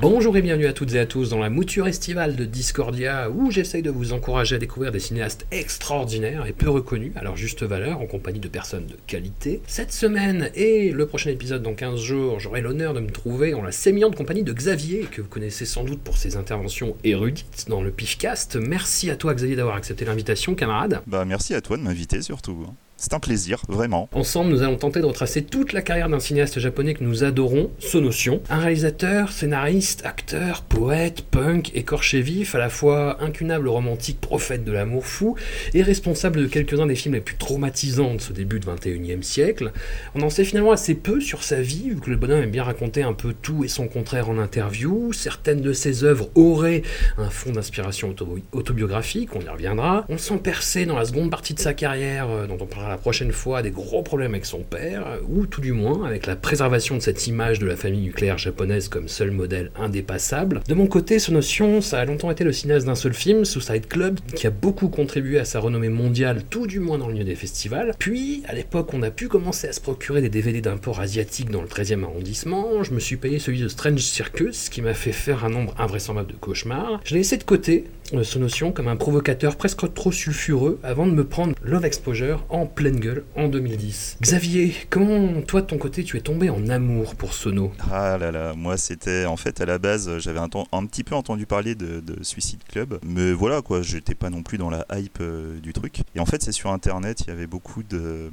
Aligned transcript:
Bonjour 0.00 0.34
et 0.38 0.40
bienvenue 0.40 0.64
à 0.64 0.72
toutes 0.72 0.94
et 0.94 0.98
à 0.98 1.04
tous 1.04 1.28
dans 1.28 1.38
la 1.38 1.50
mouture 1.50 1.86
estivale 1.86 2.34
de 2.34 2.46
Discordia 2.46 3.28
où 3.28 3.50
j'essaye 3.50 3.82
de 3.82 3.90
vous 3.90 4.14
encourager 4.14 4.56
à 4.56 4.58
découvrir 4.58 4.92
des 4.92 4.98
cinéastes 4.98 5.46
extraordinaires 5.50 6.46
et 6.46 6.54
peu 6.54 6.70
reconnus 6.70 7.12
à 7.16 7.22
leur 7.22 7.36
juste 7.36 7.64
valeur 7.64 8.00
en 8.00 8.06
compagnie 8.06 8.40
de 8.40 8.48
personnes 8.48 8.86
de 8.86 8.96
qualité. 9.06 9.60
Cette 9.66 9.92
semaine 9.92 10.50
et 10.54 10.90
le 10.90 11.04
prochain 11.04 11.28
épisode 11.28 11.62
dans 11.62 11.74
15 11.74 12.00
jours, 12.00 12.40
j'aurai 12.40 12.62
l'honneur 12.62 12.94
de 12.94 13.00
me 13.00 13.10
trouver 13.10 13.52
en 13.52 13.60
la 13.60 13.72
sémillante 13.72 14.16
compagnie 14.16 14.42
de 14.42 14.54
Xavier 14.54 15.00
que 15.00 15.20
vous 15.20 15.28
connaissez 15.28 15.66
sans 15.66 15.84
doute 15.84 16.00
pour 16.00 16.16
ses 16.16 16.38
interventions 16.38 16.96
érudites 17.04 17.66
dans 17.68 17.82
le 17.82 17.90
Pifcast. 17.90 18.56
Merci 18.56 19.10
à 19.10 19.16
toi 19.16 19.34
Xavier 19.34 19.56
d'avoir 19.56 19.76
accepté 19.76 20.06
l'invitation 20.06 20.54
camarade. 20.54 21.02
Bah 21.06 21.26
merci 21.26 21.52
à 21.52 21.60
toi 21.60 21.76
de 21.76 21.82
m'inviter 21.82 22.22
surtout. 22.22 22.64
C'est 23.02 23.14
un 23.14 23.18
plaisir, 23.18 23.62
vraiment. 23.66 24.10
Ensemble, 24.12 24.50
nous 24.50 24.60
allons 24.62 24.76
tenter 24.76 25.00
de 25.00 25.06
retracer 25.06 25.42
toute 25.42 25.72
la 25.72 25.80
carrière 25.80 26.10
d'un 26.10 26.20
cinéaste 26.20 26.58
japonais 26.60 26.92
que 26.92 27.02
nous 27.02 27.24
adorons, 27.24 27.70
Sonotion. 27.78 28.42
Un 28.50 28.58
réalisateur, 28.58 29.32
scénariste, 29.32 30.04
acteur, 30.04 30.60
poète, 30.60 31.22
punk, 31.22 31.70
écorché 31.74 32.20
vif, 32.20 32.54
à 32.54 32.58
la 32.58 32.68
fois 32.68 33.16
incunable 33.24 33.68
romantique, 33.68 34.20
prophète 34.20 34.64
de 34.64 34.72
l'amour 34.72 35.06
fou, 35.06 35.34
et 35.72 35.80
responsable 35.82 36.42
de 36.42 36.46
quelques-uns 36.46 36.84
des 36.84 36.94
films 36.94 37.14
les 37.14 37.22
plus 37.22 37.36
traumatisants 37.36 38.16
de 38.16 38.20
ce 38.20 38.34
début 38.34 38.60
de 38.60 38.66
21e 38.66 39.22
siècle. 39.22 39.72
On 40.14 40.20
en 40.20 40.28
sait 40.28 40.44
finalement 40.44 40.72
assez 40.72 40.94
peu 40.94 41.22
sur 41.22 41.42
sa 41.42 41.62
vie, 41.62 41.88
vu 41.88 41.96
que 41.96 42.10
le 42.10 42.16
bonhomme 42.16 42.42
aime 42.42 42.50
bien 42.50 42.64
raconter 42.64 43.02
un 43.02 43.14
peu 43.14 43.32
tout 43.32 43.64
et 43.64 43.68
son 43.68 43.88
contraire 43.88 44.28
en 44.28 44.36
interview. 44.36 45.14
Certaines 45.14 45.62
de 45.62 45.72
ses 45.72 46.04
œuvres 46.04 46.28
auraient 46.34 46.82
un 47.16 47.30
fond 47.30 47.50
d'inspiration 47.52 48.10
auto- 48.10 48.38
autobiographique, 48.52 49.34
on 49.34 49.40
y 49.40 49.48
reviendra. 49.48 50.04
On 50.10 50.18
sent 50.18 50.36
percer 50.44 50.84
dans 50.84 50.98
la 50.98 51.06
seconde 51.06 51.30
partie 51.30 51.54
de 51.54 51.60
sa 51.60 51.72
carrière, 51.72 52.28
euh, 52.28 52.46
dont 52.46 52.58
on 52.60 52.66
parlera 52.66 52.89
la 52.90 52.98
prochaine 52.98 53.32
fois, 53.32 53.62
des 53.62 53.70
gros 53.70 54.02
problèmes 54.02 54.34
avec 54.34 54.46
son 54.46 54.60
père, 54.60 55.06
ou 55.28 55.46
tout 55.46 55.60
du 55.60 55.72
moins 55.72 56.04
avec 56.06 56.26
la 56.26 56.36
préservation 56.36 56.96
de 56.96 57.00
cette 57.00 57.26
image 57.26 57.58
de 57.58 57.66
la 57.66 57.76
famille 57.76 58.02
nucléaire 58.02 58.38
japonaise 58.38 58.88
comme 58.88 59.08
seul 59.08 59.30
modèle 59.30 59.70
indépassable. 59.76 60.60
De 60.68 60.74
mon 60.74 60.86
côté, 60.86 61.18
ce 61.18 61.30
notion, 61.30 61.80
ça 61.80 62.00
a 62.00 62.04
longtemps 62.04 62.30
été 62.30 62.44
le 62.44 62.52
cinéaste 62.52 62.86
d'un 62.86 62.94
seul 62.94 63.14
film, 63.14 63.44
Suicide 63.44 63.86
Club, 63.86 64.18
qui 64.34 64.46
a 64.46 64.50
beaucoup 64.50 64.88
contribué 64.88 65.38
à 65.38 65.44
sa 65.44 65.60
renommée 65.60 65.88
mondiale, 65.88 66.42
tout 66.48 66.66
du 66.66 66.80
moins 66.80 66.98
dans 66.98 67.06
le 67.06 67.14
milieu 67.14 67.24
des 67.24 67.34
festivals. 67.34 67.94
Puis, 67.98 68.42
à 68.46 68.54
l'époque, 68.54 68.92
on 68.92 69.02
a 69.02 69.10
pu 69.10 69.28
commencer 69.28 69.68
à 69.68 69.72
se 69.72 69.80
procurer 69.80 70.20
des 70.20 70.28
DVD 70.28 70.60
d'import 70.60 71.00
asiatique 71.00 71.50
dans 71.50 71.62
le 71.62 71.68
13e 71.68 72.04
arrondissement. 72.04 72.82
Je 72.82 72.92
me 72.92 73.00
suis 73.00 73.16
payé 73.16 73.38
celui 73.38 73.60
de 73.60 73.68
Strange 73.68 74.00
Circus, 74.00 74.68
qui 74.68 74.82
m'a 74.82 74.94
fait 74.94 75.12
faire 75.12 75.44
un 75.44 75.50
nombre 75.50 75.74
invraisemblable 75.78 76.32
de 76.32 76.36
cauchemars. 76.36 77.00
Je 77.04 77.14
l'ai 77.14 77.20
laissé 77.20 77.36
de 77.36 77.44
côté, 77.44 77.84
ce 78.22 78.38
notion, 78.38 78.72
comme 78.72 78.88
un 78.88 78.96
provocateur 78.96 79.56
presque 79.56 79.92
trop 79.94 80.12
sulfureux, 80.12 80.78
avant 80.82 81.06
de 81.06 81.12
me 81.12 81.24
prendre 81.24 81.54
Love 81.62 81.84
Exposure 81.84 82.44
en 82.48 82.66
pleine 82.66 82.98
gueule 82.98 83.24
en 83.36 83.48
2010. 83.48 84.18
Xavier, 84.20 84.74
comment 84.90 85.40
toi 85.42 85.62
de 85.62 85.66
ton 85.66 85.78
côté 85.78 86.04
tu 86.04 86.16
es 86.16 86.20
tombé 86.20 86.50
en 86.50 86.68
amour 86.68 87.14
pour 87.14 87.32
Sono? 87.32 87.72
Ah 87.90 88.18
là 88.18 88.30
là, 88.30 88.54
moi 88.54 88.76
c'était 88.76 89.26
en 89.26 89.36
fait 89.36 89.60
à 89.60 89.66
la 89.66 89.78
base, 89.78 90.18
j'avais 90.18 90.40
un, 90.40 90.48
petit 90.86 91.04
peu 91.04 91.14
entendu 91.14 91.46
parler 91.46 91.74
de, 91.74 92.00
de 92.00 92.22
Suicide 92.22 92.60
Club, 92.68 92.98
mais 93.04 93.32
voilà 93.32 93.62
quoi, 93.62 93.82
j'étais 93.82 94.14
pas 94.14 94.30
non 94.30 94.42
plus 94.42 94.58
dans 94.58 94.70
la 94.70 94.84
hype 94.92 95.18
euh, 95.20 95.60
du 95.60 95.72
truc. 95.72 96.00
Et 96.14 96.20
en 96.20 96.26
fait, 96.26 96.42
c'est 96.42 96.52
sur 96.52 96.70
internet, 96.70 97.20
il 97.20 97.28
y 97.28 97.32
avait 97.32 97.46
beaucoup 97.46 97.82
de 97.82 98.30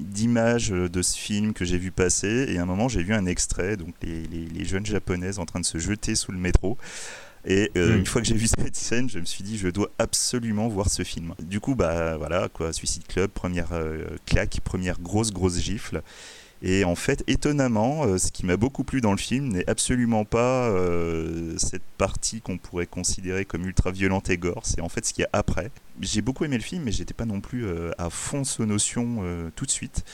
d'images 0.00 0.70
de 0.70 1.02
ce 1.02 1.16
film 1.16 1.52
que 1.52 1.64
j'ai 1.64 1.78
vu 1.78 1.90
passer, 1.90 2.46
et 2.48 2.58
à 2.58 2.62
un 2.62 2.66
moment 2.66 2.88
j'ai 2.88 3.02
vu 3.02 3.14
un 3.14 3.26
extrait, 3.26 3.76
donc 3.76 3.94
les 4.02 4.64
jeunes 4.64 4.86
japonaises 4.86 5.38
en 5.38 5.44
train 5.44 5.60
de 5.60 5.64
se 5.64 5.78
jeter 5.78 6.14
sous 6.14 6.32
le 6.32 6.38
métro. 6.38 6.76
Et 7.46 7.70
euh, 7.76 7.94
Mm. 7.94 7.98
une 7.98 8.06
fois 8.06 8.20
que 8.22 8.26
j'ai 8.26 8.36
vu 8.36 8.46
cette 8.58 8.76
scène, 8.76 9.08
je 9.10 9.18
me 9.18 9.24
suis 9.24 9.44
dit, 9.44 9.58
je 9.58 9.68
dois 9.68 9.90
absolument 9.98 10.68
voir 10.68 10.90
ce 10.90 11.02
film. 11.02 11.34
Du 11.42 11.60
coup, 11.60 11.74
bah 11.74 12.16
voilà, 12.16 12.48
quoi, 12.48 12.72
Suicide 12.72 13.06
Club, 13.06 13.30
première 13.30 13.72
euh, 13.72 14.04
claque, 14.26 14.60
première 14.64 15.00
grosse, 15.00 15.32
grosse 15.32 15.58
gifle. 15.58 16.02
Et 16.66 16.84
en 16.84 16.94
fait, 16.94 17.22
étonnamment, 17.26 18.04
euh, 18.04 18.16
ce 18.16 18.32
qui 18.32 18.46
m'a 18.46 18.56
beaucoup 18.56 18.84
plu 18.84 19.02
dans 19.02 19.10
le 19.10 19.18
film 19.18 19.48
n'est 19.48 19.68
absolument 19.68 20.24
pas 20.24 20.70
euh, 20.70 21.58
cette 21.58 21.82
partie 21.98 22.40
qu'on 22.40 22.56
pourrait 22.56 22.86
considérer 22.86 23.44
comme 23.44 23.66
ultra 23.66 23.90
violente 23.90 24.30
et 24.30 24.38
gore. 24.38 24.62
C'est 24.64 24.80
en 24.80 24.88
fait 24.88 25.04
ce 25.04 25.12
qu'il 25.12 25.22
y 25.22 25.24
a 25.26 25.30
après. 25.34 25.70
J'ai 26.00 26.22
beaucoup 26.22 26.42
aimé 26.46 26.56
le 26.56 26.62
film, 26.62 26.84
mais 26.84 26.90
j'étais 26.90 27.12
pas 27.12 27.26
non 27.26 27.42
plus 27.42 27.66
euh, 27.66 27.90
à 27.98 28.08
fond 28.08 28.44
ce 28.44 28.62
notion 28.62 29.22
tout 29.56 29.66
de 29.66 29.70
suite. 29.70 30.04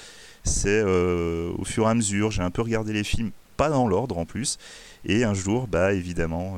C'est 0.43 0.83
au 0.83 1.65
fur 1.65 1.85
et 1.87 1.91
à 1.91 1.95
mesure, 1.95 2.33
j'ai 2.33 2.43
un 2.43 2.51
peu 2.51 2.63
regardé 2.63 2.93
les 2.93 3.05
films, 3.05 3.31
pas 3.57 3.69
dans 3.69 3.87
l'ordre 3.87 4.19
en 4.19 4.25
plus. 4.25 4.59
Et 5.05 5.23
un 5.23 5.35
jour, 5.35 5.69
bah 5.69 5.93
évidemment, 5.93 6.57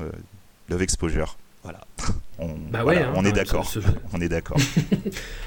Love 0.69 0.81
Exposure. 0.81 1.37
Voilà. 1.63 1.81
On, 2.39 2.49
Bah 2.71 2.83
ouais, 2.83 2.97
hein, 2.97 3.13
on 3.15 3.23
est 3.25 3.31
d'accord. 3.31 3.67
ce- 3.69 3.79
On 4.11 4.19
est 4.19 4.29
d'accord. 4.29 4.57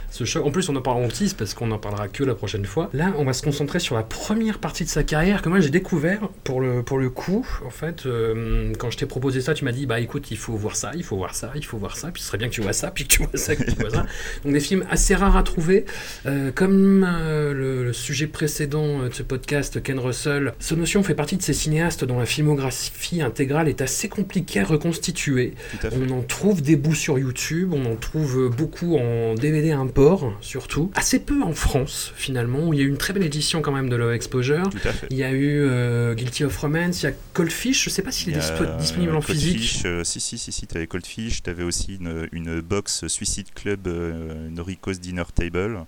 Ce 0.09 0.25
choc. 0.25 0.47
En 0.47 0.51
plus, 0.51 0.69
on 0.71 0.77
en 0.77 0.81
parle 0.81 1.05
en 1.05 1.09
tease 1.09 1.34
parce 1.34 1.53
qu'on 1.53 1.71
en 1.73 1.79
parlera 1.79 2.09
que 2.09 2.23
la 2.25 2.34
prochaine 2.34 2.65
fois. 2.65 2.89
Là, 2.95 3.12
on 3.19 3.25
va 3.25 3.33
se 3.34 3.43
concentrer 3.43 3.81
sur 3.81 3.97
la 3.97 4.03
première 4.05 4.61
partie 4.61 4.84
de 4.84 4.89
sa 4.89 5.03
carrière 5.03 5.43
que 5.43 5.49
moi 5.51 5.59
j'ai 5.61 5.69
découvert 5.69 6.29
pour 6.45 6.61
le, 6.62 6.83
pour 6.83 6.99
le 6.99 7.11
coup. 7.11 7.47
En 7.67 7.71
fait, 7.71 8.07
euh, 8.07 8.73
quand 8.79 8.91
je 8.91 8.97
t'ai 8.97 9.05
proposé 9.05 9.41
ça, 9.43 9.53
tu 9.53 9.65
m'as 9.65 9.73
dit 9.73 9.84
bah 9.84 9.99
écoute, 10.01 10.31
il 10.31 10.39
faut 10.39 10.55
voir 10.55 10.77
ça, 10.77 10.93
il 10.95 11.03
faut 11.03 11.17
voir 11.17 11.34
ça, 11.34 11.51
il 11.57 11.65
faut 11.67 11.77
voir 11.77 11.97
ça, 11.99 12.12
puis 12.12 12.23
ce 12.23 12.29
serait 12.29 12.39
bien 12.39 12.49
que 12.49 12.55
tu 12.55 12.63
vois 12.63 12.73
ça, 12.73 12.91
puis 12.93 13.05
que 13.05 13.09
tu 13.15 13.23
vois 13.25 13.31
ça, 13.37 13.57
que 13.57 13.65
tu 13.65 13.73
vois 13.78 13.91
ça. 13.91 14.07
Donc 14.45 14.53
des 14.55 14.61
films 14.61 14.87
assez 14.91 15.15
rares 15.17 15.37
à 15.37 15.43
trouver. 15.43 15.84
Euh, 16.25 16.51
comme 16.55 17.05
euh, 17.07 17.53
le, 17.53 17.84
le 17.84 17.93
sujet 17.93 18.28
précédent 18.28 19.01
de 19.01 19.13
ce 19.13 19.25
podcast, 19.25 19.83
Ken 19.83 19.99
Russell, 19.99 20.55
ce 20.61 20.75
notion 20.77 21.03
fait 21.03 21.17
partie 21.17 21.37
de 21.37 21.43
ces 21.43 21.53
cinéastes 21.53 22.05
dont 22.05 22.21
la 22.21 22.27
filmographie 22.27 23.21
intégrale 23.21 23.69
est 23.69 23.83
assez 23.83 24.09
compliquée 24.09 24.61
à 24.61 24.65
reconstituer. 24.65 25.53
Tout 25.78 25.87
à 25.89 25.91
fait. 25.91 25.97
On 26.01 26.11
en 26.17 26.23
trouve 26.23 26.46
des 26.55 26.77
bouts 26.77 26.95
sur 26.95 27.19
YouTube, 27.19 27.73
on 27.75 27.84
en 27.87 27.97
trouve 27.97 28.49
beaucoup 28.57 28.97
en 28.97 29.34
DVD 29.34 29.73
import, 29.73 30.33
surtout. 30.41 30.91
Assez 30.95 31.19
peu 31.21 31.43
en 31.43 31.53
France, 31.53 32.12
finalement, 32.17 32.69
où 32.69 32.73
il 32.73 32.79
y 32.79 32.83
a 32.83 32.84
eu 32.84 32.89
une 32.89 32.97
très 32.97 33.12
belle 33.12 33.25
édition 33.25 33.62
quand 33.62 33.73
même 33.73 33.89
de 33.89 33.97
Love 33.97 34.12
Exposure. 34.12 34.69
Tout 34.71 34.79
à 34.89 34.93
fait. 34.93 35.07
Il 35.11 35.17
y 35.17 35.25
a 35.25 35.33
eu 35.33 35.61
euh, 35.61 36.15
Guilty 36.15 36.45
of 36.45 36.57
Romance, 36.57 37.03
il 37.03 37.07
y 37.07 37.09
a 37.09 37.12
Cold 37.33 37.51
Fish, 37.51 37.84
je 37.84 37.91
sais 37.91 38.03
pas 38.03 38.12
s'il 38.12 38.33
est 38.34 38.39
dispo- 38.39 38.77
disponible 38.79 39.15
en 39.17 39.21
Cold 39.21 39.39
physique. 39.39 39.59
Fish, 39.61 39.83
euh, 39.84 40.05
si, 40.05 40.21
si, 40.21 40.39
si, 40.39 40.53
si, 40.53 40.67
tu 40.67 40.77
avais 40.77 40.87
Cold 40.87 41.07
Fish, 41.07 41.43
tu 41.43 41.51
avais 41.51 41.65
aussi 41.65 41.97
une, 42.01 42.29
une 42.33 42.61
box 42.61 43.07
Suicide 43.09 43.49
Club 43.55 43.87
euh, 43.87 44.49
Noriko's 44.51 45.01
Dinner 45.01 45.25
Table. 45.34 45.84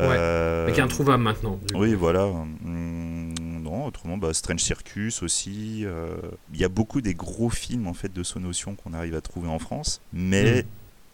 Euh, 0.00 0.66
Mais 0.66 0.72
qui 0.72 0.80
est 0.80 0.82
introuvable 0.82 1.22
maintenant. 1.22 1.56
coup. 1.56 1.64
Oui, 1.80 1.94
voilà. 1.94 2.24
Hum, 2.24 3.34
non, 3.62 3.86
autrement, 3.86 4.16
bah, 4.16 4.32
Strange 4.32 4.60
Circus 4.60 5.22
aussi. 5.22 5.82
euh, 5.84 6.16
Il 6.54 6.60
y 6.60 6.64
a 6.64 6.68
beaucoup 6.68 7.00
des 7.00 7.14
gros 7.14 7.50
films 7.50 7.86
en 7.86 7.94
fait 7.94 8.12
de 8.12 8.22
Sonotion 8.22 8.74
qu'on 8.76 8.92
arrive 8.92 9.14
à 9.14 9.20
trouver 9.20 9.48
en 9.48 9.58
France, 9.58 10.00
mais 10.12 10.62
Mm. 10.62 10.66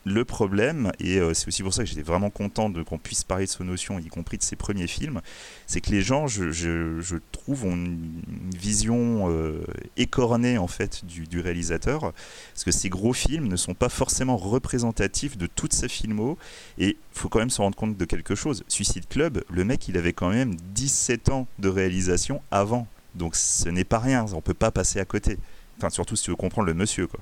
Le 0.07 0.25
problème, 0.25 0.93
et 1.01 1.19
euh, 1.19 1.33
c'est 1.33 1.49
aussi 1.49 1.63
pour 1.63 1.73
ça 1.73 1.83
que 1.83 1.89
j'étais 1.89 2.03
vraiment 2.03 2.29
content 2.29 2.69
de 2.69 2.83
qu'on 2.83 2.99
puisse 2.99 3.25
parler 3.25 3.47
de 3.47 3.51
Sonotion, 3.51 3.99
y 3.99 4.09
compris 4.09 4.37
de 4.37 4.43
ses 4.43 4.55
premiers 4.57 4.87
films, 4.87 5.23
c'est 5.67 5.81
que 5.81 5.91
les 5.91 6.03
gens, 6.03 6.27
je, 6.27 6.51
je- 6.53 7.01
je 7.01 7.17
trouve, 7.33 7.65
ont 7.65 7.75
une 7.75 8.21
vision 8.55 9.31
euh, 9.31 9.65
écornée 9.97 10.59
en 10.59 10.67
fait 10.67 11.05
du, 11.07 11.27
du 11.27 11.41
réalisateur, 11.41 12.13
parce 12.53 12.65
que 12.65 12.71
ces 12.71 12.91
gros 12.91 13.15
films 13.15 13.49
ne 13.49 13.57
sont 13.57 13.73
pas 13.75 13.89
forcément 13.89 14.37
représentatifs 14.37 15.39
de 15.39 15.47
toute 15.47 15.73
sa 15.73 15.89
filmo, 15.89 16.37
et 16.79 16.97
faut 17.13 17.29
quand 17.31 17.39
même 17.39 17.51
se 17.51 17.63
rendre 17.63 17.77
compte 17.77 17.97
de 17.97 18.05
quelque 18.05 18.35
chose. 18.35 18.63
Suicide 18.69 19.09
Club, 19.09 19.43
le 19.51 19.65
mec, 19.65 19.89
il 19.89 19.97
avait 19.97 20.13
quand 20.13 20.31
même 20.31 20.55
17 20.75 21.31
ans 21.31 21.47
de 21.59 21.69
réalisation 21.69 22.43
avant. 22.51 22.87
Donc 23.15 23.37
ce 23.37 23.69
n'est 23.69 23.85
pas 23.85 24.01
rien, 24.01 24.27
on 24.35 24.41
peut 24.43 24.55
pas 24.55 24.71
passer 24.71 25.01
à 25.01 25.05
côté. 25.05 25.39
Enfin, 25.79 25.89
surtout 25.91 26.15
si 26.17 26.25
tu 26.25 26.31
veux 26.31 26.37
comprendre 26.37 26.67
le 26.67 26.75
monsieur, 26.75 27.07
quoi. 27.07 27.21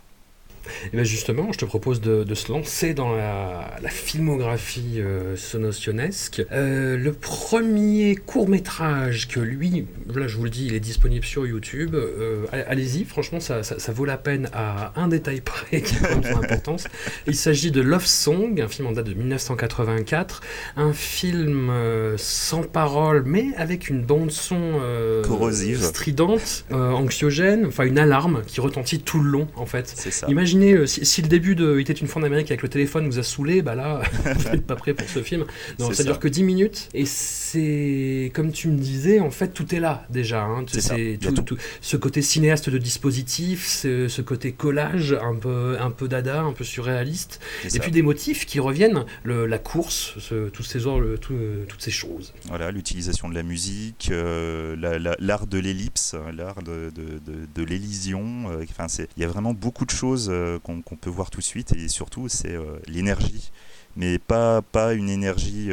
Et 0.93 0.97
bien 0.97 1.05
justement, 1.05 1.53
je 1.53 1.59
te 1.59 1.64
propose 1.64 2.00
de, 2.00 2.25
de 2.25 2.35
se 2.35 2.50
lancer 2.50 2.94
dans 2.94 3.14
la, 3.14 3.76
la 3.82 3.88
filmographie 3.88 4.99
euh. 4.99 5.37
Euh, 6.53 6.97
le 6.97 7.12
premier 7.12 8.17
court 8.17 8.49
métrage 8.49 9.29
que 9.29 9.41
lui, 9.41 9.87
là 10.14 10.26
je 10.26 10.37
vous 10.37 10.44
le 10.44 10.50
dis, 10.50 10.67
il 10.67 10.75
est 10.75 10.81
disponible 10.81 11.25
sur 11.25 11.47
YouTube. 11.47 11.94
Euh, 11.94 12.47
Allez-y, 12.67 13.05
franchement, 13.05 13.41
ça, 13.41 13.62
ça, 13.62 13.79
ça, 13.79 13.93
vaut 13.93 14.05
la 14.05 14.17
peine 14.17 14.49
à 14.53 14.93
un 15.00 15.09
détail 15.09 15.41
près 15.44 15.82
qui 15.82 15.97
a 15.97 16.23
son 16.23 16.38
importance. 16.38 16.85
Il 17.26 17.35
s'agit 17.35 17.70
de 17.70 17.81
Love 17.81 18.06
Song, 18.06 18.61
un 18.61 18.69
film 18.69 18.88
en 18.88 18.93
date 18.93 19.06
de 19.06 19.14
1984, 19.14 20.43
un 20.76 20.93
film 20.93 21.70
euh, 21.70 22.17
sans 22.19 22.62
parole, 22.62 23.25
mais 23.26 23.47
avec 23.56 23.88
une 23.88 24.03
bande 24.03 24.31
son 24.31 24.81
corrosive, 25.25 25.82
stridente, 25.82 26.64
anxiogène, 26.70 27.67
enfin 27.67 27.85
une 27.85 27.99
alarme 27.99 28.43
qui 28.47 28.61
retentit 28.61 29.00
tout 29.00 29.20
le 29.20 29.31
long 29.31 29.49
en 29.56 29.67
fait. 29.67 29.93
C'est 29.94 30.11
ça. 30.11 30.26
Imaginez 30.52 30.75
euh, 30.75 30.87
si, 30.87 31.06
si, 31.06 31.22
le 31.22 31.28
début 31.28 31.54
de 31.54 31.76
Il 31.78 31.81
était 31.81 31.94
une 31.94 32.06
fois 32.06 32.20
en 32.20 32.25
Amérique 32.26 32.50
avec 32.50 32.62
le 32.62 32.69
téléphone 32.69 33.06
vous 33.06 33.19
a 33.19 33.22
saoulé, 33.22 33.62
bah 33.62 33.75
là, 33.75 34.02
vous 34.25 34.49
n'êtes 34.52 34.66
pas 34.66 34.76
prêt 34.76 34.93
pour 34.93 35.08
ce 35.08 35.22
film. 35.22 35.44
Non, 35.78 35.88
ça, 35.88 35.94
ça, 35.94 36.04
dure 36.04 36.19
que 36.19 36.28
10 36.28 36.43
minutes 36.43 36.88
et 36.93 37.04
c'est 37.52 38.31
comme 38.34 38.52
tu 38.52 38.69
me 38.69 38.78
disais, 38.78 39.20
en 39.20 39.31
fait, 39.31 39.49
tout 39.49 39.75
est 39.75 39.81
là 39.81 40.06
déjà. 40.10 40.44
Hein. 40.44 40.64
C'est 40.69 41.19
tout, 41.20 41.32
tout. 41.32 41.43
Tout, 41.43 41.56
ce 41.81 41.96
côté 41.96 42.22
cinéaste 42.22 42.70
de 42.70 42.78
dispositif, 42.78 43.66
ce, 43.66 44.08
ce, 44.08 44.22
côté 44.22 44.52
collage 44.52 45.16
un 45.20 45.34
peu, 45.34 45.76
un 45.78 45.90
peu 45.90 46.08
dada, 46.08 46.43
un 46.43 46.52
peu 46.52 46.64
surréaliste, 46.64 47.40
et 47.64 47.70
ça. 47.70 47.81
puis 47.81 47.90
des 47.90 48.02
motifs 48.02 48.46
qui 48.46 48.60
reviennent, 48.60 49.04
le, 49.25 49.46
la 49.46 49.58
course, 49.58 50.14
ce, 50.19 50.49
tous 50.49 50.62
ces 50.62 50.78
le, 50.78 51.19
tout, 51.19 51.34
euh, 51.34 51.64
toutes 51.69 51.82
ces 51.82 51.90
choses. 51.90 52.32
Voilà, 52.46 52.70
l'utilisation 52.70 53.28
de 53.28 53.34
la 53.34 53.43
musique, 53.43 54.08
euh, 54.10 54.76
l'art 54.76 55.43
la, 55.43 55.46
de 55.46 55.58
l'ellipse, 55.58 56.14
l'art 56.34 56.62
de, 56.62 56.90
de, 56.94 57.19
de, 57.19 57.46
de 57.54 57.62
l'élision. 57.62 58.50
Euh, 58.50 58.64
enfin, 58.70 58.87
il 59.16 59.22
y 59.22 59.25
a 59.25 59.28
vraiment 59.28 59.54
beaucoup 59.54 59.84
de 59.84 59.90
choses 59.90 60.28
euh, 60.31 60.58
qu'on 60.60 60.81
qu 60.81 60.96
peut 60.96 61.10
voir 61.10 61.31
tout 61.31 61.40
de 61.40 61.44
suite 61.44 61.75
et 61.75 61.88
surtout 61.88 62.28
c'est 62.28 62.56
l'énergie 62.87 63.50
mais 63.96 64.19
pas, 64.19 64.62
pas 64.62 64.94
une 64.94 65.10
énergie 65.10 65.70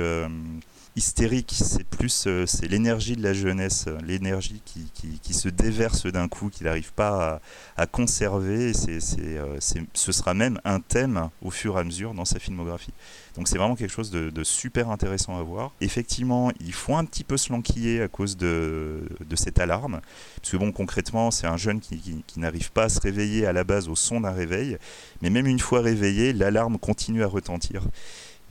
hystérique, 1.00 1.54
c'est 1.56 1.86
plus 1.86 2.26
euh, 2.28 2.46
c'est 2.46 2.68
l'énergie 2.68 3.16
de 3.16 3.24
la 3.24 3.32
jeunesse, 3.32 3.86
l'énergie 4.06 4.62
qui, 4.66 4.92
qui, 4.94 5.18
qui, 5.24 5.34
se 5.34 5.48
déverse 5.48 6.06
d'un 6.08 6.28
coup, 6.28 6.50
qu'il 6.50 6.66
n'arrive 6.66 6.92
pas 6.92 7.40
à, 7.78 7.84
à 7.84 7.88
conserver. 7.88 8.74
C'est, 8.74 9.00
c'est, 9.00 9.38
euh, 9.38 9.58
ce 9.94 10.12
sera 10.12 10.34
même 10.34 10.60
un 10.66 10.82
thème 10.82 11.30
au 11.42 11.52
fur 11.52 11.78
et 11.78 11.80
à 11.80 11.84
mesure 11.86 12.14
dans 12.14 12.26
sa 12.26 12.38
filmographie. 12.38 12.92
Donc 13.36 13.48
c'est 13.48 13.58
vraiment 13.58 13.78
quelque 13.78 13.94
chose 13.94 14.12
de, 14.12 14.30
de, 14.30 14.44
super 14.44 14.90
intéressant 14.90 15.40
à 15.40 15.42
voir. 15.42 15.72
Effectivement, 15.80 16.52
il 16.60 16.74
faut 16.74 16.96
un 16.96 17.06
petit 17.06 17.24
peu 17.24 17.38
se 17.38 17.54
lanquiller 17.54 18.02
à 18.02 18.10
cause 18.10 18.36
de, 18.36 19.08
de 19.26 19.36
cette 19.38 19.60
alarme. 19.60 20.02
Parce 20.42 20.52
que 20.52 20.58
bon, 20.58 20.74
concrètement, 20.74 21.32
c'est 21.32 21.48
un 21.48 21.56
jeune 21.56 21.80
qui, 21.80 22.24
qui 22.28 22.40
n'arrive 22.42 22.74
pas 22.74 22.84
à 22.84 22.90
se 22.90 23.00
réveiller 23.00 23.46
à 23.46 23.54
la 23.54 23.64
base 23.64 23.88
au 23.88 23.96
son 23.96 24.20
d'un 24.20 24.32
réveil. 24.32 24.78
Mais 25.22 25.30
même 25.30 25.48
une 25.48 25.60
fois 25.60 25.80
réveillé, 25.80 26.34
l'alarme 26.34 26.78
continue 26.78 27.24
à 27.24 27.28
retentir. 27.28 27.84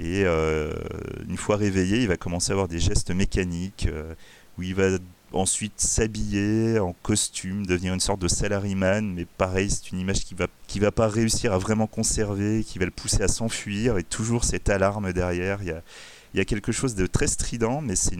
Et 0.00 0.23
euh, 0.25 0.73
une 1.29 1.37
fois 1.37 1.56
réveillé, 1.56 2.03
il 2.03 2.09
va 2.09 2.17
commencer 2.17 2.53
à 2.53 2.55
avoir 2.55 2.69
des 2.69 2.79
gestes 2.79 3.11
mécaniques 3.11 3.89
euh, 3.91 4.15
où 4.56 4.62
il 4.62 4.75
va 4.75 4.99
ensuite 5.33 5.81
s'habiller 5.81 6.79
en 6.79 6.95
costume, 7.03 7.67
devenir 7.67 7.93
une 7.93 8.00
sorte 8.00 8.21
de 8.21 8.29
salaryman, 8.29 9.12
mais 9.12 9.27
pareil, 9.27 9.71
c'est 9.71 9.91
une 9.91 9.99
image 9.99 10.25
qui 10.25 10.35
va 10.35 10.47
qui 10.67 10.79
va 10.79 10.91
pas 10.91 11.09
réussir 11.09 11.53
à 11.53 11.59
vraiment 11.59 11.87
conserver, 11.87 12.65
qui 12.65 12.79
va 12.79 12.85
le 12.85 12.91
pousser 12.91 13.23
à 13.23 13.29
s'enfuir, 13.29 13.99
et 13.99 14.05
toujours 14.05 14.45
cette 14.45 14.69
alarme 14.69 15.12
derrière. 15.12 15.62
Il 15.62 15.69
y 15.69 15.73
a, 15.73 15.83
il 16.35 16.39
y 16.39 16.41
a 16.41 16.45
quelque 16.45 16.73
chose 16.73 16.95
de 16.95 17.06
très 17.06 17.27
strident, 17.27 17.81
mais 17.81 17.97
c'est 17.97 18.17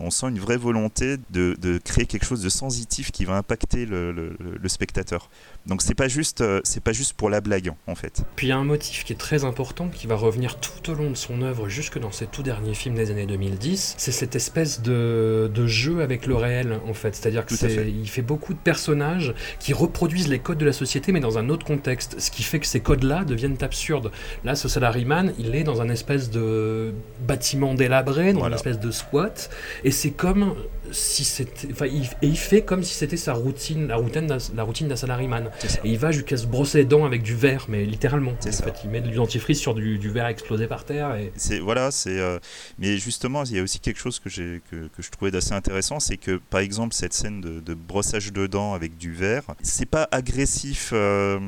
on 0.00 0.10
sent 0.10 0.28
une 0.28 0.38
vraie 0.38 0.56
volonté 0.56 1.16
de, 1.30 1.56
de, 1.60 1.78
créer 1.78 2.06
quelque 2.06 2.24
chose 2.24 2.42
de 2.42 2.48
sensitif 2.48 3.10
qui 3.10 3.24
va 3.24 3.36
impacter 3.36 3.86
le, 3.86 4.12
le 4.12 4.68
spectateur. 4.68 5.30
Donc 5.66 5.82
c'est 5.82 5.94
pas 5.94 6.08
juste, 6.08 6.42
c'est 6.64 6.82
pas 6.82 6.92
juste 6.92 7.12
pour 7.14 7.30
la 7.30 7.40
blague 7.40 7.72
en 7.86 7.94
fait. 7.94 8.22
Puis 8.36 8.48
il 8.48 8.50
y 8.50 8.52
a 8.52 8.56
un 8.56 8.64
motif 8.64 9.04
qui 9.04 9.12
est 9.12 9.16
très 9.16 9.44
important, 9.44 9.88
qui 9.88 10.06
va 10.06 10.16
revenir 10.16 10.58
tout 10.58 10.90
au 10.90 10.94
long 10.94 11.10
de 11.10 11.16
son 11.16 11.42
œuvre, 11.42 11.68
jusque 11.68 11.98
dans 11.98 12.10
ses 12.10 12.26
tout 12.26 12.42
derniers 12.42 12.74
films 12.74 12.94
des 12.94 13.10
années 13.10 13.26
2010. 13.26 13.94
C'est 13.98 14.12
cette 14.12 14.36
espèce 14.36 14.82
de, 14.82 15.50
de, 15.52 15.66
jeu 15.66 16.00
avec 16.00 16.26
le 16.26 16.34
réel 16.34 16.80
en 16.88 16.94
fait. 16.94 17.14
C'est-à-dire 17.14 17.46
que 17.46 17.54
fait. 17.54 17.88
il 17.88 18.08
fait 18.08 18.22
beaucoup 18.22 18.54
de 18.54 18.58
personnages 18.58 19.34
qui 19.58 19.72
reproduisent 19.72 20.28
les 20.28 20.38
codes 20.38 20.58
de 20.58 20.66
la 20.66 20.72
société, 20.72 21.12
mais 21.12 21.20
dans 21.20 21.38
un 21.38 21.48
autre 21.48 21.66
contexte. 21.66 22.18
Ce 22.18 22.30
qui 22.30 22.42
fait 22.42 22.58
que 22.58 22.66
ces 22.66 22.80
codes-là 22.80 23.24
deviennent 23.24 23.58
absurdes. 23.62 24.10
Là, 24.44 24.54
ce 24.54 24.68
salaryman, 24.68 25.32
il 25.38 25.54
est 25.54 25.64
dans 25.64 25.80
un 25.80 25.88
espèce 25.88 26.30
de 26.30 26.92
bâtiment 27.26 27.74
délabré, 27.74 28.32
dans 28.32 28.40
voilà. 28.40 28.54
une 28.54 28.58
espèce 28.58 28.80
de 28.80 28.90
squat, 28.90 29.50
et 29.84 29.90
c'est 29.90 30.10
comme 30.10 30.54
si 30.92 31.24
c'était, 31.24 31.68
enfin, 31.70 31.86
il, 31.86 32.04
et 32.22 32.26
il 32.26 32.36
fait 32.38 32.62
comme 32.62 32.82
si 32.82 32.94
c'était 32.94 33.16
sa 33.16 33.32
routine, 33.32 33.88
la 33.88 33.96
routine, 33.96 34.38
la 34.54 34.62
routine 34.62 34.88
d'un 34.88 34.96
salaryman. 34.96 35.49
Et 35.84 35.90
il 35.90 35.98
va 35.98 36.10
jusqu'à 36.12 36.36
se 36.36 36.46
brosser 36.46 36.78
les 36.78 36.84
dents 36.84 37.04
avec 37.04 37.22
du 37.22 37.34
verre, 37.34 37.66
mais 37.68 37.84
littéralement. 37.84 38.32
En 38.32 38.52
ça. 38.52 38.64
fait, 38.64 38.74
il 38.84 38.90
met 38.90 39.00
du 39.00 39.14
dentifrice 39.14 39.58
sur 39.58 39.74
du, 39.74 39.98
du 39.98 40.10
verre 40.10 40.26
explosé 40.26 40.66
par 40.66 40.84
terre. 40.84 41.14
Et... 41.14 41.32
C'est 41.36 41.58
voilà, 41.58 41.90
c'est. 41.90 42.18
Euh, 42.18 42.38
mais 42.78 42.98
justement, 42.98 43.44
il 43.44 43.56
y 43.56 43.58
a 43.58 43.62
aussi 43.62 43.80
quelque 43.80 43.98
chose 43.98 44.18
que 44.18 44.28
j'ai 44.28 44.60
que, 44.70 44.88
que, 44.88 45.02
je 45.02 45.10
trouvais 45.10 45.30
d'assez 45.30 45.52
intéressant, 45.52 46.00
c'est 46.00 46.16
que 46.16 46.40
par 46.50 46.60
exemple 46.60 46.94
cette 46.94 47.12
scène 47.12 47.40
de, 47.40 47.60
de, 47.60 47.74
brossage 47.74 48.32
de 48.32 48.46
dents 48.46 48.74
avec 48.74 48.96
du 48.98 49.12
verre, 49.12 49.42
c'est 49.62 49.86
pas 49.86 50.08
agressif 50.10 50.90
euh, 50.92 51.38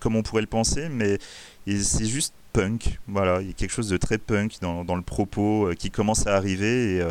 comme 0.00 0.16
on 0.16 0.22
pourrait 0.22 0.42
le 0.42 0.48
penser, 0.48 0.88
mais 0.88 1.18
c'est 1.66 2.06
juste 2.06 2.34
punk. 2.52 2.98
Voilà, 3.06 3.40
il 3.40 3.48
y 3.48 3.50
a 3.50 3.52
quelque 3.52 3.72
chose 3.72 3.88
de 3.88 3.96
très 3.96 4.18
punk 4.18 4.56
dans, 4.60 4.84
dans 4.84 4.96
le 4.96 5.02
propos 5.02 5.68
euh, 5.68 5.74
qui 5.74 5.90
commence 5.90 6.26
à 6.26 6.34
arriver 6.34 6.96
et 6.96 7.02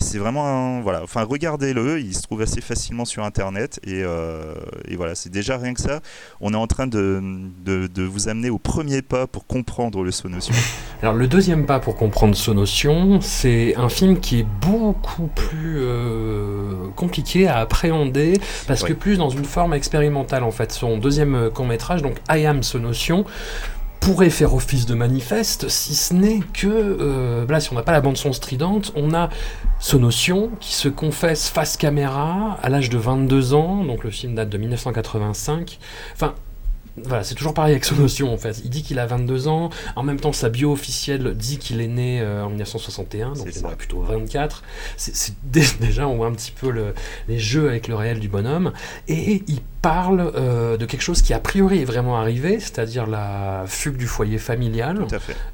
c'est 0.00 0.18
vraiment 0.18 0.46
un, 0.46 0.80
voilà. 0.80 1.02
Enfin 1.02 1.22
regardez-le 1.22 2.00
il 2.00 2.14
se 2.14 2.22
trouve 2.22 2.42
assez 2.42 2.60
facilement 2.60 3.04
sur 3.04 3.22
internet 3.22 3.80
et, 3.84 4.02
euh, 4.02 4.54
et 4.88 4.96
voilà 4.96 5.14
c'est 5.14 5.30
déjà 5.30 5.58
rien 5.58 5.74
que 5.74 5.80
ça. 5.80 6.00
On 6.40 6.52
est 6.52 6.56
en 6.56 6.66
train 6.66 6.86
de, 6.86 7.22
de, 7.64 7.86
de, 7.86 8.02
vous 8.02 8.28
amener 8.28 8.50
au 8.50 8.58
premier 8.58 9.02
pas 9.02 9.26
pour 9.26 9.46
comprendre 9.46 10.02
le 10.02 10.10
Sonotion. 10.10 10.54
Alors 11.02 11.14
le 11.14 11.28
deuxième 11.28 11.66
pas 11.66 11.78
pour 11.78 11.96
comprendre 11.96 12.34
Sonotion 12.34 13.20
c'est 13.20 13.76
un 13.76 13.88
film 13.88 14.18
qui 14.20 14.40
est 14.40 14.46
beaucoup 14.60 15.28
plus 15.28 15.78
euh, 15.78 16.88
compliqué 16.96 17.46
à 17.46 17.58
appréhender 17.58 18.40
parce 18.66 18.82
ouais. 18.82 18.88
que 18.88 18.94
plus 18.94 19.18
dans 19.18 19.30
une 19.30 19.44
forme 19.44 19.74
expérimentale 19.74 20.44
en 20.44 20.50
fait. 20.50 20.72
Son 20.72 20.98
deuxième 20.98 21.50
court 21.50 21.66
métrage 21.66 22.02
donc 22.02 22.16
I 22.30 22.46
Am 22.46 22.62
Sonotion 22.62 23.24
pourrait 24.00 24.30
faire 24.30 24.54
office 24.54 24.86
de 24.86 24.94
manifeste, 24.94 25.68
si 25.68 25.94
ce 25.94 26.14
n'est 26.14 26.40
que, 26.54 26.66
euh, 26.66 27.60
si 27.60 27.70
on 27.72 27.74
n'a 27.74 27.82
pas 27.82 27.92
la 27.92 28.00
bande-son 28.00 28.32
stridente, 28.32 28.92
on 28.96 29.14
a 29.14 29.28
Sonotion 29.78 30.50
qui 30.60 30.74
se 30.74 30.88
confesse 30.88 31.48
face 31.48 31.76
caméra 31.76 32.58
à 32.62 32.68
l'âge 32.68 32.90
de 32.90 32.98
22 32.98 33.54
ans, 33.54 33.84
donc 33.84 34.04
le 34.04 34.10
film 34.10 34.34
date 34.34 34.48
de 34.48 34.58
1985. 34.58 35.78
Enfin, 36.14 36.34
voilà, 37.04 37.24
c'est 37.24 37.34
toujours 37.34 37.54
pareil 37.54 37.72
avec 37.72 37.84
son 37.84 37.96
notion 37.96 38.32
en 38.32 38.36
fait. 38.36 38.60
Il 38.64 38.70
dit 38.70 38.82
qu'il 38.82 38.98
a 38.98 39.06
22 39.06 39.48
ans, 39.48 39.70
en 39.96 40.02
même 40.02 40.20
temps 40.20 40.32
sa 40.32 40.48
bio 40.48 40.72
officielle 40.72 41.34
dit 41.34 41.58
qu'il 41.58 41.80
est 41.80 41.88
né 41.88 42.20
euh, 42.20 42.44
en 42.44 42.48
1961, 42.48 43.32
donc 43.32 43.48
il 43.54 43.64
aurait 43.64 43.76
plutôt 43.76 44.00
24. 44.00 44.62
C'est 44.96 45.34
déjà 45.80 46.06
on 46.06 46.16
voit 46.16 46.26
un 46.26 46.32
petit 46.32 46.52
peu 46.52 46.70
le, 46.70 46.94
les 47.28 47.38
jeux 47.38 47.68
avec 47.68 47.88
le 47.88 47.94
réel 47.94 48.20
du 48.20 48.28
bonhomme, 48.28 48.72
et 49.08 49.42
il 49.46 49.60
parle 49.82 50.32
euh, 50.34 50.76
de 50.76 50.86
quelque 50.86 51.02
chose 51.02 51.22
qui 51.22 51.32
a 51.32 51.40
priori 51.40 51.80
est 51.80 51.84
vraiment 51.86 52.18
arrivé, 52.18 52.60
c'est-à-dire 52.60 53.06
la 53.06 53.64
fugue 53.66 53.96
du 53.96 54.06
foyer 54.06 54.38
familial 54.38 55.06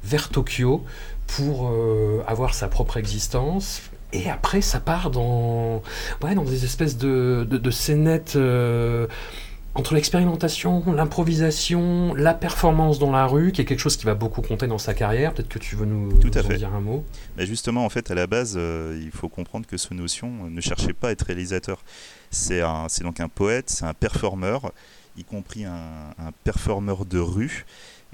vers 0.03 0.29
Tokyo 0.29 0.83
pour 1.27 1.69
euh, 1.69 2.23
avoir 2.27 2.53
sa 2.53 2.67
propre 2.67 2.97
existence, 2.97 3.81
et 4.13 4.29
après, 4.29 4.61
ça 4.61 4.79
part 4.79 5.11
dans, 5.11 5.81
ouais, 6.23 6.33
dans 6.33 6.43
des 6.43 6.63
espèces 6.63 6.97
de, 6.97 7.45
de, 7.49 7.57
de 7.57 7.71
scénettes 7.71 8.37
euh, 8.37 9.07
entre 9.77 9.93
l'expérimentation, 9.93 10.83
l'improvisation, 10.91 12.15
la 12.15 12.33
performance 12.33 12.97
dans 12.97 13.11
la 13.11 13.27
rue, 13.27 13.51
qui 13.51 13.61
est 13.61 13.65
quelque 13.65 13.79
chose 13.79 13.95
qui 13.95 14.05
va 14.05 14.15
beaucoup 14.15 14.41
compter 14.41 14.65
dans 14.65 14.79
sa 14.79 14.95
carrière. 14.95 15.33
Peut-être 15.33 15.49
que 15.49 15.59
tu 15.59 15.75
veux 15.75 15.85
nous, 15.85 16.17
Tout 16.19 16.31
à 16.33 16.41
nous 16.41 16.47
fait. 16.47 16.57
dire 16.57 16.73
un 16.73 16.81
mot. 16.81 17.05
Mais 17.37 17.45
justement, 17.45 17.85
en 17.85 17.89
fait, 17.89 18.09
à 18.09 18.15
la 18.15 18.25
base, 18.25 18.55
euh, 18.57 18.99
il 18.99 19.11
faut 19.11 19.29
comprendre 19.29 19.67
que 19.67 19.77
ce 19.77 19.93
notion 19.93 20.49
ne 20.49 20.61
cherchait 20.61 20.93
pas 20.93 21.09
à 21.09 21.11
être 21.11 21.21
réalisateur. 21.21 21.83
C'est 22.31 22.63
donc 23.03 23.19
un 23.19 23.29
poète, 23.29 23.69
c'est 23.69 23.85
un 23.85 23.93
performeur, 23.93 24.71
y 25.15 25.23
compris 25.23 25.63
un, 25.65 26.13
un 26.17 26.31
performeur 26.43 27.05
de 27.05 27.19
rue. 27.19 27.65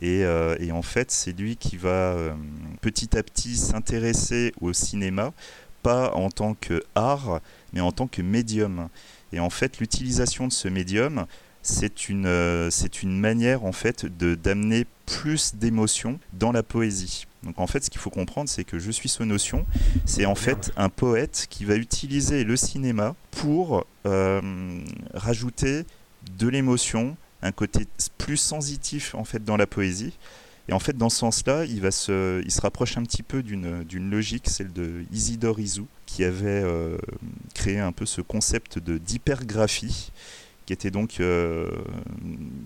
Et, 0.02 0.26
euh, 0.26 0.58
et, 0.60 0.74
en 0.74 0.82
fait, 0.82 1.12
c'est 1.12 1.32
lui 1.32 1.56
qui 1.56 1.78
va 1.78 1.90
euh, 1.90 2.34
petit 2.82 3.18
à 3.18 3.24
petit 3.24 3.56
s'intéresser 3.56 4.54
au 4.60 4.74
cinéma, 4.74 5.32
pas 5.82 6.12
en 6.14 6.30
tant 6.30 6.56
que 6.56 6.84
art, 6.96 7.40
mais 7.72 7.80
en 7.80 7.94
tant 7.94 8.08
que 8.08 8.22
médium. 8.22 8.90
Et 9.32 9.40
en 9.40 9.50
fait, 9.50 9.80
l'utilisation 9.80 10.48
de 10.48 10.54
ce 10.54 10.68
médium, 10.68 11.26
c'est 11.64 12.10
une, 12.10 12.28
euh, 12.28 12.70
c'est 12.70 13.02
une 13.02 13.18
manière 13.20 13.66
en 13.66 13.72
fait 13.72 14.06
de 14.06 14.36
d'amener 14.36 14.86
plus 15.06 15.56
d'émotion 15.56 16.20
dans 16.34 16.52
la 16.52 16.62
poésie. 16.62 17.26
Donc 17.44 17.60
en 17.60 17.68
fait, 17.68 17.84
ce 17.84 17.90
qu'il 17.90 18.00
faut 18.00 18.10
comprendre, 18.10 18.50
c'est 18.50 18.64
que 18.64 18.80
Je 18.80 18.92
suis 18.92 19.10
ce 19.10 19.24
notion, 19.24 19.66
c'est 20.06 20.26
en 20.26 20.36
fait 20.36 20.72
un 20.78 20.90
poète 20.90 21.48
qui 21.50 21.66
va 21.66 21.76
utiliser 21.76 22.44
le 22.44 22.56
cinéma 22.56 23.16
pour 23.32 23.86
euh, 24.06 24.80
rajouter 25.14 25.86
de 26.38 26.48
l'émotion, 26.48 27.18
un 27.42 27.52
côté 27.52 27.88
plus 28.18 28.38
sensitif 28.38 29.16
en 29.16 29.24
fait 29.24 29.44
dans 29.44 29.58
la 29.58 29.68
poésie. 29.68 30.14
Et 30.70 30.74
en 30.74 30.80
fait, 30.80 30.96
dans 30.96 31.10
ce 31.10 31.18
sens-là, 31.18 31.66
il, 31.66 31.82
va 31.82 31.92
se, 31.92 32.42
il 32.46 32.52
se 32.52 32.62
rapproche 32.62 32.98
un 32.98 33.04
petit 33.04 33.24
peu 33.24 33.44
d'une 33.44 34.10
logique, 34.10 34.50
celle 34.50 34.72
de 34.72 35.04
Isidore 35.12 35.60
Isou, 35.60 35.88
qui 36.06 36.24
avait 36.24 36.46
euh, 36.64 36.98
créé 37.54 37.80
un 37.80 37.92
peu 37.92 38.06
ce 38.06 38.22
concept 38.22 38.80
d'hypergraphie, 38.80 40.14
qui 40.66 40.74
était 40.74 40.92
donc 40.92 41.20
euh, 41.20 41.70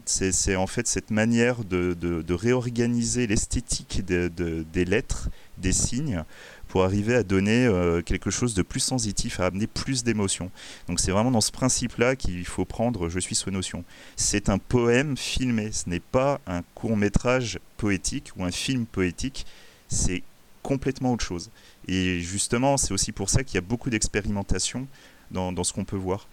c'est 0.05 0.55
en 0.55 0.67
fait 0.67 0.87
cette 0.87 1.09
manière 1.11 1.63
de, 1.63 1.93
de, 1.93 2.33
réorganiser 2.33 3.25
l'esthétique 3.27 4.05
de, 4.05 4.29
des 4.71 4.85
lettres, 4.85 5.29
des 5.57 5.71
signes 5.71 6.23
pour 6.67 6.83
arriver 6.83 7.15
à 7.15 7.23
donner 7.23 7.65
euh, 7.65 8.01
quelque 8.01 8.29
chose 8.29 8.53
de 8.53 8.61
plus 8.61 8.81
sensitif, 8.81 9.39
à 9.39 9.47
amener 9.47 9.67
plus 9.67 10.03
d'émotion. 10.03 10.51
Donc 10.87 10.99
c'est 10.99 11.11
vraiment 11.11 11.31
dans 11.31 11.41
ce 11.41 11.51
principe-là 11.51 12.15
qu'il 12.15 12.45
faut 12.45 12.65
prendre 12.65 13.09
Je 13.09 13.19
suis 13.19 13.35
sous 13.35 13.49
notion. 13.51 13.83
C'est 14.15 14.49
un 14.49 14.57
poème 14.57 15.17
filmé, 15.17 15.71
ce 15.71 15.89
n'est 15.89 15.99
pas 15.99 16.39
un 16.45 16.61
court 16.75 16.97
métrage 16.97 17.59
poétique 17.77 18.31
ou 18.37 18.43
un 18.43 18.51
film 18.51 18.85
poétique, 18.85 19.45
c'est 19.87 20.23
complètement 20.61 21.13
autre 21.13 21.25
chose. 21.25 21.49
Et 21.87 22.19
justement, 22.19 22.77
c'est 22.77 22.93
aussi 22.93 23.11
pour 23.11 23.29
ça 23.29 23.43
qu'il 23.43 23.55
y 23.55 23.57
a 23.57 23.61
beaucoup 23.61 23.89
d'expérimentation 23.89 24.87
dans, 25.31 25.63
ce 25.63 25.73
qu'on 25.73 25.85
peut 25.85 25.95
voir. 25.95 26.27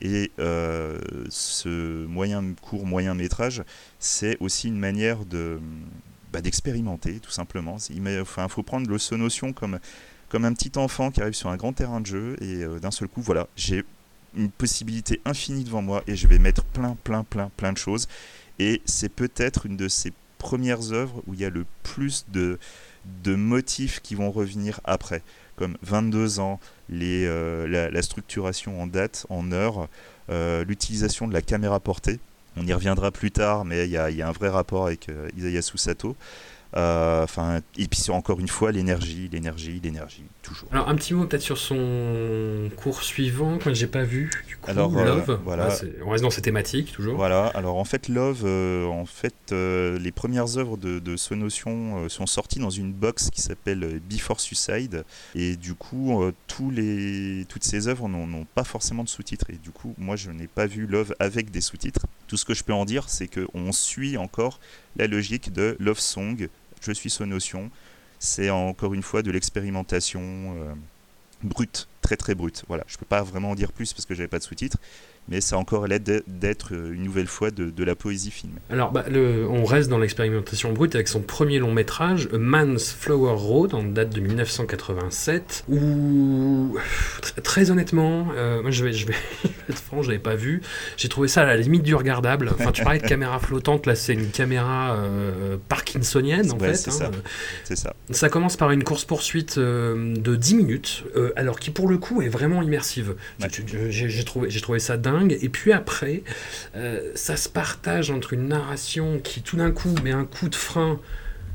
Et 0.00 0.32
euh, 0.38 0.98
ce 1.28 2.06
moyen 2.06 2.54
court, 2.60 2.86
moyen 2.86 3.14
métrage, 3.14 3.62
c'est 3.98 4.36
aussi 4.40 4.68
une 4.68 4.78
manière 4.78 5.24
de 5.24 5.60
bah, 6.32 6.40
d'expérimenter, 6.40 7.20
tout 7.20 7.30
simplement. 7.30 7.76
Il 7.90 8.24
faut 8.48 8.62
prendre 8.62 8.88
le 8.88 8.98
Sonotion 8.98 9.52
comme, 9.52 9.78
comme 10.28 10.44
un 10.44 10.54
petit 10.54 10.72
enfant 10.76 11.10
qui 11.10 11.20
arrive 11.20 11.34
sur 11.34 11.50
un 11.50 11.56
grand 11.56 11.72
terrain 11.72 12.00
de 12.00 12.06
jeu 12.06 12.36
et 12.40 12.64
euh, 12.64 12.78
d'un 12.78 12.90
seul 12.90 13.08
coup, 13.08 13.20
voilà, 13.20 13.48
j'ai 13.54 13.84
une 14.34 14.50
possibilité 14.50 15.20
infinie 15.24 15.64
devant 15.64 15.82
moi 15.82 16.02
et 16.06 16.16
je 16.16 16.26
vais 16.26 16.38
mettre 16.38 16.64
plein, 16.64 16.96
plein, 17.04 17.22
plein, 17.22 17.50
plein 17.56 17.72
de 17.72 17.78
choses. 17.78 18.08
Et 18.58 18.80
c'est 18.86 19.10
peut-être 19.10 19.66
une 19.66 19.76
de 19.76 19.88
ces 19.88 20.12
premières 20.38 20.92
œuvres 20.92 21.22
où 21.26 21.34
il 21.34 21.40
y 21.40 21.44
a 21.44 21.50
le 21.50 21.66
plus 21.82 22.24
de, 22.32 22.58
de 23.22 23.34
motifs 23.34 24.00
qui 24.00 24.14
vont 24.14 24.30
revenir 24.30 24.80
après, 24.84 25.22
comme 25.56 25.76
22 25.82 26.40
ans, 26.40 26.60
les, 26.92 27.26
euh, 27.26 27.90
la, 27.90 28.02
structuration 28.02 28.80
en 28.80 28.86
date, 28.86 29.26
en 29.28 29.52
heure, 29.52 29.88
euh, 30.30 30.64
l'utilisation 30.64 31.26
de 31.26 31.32
la 31.32 31.42
caméra 31.42 31.80
portée. 31.80 32.20
On 32.56 32.66
y 32.66 32.72
reviendra 32.72 33.10
plus 33.10 33.30
tard, 33.30 33.64
mais 33.64 33.86
il 33.86 33.90
y, 33.90 33.96
a 33.96 34.28
un 34.28 34.32
vrai 34.32 34.48
rapport 34.48 34.86
avec 34.86 35.08
euh, 35.08 35.28
Isayasu 35.36 35.78
Sato. 35.78 36.16
Euh, 36.76 37.24
enfin, 37.24 37.60
et 37.76 37.86
puis 37.86 38.10
encore 38.10 38.40
une 38.40 38.48
fois, 38.48 38.72
l'énergie, 38.72 39.28
l'énergie, 39.30 39.80
l'énergie, 39.82 40.24
toujours. 40.42 40.68
Alors 40.72 40.88
un 40.88 40.94
petit 40.94 41.14
mot 41.14 41.26
peut-être 41.26 41.42
sur 41.42 41.58
son 41.58 42.70
cours 42.76 43.02
suivant 43.02 43.58
que 43.58 43.72
j'ai 43.72 43.86
pas 43.86 44.02
vu. 44.02 44.30
Du 44.46 44.56
coup, 44.56 44.70
alors 44.70 44.96
euh, 44.98 45.04
Love. 45.04 45.40
Voilà. 45.44 45.68
on 46.04 46.10
reste 46.10 46.24
dans 46.24 46.30
ces 46.30 46.42
thématiques 46.42 46.92
toujours. 46.92 47.16
Voilà. 47.16 47.46
Alors 47.54 47.76
en 47.76 47.84
fait, 47.84 48.08
Love, 48.08 48.42
euh, 48.44 48.86
en 48.86 49.06
fait, 49.06 49.52
les 49.52 50.12
premières 50.12 50.58
œuvres 50.58 50.76
de, 50.76 50.98
de 50.98 51.16
ce 51.16 51.34
notion 51.34 52.08
sont 52.08 52.26
sorties 52.26 52.58
dans 52.58 52.70
une 52.70 52.92
box 52.92 53.30
qui 53.30 53.40
s'appelle 53.40 54.00
Before 54.10 54.40
Suicide, 54.40 55.04
et 55.34 55.56
du 55.56 55.74
coup, 55.74 56.22
tous 56.46 56.70
les, 56.70 57.46
toutes 57.48 57.64
ces 57.64 57.88
œuvres 57.88 58.08
n'ont 58.08 58.46
pas 58.54 58.64
forcément 58.64 59.04
de 59.04 59.08
sous-titres. 59.08 59.46
Et 59.50 59.56
du 59.56 59.70
coup, 59.70 59.94
moi, 59.98 60.16
je 60.16 60.30
n'ai 60.30 60.46
pas 60.46 60.66
vu 60.66 60.86
Love 60.86 61.14
avec 61.18 61.50
des 61.50 61.60
sous-titres. 61.60 62.06
Tout 62.26 62.36
ce 62.36 62.44
que 62.44 62.54
je 62.54 62.64
peux 62.64 62.72
en 62.72 62.84
dire, 62.84 63.08
c'est 63.08 63.28
qu'on 63.28 63.72
suit 63.72 64.16
encore 64.16 64.60
la 64.96 65.06
logique 65.06 65.52
de 65.52 65.76
Love 65.78 66.00
Song 66.00 66.48
je 66.84 66.92
suis 66.92 67.12
notion. 67.26 67.70
C'est 68.24 68.50
encore 68.50 68.94
une 68.94 69.02
fois 69.02 69.22
de 69.22 69.32
l'expérimentation 69.32 70.20
euh, 70.22 70.72
brute, 71.42 71.88
très 72.02 72.16
très 72.16 72.36
brute. 72.36 72.62
Voilà, 72.68 72.84
je 72.86 72.96
peux 72.96 73.04
pas 73.04 73.20
vraiment 73.24 73.50
en 73.50 73.54
dire 73.56 73.72
plus 73.72 73.92
parce 73.92 74.06
que 74.06 74.14
j'avais 74.14 74.28
pas 74.28 74.38
de 74.38 74.44
sous-titres, 74.44 74.78
mais 75.28 75.40
ça 75.40 75.56
a 75.56 75.58
encore 75.58 75.86
l'aide 75.86 76.24
d'être 76.26 76.74
euh, 76.74 76.92
une 76.92 77.04
nouvelle 77.04 77.26
fois 77.26 77.50
de, 77.50 77.84
la 77.84 77.94
poésie 77.94 78.30
filmée. 78.30 78.60
Alors, 78.70 78.92
bah, 78.92 79.04
le, 79.10 79.46
on 79.48 79.64
reste 79.64 79.88
dans 79.88 79.98
l'expérimentation 79.98 80.72
brute 80.72 80.94
avec 80.94 81.08
son 81.08 81.20
premier 81.20 81.58
long 81.58 81.72
métrage, 81.72 82.28
A 82.32 82.38
Man's 82.38 82.92
Flower 82.92 83.34
Road, 83.34 83.74
en 83.74 83.82
date 83.82 84.10
de 84.10 84.20
1987, 84.20 85.64
où, 85.68 86.76
très, 87.42 87.70
honnêtement, 87.70 88.28
euh, 88.36 88.62
moi 88.62 88.70
je 88.70 88.84
vais, 88.84 88.92
je 88.92 89.06
vais 89.06 89.14
être 89.68 89.78
franc, 89.78 90.02
je 90.02 90.08
l'avais 90.08 90.22
pas 90.22 90.34
vu, 90.34 90.60
j'ai 90.96 91.08
trouvé 91.08 91.28
ça 91.28 91.42
à 91.42 91.46
la 91.46 91.56
limite 91.56 91.82
du 91.82 91.94
regardable. 91.94 92.50
Enfin, 92.52 92.70
tu 92.70 92.84
parlais 92.84 93.00
de 93.00 93.06
caméra 93.06 93.38
flottante, 93.38 93.86
là 93.86 93.94
c'est 93.94 94.14
une 94.14 94.30
caméra 94.30 94.94
euh, 94.94 95.56
parkinsonienne 95.68 96.50
en 96.52 96.58
fait. 96.58 96.74
C'est 96.74 96.90
hein. 96.90 97.10
ça. 97.64 97.76
ça. 97.76 97.94
Ça 98.10 98.28
commence 98.28 98.56
par 98.56 98.70
une 98.70 98.84
course-poursuite 98.84 99.58
de 99.58 100.36
10 100.36 100.54
minutes, 100.54 101.04
alors 101.36 101.58
qui 101.58 101.70
pour 101.70 101.88
le 101.88 101.98
coup 101.98 102.22
est 102.22 102.28
vraiment 102.28 102.62
immersive. 102.62 103.14
J'ai 103.40 104.24
trouvé, 104.24 104.48
trouvé 104.48 104.78
ça 104.78 104.96
dingue 104.96 105.11
et 105.20 105.48
puis 105.48 105.72
après, 105.72 106.22
euh, 106.76 107.12
ça 107.14 107.36
se 107.36 107.48
partage 107.48 108.10
entre 108.10 108.32
une 108.32 108.48
narration 108.48 109.20
qui 109.22 109.42
tout 109.42 109.56
d'un 109.56 109.70
coup 109.70 109.94
met 110.02 110.12
un 110.12 110.24
coup 110.24 110.48
de 110.48 110.54
frein 110.54 111.00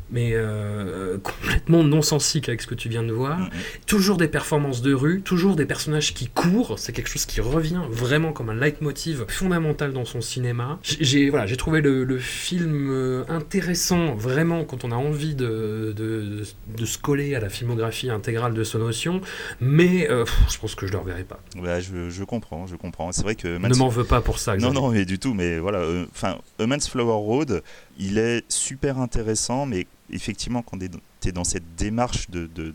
mais 0.10 0.32
euh, 0.34 1.18
complètement 1.18 1.84
non-sensique 1.84 2.50
avec 2.50 2.62
ce 2.62 2.68
que 2.68 2.76
tu 2.76 2.90
viens 2.90 3.04
de 3.04 3.12
voir. 3.12 3.40
Mm-hmm. 3.40 3.86
Toujours 3.86 4.18
des 4.18 4.28
performances 4.28 4.82
de 4.82 4.94
rue, 4.94 5.22
toujours 5.22 5.56
des 5.56 5.66
personnages 5.66 6.14
qui 6.14 6.28
courent, 6.28 6.80
c'est 6.80 6.94
quelque 6.94 7.10
chose 7.10 7.26
qui 7.26 7.42
revient 7.42 7.82
vraiment 7.90 8.32
comme 8.32 8.50
un 8.50 8.56
leitmotiv 8.56 9.26
fondamental 9.28 9.94
dans 9.94 10.06
son 10.06 10.22
cinéma. 10.22 10.80
J'ai 10.84 11.30
voilà, 11.30 11.48
trouvé 11.56 11.82
le, 11.82 12.18
film 12.20 12.90
euh, 12.90 13.24
intéressant, 13.30 14.16
vraiment, 14.16 14.64
quand 14.64 14.84
on 14.84 14.92
a 14.92 14.96
envie 14.96 15.36
de, 15.36 15.94
de, 15.96 16.44
de, 16.78 16.86
se 16.86 16.98
coller 16.98 17.36
à 17.36 17.40
la 17.40 17.50
filmographie 17.50 18.10
intégrale 18.10 18.54
de 18.54 18.64
Sonotion, 18.64 19.22
mais 19.60 20.10
euh, 20.10 20.26
je 20.50 20.58
pense 20.58 20.76
que 20.76 20.88
je 20.88 20.92
ne 20.92 20.98
le 20.98 21.04
reverrai 21.04 21.24
pas. 21.24 21.40
je, 21.56 22.10
je, 22.10 22.24
comprends, 22.24 22.66
je 22.68 22.76
comprends. 22.76 23.12
C'est 23.12 23.24
vrai 23.24 23.36
que... 23.36 23.58
Ne 23.58 23.76
m'en 23.76 23.90
veux 23.90 24.04
pas 24.04 24.22
pour 24.22 24.40
ça. 24.40 24.56
Non, 24.58 24.72
non, 24.72 24.92
mais 24.92 25.06
du 25.06 25.20
tout, 25.20 25.34
mais 25.34 25.60
voilà. 25.60 25.84
Enfin, 26.12 26.38
A 26.60 26.66
Man's 26.66 26.90
Flower 26.90 27.14
Road, 27.14 27.62
il 28.00 28.18
est 28.18 28.44
super 28.50 29.00
intéressant, 29.00 29.66
mais 29.66 29.86
effectivement, 30.10 30.62
quand 30.62 30.78
tu 30.80 31.30
es 31.30 31.32
dans 31.32 31.44
cette 31.44 31.76
démarche 31.76 32.30
de, 32.30 32.48
de, 32.48 32.74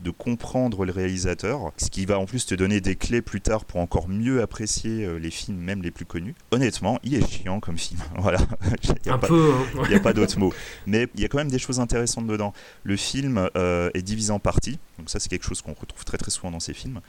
de, 0.00 0.10
comprendre 0.10 0.84
le 0.84 0.92
réalisateur, 0.92 1.72
ce 1.76 1.90
qui 1.90 2.04
va 2.06 2.18
en 2.18 2.26
plus 2.26 2.46
te 2.46 2.54
donner 2.54 2.80
des 2.80 2.96
clés 2.96 3.22
plus 3.22 3.40
tard 3.40 3.64
pour 3.64 3.80
encore 3.80 4.08
mieux 4.08 4.42
apprécier 4.42 5.04
euh, 5.04 5.16
les 5.16 5.30
films, 5.30 5.58
même 5.58 5.82
les 5.82 5.90
plus 5.90 6.04
connus, 6.04 6.34
honnêtement, 6.50 6.98
il 7.02 7.14
est 7.14 7.26
chiant 7.26 7.60
comme 7.60 7.78
film. 7.78 8.00
voilà. 8.18 8.38
il 9.04 9.10
Un 9.10 9.18
peu. 9.18 9.52
Hein. 9.78 9.88
N'y 9.88 9.94
a 9.94 10.00
pas 10.00 10.12
d'autre 10.12 10.38
mot. 10.38 10.52
Mais 10.86 11.08
il 11.14 11.20
y 11.20 11.24
a 11.24 11.28
quand 11.28 11.38
même 11.38 11.50
des 11.50 11.58
choses 11.58 11.80
intéressantes 11.80 12.26
dedans. 12.26 12.52
Le 12.82 12.96
film 12.96 13.48
euh, 13.56 13.90
est 13.94 14.02
divisé 14.02 14.32
en 14.32 14.38
parties. 14.38 14.78
Donc 14.98 15.10
ça, 15.10 15.18
c'est 15.18 15.28
quelque 15.28 15.46
chose 15.46 15.62
qu'on 15.62 15.74
retrouve 15.74 16.04
très 16.04 16.18
très 16.18 16.30
souvent 16.30 16.50
dans 16.50 16.60
ces 16.60 16.74
films. 16.74 17.00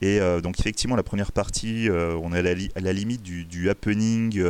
Et 0.00 0.20
euh, 0.20 0.40
donc 0.40 0.58
effectivement, 0.58 0.96
la 0.96 1.02
première 1.02 1.32
partie, 1.32 1.88
on 1.90 2.32
est 2.32 2.38
à 2.38 2.42
la, 2.42 2.54
à 2.76 2.80
la 2.80 2.92
limite 2.92 3.22
du, 3.22 3.44
du 3.44 3.70
happening 3.70 4.42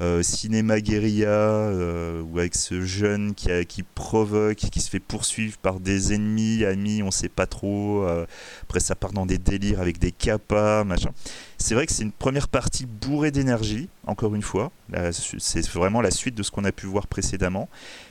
euh, 0.00 0.22
cinéma 0.22 0.80
guérilla, 0.80 1.28
euh, 1.28 2.22
ou 2.22 2.38
avec 2.38 2.54
ce 2.54 2.80
jeune 2.82 3.34
qui, 3.34 3.48
qui 3.66 3.82
provoque, 3.82 4.56
qui 4.56 4.80
se 4.80 4.88
fait 4.90 5.00
poursuivre 5.00 5.58
par 5.58 5.80
des 5.80 6.14
ennemis, 6.14 6.64
amis, 6.64 7.02
on 7.02 7.10
sait 7.10 7.28
pas 7.28 7.46
trop. 7.46 8.04
Euh, 8.04 8.24
après, 8.62 8.80
ça 8.80 8.94
part 8.94 9.12
dans 9.12 9.26
des 9.26 9.38
délires 9.38 9.80
avec 9.80 9.98
des 9.98 10.12
capas, 10.12 10.84
machin. 10.84 11.10
C'est 11.58 11.74
vrai 11.74 11.86
que 11.86 11.92
c'est 11.92 12.04
une 12.04 12.12
première 12.12 12.48
partie 12.48 12.86
bourrée 12.86 13.32
d'énergie, 13.32 13.88
encore 14.06 14.34
une 14.34 14.42
fois. 14.42 14.70
C'est 15.10 15.66
vraiment 15.68 16.00
la 16.00 16.12
suite 16.12 16.36
de 16.36 16.42
ce 16.42 16.50
qu'on 16.50 16.64
a 16.64 16.72
pu 16.72 16.86
voir 16.86 17.08
précédemment. 17.08 17.68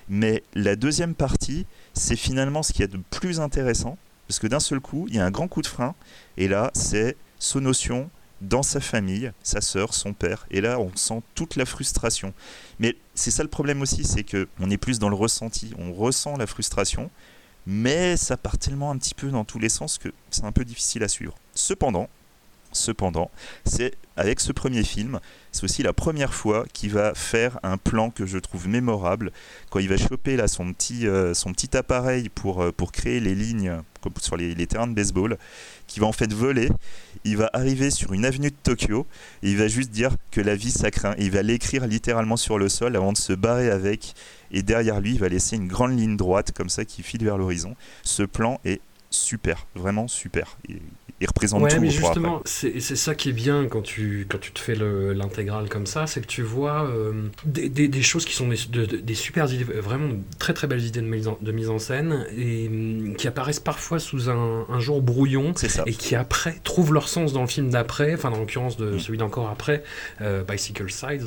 Mais 0.10 0.44
la 0.54 0.76
deuxième 0.76 1.16
partie, 1.16 1.66
c'est 1.94 2.18
finalement 2.18 2.64
ce 2.64 2.74
qu'il 2.74 2.82
y 2.82 2.84
a 2.84 2.88
de 2.88 3.00
plus 3.10 3.40
intéressant. 3.40 3.98
Parce 4.28 4.40
que 4.40 4.48
d'un 4.48 4.60
seul 4.60 4.82
coup, 4.82 5.06
il 5.08 5.16
y 5.16 5.20
a 5.20 5.26
un 5.26 5.32
grand 5.32 5.48
coup 5.48 5.62
de 5.62 5.68
frein. 5.68 5.96
Et 6.36 6.50
là, 6.50 6.70
c'est 6.74 7.16
notion 7.56 8.10
dans 8.42 8.64
sa 8.64 8.80
famille, 8.80 9.32
sa 9.44 9.62
sœur, 9.62 9.94
son 9.94 10.14
père. 10.14 10.46
Et 10.52 10.62
là, 10.62 10.80
on 10.80 10.96
sent 10.96 11.22
toute 11.36 11.56
la 11.56 11.66
frustration. 11.66 12.34
Mais 12.80 12.96
c'est 13.16 13.32
ça 13.32 13.44
le 13.44 13.50
problème 13.50 13.82
aussi, 13.82 14.04
c'est 14.04 14.24
que 14.24 14.48
on 14.60 14.70
est 14.70 14.78
plus 14.78 15.00
dans 15.00 15.10
le 15.10 15.16
ressenti. 15.16 15.74
On 15.78 15.94
ressent 15.94 16.38
la 16.38 16.48
frustration, 16.48 17.10
mais 17.66 18.18
ça 18.18 18.38
part 18.38 18.58
tellement 18.58 18.92
un 18.92 18.98
petit 18.98 19.16
peu 19.16 19.30
dans 19.30 19.46
tous 19.46 19.60
les 19.60 19.70
sens 19.70 19.98
que 19.98 20.10
c'est 20.30 20.46
un 20.46 20.52
peu 20.52 20.66
difficile 20.66 21.04
à 21.04 21.08
suivre. 21.08 21.36
Cependant, 21.54 22.10
cependant, 22.72 23.32
c'est 23.66 23.94
avec 24.16 24.40
ce 24.40 24.52
premier 24.52 24.84
film, 24.84 25.20
c'est 25.52 25.64
aussi 25.64 25.84
la 25.84 25.94
première 25.94 26.34
fois 26.34 26.66
qu'il 26.74 26.92
va 26.92 27.14
faire 27.14 27.60
un 27.64 27.78
plan 27.78 28.10
que 28.10 28.26
je 28.26 28.38
trouve 28.38 28.68
mémorable, 28.68 29.32
quand 29.70 29.80
il 29.80 29.88
va 29.88 29.98
choper 29.98 30.36
là 30.36 30.48
son 30.48 30.74
petit, 30.74 31.08
euh, 31.08 31.34
appareil 31.74 32.30
pour, 32.30 32.62
euh, 32.62 32.72
pour 32.72 32.92
créer 32.92 33.20
les 33.20 33.36
lignes 33.36 33.82
comme 34.02 34.14
sur 34.20 34.38
les, 34.38 34.56
les, 34.56 34.68
terrains 34.68 34.88
de 34.88 34.94
baseball, 34.94 35.38
qui 35.86 36.00
va 36.00 36.08
en 36.08 36.12
fait 36.12 36.32
voler, 36.34 36.70
il 37.24 37.38
va 37.38 37.50
arriver 37.54 37.92
sur 37.92 38.14
une 38.14 38.26
avenue 38.26 38.50
de 38.50 38.56
Tokyo, 38.64 39.06
et 39.44 39.52
il 39.52 39.58
va 39.58 39.68
juste 39.68 39.92
dire 39.92 40.16
que 40.32 40.42
la 40.42 40.56
vie 40.56 40.72
ça 40.72 40.92
craint, 40.92 41.16
il 41.20 41.32
va 41.32 41.44
l'écrire 41.44 41.86
littéralement 41.86 42.38
sur 42.38 42.58
le 42.58 42.70
sol 42.70 42.96
avant 42.96 43.14
de 43.14 43.18
se 43.18 43.34
barrer 43.34 43.70
avec, 43.70 44.16
et 44.52 44.64
derrière 44.64 45.00
lui 45.00 45.12
il 45.12 45.20
va 45.20 45.30
laisser 45.30 45.56
une 45.56 45.68
grande 45.68 45.98
ligne 45.98 46.18
droite 46.18 46.52
comme 46.54 46.70
ça 46.70 46.86
qui 46.86 47.04
file 47.04 47.24
vers 47.24 47.38
l'horizon. 47.38 47.76
Ce 48.04 48.24
plan 48.24 48.60
est 48.66 48.82
super, 49.18 49.68
vraiment 49.76 50.08
super 50.08 50.58
il 51.20 51.28
représente 51.28 51.64
ouais, 51.64 51.70
tout. 51.70 51.82
Mais 51.82 51.90
justement, 51.90 52.42
c'est 52.46 52.80
ça 52.80 53.16
qui 53.16 53.30
est 53.30 53.34
bien 53.34 53.66
quand 53.68 53.82
tu, 53.82 54.28
quand 54.30 54.38
tu 54.40 54.52
te 54.52 54.60
fais 54.60 54.76
l'intégrale 54.76 55.68
comme 55.70 55.88
ça, 55.88 56.06
c'est 56.06 56.22
que 56.22 56.28
tu 56.28 56.44
vois 56.44 56.86
euh, 56.86 57.30
des, 57.46 57.70
des, 57.70 58.02
choses 58.02 58.26
qui 58.26 58.34
sont 58.34 58.48
des, 58.48 58.88
des, 59.02 59.16
super 59.16 59.52
idées, 59.52 59.64
vraiment 59.64 60.10
très 60.38 60.54
très 60.54 60.68
belles 60.68 60.84
idées 60.84 61.02
de 61.02 61.08
mise 61.08 61.28
en, 61.28 61.38
de 61.42 61.52
mise 61.52 61.70
en 61.70 61.80
scène 61.80 62.28
et 62.38 62.70
mm, 62.70 63.16
qui 63.16 63.28
apparaissent 63.28 63.60
parfois 63.60 64.00
sous 64.00 64.30
un, 64.30 64.66
un 64.70 64.80
jour 64.80 65.02
brouillon 65.02 65.54
et 65.86 65.94
qui 65.94 66.16
après 66.16 66.56
trouvent 66.64 66.94
leur 66.94 67.10
sens 67.10 67.34
dans 67.34 67.42
le 67.42 67.48
film 67.48 67.72
d'après, 67.72 68.14
enfin 68.14 68.30
dans 68.30 68.38
l'occurrence 68.38 68.78
de 68.78 68.92
mm. 68.92 69.00
celui 69.00 69.18
d'encore 69.18 69.50
après, 69.50 69.84
euh, 70.22 70.44
Bicycle 70.44 70.92
Sides, 70.92 71.24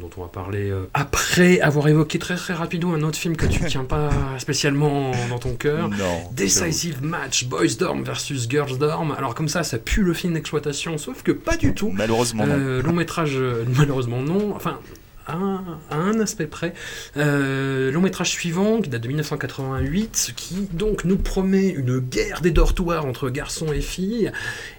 dont 0.00 0.10
on, 0.16 0.22
va 0.22 0.28
parler 0.28 0.70
euh, 0.70 0.88
après 0.94 1.60
avoir 1.60 1.88
évoqué 1.88 2.18
très 2.18 2.36
très 2.36 2.54
rapidement 2.54 2.94
un 2.94 3.02
autre 3.02 3.18
film 3.18 3.36
que 3.36 3.46
tu 3.46 3.60
tiens 3.66 3.84
pas 3.84 4.10
spécialement 4.38 5.12
dans 5.28 5.38
ton 5.38 5.54
cœur, 5.54 5.90
Decisive 6.32 6.98
match 7.12 7.44
Boys 7.44 7.76
Dorm 7.78 8.02
versus 8.02 8.48
Girls 8.48 8.78
Dorm. 8.78 9.12
Alors 9.12 9.34
comme 9.34 9.48
ça, 9.48 9.62
ça 9.62 9.78
pue 9.78 10.02
le 10.02 10.14
film 10.14 10.32
d'exploitation, 10.32 10.96
sauf 10.96 11.22
que 11.22 11.30
pas 11.30 11.58
du 11.58 11.74
tout. 11.74 11.90
Malheureusement, 11.92 12.46
non. 12.46 12.54
Euh, 12.58 12.82
long 12.82 12.94
métrage, 12.94 13.34
euh, 13.36 13.64
malheureusement 13.76 14.22
non. 14.22 14.56
Enfin, 14.56 14.78
à 15.26 15.36
un, 15.36 15.78
à 15.90 15.96
un 15.96 16.18
aspect 16.20 16.46
près. 16.46 16.72
Euh, 17.18 17.92
long 17.92 18.00
métrage 18.00 18.30
suivant, 18.30 18.80
qui 18.80 18.88
date 18.88 19.02
de 19.02 19.08
1988, 19.08 20.32
qui 20.36 20.68
donc 20.72 21.04
nous 21.04 21.18
promet 21.18 21.68
une 21.68 21.98
guerre 21.98 22.40
des 22.40 22.50
dortoirs 22.50 23.04
entre 23.04 23.28
garçons 23.28 23.72
et 23.72 23.82
filles, 23.82 24.32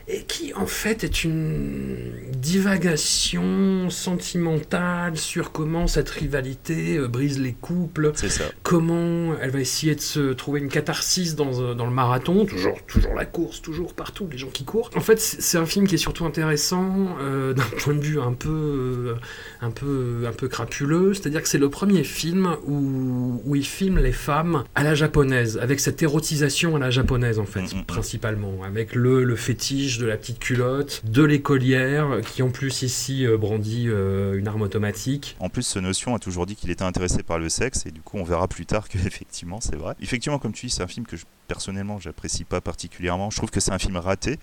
et 0.07 0.23
qui 0.23 0.53
en 0.53 0.67
fait 0.67 1.03
est 1.03 1.23
une 1.23 2.11
divagation 2.35 3.89
sentimentale 3.89 5.17
sur 5.17 5.51
comment 5.51 5.87
cette 5.87 6.09
rivalité 6.09 6.97
euh, 6.97 7.07
brise 7.07 7.39
les 7.39 7.53
couples, 7.53 8.11
ça. 8.15 8.43
comment 8.63 9.33
elle 9.41 9.51
va 9.51 9.59
essayer 9.59 9.95
de 9.95 10.01
se 10.01 10.33
trouver 10.33 10.59
une 10.59 10.69
catharsis 10.69 11.35
dans, 11.35 11.59
euh, 11.61 11.73
dans 11.73 11.85
le 11.85 11.91
marathon, 11.91 12.45
toujours, 12.45 12.79
toujours 12.85 13.13
la 13.13 13.25
course, 13.25 13.61
toujours 13.61 13.93
partout, 13.93 14.27
les 14.31 14.37
gens 14.37 14.49
qui 14.49 14.65
courent. 14.65 14.89
En 14.95 15.01
fait, 15.01 15.19
c'est 15.19 15.57
un 15.57 15.65
film 15.65 15.87
qui 15.87 15.95
est 15.95 15.99
surtout 15.99 16.25
intéressant 16.25 17.17
euh, 17.21 17.53
d'un 17.53 17.63
point 17.79 17.93
de 17.95 18.01
vue 18.01 18.19
un 18.19 18.33
peu, 18.33 19.15
un 19.61 19.71
peu, 19.71 20.25
un 20.27 20.33
peu 20.33 20.47
crapuleux, 20.47 21.13
c'est-à-dire 21.13 21.41
que 21.41 21.47
c'est 21.47 21.57
le 21.57 21.69
premier 21.69 22.03
film 22.03 22.57
où, 22.67 23.41
où 23.45 23.55
il 23.55 23.65
filme 23.65 23.99
les 23.99 24.11
femmes 24.11 24.63
à 24.75 24.83
la 24.83 24.95
japonaise, 24.95 25.57
avec 25.57 25.79
cette 25.79 26.03
érotisation 26.03 26.75
à 26.75 26.79
la 26.79 26.89
japonaise 26.91 27.39
en 27.39 27.45
fait, 27.45 27.63
Mm, 27.71 27.77
mm, 27.77 27.81
mm. 27.81 27.85
principalement, 27.85 28.63
avec 28.63 28.95
le, 28.95 29.23
le 29.23 29.35
fétiche 29.35 29.92
de 29.99 30.05
la 30.05 30.17
petite 30.17 30.39
culotte, 30.39 31.01
de 31.05 31.23
l'écolière, 31.23 32.21
qui 32.33 32.41
en 32.43 32.49
plus 32.49 32.81
ici 32.81 33.25
euh, 33.25 33.37
brandit 33.37 33.85
euh, 33.87 34.37
une 34.37 34.47
arme 34.47 34.61
automatique. 34.61 35.35
En 35.39 35.49
plus, 35.49 35.63
ce 35.63 35.79
notion 35.79 36.15
a 36.15 36.19
toujours 36.19 36.45
dit 36.45 36.55
qu'il 36.55 36.69
était 36.71 36.83
intéressé 36.83 37.23
par 37.23 37.39
le 37.39 37.49
sexe, 37.49 37.85
et 37.85 37.91
du 37.91 38.01
coup, 38.01 38.17
on 38.17 38.23
verra 38.23 38.47
plus 38.47 38.65
tard 38.65 38.89
que 38.89 38.97
effectivement, 39.05 39.59
c'est 39.61 39.75
vrai. 39.75 39.95
Effectivement, 40.01 40.39
comme 40.39 40.53
tu 40.53 40.67
dis, 40.67 40.71
c'est 40.73 40.83
un 40.83 40.87
film 40.87 41.05
que 41.05 41.17
je- 41.17 41.25
personnellement, 41.47 41.99
j'apprécie 41.99 42.43
pas 42.43 42.61
particulièrement. 42.61 43.29
Je 43.29 43.37
trouve 43.37 43.51
que 43.51 43.59
c'est 43.59 43.71
un 43.71 43.79
film 43.79 43.97
raté, 43.97 44.37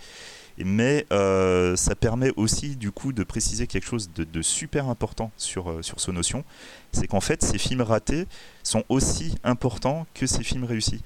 mais 0.59 1.07
euh, 1.13 1.77
ça 1.77 1.95
permet 1.95 2.33
aussi, 2.37 2.77
du 2.77 2.91
coup, 2.93 3.13
de 3.13 3.25
préciser 3.25 3.67
quelque 3.67 3.87
chose 3.87 4.11
de, 4.15 4.43
super 4.43 4.89
important 4.89 5.31
sur, 5.37 5.83
sur 5.83 6.01
ce 6.01 6.11
notion. 6.11 6.45
C'est 6.93 7.07
qu'en 7.07 7.21
fait, 7.21 7.43
ces 7.43 7.59
films 7.59 7.83
ratés 7.83 8.27
sont 8.63 8.85
aussi 8.89 9.35
importants 9.45 10.07
que 10.15 10.27
ces 10.27 10.43
films 10.43 10.65
réussis. 10.65 11.03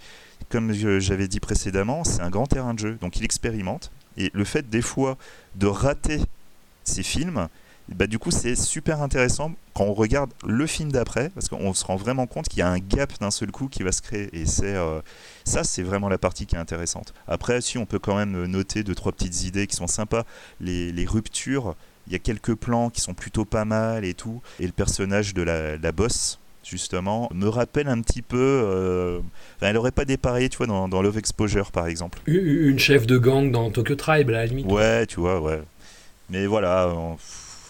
Comme 0.50 0.72
j'avais 0.72 1.26
dit 1.28 1.40
précédemment, 1.40 2.04
c'est 2.04 2.20
un 2.20 2.30
grand 2.30 2.46
terrain 2.46 2.74
de 2.74 2.78
jeu, 2.78 2.98
donc 3.00 3.16
il 3.16 3.24
expérimente. 3.24 3.90
Et 4.16 4.30
le 4.32 4.44
fait, 4.44 4.68
des 4.68 4.82
fois, 4.82 5.16
de 5.56 5.66
rater 5.66 6.20
ces 6.84 7.02
films, 7.02 7.48
bah, 7.88 8.06
du 8.06 8.18
coup, 8.18 8.30
c'est 8.30 8.56
super 8.56 9.02
intéressant 9.02 9.52
quand 9.74 9.84
on 9.84 9.92
regarde 9.92 10.30
le 10.46 10.66
film 10.66 10.90
d'après, 10.90 11.28
parce 11.30 11.48
qu'on 11.48 11.74
se 11.74 11.84
rend 11.84 11.96
vraiment 11.96 12.26
compte 12.26 12.48
qu'il 12.48 12.60
y 12.60 12.62
a 12.62 12.68
un 12.68 12.78
gap 12.78 13.12
d'un 13.20 13.30
seul 13.30 13.50
coup 13.50 13.68
qui 13.68 13.82
va 13.82 13.92
se 13.92 14.00
créer. 14.00 14.30
Et 14.32 14.46
c'est 14.46 14.74
euh, 14.74 15.00
ça, 15.44 15.64
c'est 15.64 15.82
vraiment 15.82 16.08
la 16.08 16.16
partie 16.16 16.46
qui 16.46 16.56
est 16.56 16.58
intéressante. 16.58 17.12
Après, 17.28 17.60
si 17.60 17.76
on 17.76 17.84
peut 17.84 17.98
quand 17.98 18.16
même 18.16 18.46
noter 18.46 18.84
deux, 18.84 18.94
trois 18.94 19.12
petites 19.12 19.42
idées 19.44 19.66
qui 19.66 19.76
sont 19.76 19.86
sympas, 19.86 20.24
les, 20.60 21.06
ruptures, 21.06 21.74
il 22.06 22.12
y 22.14 22.16
a 22.16 22.18
quelques 22.18 22.54
plans 22.54 22.88
qui 22.88 23.00
sont 23.00 23.14
plutôt 23.14 23.44
pas 23.44 23.66
mal 23.66 24.04
et 24.04 24.14
tout. 24.14 24.40
Et 24.60 24.66
le 24.66 24.72
personnage 24.72 25.34
de 25.34 25.42
la, 25.42 25.76
la 25.76 25.92
boss, 25.92 26.38
justement, 26.64 27.28
me 27.34 27.48
rappelle 27.48 27.88
un 27.88 28.00
petit 28.00 28.22
peu. 28.22 28.36
euh, 28.38 29.18
enfin, 29.56 29.68
elle 29.68 29.76
aurait 29.76 29.90
pas 29.90 30.04
dépareillé, 30.04 30.48
tu 30.48 30.58
vois, 30.58 30.66
dans, 30.66 30.88
dans 30.88 31.02
Love 31.02 31.18
Exposure, 31.18 31.70
par 31.70 31.86
exemple. 31.86 32.18
Une 32.26 32.78
chef 32.78 33.06
de 33.06 33.18
gang 33.18 33.50
dans 33.50 33.70
Tokyo 33.70 33.94
Tribe, 33.94 34.30
à 34.30 34.32
la 34.32 34.46
limite. 34.46 34.66
Ouais, 34.66 35.06
tu 35.06 35.20
vois, 35.20 35.40
ouais. 35.40 35.60
Mais 36.30 36.46
voilà, 36.46 36.92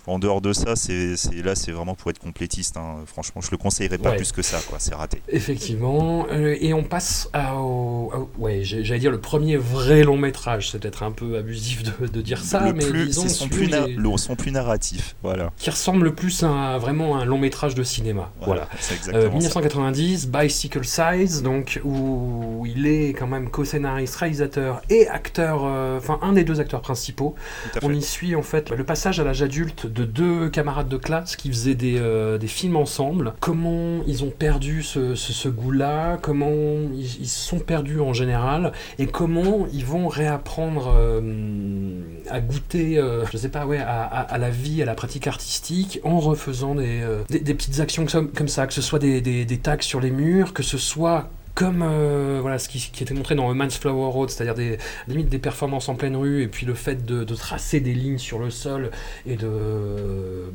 en 0.07 0.19
dehors 0.19 0.41
de 0.41 0.53
ça, 0.53 0.77
c'est 0.77 1.15
là, 1.43 1.55
c'est 1.55 1.73
vraiment 1.73 1.95
pour 1.95 2.11
être 2.11 2.19
complétiste. 2.19 2.77
hein. 2.77 2.97
Franchement, 3.07 3.41
je 3.41 3.51
le 3.51 3.57
conseillerais 3.57 3.99
pas 3.99 4.11
Ouais. 4.11 4.17
plus 4.17 4.33
que 4.33 4.43
ça, 4.43 4.59
quoi. 4.69 4.79
C'est 4.79 4.95
raté. 4.95 5.23
Effectivement. 5.29 6.27
Euh, 6.31 6.57
et 6.61 6.75
on 6.75 6.83
passe 6.85 7.29
à, 7.33 7.57
au, 7.57 8.31
ouais, 8.39 8.61
j'allais 8.63 8.99
dire 8.99 9.11
le 9.11 9.21
premier 9.21 9.57
vrai 9.57 10.03
long 10.05 10.17
métrage. 10.17 10.71
C'est 10.71 10.79
peut-être 10.79 11.03
un 11.03 11.11
peu 11.13 11.37
abusif 11.37 11.83
de, 11.83 12.07
de 12.07 12.21
dire 12.21 12.43
ça, 12.43 12.61
le 12.67 12.73
mais 12.75 12.85
plus, 12.87 13.07
disons 13.07 13.29
son 13.29 13.49
plus, 13.49 13.69
na- 13.69 13.87
les- 13.87 13.95
le- 13.95 14.17
son 14.19 14.37
plus 14.37 14.51
narratif. 14.53 15.17
Voilà. 15.23 15.53
qui 15.57 15.71
ressemble 15.71 16.05
le 16.05 16.15
plus 16.15 16.43
à 16.43 16.79
vraiment 16.79 17.17
à 17.17 17.21
un 17.21 17.25
long 17.25 17.39
métrage 17.39 17.75
de 17.75 17.83
cinéma. 17.83 18.31
Voilà. 18.43 18.69
C'est 18.81 18.93
Euh, 18.93 18.97
exactement 18.97 19.23
ça. 19.25 19.37
1990, 19.37 20.29
Bicycle 20.29 20.85
Size, 20.85 21.43
donc 21.43 21.81
où 21.85 22.65
il 22.67 22.87
est 22.87 23.11
quand 23.11 23.27
même 23.27 23.51
co-scénariste, 23.51 24.15
réalisateur 24.17 24.83
et 24.91 25.09
acteur, 25.09 25.63
euh, 25.65 25.99
enfin 25.99 26.19
un 26.23 26.33
des 26.33 26.45
deux 26.45 26.61
acteurs 26.61 26.81
principaux. 26.81 27.35
On 27.83 27.93
y 27.93 28.03
suit 28.03 28.35
en 28.37 28.43
fait 28.43 28.71
le 28.71 28.85
passage 28.85 29.21
à 29.21 29.25
l'âge 29.25 29.43
adulte 29.43 29.87
de 29.95 30.05
deux 30.05 30.49
camarades 30.49 30.89
de 30.89 30.97
classe 30.97 31.37
qui 31.37 31.49
faisaient 31.49 31.75
des, 31.75 31.99
euh, 31.99 32.39
films 32.41 32.77
ensemble. 32.77 33.33
Comment 33.41 34.03
ils 34.07 34.23
ont 34.23 34.31
perdu 34.31 34.83
ce, 34.83 35.49
goût-là, 35.49 36.19
comment 36.21 36.51
ils, 36.93 37.23
ils 37.23 37.29
sont 37.29 37.59
perdus 37.59 38.01
en 38.01 38.13
général, 38.13 38.73
et 38.99 39.07
comment 39.07 39.67
ils 39.73 39.85
vont 39.85 40.09
réapprendre 40.09 40.95
euh, 40.97 42.01
à 42.29 42.41
goûter, 42.41 42.99
euh, 42.99 43.25
je 43.33 43.37
sais 43.39 43.49
pas, 43.49 43.67
ouais, 43.67 43.79
à, 43.79 44.37
la 44.39 44.51
vie, 44.51 44.83
à 44.83 44.85
la 44.85 44.95
pratique 44.95 45.27
artistique, 45.27 46.01
en 46.05 46.19
refaisant 46.19 46.75
des, 46.75 47.03
des, 47.31 47.55
petites 47.55 47.81
actions 47.81 48.07
comme, 48.07 48.49
ça, 48.49 48.67
que 48.67 48.75
ce 48.75 48.83
soit 48.83 48.99
des, 48.99 49.21
des 49.21 49.59
tags 49.59 49.77
sur 49.81 50.01
les 50.01 50.11
murs, 50.11 50.53
que 50.53 50.63
ce 50.63 50.79
soit 50.79 51.31
comme 51.55 51.83
euh, 51.83 52.39
voilà 52.41 52.59
ce 52.59 52.69
qui, 52.69 52.79
qui 52.79 53.03
était 53.03 53.15
montré 53.15 53.35
dans 53.35 53.53
Man's 53.55 53.79
Flower 53.79 54.11
Road, 54.11 54.31
c'est-à-dire 54.31 54.55
des 54.55 54.79
limite 55.07 55.29
des 55.29 55.39
performances 55.39 55.89
en 55.89 55.95
pleine 55.95 56.17
rue 56.17 56.43
et 56.43 56.49
puis 56.49 56.67
le 56.67 56.75
fait 56.75 57.05
de, 57.05 57.25
tracer 57.35 57.81
des 57.81 57.95
lignes 57.95 58.19
sur 58.19 58.39
le 58.39 58.51
sol 58.51 58.91
et 59.27 59.37
de 59.37 60.53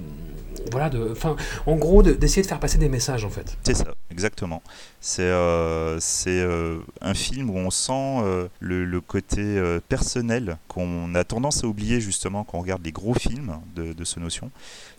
voilà 0.72 0.90
de 0.90 1.10
enfin 1.12 1.36
en 1.66 1.76
gros 1.76 2.04
de- 2.04 2.14
d'essayer 2.14 2.42
de 2.42 2.48
faire 2.48 2.60
passer 2.60 2.78
des 2.78 2.90
messages 2.90 3.24
en 3.24 3.30
fait. 3.30 3.58
C'est 3.64 3.76
ça, 3.76 3.94
exactement. 4.12 4.62
C'est 5.00 5.22
euh, 5.22 6.00
c'est, 6.00 6.42
euh, 6.42 6.80
un 7.02 7.14
film 7.14 7.50
où 7.50 7.58
on 7.58 7.70
sent 7.70 8.22
le, 8.60 9.00
côté 9.00 9.62
personnel 9.88 10.58
qu'on 10.68 11.16
a 11.16 11.24
tendance 11.24 11.64
à 11.64 11.68
oublier 11.68 12.02
justement 12.02 12.44
quand 12.44 12.58
on 12.58 12.62
regarde 12.62 12.84
les 12.84 12.92
gros 12.92 13.14
films 13.14 13.58
de, 13.76 13.94
de 13.94 14.04
ce 14.04 14.20
notion. 14.20 14.52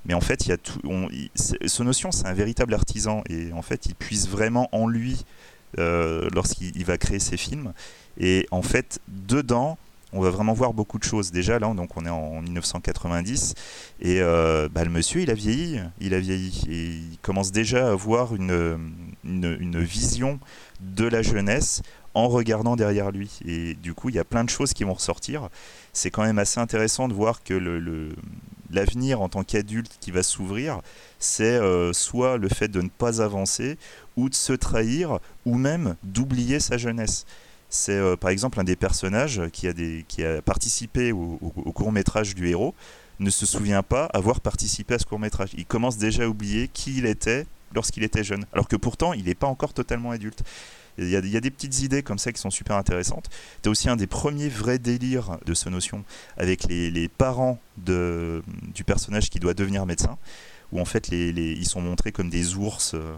Mais 0.06 0.14
en 0.14 0.20
fait, 0.20 0.46
il 0.46 0.48
y 0.48 0.52
a 0.52 0.56
tout. 0.56 0.80
ce 1.34 1.82
notion, 1.82 2.10
c'est 2.10 2.26
un 2.26 2.32
véritable 2.32 2.72
artisan 2.72 3.22
et 3.28 3.52
en 3.52 3.62
fait, 3.62 3.86
il 3.86 3.94
puise 3.94 4.28
vraiment 4.28 4.68
en 4.72 4.88
lui 4.88 5.24
lorsqu'il 5.76 6.76
il 6.76 6.84
va 6.84 6.98
créer 6.98 7.18
ses 7.18 7.36
films. 7.36 7.72
Et 8.18 8.46
en 8.50 8.62
fait, 8.62 9.00
dedans, 9.08 9.78
on 10.12 10.20
va 10.20 10.30
vraiment 10.30 10.52
voir 10.52 10.72
beaucoup 10.72 10.98
de 10.98 11.04
choses. 11.04 11.30
Déjà, 11.30 11.58
là, 11.58 11.72
donc 11.72 11.96
on 11.96 12.04
est 12.04 12.10
en 12.10 12.42
1990 12.42 13.54
et 14.00 14.20
euh, 14.20 14.68
bah, 14.68 14.84
le 14.84 14.90
monsieur, 14.90 15.20
il 15.20 15.30
a 15.30 15.34
vieilli, 15.34 15.80
il 16.00 16.14
a 16.14 16.20
vieilli 16.20 16.64
et 16.68 16.86
il 17.12 17.18
commence 17.22 17.52
déjà 17.52 17.88
à 17.88 17.92
avoir 17.92 18.34
une, 18.34 18.78
une 19.24 19.80
vision 19.80 20.40
de 20.80 21.06
la 21.06 21.22
jeunesse 21.22 21.82
en 22.14 22.28
regardant 22.28 22.76
derrière 22.76 23.10
lui. 23.10 23.30
Et 23.46 23.74
du 23.74 23.94
coup, 23.94 24.08
il 24.08 24.14
y 24.14 24.18
a 24.18 24.24
plein 24.24 24.44
de 24.44 24.50
choses 24.50 24.72
qui 24.72 24.84
vont 24.84 24.94
ressortir. 24.94 25.48
C'est 25.92 26.10
quand 26.10 26.22
même 26.22 26.38
assez 26.38 26.58
intéressant 26.60 27.08
de 27.08 27.14
voir 27.14 27.42
que 27.42 27.54
le, 27.54 27.78
le- 27.78 28.14
l'avenir 28.70 29.20
en 29.20 29.28
tant 29.28 29.42
qu'adulte 29.44 29.96
qui 30.00 30.10
va 30.10 30.22
s'ouvrir, 30.22 30.80
c'est 31.18 31.44
euh, 31.44 31.92
soit 31.92 32.36
le 32.36 32.48
fait 32.48 32.68
de 32.68 32.80
ne 32.82 32.88
pas 32.88 33.20
avancer, 33.22 33.76
ou 34.16 34.28
de 34.28 34.34
se 34.34 34.52
trahir, 34.52 35.18
ou 35.44 35.56
même 35.56 35.96
d'oublier 36.04 36.60
sa 36.60 36.78
jeunesse. 36.78 37.26
C'est 37.68 37.92
euh, 37.92 38.16
par 38.16 38.30
exemple 38.30 38.58
un 38.60 38.64
des 38.64 38.76
personnages 38.76 39.42
qui 39.52 39.66
a, 39.68 39.72
des, 39.72 40.04
qui 40.08 40.24
a 40.24 40.42
participé 40.42 41.12
au- 41.12 41.38
au 41.40 41.72
court 41.72 41.92
métrage 41.92 42.34
du 42.34 42.48
héros 42.48 42.74
ne 43.20 43.30
se 43.30 43.44
souvient 43.46 43.82
pas 43.82 44.06
avoir 44.14 44.40
participé 44.40 44.94
à 44.94 44.98
ce 44.98 45.04
court 45.04 45.18
métrage. 45.18 45.50
Il 45.56 45.66
commence 45.66 45.98
déjà 45.98 46.24
à 46.24 46.26
oublier 46.26 46.68
qui 46.72 46.96
il 46.98 47.06
était 47.06 47.46
lorsqu'il 47.74 48.02
était 48.02 48.24
jeune, 48.24 48.44
alors 48.52 48.66
que 48.66 48.76
pourtant 48.76 49.12
il 49.12 49.24
n'est 49.26 49.34
pas 49.34 49.46
encore 49.46 49.72
totalement 49.74 50.10
adulte. 50.10 50.42
Il 50.98 51.08
y, 51.08 51.16
a, 51.16 51.20
des 51.20 51.50
petites 51.50 51.82
idées 51.82 52.02
comme 52.02 52.18
ça 52.18 52.32
qui 52.32 52.40
sont 52.40 52.50
super 52.50 52.76
intéressantes. 52.76 53.28
Tu 53.62 53.68
as 53.68 53.72
aussi 53.72 53.88
un 53.88 53.96
des 53.96 54.06
premiers 54.06 54.48
vrais 54.48 54.78
délires 54.78 55.38
de 55.46 55.54
ce 55.54 55.68
notion 55.68 56.04
avec 56.36 56.64
les, 56.68 57.08
parents 57.08 57.58
de, 57.78 58.42
du 58.74 58.84
personnage 58.84 59.30
qui 59.30 59.38
doit 59.38 59.54
devenir 59.54 59.86
médecin, 59.86 60.18
où 60.72 60.80
en 60.80 60.84
fait 60.84 61.08
ils 61.08 61.66
sont 61.66 61.80
montrés 61.80 62.12
comme 62.12 62.30
des 62.30 62.54
ours 62.54 62.94
euh, 62.94 63.14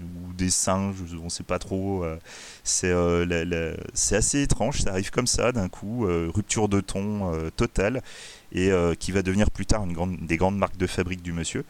ou 0.00 0.32
des 0.32 0.50
singes, 0.50 0.96
on 1.20 1.24
ne 1.24 1.28
sait 1.28 1.44
pas 1.44 1.58
trop. 1.58 2.04
euh, 2.04 2.18
c'est 2.64 2.90
euh, 2.90 3.76
c'est 3.94 4.16
assez 4.16 4.42
étrange, 4.42 4.80
ça 4.82 4.90
arrive 4.90 5.10
comme 5.10 5.26
ça 5.26 5.52
d'un 5.52 5.68
coup, 5.68 6.06
rupture 6.06 6.68
de 6.68 6.80
ton 6.80 7.32
totale, 7.56 8.02
et 8.52 8.70
qui 8.98 9.12
va 9.12 9.22
devenir 9.22 9.50
plus 9.50 9.66
tard 9.66 9.84
une 9.84 10.26
des 10.26 10.36
grandes 10.36 10.58
marques 10.58 10.76
de 10.76 10.86
fabrique 10.86 11.22
du 11.22 11.32
monsieur. 11.32 11.64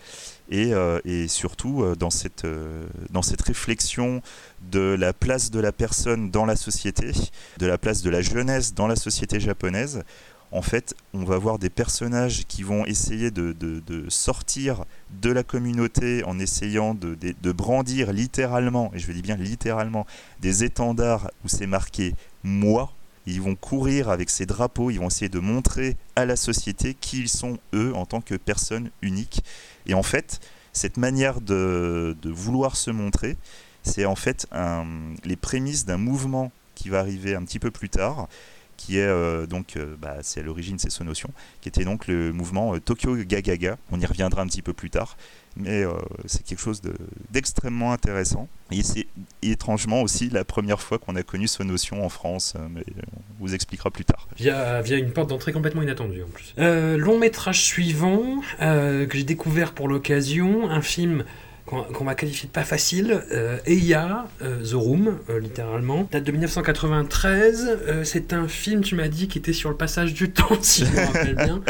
Et, 0.50 0.72
euh, 0.72 1.00
et 1.04 1.26
surtout 1.28 1.82
euh, 1.82 1.96
dans, 1.96 2.10
cette, 2.10 2.44
euh, 2.44 2.86
dans 3.10 3.22
cette 3.22 3.42
réflexion 3.42 4.22
de 4.70 4.94
la 4.98 5.12
place 5.12 5.50
de 5.50 5.58
la 5.58 5.72
personne 5.72 6.30
dans 6.30 6.44
la 6.46 6.56
société, 6.56 7.10
de 7.58 7.66
la 7.66 7.78
place 7.78 8.02
de 8.02 8.10
la 8.10 8.22
jeunesse 8.22 8.72
dans 8.74 8.86
la 8.86 8.96
société 8.96 9.40
japonaise, 9.40 10.04
en 10.52 10.62
fait, 10.62 10.94
on 11.12 11.24
va 11.24 11.38
voir 11.38 11.58
des 11.58 11.70
personnages 11.70 12.44
qui 12.46 12.62
vont 12.62 12.86
essayer 12.86 13.32
de, 13.32 13.52
de- 13.52 13.82
sortir 14.08 14.84
de 15.20 15.30
la 15.32 15.42
communauté 15.42 16.22
en 16.24 16.38
essayant 16.38 16.94
de- 16.94 17.16
de 17.20 17.52
brandir 17.52 18.12
littéralement, 18.12 18.92
et 18.94 19.00
je 19.00 19.10
dis 19.10 19.22
bien 19.22 19.36
littéralement, 19.36 20.06
des 20.40 20.62
étendards 20.62 21.30
où 21.44 21.48
c'est 21.48 21.66
marqué 21.66 22.14
moi. 22.44 22.92
Ils 23.26 23.40
vont 23.40 23.56
courir 23.56 24.08
avec 24.08 24.30
ces 24.30 24.46
drapeaux, 24.46 24.90
ils 24.90 24.98
vont 24.98 25.08
essayer 25.08 25.28
de 25.28 25.40
montrer 25.40 25.96
à 26.14 26.24
la 26.24 26.36
société 26.36 26.94
qui 26.94 27.20
ils 27.20 27.28
sont 27.28 27.58
eux 27.74 27.92
en 27.94 28.06
tant 28.06 28.20
que 28.20 28.34
personnes 28.34 28.90
uniques. 29.02 29.42
Et 29.86 29.94
en 29.94 30.02
fait, 30.02 30.40
cette 30.72 30.96
manière 30.96 31.40
de, 31.40 32.16
vouloir 32.24 32.76
se 32.76 32.90
montrer, 32.90 33.36
c'est 33.82 34.04
en 34.04 34.16
fait 34.16 34.46
les 35.24 35.36
prémices 35.36 35.84
d'un 35.84 35.96
mouvement 35.96 36.52
qui 36.74 36.88
va 36.88 37.00
arriver 37.00 37.34
un 37.34 37.44
petit 37.44 37.58
peu 37.58 37.70
plus 37.70 37.88
tard 37.88 38.28
qui 38.76 38.98
est 38.98 39.06
euh, 39.06 39.46
donc, 39.46 39.76
euh, 39.76 39.96
bah, 40.00 40.16
c'est 40.22 40.40
à 40.40 40.42
l'origine, 40.42 40.78
c'est 40.78 40.90
Sonotion, 40.90 41.30
qui 41.60 41.68
était 41.68 41.84
donc 41.84 42.06
le 42.06 42.32
mouvement 42.32 42.74
euh, 42.74 42.80
Tokyo 42.80 43.16
Gagaga. 43.16 43.76
On 43.90 44.00
y 44.00 44.06
reviendra 44.06 44.42
un 44.42 44.46
petit 44.46 44.62
peu 44.62 44.72
plus 44.72 44.90
tard, 44.90 45.16
mais 45.56 45.84
c'est 46.26 46.44
quelque 46.44 46.60
chose 46.60 46.82
d'extrêmement 47.30 47.92
intéressant. 47.92 48.48
Et 48.70 48.82
c'est 48.82 49.06
étrangement 49.42 50.02
aussi 50.02 50.28
la 50.28 50.44
première 50.44 50.80
fois 50.80 50.98
qu'on 50.98 51.16
a 51.16 51.22
connu 51.22 51.48
Sonotion 51.48 52.04
en 52.04 52.08
France, 52.08 52.54
mais 52.70 52.84
on 53.14 53.44
vous 53.44 53.54
expliquera 53.54 53.90
plus 53.90 54.04
tard. 54.04 54.28
Via, 54.36 54.82
via 54.82 54.98
une 54.98 55.12
porte 55.12 55.30
d'entrée 55.30 55.52
complètement 55.52 55.82
inattendue 55.82 56.22
en 56.22 56.28
plus. 56.28 56.54
long 56.58 57.18
métrage 57.18 57.62
suivant, 57.62 58.42
que 58.58 59.08
j'ai 59.12 59.24
découvert 59.24 59.72
pour 59.72 59.88
l'occasion, 59.88 60.68
un 60.68 60.82
film 60.82 61.24
qu'on 61.66 62.04
va 62.04 62.14
qualifier 62.14 62.46
de 62.46 62.52
pas 62.52 62.62
facile, 62.62 63.22
euh, 63.32 63.58
Eya, 63.66 64.28
euh, 64.40 64.64
The 64.64 64.74
Room, 64.74 65.18
euh, 65.28 65.40
littéralement, 65.40 66.08
date 66.10 66.22
de 66.24 66.30
1993. 66.32 67.78
c'est 68.04 68.32
un 68.32 68.46
film, 68.46 68.82
tu 68.82 68.94
m'as 68.94 69.08
dit, 69.08 69.26
qui 69.26 69.38
était 69.38 69.52
sur 69.52 69.68
le 69.68 69.76
passage 69.76 70.14
du 70.14 70.30
temps, 70.32 70.56
si 70.60 70.86
je 70.86 70.92
me 70.92 71.06
rappelle 71.06 71.34
bien. 71.34 71.60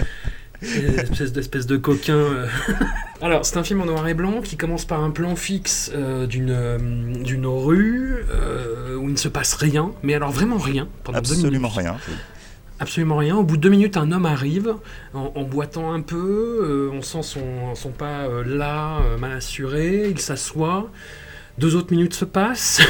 espèce 0.62 1.32
d'espèce 1.32 1.66
de 1.66 1.78
coquin. 1.78 2.46
Alors, 3.22 3.46
c'est 3.46 3.56
un 3.56 3.64
film 3.64 3.80
en 3.80 3.86
noir 3.86 4.06
et 4.06 4.14
blanc 4.14 4.42
qui 4.42 4.56
commence 4.56 4.84
par 4.84 5.02
un 5.02 5.10
plan 5.10 5.34
fixe 5.34 5.90
d'une 6.28 7.46
rue 7.46 8.16
où 8.98 9.08
il 9.08 9.12
ne 9.12 9.16
se 9.16 9.28
passe 9.28 9.54
rien, 9.54 9.92
mais 10.02 10.14
alors 10.14 10.30
vraiment 10.30 10.58
rien 10.58 10.88
pendant 11.04 11.18
Absolument 11.18 11.68
rien. 11.68 11.96
Absolument 12.78 13.16
rien. 13.16 13.36
Au 13.36 13.42
bout 13.42 13.56
de 13.56 13.62
deux 13.62 13.70
minutes, 13.70 13.96
un 13.96 14.12
homme 14.12 14.26
arrive 14.26 14.74
en, 15.14 15.42
boitant 15.42 15.92
un 15.92 16.02
peu. 16.02 16.60
Euh, 16.62 16.90
on 16.92 17.00
sent 17.00 17.22
son, 17.22 17.74
son 17.74 17.90
pas 17.90 18.26
euh, 18.26 18.44
là, 18.44 19.00
euh, 19.00 19.16
mal 19.16 19.32
assuré. 19.32 20.08
Il 20.10 20.18
s'assoit. 20.18 20.90
Deux 21.56 21.74
autres 21.74 21.90
minutes 21.90 22.12
se 22.12 22.26
passent. 22.26 22.82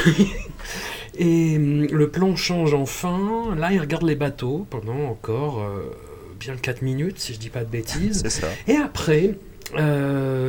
et 1.18 1.56
hum, 1.56 1.86
le 1.86 2.08
plan 2.08 2.34
change 2.34 2.74
enfin. 2.74 3.54
Là, 3.56 3.72
il 3.72 3.80
regarde 3.80 4.02
les 4.02 4.16
bateaux 4.16 4.66
pendant 4.70 5.06
encore 5.06 5.64
bien 6.40 6.56
quatre 6.56 6.82
minutes, 6.82 7.20
si 7.20 7.34
je 7.34 7.38
dis 7.38 7.50
pas 7.50 7.62
de 7.62 7.70
bêtises. 7.70 8.26
Ça. 8.28 8.48
Et 8.66 8.74
après, 8.74 9.38
il 9.72 9.78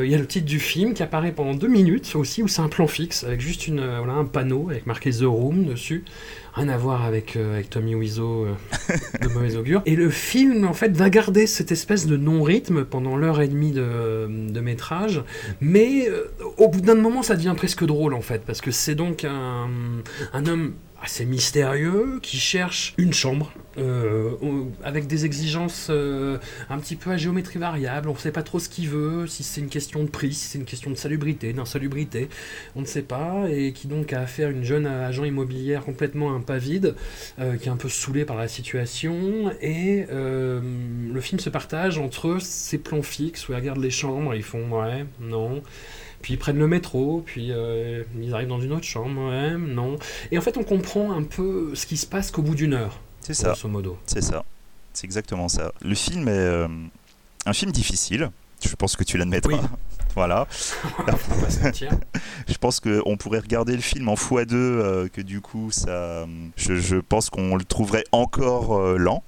y 0.10 0.15
a 0.15 0.17
le 0.17 0.26
titre 0.26 0.47
du 0.47 0.60
film 0.60 0.95
qui 0.95 1.04
apparaît 1.04 1.32
pendant 1.32 1.54
deux 1.54 1.67
minutes 1.67 2.12
aussi, 2.15 2.41
où 2.41 2.47
c'est 2.47 2.62
un 2.62 2.69
plan 2.69 2.88
fixe, 2.88 3.23
avec 3.23 3.39
juste 3.39 3.67
une, 3.67 3.86
voilà, 3.97 4.13
un 4.13 4.26
panneau 4.26 4.69
avec 4.71 4.88
marqué 4.88 5.12
The 5.12 5.26
Room 5.26 5.65
dessus 5.65 6.06
rien 6.58 6.70
à 6.70 6.78
voir 6.78 7.06
avec, 7.06 7.36
euh, 7.36 7.54
avec 7.54 7.70
Tommy 7.70 7.96
Wiseau 7.96 8.46
euh, 8.46 8.54
de 9.22 9.28
mauvais 9.30 9.56
augure. 9.56 9.82
Et 9.86 9.96
le 9.96 10.10
film, 10.10 10.65
en 10.65 10.74
fait, 10.74 10.96
va 10.96 11.10
garder 11.10 11.48
cette 11.48 11.72
espèce 11.72 12.08
de 12.08 12.17
non-rythme 12.17 12.84
pendant 12.84 13.15
l'heure 13.15 13.41
et 13.41 13.48
demie 13.48 13.72
de, 13.72 14.28
de 14.28 14.60
métrage, 14.60 15.24
mais 15.62 16.10
euh, 16.10 16.26
au 16.58 16.67
bout 16.67 16.82
d'un 16.82 16.96
moment, 16.96 17.22
ça 17.22 17.36
devient 17.36 17.54
presque 17.56 17.86
drôle, 17.86 18.13
en 18.13 18.22
fait, 18.22 18.41
parce 18.46 18.62
que 18.62 18.72
c'est 18.72 18.96
donc 18.96 19.24
un, 19.24 19.70
un 20.34 20.46
homme 20.48 20.74
assez 21.02 21.26
mystérieux 21.26 22.20
qui 22.22 22.38
cherche 22.38 22.94
une 22.98 23.14
chambre 23.14 23.52
euh, 23.78 24.32
avec 24.84 25.06
des 25.06 25.26
exigences 25.26 25.88
euh, 25.92 26.40
un 26.70 26.80
petit 26.80 26.96
peu 26.96 27.12
à 27.12 27.18
géométrie 27.18 27.60
variable. 27.60 28.10
On 28.10 28.14
ne 28.14 28.18
sait 28.18 28.32
pas 28.32 28.42
trop 28.42 28.58
ce 28.58 28.70
qu'il 28.70 28.90
veut, 28.90 29.28
si 29.28 29.44
c'est 29.44 29.62
une 29.62 29.70
question 29.70 30.04
de 30.04 30.10
prix, 30.10 30.34
si 30.34 30.48
c'est 30.48 30.58
une 30.58 30.66
question 30.66 30.90
de 30.90 30.96
salubrité, 30.96 31.54
d'insalubrité, 31.54 32.30
on 32.76 32.82
ne 32.82 32.86
sait 32.86 33.04
pas. 33.04 33.46
Et 33.50 33.74
qui 33.74 33.88
donc 33.88 34.14
a 34.14 34.22
affaire 34.22 34.48
à 34.48 34.52
une 34.52 34.64
jeune 34.64 34.88
agent 34.88 35.24
immobilière 35.24 35.84
complètement 35.84 36.34
impavide, 36.34 36.96
euh, 37.40 37.58
qui 37.58 37.68
est 37.68 37.72
un 37.72 37.78
peu 37.78 37.90
saoulée 37.90 38.26
par 38.26 38.36
la 38.36 38.48
situation. 38.48 39.52
Et 39.62 40.06
le 40.10 41.22
film 41.22 41.40
se 41.40 41.50
partage 41.50 41.98
entre 41.98 42.38
ces 42.42 42.78
plans 42.78 43.04
fixes 43.04 43.48
où 43.48 43.52
ils 43.52 43.56
regardent 43.56 43.82
les 43.82 43.92
chambres, 43.92 44.34
ils 44.34 44.44
font 44.44 44.70
ouais, 44.72 45.06
non. 45.20 45.62
Puis 46.28 46.34
ils 46.34 46.38
prennent 46.38 46.60
le 46.60 46.68
métro, 46.68 47.24
puis 47.26 47.54
ils 48.20 48.34
arrivent 48.34 48.50
dans 48.50 48.60
une 48.60 48.74
autre 48.74 48.84
chambre, 48.84 49.30
ouais, 49.30 49.58
non. 49.58 49.96
Et 50.30 50.38
en 50.38 50.42
fait, 50.42 50.58
on 50.58 50.63
comprend 50.66 51.13
un 51.13 51.24
peu 51.24 51.74
ce 51.74 51.86
qui 51.86 51.96
se 51.96 52.06
passe 52.06 52.32
qu'au 52.32 52.42
bout 52.42 52.54
d'une 52.54 52.74
heure. 52.74 53.00
C'est 53.22 53.34
ça. 53.34 53.56
C'est 54.06 54.22
ça. 54.22 54.44
C'est 54.92 55.06
exactement 55.06 55.48
ça. 55.48 55.72
Le 55.82 55.96
film 55.96 56.28
est 56.28 56.32
euh, 56.32 56.68
un 57.46 57.54
film 57.54 57.72
difficile. 57.72 58.30
Je 58.62 58.76
pense 58.76 58.98
que 58.98 59.06
tu 59.06 59.18
l'admettras. 59.18 59.62
voilà. 60.16 60.50
je 62.46 62.58
pense 62.60 62.82
qu'on 62.82 63.16
pourrait 63.16 63.40
regarder 63.40 63.74
le 63.74 63.82
film 63.82 64.10
en 64.10 64.16
x2, 64.16 64.54
euh, 64.54 65.08
que 65.08 65.22
du 65.22 65.40
coup, 65.40 65.72
ça, 65.72 66.28
je, 66.58 66.98
pense 66.98 67.30
qu'on 67.30 67.56
le 67.56 67.63
trouverait 67.63 68.04
encore 68.12 68.78
euh, 68.78 68.98
lent. 68.98 69.24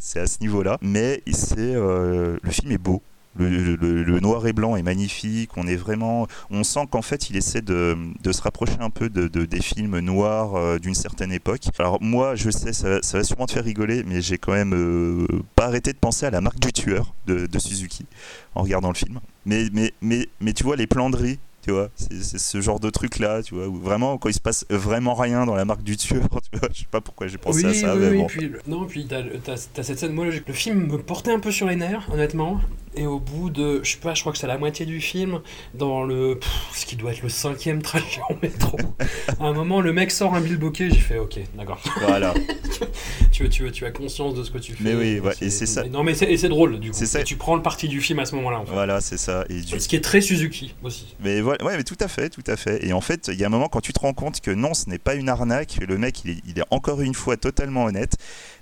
c'est 0.00 0.20
à 0.20 0.26
ce 0.26 0.38
niveau-là. 0.40 0.78
Mais 0.80 1.22
c'est 1.30 1.74
le 1.74 2.38
film 2.48 2.72
est 2.72 2.78
beau. 2.78 3.02
Le, 3.38 4.20
noir 4.20 4.46
et 4.46 4.52
blanc 4.52 4.76
est 4.76 4.82
magnifique. 4.82 5.50
On 5.56 5.66
est 5.66 5.76
vraiment, 5.76 6.26
on 6.50 6.64
sent 6.64 6.86
qu'en 6.90 7.02
fait, 7.02 7.30
il 7.30 7.36
essaie 7.36 7.62
de, 7.62 7.96
se 8.30 8.42
rapprocher 8.42 8.76
un 8.80 8.90
peu 8.90 9.08
de, 9.08 9.26
des 9.26 9.60
films 9.60 9.98
noirs 10.00 10.54
euh, 10.54 10.78
d'une 10.78 10.94
certaine 10.94 11.32
époque. 11.32 11.62
Alors 11.78 11.98
moi, 12.02 12.34
je 12.34 12.50
sais, 12.50 12.72
ça, 12.72 13.00
va 13.12 13.24
sûrement 13.24 13.46
te 13.46 13.52
faire 13.52 13.64
rigoler, 13.64 14.04
mais 14.04 14.20
j'ai 14.20 14.38
quand 14.38 14.52
même 14.52 14.74
euh, 14.74 15.26
pas 15.56 15.66
arrêté 15.66 15.92
de 15.92 15.98
penser 15.98 16.26
à 16.26 16.30
la 16.30 16.40
marque 16.40 16.58
du 16.58 16.72
tueur 16.72 17.14
de, 17.26 17.48
Suzuki 17.58 18.06
en 18.54 18.62
regardant 18.62 18.88
le 18.88 18.94
film. 18.94 19.20
Mais, 19.46 19.68
mais, 19.72 19.92
mais, 20.00 20.28
mais 20.40 20.52
tu 20.52 20.64
vois, 20.64 20.76
les 20.76 20.86
plans 20.86 21.10
de 21.10 21.16
riz 21.16 21.38
tu 21.62 21.70
vois 21.70 21.90
c'est 21.96 22.38
ce 22.38 22.60
genre 22.60 22.80
de 22.80 22.90
truc 22.90 23.18
là 23.18 23.42
tu 23.42 23.54
vois 23.54 23.68
où 23.68 23.76
vraiment 23.76 24.18
quand 24.18 24.28
il 24.28 24.34
se 24.34 24.40
passe 24.40 24.66
vraiment 24.68 25.14
rien 25.14 25.46
dans 25.46 25.54
la 25.54 25.64
marque 25.64 25.82
du 25.82 25.96
tueur 25.96 26.22
tu 26.52 26.58
vois 26.58 26.68
je 26.72 26.80
sais 26.80 26.86
pas 26.90 27.00
pourquoi 27.00 27.26
j'ai 27.28 27.38
pensé 27.38 27.64
à 27.64 27.74
ça 27.74 27.94
oui, 27.94 28.00
mais 28.10 28.18
bon. 28.18 28.26
puis, 28.26 28.52
non 28.66 28.84
puis 28.84 29.06
t'as 29.06 29.22
as, 29.52 29.82
cette 29.82 29.98
scène 29.98 30.12
moi 30.12 30.26
le 30.26 30.52
film 30.52 30.86
me 30.86 30.98
portait 30.98 31.32
un 31.32 31.40
peu 31.40 31.50
sur 31.50 31.66
les 31.66 31.76
nerfs 31.76 32.08
honnêtement 32.12 32.60
et 32.94 33.06
au 33.06 33.18
bout 33.18 33.50
de, 33.50 33.80
je 33.82 33.92
sais 33.92 33.98
pas, 33.98 34.14
je 34.14 34.20
crois 34.20 34.32
que 34.32 34.38
c'est 34.38 34.46
la 34.46 34.58
moitié 34.58 34.84
du 34.84 35.00
film, 35.00 35.40
dans 35.74 36.02
le, 36.02 36.38
ce 36.74 36.84
qui 36.84 36.96
doit 36.96 37.12
être 37.12 37.22
le 37.22 37.28
cinquième 37.28 37.80
trajet 37.80 38.20
en 38.28 38.36
métro, 38.42 38.76
à 39.40 39.44
un 39.44 39.52
moment, 39.52 39.80
le 39.80 39.92
mec 39.92 40.10
sort 40.10 40.34
un 40.34 40.40
bilboquet, 40.40 40.90
j'ai 40.90 41.00
fait, 41.00 41.18
ok, 41.18 41.38
d'accord. 41.56 41.80
Voilà. 42.06 42.34
tu, 43.48 43.64
tu, 43.64 43.72
tu, 43.72 43.86
as 43.86 43.90
conscience 43.90 44.34
de 44.34 44.42
ce 44.42 44.50
que 44.50 44.58
tu 44.58 44.72
fais. 44.72 44.84
Mais 44.84 44.94
oui, 44.94 45.20
et 45.40 45.50
c'est 45.50 45.66
ça. 45.66 45.84
Non, 45.84 46.02
mais 46.02 46.14
c'est 46.14 46.48
drôle, 46.48 46.80
du 46.80 46.90
coup. 46.90 47.04
Ça. 47.04 47.22
tu 47.22 47.36
prends 47.36 47.56
le 47.56 47.62
parti 47.62 47.88
du 47.88 48.00
film 48.00 48.18
à 48.18 48.24
ce 48.24 48.34
moment-là. 48.36 48.60
En 48.60 48.66
fait. 48.66 48.72
Voilà, 48.72 49.00
c'est 49.00 49.18
ça. 49.18 49.44
Et 49.48 49.62
Ce 49.62 49.88
qui 49.88 49.96
est 49.96 50.00
très 50.00 50.20
Suzuki 50.20 50.74
aussi. 50.82 51.14
Mais 51.22 51.40
voilà, 51.40 51.64
ouais, 51.64 51.76
mais 51.76 51.84
tout 51.84 51.96
à 52.00 52.08
fait, 52.08 52.28
tout 52.30 52.44
à 52.46 52.56
fait. 52.56 52.84
Et 52.86 52.92
en 52.92 53.00
fait, 53.00 53.28
il 53.32 53.38
y 53.38 53.44
a 53.44 53.46
un 53.46 53.50
moment 53.50 53.68
quand 53.68 53.80
tu 53.80 53.92
te 53.92 54.00
rends 54.00 54.14
compte 54.14 54.40
que 54.40 54.50
non, 54.50 54.74
ce 54.74 54.88
n'est 54.88 54.98
pas 54.98 55.14
une 55.14 55.28
arnaque, 55.28 55.78
le 55.86 55.98
mec, 55.98 56.24
il 56.24 56.30
est, 56.30 56.38
il 56.46 56.58
est 56.58 56.64
encore 56.70 57.00
une 57.00 57.14
fois 57.14 57.36
totalement 57.36 57.84
honnête 57.84 58.16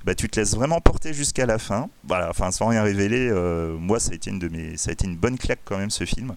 bah, 0.04 0.14
tu 0.14 0.28
te 0.28 0.40
laisses 0.40 0.54
vraiment 0.54 0.80
porter 0.80 1.12
jusqu'à 1.12 1.46
la 1.46 1.58
fin. 1.58 1.88
Voilà, 2.04 2.30
enfin, 2.30 2.50
sans 2.50 2.68
rien 2.68 2.82
révéler, 2.82 3.28
euh, 3.30 3.76
moi, 3.76 4.00
ça 4.00 4.12
a, 4.12 4.14
été 4.14 4.30
une 4.30 4.38
de 4.38 4.48
mes, 4.48 4.76
ça 4.76 4.90
a 4.90 4.92
été 4.92 5.06
une 5.06 5.16
bonne 5.16 5.38
claque 5.38 5.60
quand 5.64 5.78
même 5.78 5.90
ce 5.90 6.04
film. 6.04 6.34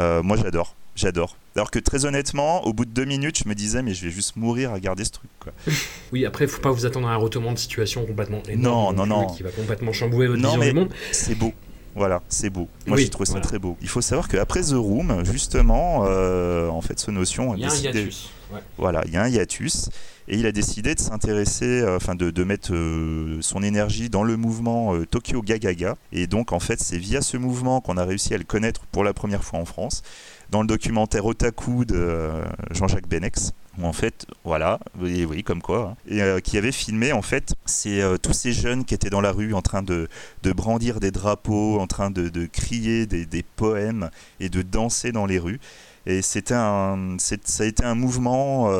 Euh, 0.00 0.22
moi, 0.22 0.36
j'adore. 0.36 0.74
J'adore. 0.96 1.36
Alors 1.56 1.70
que 1.70 1.78
très 1.78 2.04
honnêtement, 2.04 2.66
au 2.66 2.72
bout 2.72 2.84
de 2.84 2.90
deux 2.90 3.04
minutes, 3.04 3.38
je 3.44 3.48
me 3.48 3.54
disais, 3.54 3.82
mais 3.82 3.94
je 3.94 4.06
vais 4.06 4.10
juste 4.10 4.36
mourir 4.36 4.70
à 4.70 4.74
regarder 4.74 5.04
ce 5.04 5.12
truc. 5.12 5.30
Quoi. 5.38 5.52
oui, 6.12 6.26
après, 6.26 6.46
il 6.46 6.48
faut 6.48 6.60
pas 6.60 6.70
vous 6.70 6.84
attendre 6.86 7.08
à 7.08 7.12
un 7.12 7.16
retournement 7.16 7.52
de 7.52 7.58
situation 7.58 8.04
complètement 8.04 8.42
énorme. 8.48 8.96
Non, 8.96 9.06
non, 9.06 9.06
non. 9.06 9.26
Qui 9.28 9.42
va 9.44 9.50
complètement 9.50 9.92
chambouler 9.92 10.28
votre 10.28 10.40
non, 10.40 10.48
vision 10.48 10.60
mais 10.60 10.68
du 10.72 10.74
monde. 10.74 10.90
C'est 11.12 11.36
beau. 11.36 11.52
Voilà, 11.94 12.22
c'est 12.28 12.50
beau. 12.50 12.68
Moi, 12.86 12.96
j'ai 12.96 13.08
trouvé 13.08 13.30
ça 13.30 13.38
très 13.38 13.60
beau. 13.60 13.76
Il 13.80 13.88
faut 13.88 14.00
savoir 14.00 14.26
qu'après 14.26 14.62
The 14.62 14.72
Room, 14.72 15.24
justement, 15.24 16.02
euh, 16.06 16.68
en 16.68 16.80
fait, 16.80 16.98
ce 16.98 17.12
notion 17.12 17.52
a 17.52 17.56
il 17.56 17.62
y 17.62 17.64
a 17.64 17.68
décidé... 17.68 17.88
un 17.88 18.02
hiatus. 18.02 18.30
Voilà, 18.78 19.02
il 19.06 19.12
y 19.12 19.16
a 19.16 19.22
un 19.22 19.28
hiatus. 19.28 19.90
Et 20.26 20.36
il 20.36 20.46
a 20.46 20.52
décidé 20.52 20.94
de 20.94 21.00
s'intéresser, 21.00 21.82
euh, 21.82 21.96
enfin 21.96 22.14
de, 22.14 22.30
de, 22.30 22.44
mettre 22.44 22.72
euh, 22.72 23.38
son 23.42 23.62
énergie 23.62 24.08
dans 24.08 24.22
le 24.22 24.38
mouvement 24.38 24.94
euh, 24.94 25.04
Tokyo 25.04 25.42
Gagaga. 25.42 25.96
Et 26.12 26.26
donc 26.26 26.52
en 26.52 26.60
fait 26.60 26.80
c'est 26.80 26.96
via 26.96 27.20
ce 27.20 27.36
mouvement 27.36 27.82
qu'on 27.82 27.98
a 27.98 28.04
réussi 28.04 28.32
à 28.32 28.38
le 28.38 28.44
connaître 28.44 28.86
pour 28.86 29.04
la 29.04 29.12
première 29.12 29.44
fois 29.44 29.58
en 29.58 29.66
France, 29.66 30.02
dans 30.50 30.62
le 30.62 30.66
documentaire 30.66 31.26
Otaku 31.26 31.84
de 31.84 32.30
Jean-Jacques 32.70 33.08
Benex. 33.08 33.52
Où 33.78 33.86
en 33.86 33.92
fait, 33.92 34.26
voilà, 34.44 34.78
oui, 35.00 35.24
oui 35.24 35.42
comme 35.42 35.60
quoi, 35.60 35.96
hein. 36.08 36.36
et 36.36 36.40
qui 36.42 36.56
avait 36.58 36.70
filmé 36.70 37.12
en 37.12 37.22
fait 37.22 37.54
c'est 37.66 38.00
tous 38.22 38.32
ces 38.32 38.52
jeunes 38.52 38.84
qui 38.84 38.94
étaient 38.94 39.10
dans 39.10 39.20
la 39.20 39.32
rue 39.32 39.52
en 39.52 39.62
train 39.62 39.82
de, 39.82 40.08
de 40.44 40.52
brandir 40.52 41.00
des 41.00 41.10
drapeaux, 41.10 41.80
en 41.80 41.88
train 41.88 42.12
de, 42.12 42.28
de 42.28 42.46
crier 42.46 43.06
des, 43.06 43.26
des, 43.26 43.42
poèmes 43.42 44.10
et 44.38 44.48
de 44.48 44.62
danser 44.62 45.10
dans 45.10 45.26
les 45.26 45.40
rues. 45.40 45.58
Et 46.06 46.20
un, 46.50 47.16
ça 47.18 47.64
a 47.64 47.66
été 47.66 47.84
un 47.84 47.96
mouvement 47.96 48.70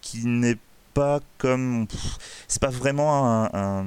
qui 0.00 0.26
n'est 0.26 0.56
comme 1.38 1.86
c'est 2.48 2.60
pas 2.60 2.70
vraiment 2.70 3.48
un, 3.52 3.84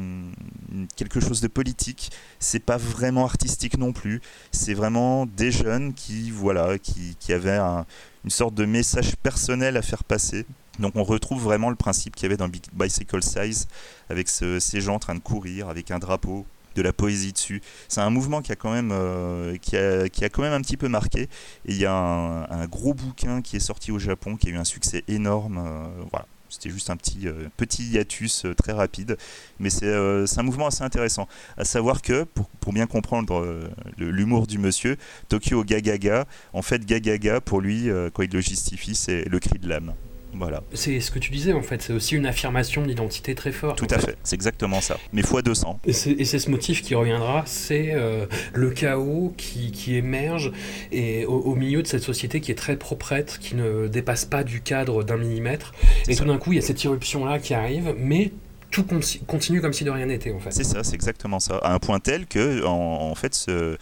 quelque 0.96 1.20
chose 1.20 1.42
de 1.42 1.48
politique 1.48 2.12
c'est 2.40 2.64
pas 2.64 2.78
vraiment 2.78 3.26
artistique 3.26 3.78
non 3.78 3.94
plus 3.94 4.22
c'est 4.52 4.74
vraiment 4.74 5.26
des 5.26 5.52
jeunes 5.52 5.94
qui 5.94 6.32
voilà 6.32 6.78
qui, 6.78 7.34
avaient 7.34 7.60
une 7.60 8.30
sorte 8.30 8.56
de 8.56 8.66
message 8.66 9.16
personnel 9.18 9.78
à 9.78 9.82
faire 9.82 10.04
passer 10.04 10.46
donc 10.80 10.96
on 10.96 11.04
retrouve 11.04 11.44
vraiment 11.44 11.70
le 11.70 11.76
principe 11.76 12.16
qu'il 12.16 12.24
y 12.24 12.28
avait 12.28 12.38
dans 12.38 12.50
Bicycle 12.74 13.24
Size 13.24 13.68
avec 14.10 14.30
ces 14.30 14.82
gens 14.82 14.96
en 14.96 15.00
train 15.00 15.16
de 15.16 15.20
courir 15.20 15.70
avec 15.70 15.92
un 15.92 16.00
drapeau 16.00 16.46
de 16.76 16.82
la 16.82 16.94
poésie 16.94 17.34
dessus. 17.34 17.62
C'est 17.88 18.02
un 18.02 18.10
mouvement 18.10 18.42
qui 18.42 18.52
a 18.52 18.56
quand 18.56 18.72
même 18.72 18.92
euh, 18.92 19.58
qui, 19.58 19.76
a, 19.76 20.30
quand 20.30 20.42
même 20.42 20.54
un 20.54 20.62
petit 20.62 20.78
peu 20.78 20.88
marqué. 20.88 21.24
Et 21.24 21.74
il 21.74 21.78
y 21.78 21.86
a 21.86 21.94
un, 21.94 22.68
gros 22.68 22.94
bouquin 22.94 23.42
qui 23.42 23.58
est 23.58 23.60
sorti 23.60 23.92
au 23.92 24.00
Japon 24.00 24.38
qui 24.38 24.48
a 24.48 24.52
eu 24.52 24.58
un 24.58 24.64
succès 24.64 25.04
énorme. 25.08 25.58
Euh. 25.58 26.20
C'était 26.50 26.70
juste 26.70 26.90
un 26.90 26.98
petit, 26.98 27.28
euh, 27.28 27.48
petit 27.58 27.84
hiatus 27.84 28.46
euh, 28.46 28.54
très 28.56 28.72
rapide. 28.72 29.18
Mais 29.60 29.70
euh, 29.84 30.26
c'est 30.26 30.40
un 30.40 30.44
mouvement 30.44 30.68
assez 30.68 30.84
intéressant. 30.84 31.28
À 31.58 31.66
savoir 31.66 32.02
que, 32.02 32.24
pour, 32.24 32.48
pour 32.60 32.74
bien 32.74 32.88
comprendre 32.88 33.70
l'humour 33.98 34.48
du 34.48 34.58
monsieur, 34.58 34.98
Tokyo 35.28 35.64
Gagaga, 35.64 36.26
en 36.54 36.62
fait, 36.62 36.86
Gagaga, 36.86 37.42
pour 37.42 37.62
lui, 37.62 37.90
quand 38.14 38.24
il 38.24 38.32
le 38.32 38.42
justifie, 38.42 38.96
c'est 38.96 39.26
le 39.26 39.40
cri 39.40 39.60
de 39.60 39.68
l'âme. 39.68 39.94
Voilà. 40.34 40.64
C'est 40.74 41.00
ce 41.00 41.12
que 41.12 41.20
tu 41.20 41.32
disais 41.32 41.54
en 41.54 41.62
fait, 41.62 41.82
c'est 41.82 41.94
aussi 41.94 42.16
une 42.16 42.26
affirmation 42.26 42.86
d'identité 42.86 43.36
très 43.36 43.52
forte. 43.52 43.78
Tout 43.78 43.94
à 43.94 44.00
fait, 44.00 44.18
c'est 44.24 44.36
exactement 44.36 44.82
ça. 44.82 44.98
Mais 45.14 45.22
fois 45.22 45.42
200. 45.42 45.80
Et 45.86 45.94
c'est 45.94 46.40
ce 46.40 46.50
motif 46.50 46.82
qui 46.82 46.96
reviendra, 46.96 47.44
c'est 47.46 47.94
euh, 47.94 48.26
le 48.54 48.72
chaos 48.72 49.34
qui, 49.38 49.72
qui, 49.72 49.96
émerge 49.96 50.52
et 50.92 51.26
au, 51.26 51.40
au, 51.40 51.56
milieu 51.56 51.82
de 51.82 51.88
cette 51.88 52.04
société 52.04 52.42
qui 52.42 52.52
est 52.52 52.56
très 52.56 52.78
proprette, 52.78 53.38
qui 53.40 53.56
ne 53.56 53.88
dépasse 53.88 54.26
pas 54.26 54.44
du 54.44 54.62
cadre 54.62 55.04
d'un 55.04 55.18
millimètre. 55.18 55.74
Et 56.08 56.14
ça. 56.14 56.24
tout 56.24 56.30
d'un 56.30 56.38
coup, 56.38 56.54
il 56.54 56.58
y 56.58 56.60
a 56.60 56.62
cette 56.62 56.84
irruption-là 56.84 57.40
qui 57.40 57.54
arrive, 57.54 57.96
mais 57.98 58.32
tout 58.72 58.86
continue 59.26 59.62
comme 59.62 59.74
si 59.74 59.84
de 59.84 59.90
rien 59.90 60.06
n'était 60.06 60.32
en 60.32 60.40
fait. 60.40 60.52
C'est 60.52 60.64
ça, 60.64 60.84
c'est 60.84 60.94
exactement 60.94 61.40
ça. 61.40 61.58
À 61.58 61.74
un 61.74 61.80
point 61.80 62.00
tel 62.00 62.28
que, 62.28 62.64
en, 62.66 63.10
en 63.10 63.16
fait, 63.16 63.34
ce, 63.34 63.78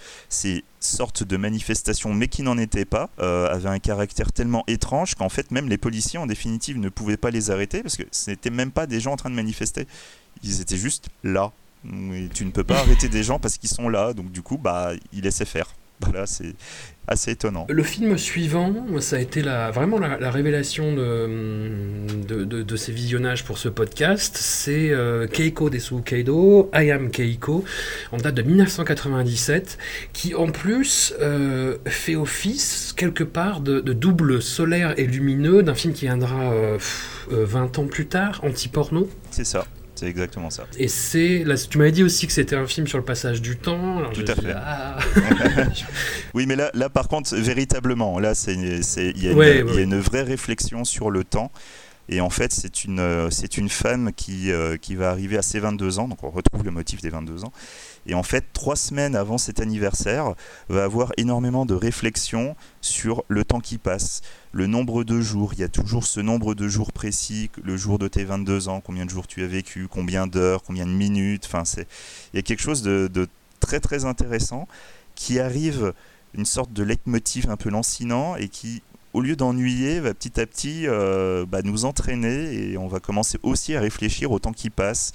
ces 0.87 0.95
sortes 0.95 1.23
de 1.23 1.37
manifestations, 1.37 2.13
mais 2.13 2.27
qui 2.27 2.43
n'en 2.43 2.57
étaient 2.57 2.85
pas, 2.85 3.09
euh, 3.19 3.53
avaient 3.53 3.69
un 3.69 3.79
caractère 3.79 4.31
tellement 4.31 4.63
étrange 4.67 5.15
qu'en 5.15 5.29
fait, 5.29 5.51
même 5.51 5.67
les 5.69 5.77
policiers, 5.77 6.19
en 6.19 6.25
définitive, 6.25 6.77
ne 6.79 6.89
pouvaient 6.89 7.17
pas 7.17 7.31
les 7.31 7.51
arrêter 7.51 7.83
parce 7.83 7.97
que 7.97 8.03
ce 8.11 8.31
n'étaient 8.31 8.49
même 8.49 8.71
pas 8.71 8.87
des 8.87 8.99
gens 8.99 9.13
en 9.13 9.17
train 9.17 9.29
de 9.29 9.35
manifester. 9.35 9.87
Ils 10.43 10.61
étaient 10.61 10.77
juste 10.77 11.09
là. 11.23 11.51
Et 11.85 12.29
tu 12.33 12.45
ne 12.45 12.51
peux 12.51 12.63
pas 12.63 12.79
arrêter 12.79 13.07
des 13.07 13.23
gens 13.23 13.39
parce 13.39 13.57
qu'ils 13.57 13.69
sont 13.69 13.89
là. 13.89 14.13
Donc, 14.13 14.31
du 14.31 14.41
coup, 14.41 14.57
bah, 14.57 14.91
ils 15.13 15.21
laissaient 15.21 15.45
faire. 15.45 15.73
Voilà, 16.01 16.25
c'est 16.27 16.53
assez 17.07 17.31
étonnant. 17.31 17.65
Le 17.69 17.83
film 17.83 18.17
suivant, 18.17 18.73
ça 18.99 19.15
a 19.15 19.19
été 19.19 19.41
la, 19.41 19.71
vraiment 19.71 19.97
la, 19.97 20.19
la 20.19 20.29
révélation 20.29 20.93
de, 20.93 22.05
de, 22.27 22.43
de, 22.43 22.63
de, 22.63 22.75
ces 22.75 22.91
visionnages 22.91 23.45
pour 23.45 23.57
ce 23.57 23.69
podcast. 23.69 24.37
C'est 24.39 24.91
euh, 24.91 25.25
Keiko 25.25 25.69
Desu 25.69 26.01
Keido, 26.03 26.69
I 26.73 26.91
Am 26.91 27.09
Keiko, 27.09 27.63
en 28.11 28.17
date 28.17 28.35
de 28.35 28.41
1997, 28.43 29.77
qui 30.13 30.35
en 30.35 30.47
plus 30.47 31.13
euh, 31.21 31.77
fait 31.87 32.15
office 32.15 32.93
quelque 32.95 33.23
part 33.23 33.61
de, 33.61 33.79
double 33.79 34.41
solaire 34.41 34.93
et 34.97 35.07
lumineux 35.07 35.63
d'un 35.63 35.75
film 35.75 35.93
qui 35.93 36.05
viendra 36.05 36.51
euh, 36.51 36.77
20 37.29 37.79
ans 37.79 37.87
plus 37.87 38.07
tard, 38.07 38.41
anti-porno. 38.43 39.09
C'est 39.31 39.45
ça. 39.45 39.65
C'est 39.97 40.05
exactement 40.05 40.51
ça. 40.51 40.65
Et 40.77 40.87
c'est. 40.87 41.43
Tu 41.69 41.77
m'avais 41.79 41.91
dit 41.91 42.03
aussi 42.03 42.27
que 42.27 42.33
c'était 42.33 42.55
un 42.55 42.67
film 42.67 42.85
sur 42.85 42.99
le 42.99 43.03
passage 43.03 43.41
du 43.41 43.57
temps. 43.57 44.03
Tout 44.13 44.25
à 44.27 44.35
fait. 44.35 44.53
Ah. 44.55 44.99
oui, 46.35 46.45
mais 46.45 46.55
là, 46.55 46.69
là, 46.75 46.89
par 46.89 47.07
contre, 47.07 47.35
véritablement, 47.35 48.19
là, 48.19 48.33
il 48.47 48.63
y, 48.63 49.29
ouais, 49.29 49.63
ouais. 49.63 49.75
y 49.75 49.79
a 49.79 49.81
une 49.81 49.99
vraie 49.99 50.21
réflexion 50.21 50.83
sur 50.83 51.09
le 51.09 51.23
temps. 51.23 51.51
Et 52.09 52.21
en 52.21 52.29
fait, 52.29 52.53
c'est 52.53 52.85
une, 52.85 53.29
c'est 53.31 53.57
une 53.57 53.69
femme 53.69 54.11
qui, 54.15 54.51
euh, 54.51 54.77
qui 54.77 54.95
va 54.95 55.09
arriver 55.09 55.37
à 55.37 55.41
ses 55.41 55.59
22 55.59 55.99
ans, 55.99 56.07
donc 56.07 56.23
on 56.23 56.29
retrouve 56.29 56.63
le 56.63 56.71
motif 56.71 57.01
des 57.01 57.09
22 57.09 57.43
ans. 57.43 57.51
Et 58.07 58.13
en 58.13 58.23
fait, 58.23 58.45
trois 58.53 58.75
semaines 58.75 59.15
avant 59.15 59.37
cet 59.37 59.59
anniversaire, 59.59 60.33
va 60.69 60.85
avoir 60.85 61.11
énormément 61.17 61.65
de 61.65 61.73
réflexions 61.73 62.55
sur 62.81 63.23
le 63.27 63.43
temps 63.43 63.59
qui 63.59 63.77
passe, 63.77 64.21
le 64.53 64.65
nombre 64.65 65.03
de 65.03 65.19
jours. 65.19 65.53
Il 65.53 65.59
y 65.59 65.63
a 65.63 65.67
toujours 65.67 66.05
ce 66.05 66.21
nombre 66.21 66.55
de 66.55 66.67
jours 66.67 66.93
précis, 66.93 67.51
le 67.61 67.75
jour 67.75 67.99
de 67.99 68.07
tes 68.07 68.23
22 68.23 68.69
ans, 68.69 68.81
combien 68.81 69.05
de 69.05 69.09
jours 69.09 69.27
tu 69.27 69.43
as 69.43 69.47
vécu, 69.47 69.87
combien 69.89 70.25
d'heures, 70.25 70.63
combien 70.63 70.85
de 70.85 70.91
minutes. 70.91 71.43
Enfin, 71.45 71.65
c'est, 71.65 71.87
il 72.33 72.37
y 72.37 72.39
a 72.39 72.43
quelque 72.43 72.61
chose 72.61 72.81
de, 72.81 73.27
très 73.59 73.79
très 73.79 74.05
intéressant 74.05 74.67
qui 75.15 75.39
arrive, 75.39 75.93
une 76.33 76.45
sorte 76.45 76.71
de 76.71 76.83
leitmotiv 76.83 77.49
un 77.49 77.57
peu 77.57 77.69
lancinant 77.69 78.35
et 78.35 78.47
qui 78.47 78.83
au 79.13 79.21
lieu 79.21 79.35
d'ennuyer, 79.35 79.99
va 79.99 80.13
petit 80.13 80.39
à 80.39 80.45
petit 80.45 80.83
euh, 80.85 81.43
bah, 81.47 81.61
nous 81.63 81.85
entraîner 81.85 82.53
et 82.53 82.77
on 82.77 82.87
va 82.87 82.99
commencer 82.99 83.39
aussi 83.41 83.75
à 83.75 83.79
réfléchir 83.79 84.31
au 84.31 84.37
temps 84.37 84.51
qui 84.51 84.69
passe. 84.69 85.11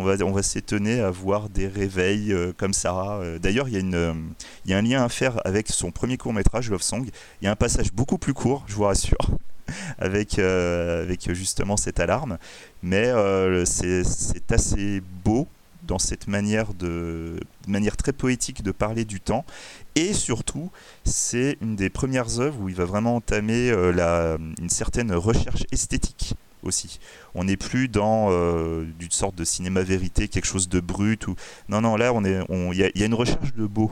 On 0.00 0.04
va, 0.04 0.14
on 0.24 0.32
va 0.32 0.42
s'étonner 0.42 1.00
à 1.00 1.10
voir 1.10 1.50
des 1.50 1.68
réveils 1.68 2.32
euh, 2.32 2.54
comme 2.56 2.72
ça. 2.72 3.20
D'ailleurs, 3.38 3.68
il 3.68 3.74
y, 3.74 3.94
euh, 3.94 4.14
a 4.70 4.74
un 4.74 4.80
lien 4.80 5.04
à 5.04 5.10
faire 5.10 5.42
avec 5.44 5.68
son 5.68 5.90
premier 5.90 6.16
court 6.16 6.32
métrage, 6.32 6.70
Love 6.70 6.80
Song. 6.80 7.06
Il 7.42 7.44
y 7.44 7.48
a 7.48 7.50
un 7.50 7.56
passage 7.56 7.92
beaucoup 7.92 8.16
plus 8.16 8.32
court, 8.32 8.64
je 8.66 8.76
vous 8.76 8.84
rassure, 8.84 9.18
avec, 9.98 10.38
euh, 10.38 11.02
avec 11.02 11.30
justement 11.34 11.76
cette 11.76 12.00
alarme. 12.00 12.38
Mais 12.82 13.12
c'est 13.66 14.50
assez 14.50 15.02
beau 15.22 15.46
dans 15.82 15.98
cette 15.98 16.28
manière, 16.28 16.72
de, 16.72 17.38
manière 17.68 17.98
très 17.98 18.14
poétique 18.14 18.62
de 18.62 18.72
parler 18.72 19.04
du 19.04 19.20
temps. 19.20 19.44
Et 19.96 20.14
surtout, 20.14 20.70
c'est 21.04 21.58
une 21.60 21.76
des 21.76 21.90
premières 21.90 22.40
œuvres 22.40 22.58
où 22.58 22.70
il 22.70 22.74
va 22.74 22.86
vraiment 22.86 23.16
entamer 23.16 23.70
euh, 23.70 24.38
une 24.58 24.70
certaine 24.70 25.12
recherche 25.12 25.66
esthétique 25.72 26.32
aussi. 26.62 27.00
On 27.34 27.44
n'est 27.44 27.56
plus 27.56 27.88
dans 27.88 28.28
euh, 28.30 28.84
une 29.00 29.10
sorte 29.10 29.34
de 29.34 29.44
cinéma 29.44 29.82
vérité, 29.82 30.28
quelque 30.28 30.46
chose 30.46 30.68
de 30.68 30.80
brut. 30.80 31.26
Ou... 31.28 31.34
Non, 31.68 31.80
non, 31.80 31.96
là, 31.96 32.12
il 32.24 32.44
on 32.48 32.68
on, 32.68 32.72
y, 32.72 32.78
y 32.94 33.02
a 33.02 33.06
une 33.06 33.14
recherche 33.14 33.54
de 33.54 33.66
beau. 33.66 33.90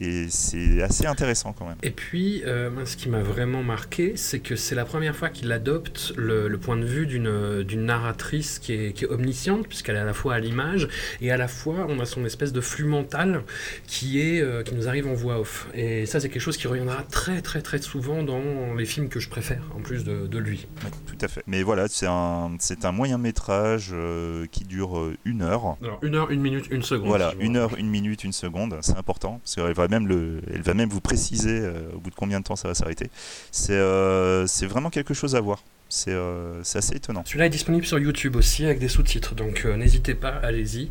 Et 0.00 0.26
c'est 0.30 0.82
assez 0.82 1.06
intéressant 1.06 1.52
quand 1.52 1.66
même. 1.66 1.76
Et 1.82 1.90
puis, 1.90 2.42
euh, 2.46 2.70
ce 2.86 2.96
qui 2.96 3.10
m'a 3.10 3.22
vraiment 3.22 3.62
marqué, 3.62 4.14
c'est 4.16 4.40
que 4.40 4.56
c'est 4.56 4.74
la 4.74 4.86
première 4.86 5.14
fois 5.14 5.28
qu'il 5.28 5.52
adopte 5.52 6.14
le, 6.16 6.48
le, 6.48 6.58
point 6.58 6.78
de 6.78 6.86
vue 6.86 7.06
d'une 7.06 7.84
narratrice 7.84 8.58
qui 8.58 8.72
est, 8.72 8.92
qui 8.94 9.04
est 9.04 9.08
omnisciente, 9.08 9.68
puisqu'elle 9.68 9.96
est 9.96 10.00
à 10.00 10.04
la 10.04 10.14
fois 10.14 10.34
à 10.34 10.38
l'image, 10.38 10.88
et 11.20 11.30
à 11.30 11.36
la 11.36 11.48
fois, 11.48 11.86
on 11.88 12.00
a 12.00 12.06
son 12.06 12.24
espèce 12.24 12.54
de 12.54 12.62
flux 12.62 12.86
mental 12.86 13.42
qui, 13.86 14.20
est, 14.20 14.40
euh, 14.40 14.62
qui 14.62 14.74
nous 14.74 14.88
arrive 14.88 15.06
en 15.06 15.12
voix 15.12 15.38
off. 15.38 15.68
Et 15.74 16.06
ça, 16.06 16.18
c'est 16.18 16.30
quelque 16.30 16.40
chose 16.40 16.56
qui 16.56 16.66
reviendra 16.66 17.02
très, 17.02 17.42
très, 17.42 17.60
très 17.60 17.82
souvent 17.82 18.22
dans 18.22 18.74
les 18.74 18.86
films 18.86 19.10
que 19.10 19.20
je 19.20 19.28
préfère, 19.28 19.62
en 19.76 19.80
plus 19.80 20.04
de, 20.04 20.26
de 20.26 20.38
lui. 20.38 20.66
Oui, 20.82 20.90
tout 21.06 21.24
à 21.24 21.28
fait. 21.28 21.42
Mais 21.46 21.62
voilà, 21.62 21.88
c'est 21.88 22.06
un, 22.06 22.56
un 22.82 22.92
moyen 22.92 23.18
métrage 23.18 23.90
euh, 23.92 24.46
qui 24.50 24.64
dure 24.64 25.10
une 25.26 25.42
heure. 25.42 25.76
Alors, 25.82 25.98
une 26.00 26.14
heure, 26.14 26.30
une 26.30 26.40
minute, 26.40 26.68
une 26.70 26.82
seconde. 26.82 27.08
Voilà, 27.08 27.32
si 27.38 27.44
une 27.44 27.58
heure, 27.58 27.76
une 27.76 27.90
minute, 27.90 28.24
une 28.24 28.32
seconde. 28.32 28.78
C'est 28.80 28.96
important, 28.96 29.40
parce 29.42 29.56
qu'elle 29.56 29.74
va 29.74 29.89
elle 29.92 30.62
va 30.62 30.74
même 30.74 30.88
vous 30.88 31.00
préciser 31.00 31.60
euh, 31.60 31.92
au 31.94 31.98
bout 31.98 32.10
de 32.10 32.14
combien 32.14 32.40
de 32.40 32.44
temps 32.44 32.56
ça 32.56 32.68
va 32.68 32.74
s'arrêter. 32.74 33.10
C'est 33.50 33.72
euh, 33.72 34.46
vraiment 34.62 34.90
quelque 34.90 35.14
chose 35.14 35.36
à 35.36 35.40
voir. 35.40 35.62
C'est 35.92 36.12
euh, 36.12 36.60
assez 36.60 36.94
étonnant. 36.94 37.24
Celui-là 37.26 37.46
est 37.46 37.50
disponible 37.50 37.84
sur 37.84 37.98
YouTube 37.98 38.36
aussi 38.36 38.64
avec 38.64 38.78
des 38.78 38.86
sous-titres, 38.86 39.34
donc 39.34 39.62
euh, 39.66 39.76
n'hésitez 39.76 40.14
pas, 40.14 40.28
allez-y. 40.28 40.88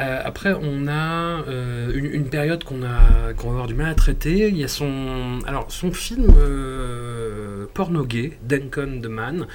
Euh, 0.00 0.20
après, 0.24 0.52
on 0.60 0.88
a 0.88 1.44
une, 1.94 2.06
une, 2.06 2.28
période 2.28 2.64
qu'on 2.64 2.80
qu 2.80 3.44
va 3.44 3.50
avoir 3.50 3.68
du 3.68 3.74
mal 3.74 3.86
à 3.86 3.94
traiter. 3.94 4.48
Il 4.48 4.56
y 4.56 4.64
a 4.64 4.68
son, 4.68 5.38
alors, 5.46 5.70
son 5.70 5.92
film 5.92 6.34
porno 7.74 8.04
gay, 8.04 8.36
Duncan 8.42 8.98
the 9.00 9.06
Man, 9.06 9.46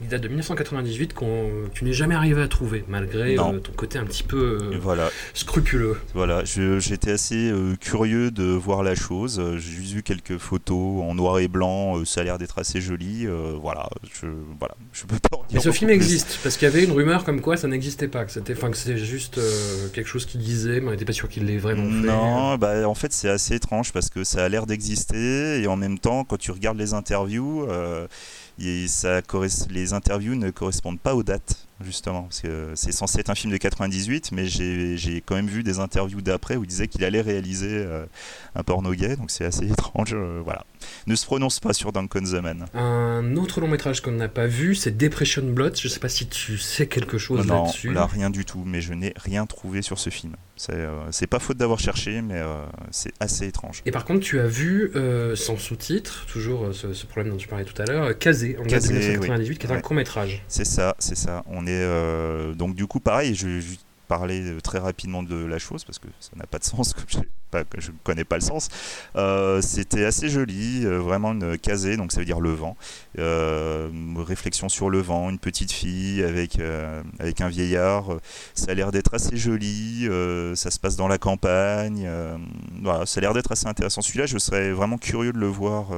il 0.00 0.08
date 0.08 0.22
de 0.22 0.28
1998, 0.28 1.14
qu 1.14 1.18
que 1.18 1.68
tu 1.74 1.84
n'es 1.84 1.92
jamais 1.92 2.14
arrivé 2.14 2.40
à 2.40 2.48
trouver, 2.48 2.84
malgré 2.86 3.34
ton 3.34 3.60
côté 3.76 3.98
un 3.98 4.04
petit 4.04 4.22
peu 4.22 4.58
voilà. 4.80 5.10
scrupuleux. 5.34 5.96
Voilà, 6.14 6.44
j'étais 6.44 7.10
assez 7.10 7.52
curieux 7.80 8.30
de 8.30 8.44
voir 8.44 8.84
la 8.84 8.94
chose. 8.94 9.42
J'ai 9.56 9.72
juste 9.72 9.94
vu 9.94 10.02
quelques 10.04 10.38
photos 10.38 11.02
en 11.02 11.16
noir 11.16 11.40
et 11.40 11.48
blanc, 11.48 12.04
ça 12.04 12.20
a 12.20 12.24
l'air 12.24 12.38
d'être 12.38 12.60
assez 12.60 12.80
joli. 12.80 13.26
voilà, 13.60 13.88
je 14.12 14.27
voilà, 14.58 14.74
je 14.92 15.04
peux 15.04 15.18
pas 15.18 15.36
en 15.36 15.44
dire 15.44 15.46
Mais 15.54 15.60
ce 15.60 15.72
film 15.72 15.88
plus. 15.88 15.94
existe 15.96 16.38
parce 16.42 16.56
qu'il 16.56 16.66
y 16.68 16.70
avait 16.70 16.84
une 16.84 16.92
rumeur 16.92 17.24
comme 17.24 17.40
quoi 17.40 17.56
ça 17.56 17.68
n'existait 17.68 18.08
pas, 18.08 18.24
que 18.24 18.32
c'était, 18.32 18.54
enfin 18.54 18.70
que 18.70 18.76
c'était 18.76 18.98
juste 18.98 19.38
euh, 19.38 19.88
quelque 19.92 20.08
chose 20.08 20.26
qu'il 20.26 20.40
disait, 20.40 20.80
mais 20.80 20.88
on 20.88 20.90
n'était 20.90 21.04
pas 21.04 21.12
sûr 21.12 21.28
qu'il 21.28 21.44
l'ait 21.46 21.58
vraiment 21.58 21.84
fait. 21.84 22.06
Non, 22.06 22.56
bah 22.56 22.88
en 22.88 22.94
fait 22.94 23.12
c'est 23.12 23.28
assez 23.28 23.54
étrange 23.54 23.92
parce 23.92 24.08
que 24.10 24.24
ça 24.24 24.44
a 24.44 24.48
l'air 24.48 24.66
d'exister 24.66 25.60
et 25.62 25.66
en 25.66 25.76
même 25.76 25.98
temps 25.98 26.24
quand 26.24 26.38
tu 26.38 26.50
regardes 26.50 26.78
les 26.78 26.94
interviews, 26.94 27.66
euh, 27.68 28.06
ça, 28.86 29.20
les 29.70 29.92
interviews 29.92 30.34
ne 30.34 30.50
correspondent 30.50 31.00
pas 31.00 31.14
aux 31.14 31.22
dates 31.22 31.66
justement 31.80 32.22
parce 32.22 32.40
que 32.40 32.72
c'est 32.74 32.90
censé 32.90 33.20
être 33.20 33.30
un 33.30 33.36
film 33.36 33.52
de 33.52 33.56
98 33.56 34.32
mais 34.32 34.46
j'ai 34.46 35.22
quand 35.24 35.36
même 35.36 35.46
vu 35.46 35.62
des 35.62 35.78
interviews 35.78 36.20
d'après 36.20 36.56
où 36.56 36.64
il 36.64 36.66
disait 36.66 36.88
qu'il 36.88 37.04
allait 37.04 37.20
réaliser 37.20 37.70
euh, 37.70 38.04
un 38.56 38.64
porno 38.64 38.92
gay 38.92 39.14
donc 39.14 39.30
c'est 39.30 39.44
assez 39.44 39.66
étrange 39.70 40.16
voilà 40.44 40.64
ne 41.06 41.14
se 41.14 41.24
prononce 41.24 41.60
pas 41.60 41.72
sur 41.72 41.92
Duncan 41.92 42.20
the 42.20 42.42
Man 42.42 42.66
un 42.74 43.36
autre 43.36 43.60
long 43.60 43.68
métrage 43.68 44.00
qu'on 44.00 44.12
n'a 44.12 44.28
pas 44.28 44.46
vu 44.46 44.74
c'est 44.74 44.96
Depression 44.96 45.42
Blood 45.42 45.76
je 45.78 45.88
sais 45.88 46.00
pas 46.00 46.08
si 46.08 46.26
tu 46.26 46.58
sais 46.58 46.86
quelque 46.86 47.18
chose 47.18 47.46
non, 47.46 47.64
là-dessus. 47.64 47.92
là 47.92 48.06
rien 48.06 48.30
du 48.30 48.44
tout 48.44 48.62
mais 48.64 48.80
je 48.80 48.92
n'ai 48.94 49.14
rien 49.16 49.46
trouvé 49.46 49.82
sur 49.82 49.98
ce 49.98 50.10
film. 50.10 50.36
C'est 50.56 50.72
euh, 50.74 51.26
pas 51.30 51.38
faute 51.38 51.56
d'avoir 51.56 51.78
cherché 51.78 52.22
mais 52.22 52.36
euh, 52.36 52.64
c'est 52.90 53.12
assez 53.20 53.46
étrange. 53.46 53.82
Et 53.86 53.90
par 53.90 54.04
contre 54.04 54.20
tu 54.20 54.40
as 54.40 54.46
vu 54.46 54.90
euh, 54.96 55.36
sans 55.36 55.56
sous-titres 55.56 56.26
toujours 56.26 56.68
ce, 56.72 56.92
ce, 56.92 57.06
problème 57.06 57.32
dont 57.32 57.38
tu 57.38 57.48
parlais 57.48 57.64
tout 57.64 57.80
à 57.80 57.84
l'heure 57.84 58.18
Kazé 58.18 58.56
en 58.58 58.62
de 58.62 58.66
1998 58.66 59.48
oui. 59.48 59.58
qui 59.58 59.66
est 59.66 59.70
ouais. 59.70 59.76
un 59.76 59.80
court 59.80 59.94
métrage. 59.94 60.42
C'est 60.48 60.64
ça 60.64 60.94
c'est 60.98 61.16
ça. 61.16 61.44
On 61.46 61.66
est 61.66 61.70
euh, 61.72 62.54
donc 62.54 62.74
du 62.74 62.86
coup 62.86 63.00
pareil 63.00 63.34
je, 63.34 63.60
je 63.60 63.76
parler 64.08 64.56
très 64.62 64.78
rapidement 64.78 65.22
de 65.22 65.44
la 65.44 65.58
chose 65.58 65.84
parce 65.84 65.98
que 65.98 66.08
ça 66.18 66.30
n'a 66.36 66.46
pas 66.46 66.58
de 66.58 66.64
sens 66.64 66.94
comme 66.94 67.04
je 67.06 67.18
je 67.78 67.90
ne 67.90 67.96
connais 68.04 68.24
pas 68.24 68.36
le 68.36 68.42
sens. 68.42 68.68
Euh, 69.16 69.60
C'était 69.62 70.04
assez 70.04 70.28
joli, 70.28 70.84
euh, 70.84 70.98
vraiment 70.98 71.32
une 71.32 71.58
casée, 71.58 71.96
donc 71.96 72.12
ça 72.12 72.20
veut 72.20 72.26
dire 72.26 72.40
le 72.40 72.52
vent. 72.52 72.76
Euh, 73.18 73.88
réflexion 74.16 74.68
sur 74.68 74.90
le 74.90 75.00
vent, 75.00 75.30
une 75.30 75.38
petite 75.38 75.72
fille 75.72 76.22
avec, 76.22 76.58
avec 77.18 77.40
un 77.40 77.48
vieillard. 77.48 78.18
Ça 78.54 78.72
a 78.72 78.74
l'air 78.74 78.92
d'être 78.92 79.14
assez 79.14 79.36
joli, 79.36 80.08
ça 80.54 80.70
se 80.70 80.78
passe 80.78 80.96
dans 80.96 81.08
la 81.08 81.18
campagne. 81.18 82.08
ça 83.06 83.18
a 83.18 83.20
l'air 83.20 83.32
d'être 83.32 83.52
assez 83.52 83.66
intéressant. 83.66 84.02
Celui-là, 84.02 84.26
je 84.26 84.38
serais 84.38 84.72
vraiment 84.72 84.98
curieux 84.98 85.32
de 85.32 85.38
le 85.38 85.46
voir 85.46 85.88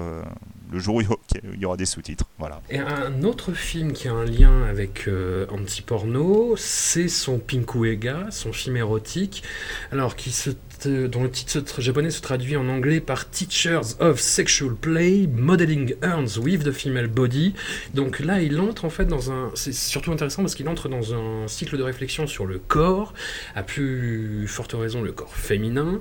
le 0.73 0.79
jour 0.79 0.97
où 0.97 1.01
il 1.01 1.61
y 1.61 1.65
aura 1.65 1.77
des 1.77 1.87
sous-titres. 1.87 2.27
Voilà. 2.39 2.61
Et 2.71 2.79
un 2.79 3.23
autre 3.25 3.53
film 3.53 3.93
qui 3.93 4.09
a 4.09 4.13
un 4.13 4.25
lien 4.25 4.65
avec 4.65 5.09
anti-porno, 5.51 6.55
c'est 6.57 7.09
son 7.09 7.39
Pinkuega, 7.39 8.27
son 8.31 8.53
film 8.53 8.77
érotique, 8.77 9.43
alors 9.91 10.17
qui 10.17 10.31
se 10.31 10.51
dont 10.87 11.23
le 11.23 11.31
titre 11.31 11.81
japonais 11.81 12.11
se 12.11 12.21
traduit 12.21 12.57
en 12.57 12.69
anglais 12.69 13.01
par 13.01 13.29
Teachers 13.29 13.97
of 14.01 14.21
Sexual 14.21 14.75
Play, 14.75 15.27
Modeling 15.27 15.95
Earns 16.03 16.39
with 16.39 16.65
the 16.65 16.73
Female 16.73 17.09
Body. 17.09 17.55
Donc 17.95 18.21
là, 18.21 18.41
il 18.41 18.59
entre 18.61 18.85
en 18.85 18.91
fait 18.91 19.05
dans 19.05 19.33
un. 19.33 19.51
C'est 19.55 19.75
surtout 19.75 20.13
intéressant 20.13 20.43
parce 20.43 20.55
qu'il 20.55 20.69
entre 20.69 20.89
dans 20.89 21.15
un 21.15 21.49
cycle 21.49 21.77
de 21.77 21.83
réflexion 21.83 22.27
sur 22.27 22.47
le 22.47 22.59
corps, 22.59 23.15
à 23.55 23.63
plus 23.63 24.47
forte 24.47 24.73
raison 24.73 25.03
le 25.03 25.13
corps 25.13 25.35
féminin. 25.35 26.01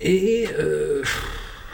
Et. 0.00 0.48
Euh, 0.58 1.02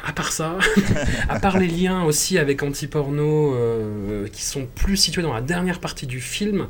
à 0.04 0.12
part 0.12 0.32
ça, 0.32 0.58
à 1.28 1.40
part 1.40 1.58
les 1.58 1.66
liens 1.66 2.04
aussi 2.04 2.38
avec 2.38 2.62
anti-porno 2.62 3.54
euh, 3.54 4.28
qui 4.28 4.42
sont 4.42 4.66
plus 4.66 4.96
situés 4.96 5.22
dans 5.22 5.34
la 5.34 5.40
dernière 5.40 5.80
partie 5.80 6.06
du 6.06 6.20
film, 6.20 6.68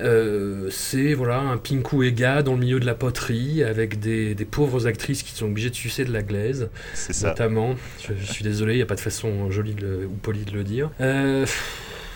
euh, 0.00 0.68
c'est 0.70 1.14
voilà 1.14 1.38
un 1.38 1.56
Pinku 1.56 2.06
Ega 2.06 2.42
dans 2.42 2.54
le 2.54 2.60
milieu 2.60 2.80
de 2.80 2.86
la 2.86 2.94
poterie 2.94 3.62
avec 3.62 4.00
des, 4.00 4.34
pauvres 4.48 4.86
actrices 4.86 5.22
qui 5.22 5.32
sont 5.32 5.46
obligées 5.46 5.70
de 5.70 5.74
sucer 5.74 6.04
de 6.04 6.12
la 6.12 6.22
glaise. 6.22 6.70
Ça. 6.94 7.28
Notamment, 7.28 7.74
je, 8.00 8.32
suis 8.32 8.44
désolé, 8.44 8.74
il 8.74 8.76
n'y 8.76 8.82
a 8.82 8.86
pas 8.86 8.94
de 8.94 9.00
façon 9.00 9.50
jolie 9.50 9.74
ou 10.04 10.14
polie 10.14 10.44
de 10.44 10.52
le 10.52 10.62
dire. 10.62 10.90
Euh, 11.00 11.44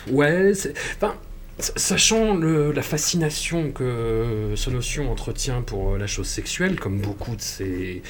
ouais, 0.09 0.53
c'est. 0.53 0.73
Enfin, 0.95 1.15
Sachant 1.59 2.37
la 2.37 2.81
fascination 2.81 3.71
que 3.71 4.55
notion 4.71 5.11
entretient 5.11 5.61
pour 5.61 5.97
la 5.97 6.07
chose 6.07 6.27
sexuelle, 6.27 6.79
comme 6.79 6.99
beaucoup 6.99 7.35
de 7.35 7.41
ses, 7.41 8.01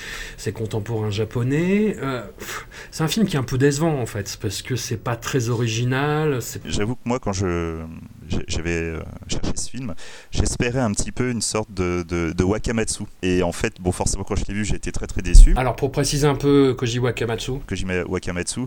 contemporains 0.54 1.10
japonais, 1.10 1.98
euh, 2.02 2.24
c'est 2.92 3.04
un 3.04 3.08
film 3.08 3.28
qui 3.28 3.36
est 3.36 3.40
un 3.40 3.44
peu 3.44 3.58
décevant 3.58 4.00
en 4.00 4.06
fait, 4.06 4.38
parce 4.42 4.62
que 4.62 4.76
c'est 4.76 4.98
pas 4.98 5.16
très 5.16 5.50
original. 5.50 6.40
J'avoue 6.66 6.96
que 6.96 7.02
moi, 7.06 7.20
quand 7.20 7.34
je, 7.34 7.84
j'avais 8.48 8.72
euh, 8.72 9.02
cherché 9.28 9.52
ce 9.56 9.70
film, 9.70 9.94
j'espérais 10.32 10.80
un 10.80 10.92
petit 10.92 11.12
peu 11.12 11.30
une 11.30 11.42
sorte 11.42 11.72
de, 11.74 12.04
de, 12.04 12.44
Wakamatsu. 12.44 13.04
Et 13.22 13.44
en 13.44 13.52
fait, 13.52 13.80
bon, 13.80 13.92
forcément, 13.92 14.24
quand 14.24 14.36
je 14.36 14.46
l'ai 14.48 14.54
vu, 14.54 14.66
j'ai 14.66 14.76
été 14.76 14.92
très 14.92 15.08
très 15.08 15.22
déçu. 15.22 15.54
Alors, 15.58 15.76
pour 15.76 15.92
préciser 15.92 16.28
un 16.28 16.36
peu 16.36 16.74
Koji 16.74 17.00
Wakamatsu. 17.00 17.60
Koji 17.68 17.86
Wakamatsu, 18.08 18.62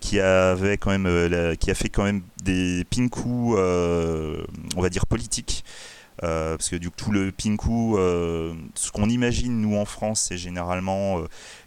qui 0.00 0.20
avait 0.20 0.76
quand 0.76 0.90
même, 0.90 1.06
euh, 1.06 1.54
qui 1.54 1.70
a 1.70 1.74
fait 1.74 1.88
quand 1.88 2.04
même 2.04 2.22
des 2.42 2.84
pinku, 2.90 3.54
euh, 3.56 4.44
on 4.76 4.82
va 4.82 4.88
dire 4.88 5.06
politiques. 5.06 5.64
parce 6.20 6.68
que 6.68 6.76
du 6.76 6.90
coup, 6.90 6.96
tout 6.96 7.12
le 7.12 7.32
pinku, 7.32 7.94
ce 8.74 8.90
qu'on 8.92 9.08
imagine 9.08 9.60
nous 9.60 9.76
en 9.76 9.84
France, 9.84 10.26
c'est 10.28 10.36
généralement 10.36 11.22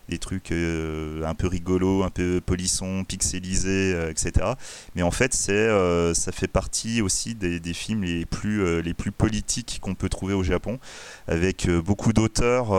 des 0.10 0.18
trucs 0.18 0.52
euh, 0.52 1.24
un 1.26 1.34
peu 1.34 1.48
rigolos, 1.48 2.04
un 2.04 2.10
peu 2.10 2.42
polissons, 2.46 3.04
pixelisés, 3.04 3.94
euh, 3.94 4.10
etc. 4.10 4.54
Mais 4.96 5.02
en 5.02 5.12
fait, 5.12 5.34
euh, 5.50 6.14
ça 6.14 6.32
fait 6.32 6.48
partie 6.48 7.02
aussi 7.02 7.36
des, 7.36 7.60
des 7.60 7.74
films 7.74 8.04
les 8.04 8.26
plus, 8.26 8.82
les 8.82 8.94
plus 8.94 9.12
politiques 9.12 9.80
qu'on 9.82 9.96
peut 9.96 10.10
trouver 10.10 10.34
au 10.34 10.44
Japon, 10.44 10.80
avec 11.28 11.70
beaucoup 11.70 12.14
d'auteurs 12.14 12.70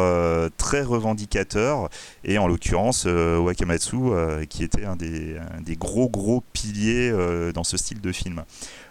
très 0.57 0.83
revendicateurs, 0.83 1.89
et 2.25 2.39
en 2.39 2.47
l'occurrence 2.47 3.07
Wakamatsu, 3.07 3.97
qui 4.49 4.65
était 4.65 4.85
un 4.85 4.97
des, 4.97 5.37
des, 5.61 5.77
gros 5.77 6.09
gros 6.09 6.43
piliers 6.53 7.13
dans 7.55 7.65
ce 7.65 7.77
style 7.77 8.01
de 8.01 8.13
film. 8.13 8.45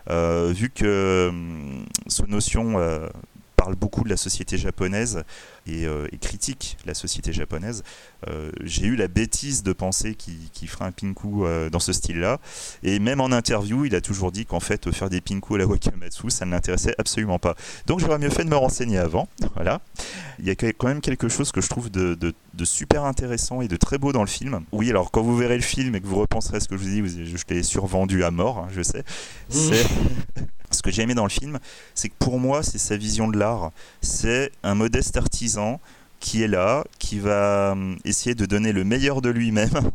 vu 0.10 0.70
que 0.70 1.32
ce 2.08 2.24
notion 2.24 2.78
parle 3.56 3.76
beaucoup 3.76 4.04
de 4.04 4.10
la 4.10 4.18
société 4.18 4.58
japonaise 4.58 5.24
et, 5.68 5.86
euh, 5.86 6.08
critique 6.22 6.78
la 6.86 6.94
société 6.94 7.34
japonaise, 7.34 7.84
euh, 8.30 8.52
j'ai 8.62 8.86
eu 8.86 8.96
la 8.96 9.08
bêtise 9.08 9.64
de 9.64 9.74
penser 9.74 10.16
qu'il 10.16 10.68
ferait 10.68 10.86
un 10.86 10.92
pinku 10.92 11.44
euh, 11.44 11.70
dans 11.70 11.80
ce 11.80 11.92
style-là. 11.92 12.40
Et 12.84 13.00
même 13.00 13.20
en 13.20 13.32
interview, 13.32 13.86
il 13.86 13.96
a 13.96 14.02
toujours 14.02 14.32
dit 14.32 14.46
qu'en 14.46 14.60
fait, 14.60 14.92
faire 14.92 15.10
des 15.10 15.22
pinku 15.22 15.56
à 15.56 15.58
la 15.58 15.66
Wakamatsu, 15.66 16.30
ça 16.30 16.46
ne 16.46 16.52
l'intéressait 16.52 16.96
absolument 16.98 17.40
pas. 17.40 17.56
Donc 17.88 18.00
j'aurais 18.00 18.20
mieux 18.20 18.30
fait 18.30 18.44
de 18.44 18.50
me 18.50 18.56
renseigner 18.56 18.98
avant. 18.98 19.28
Voilà. 19.56 19.82
Il 20.40 20.46
y 20.46 20.50
a 20.50 20.56
quand 20.56 20.88
même 20.88 21.00
quelque 21.00 21.30
chose 21.30 21.52
que 21.52 21.62
je 21.62 21.70
trouve 21.70 21.92
de, 21.92 22.34
super 22.64 23.06
intéressant 23.06 23.62
et 23.62 23.68
de 23.68 23.76
très 23.76 24.00
beau 24.00 24.12
dans 24.12 24.22
le 24.22 24.28
film. 24.28 24.62
Oui, 24.72 24.90
alors 24.90 25.12
quand 25.12 25.22
vous 25.22 25.38
verrez 25.38 25.56
le 25.56 25.62
film 25.62 25.96
et 25.96 26.02
que 26.02 26.08
vous 26.08 26.20
repenserez 26.20 26.58
à 26.58 26.60
ce 26.60 26.68
que 26.68 26.76
je 26.76 26.84
vous 26.84 26.90
dis, 26.90 27.26
je, 27.26 27.54
l'ai 27.54 27.62
survendu 27.62 28.24
à 28.24 28.32
mort, 28.32 28.58
hein, 28.58 28.68
je 28.74 28.82
sais. 28.82 29.04
Ce 30.74 30.82
que 30.82 30.90
j'ai 30.90 31.04
aimé 31.04 31.14
dans 31.14 31.24
le 31.24 31.30
film, 31.30 31.60
c'est 31.94 32.10
que 32.10 32.16
pour 32.18 32.40
moi, 32.40 32.64
c'est 32.64 32.80
sa 32.80 32.98
vision 32.98 33.28
de 33.28 33.38
l'art. 33.38 33.72
C'est 34.02 34.52
un 34.64 34.74
modeste 34.74 35.16
artisan 35.18 35.53
qui 36.20 36.42
est 36.42 36.48
là, 36.48 36.84
qui 37.00 37.20
va 37.20 37.72
hum, 37.74 37.98
essayer 38.06 38.36
de 38.36 38.46
donner 38.46 38.72
le 38.72 38.84
meilleur 38.84 39.22
de 39.22 39.30
lui-même 39.30 39.92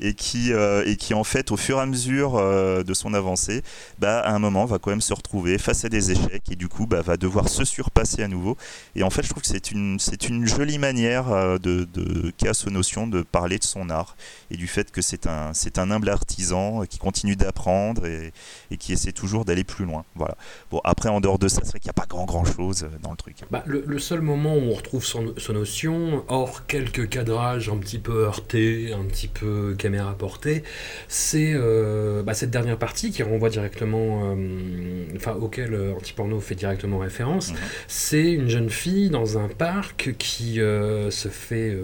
et 0.00 0.14
qui, 0.14 0.52
euh, 0.52 0.84
et 0.86 0.96
qui 0.96 1.14
en 1.14 1.24
fait 1.24 1.50
au 1.50 1.56
fur 1.56 1.78
et 1.78 1.80
à 1.80 1.86
mesure 1.86 2.36
euh, 2.36 2.82
de 2.82 2.94
son 2.94 3.14
avancée, 3.14 3.62
bah, 3.98 4.20
à 4.20 4.32
un 4.32 4.38
moment 4.38 4.64
va 4.64 4.78
quand 4.78 4.90
même 4.90 5.00
se 5.00 5.14
retrouver 5.14 5.58
face 5.58 5.84
à 5.84 5.88
des 5.88 6.10
échecs 6.10 6.44
et 6.50 6.56
du 6.56 6.68
coup 6.68 6.86
bah, 6.86 7.02
va 7.02 7.16
devoir 7.16 7.48
se 7.48 7.64
surpasser 7.64 8.22
à 8.22 8.28
nouveau. 8.28 8.56
Et 8.94 9.02
en 9.02 9.10
fait 9.10 9.22
je 9.22 9.30
trouve 9.30 9.42
que 9.42 9.48
c'est 9.48 9.70
une, 9.70 9.98
c'est 9.98 10.28
une 10.28 10.46
jolie 10.46 10.78
manière 10.78 11.30
euh, 11.30 11.58
de, 11.58 11.86
de 11.92 12.32
qu'a 12.36 12.54
ce 12.54 12.70
notion 12.70 13.06
de 13.06 13.22
parler 13.22 13.58
de 13.58 13.64
son 13.64 13.90
art 13.90 14.16
et 14.50 14.56
du 14.56 14.66
fait 14.66 14.90
que 14.90 15.02
c'est 15.02 15.26
un, 15.26 15.52
c'est 15.54 15.78
un 15.78 15.90
humble 15.90 16.08
artisan 16.08 16.82
qui 16.88 16.98
continue 16.98 17.36
d'apprendre 17.36 18.06
et, 18.06 18.32
qui 18.78 18.92
essaie 18.92 19.12
toujours 19.12 19.44
d'aller 19.44 19.64
plus 19.64 19.84
loin. 19.84 20.04
Voilà. 20.14 20.36
Bon 20.70 20.80
après 20.84 21.08
en 21.08 21.20
dehors 21.20 21.38
de 21.38 21.48
ça, 21.48 21.60
c'est 21.64 21.70
vrai 21.70 21.80
qu'il 21.80 21.88
n'y 21.88 21.90
a 21.90 22.00
pas 22.00 22.06
grand 22.06 22.24
grand 22.24 22.44
chose 22.44 22.86
dans 23.02 23.10
le 23.10 23.16
truc. 23.16 23.36
Bah, 23.50 23.62
le, 23.66 23.98
seul 23.98 24.20
moment 24.20 24.54
où 24.54 24.70
on 24.70 24.74
retrouve 24.74 25.04
son, 25.04 25.34
son 25.36 25.52
notion, 25.54 26.24
hors 26.28 26.66
quelques 26.66 27.08
cadrages 27.08 27.68
un 27.68 27.78
petit 27.78 27.98
peu 27.98 28.24
heurtés, 28.24 28.92
un 28.92 29.04
petit 29.04 29.28
peu 29.28 29.55
caméra 29.78 30.14
portée, 30.16 30.62
c'est 31.08 31.52
euh, 31.54 32.22
bah, 32.22 32.34
cette 32.34 32.50
dernière 32.50 32.78
partie 32.78 33.10
qui 33.10 33.22
renvoie 33.22 33.48
directement, 33.48 34.34
euh, 34.36 35.04
enfin 35.16 35.34
auquel 35.40 35.74
euh, 35.74 35.94
Antiporno 35.94 36.40
fait 36.40 36.54
directement 36.54 36.98
référence. 36.98 37.50
Mhm. 37.50 37.58
C'est 37.88 38.32
une 38.32 38.48
jeune 38.48 38.70
fille 38.70 39.10
dans 39.10 39.38
un 39.38 39.48
parc 39.48 40.14
qui 40.18 40.56
se 40.56 41.28
fait 41.28 41.76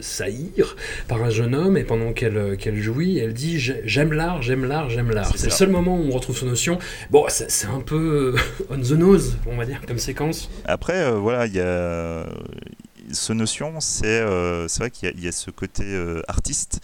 saillir 0.00 0.76
par 1.08 1.22
un 1.22 1.30
jeune 1.30 1.54
homme 1.54 1.76
et 1.76 1.84
pendant 1.84 2.12
qu'elle 2.12 2.56
qu'elle 2.56 2.80
jouit, 2.80 3.18
elle 3.18 3.32
dit 3.32 3.58
j'aime 3.58 4.12
l'art, 4.12 4.42
j'aime 4.42 4.64
l'art, 4.64 4.90
j'aime 4.90 5.10
l'art. 5.10 5.32
C'est 5.36 5.46
le 5.46 5.52
seul 5.52 5.70
moment 5.70 5.98
où 5.98 6.04
on 6.04 6.10
retrouve 6.10 6.36
son 6.36 6.46
notion. 6.46 6.78
Bon, 7.10 7.24
c'est 7.28 7.66
un 7.66 7.80
peu 7.80 8.34
on 8.70 8.78
the 8.78 8.92
nose, 8.92 9.36
on 9.46 9.56
va 9.56 9.64
dire, 9.64 9.80
comme 9.86 9.98
séquence. 9.98 10.50
Après, 10.64 11.10
voilà, 11.12 11.46
il 11.46 11.54
y 11.54 11.60
a 11.60 12.26
ce 13.16 13.32
notion, 13.32 13.80
c'est 13.80 14.22
vrai 14.22 14.90
qu'il 14.90 15.18
y, 15.20 15.28
a 15.28 15.32
ce 15.32 15.50
côté 15.50 15.84
artiste 16.28 16.80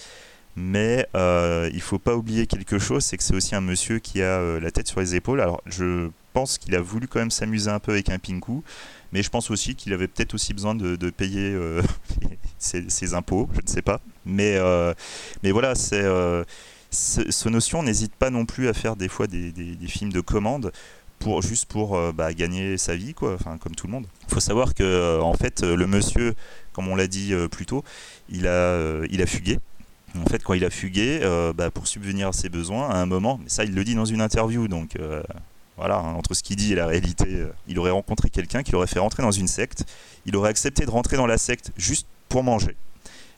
mais 0.56 1.06
euh, 1.14 1.70
il 1.72 1.80
faut 1.80 1.98
pas 1.98 2.14
oublier 2.14 2.46
quelque 2.46 2.78
chose, 2.78 3.04
c'est 3.04 3.16
que 3.16 3.22
c'est 3.22 3.34
aussi 3.34 3.54
un 3.54 3.60
monsieur 3.60 3.98
qui 3.98 4.20
a 4.22 4.38
euh, 4.40 4.60
la 4.60 4.70
tête 4.70 4.88
sur 4.88 5.00
les 5.00 5.14
épaules. 5.14 5.40
Alors 5.40 5.62
je 5.66 6.10
pense 6.32 6.58
qu'il 6.58 6.74
a 6.74 6.80
voulu 6.80 7.08
quand 7.08 7.20
même 7.20 7.30
s'amuser 7.30 7.70
un 7.70 7.78
peu 7.78 7.92
avec 7.92 8.10
un 8.10 8.18
pinku, 8.18 8.62
mais 9.12 9.22
je 9.22 9.30
pense 9.30 9.50
aussi 9.50 9.74
qu'il 9.74 9.92
avait 9.92 10.08
peut-être 10.08 10.34
aussi 10.34 10.52
besoin 10.52 10.74
de, 10.74 11.10
payer 11.10 11.52
euh, 11.52 11.82
ses, 12.58 13.14
impôts, 13.14 13.48
je 13.54 13.60
ne 13.62 13.66
sais 13.66 13.82
pas. 13.82 14.00
Mais, 14.26 14.56
euh, 14.56 14.92
mais 15.42 15.52
voilà, 15.52 15.74
c'est 15.74 16.04
ce 16.90 17.48
notion 17.48 17.82
n'hésite 17.82 18.14
pas 18.14 18.28
non 18.28 18.44
plus 18.44 18.68
à 18.68 18.74
faire 18.74 18.96
des 18.96 19.08
fois 19.08 19.26
des, 19.26 19.52
films 19.86 20.12
de 20.12 20.20
commande. 20.20 20.72
Pour, 21.22 21.40
juste 21.42 21.66
pour 21.66 22.12
bah, 22.12 22.34
gagner 22.34 22.76
sa 22.76 22.96
vie, 22.96 23.14
quoi, 23.14 23.34
enfin, 23.34 23.56
comme 23.58 23.74
tout 23.74 23.86
le 23.86 23.92
monde. 23.92 24.06
Il 24.28 24.34
faut 24.34 24.40
savoir 24.40 24.74
que 24.74 25.20
en 25.20 25.34
fait, 25.34 25.62
le 25.62 25.86
monsieur, 25.86 26.34
comme 26.72 26.88
on 26.88 26.96
l'a 26.96 27.06
dit 27.06 27.32
plus 27.50 27.64
tôt, 27.64 27.84
il 28.28 28.46
a, 28.48 29.04
il 29.08 29.22
a 29.22 29.26
fugué. 29.26 29.58
En 30.20 30.26
fait, 30.26 30.42
quand 30.42 30.54
il 30.54 30.64
a 30.64 30.70
fugué, 30.70 31.20
euh, 31.22 31.52
bah, 31.52 31.70
pour 31.70 31.86
subvenir 31.86 32.28
à 32.28 32.32
ses 32.32 32.48
besoins, 32.48 32.88
à 32.90 32.96
un 32.96 33.06
moment, 33.06 33.38
mais 33.42 33.48
ça 33.48 33.64
il 33.64 33.74
le 33.74 33.82
dit 33.82 33.94
dans 33.94 34.04
une 34.04 34.20
interview, 34.20 34.68
donc 34.68 34.96
euh, 34.96 35.22
voilà, 35.78 35.98
hein, 35.98 36.14
entre 36.14 36.34
ce 36.34 36.42
qu'il 36.42 36.56
dit 36.56 36.72
et 36.72 36.74
la 36.74 36.86
réalité, 36.86 37.26
euh, 37.28 37.52
il 37.66 37.78
aurait 37.78 37.90
rencontré 37.90 38.28
quelqu'un 38.28 38.62
qui 38.62 38.72
l'aurait 38.72 38.86
fait 38.86 38.98
rentrer 38.98 39.22
dans 39.22 39.30
une 39.30 39.48
secte, 39.48 39.84
il 40.26 40.36
aurait 40.36 40.50
accepté 40.50 40.84
de 40.84 40.90
rentrer 40.90 41.16
dans 41.16 41.26
la 41.26 41.38
secte 41.38 41.72
juste 41.76 42.06
pour 42.28 42.44
manger. 42.44 42.76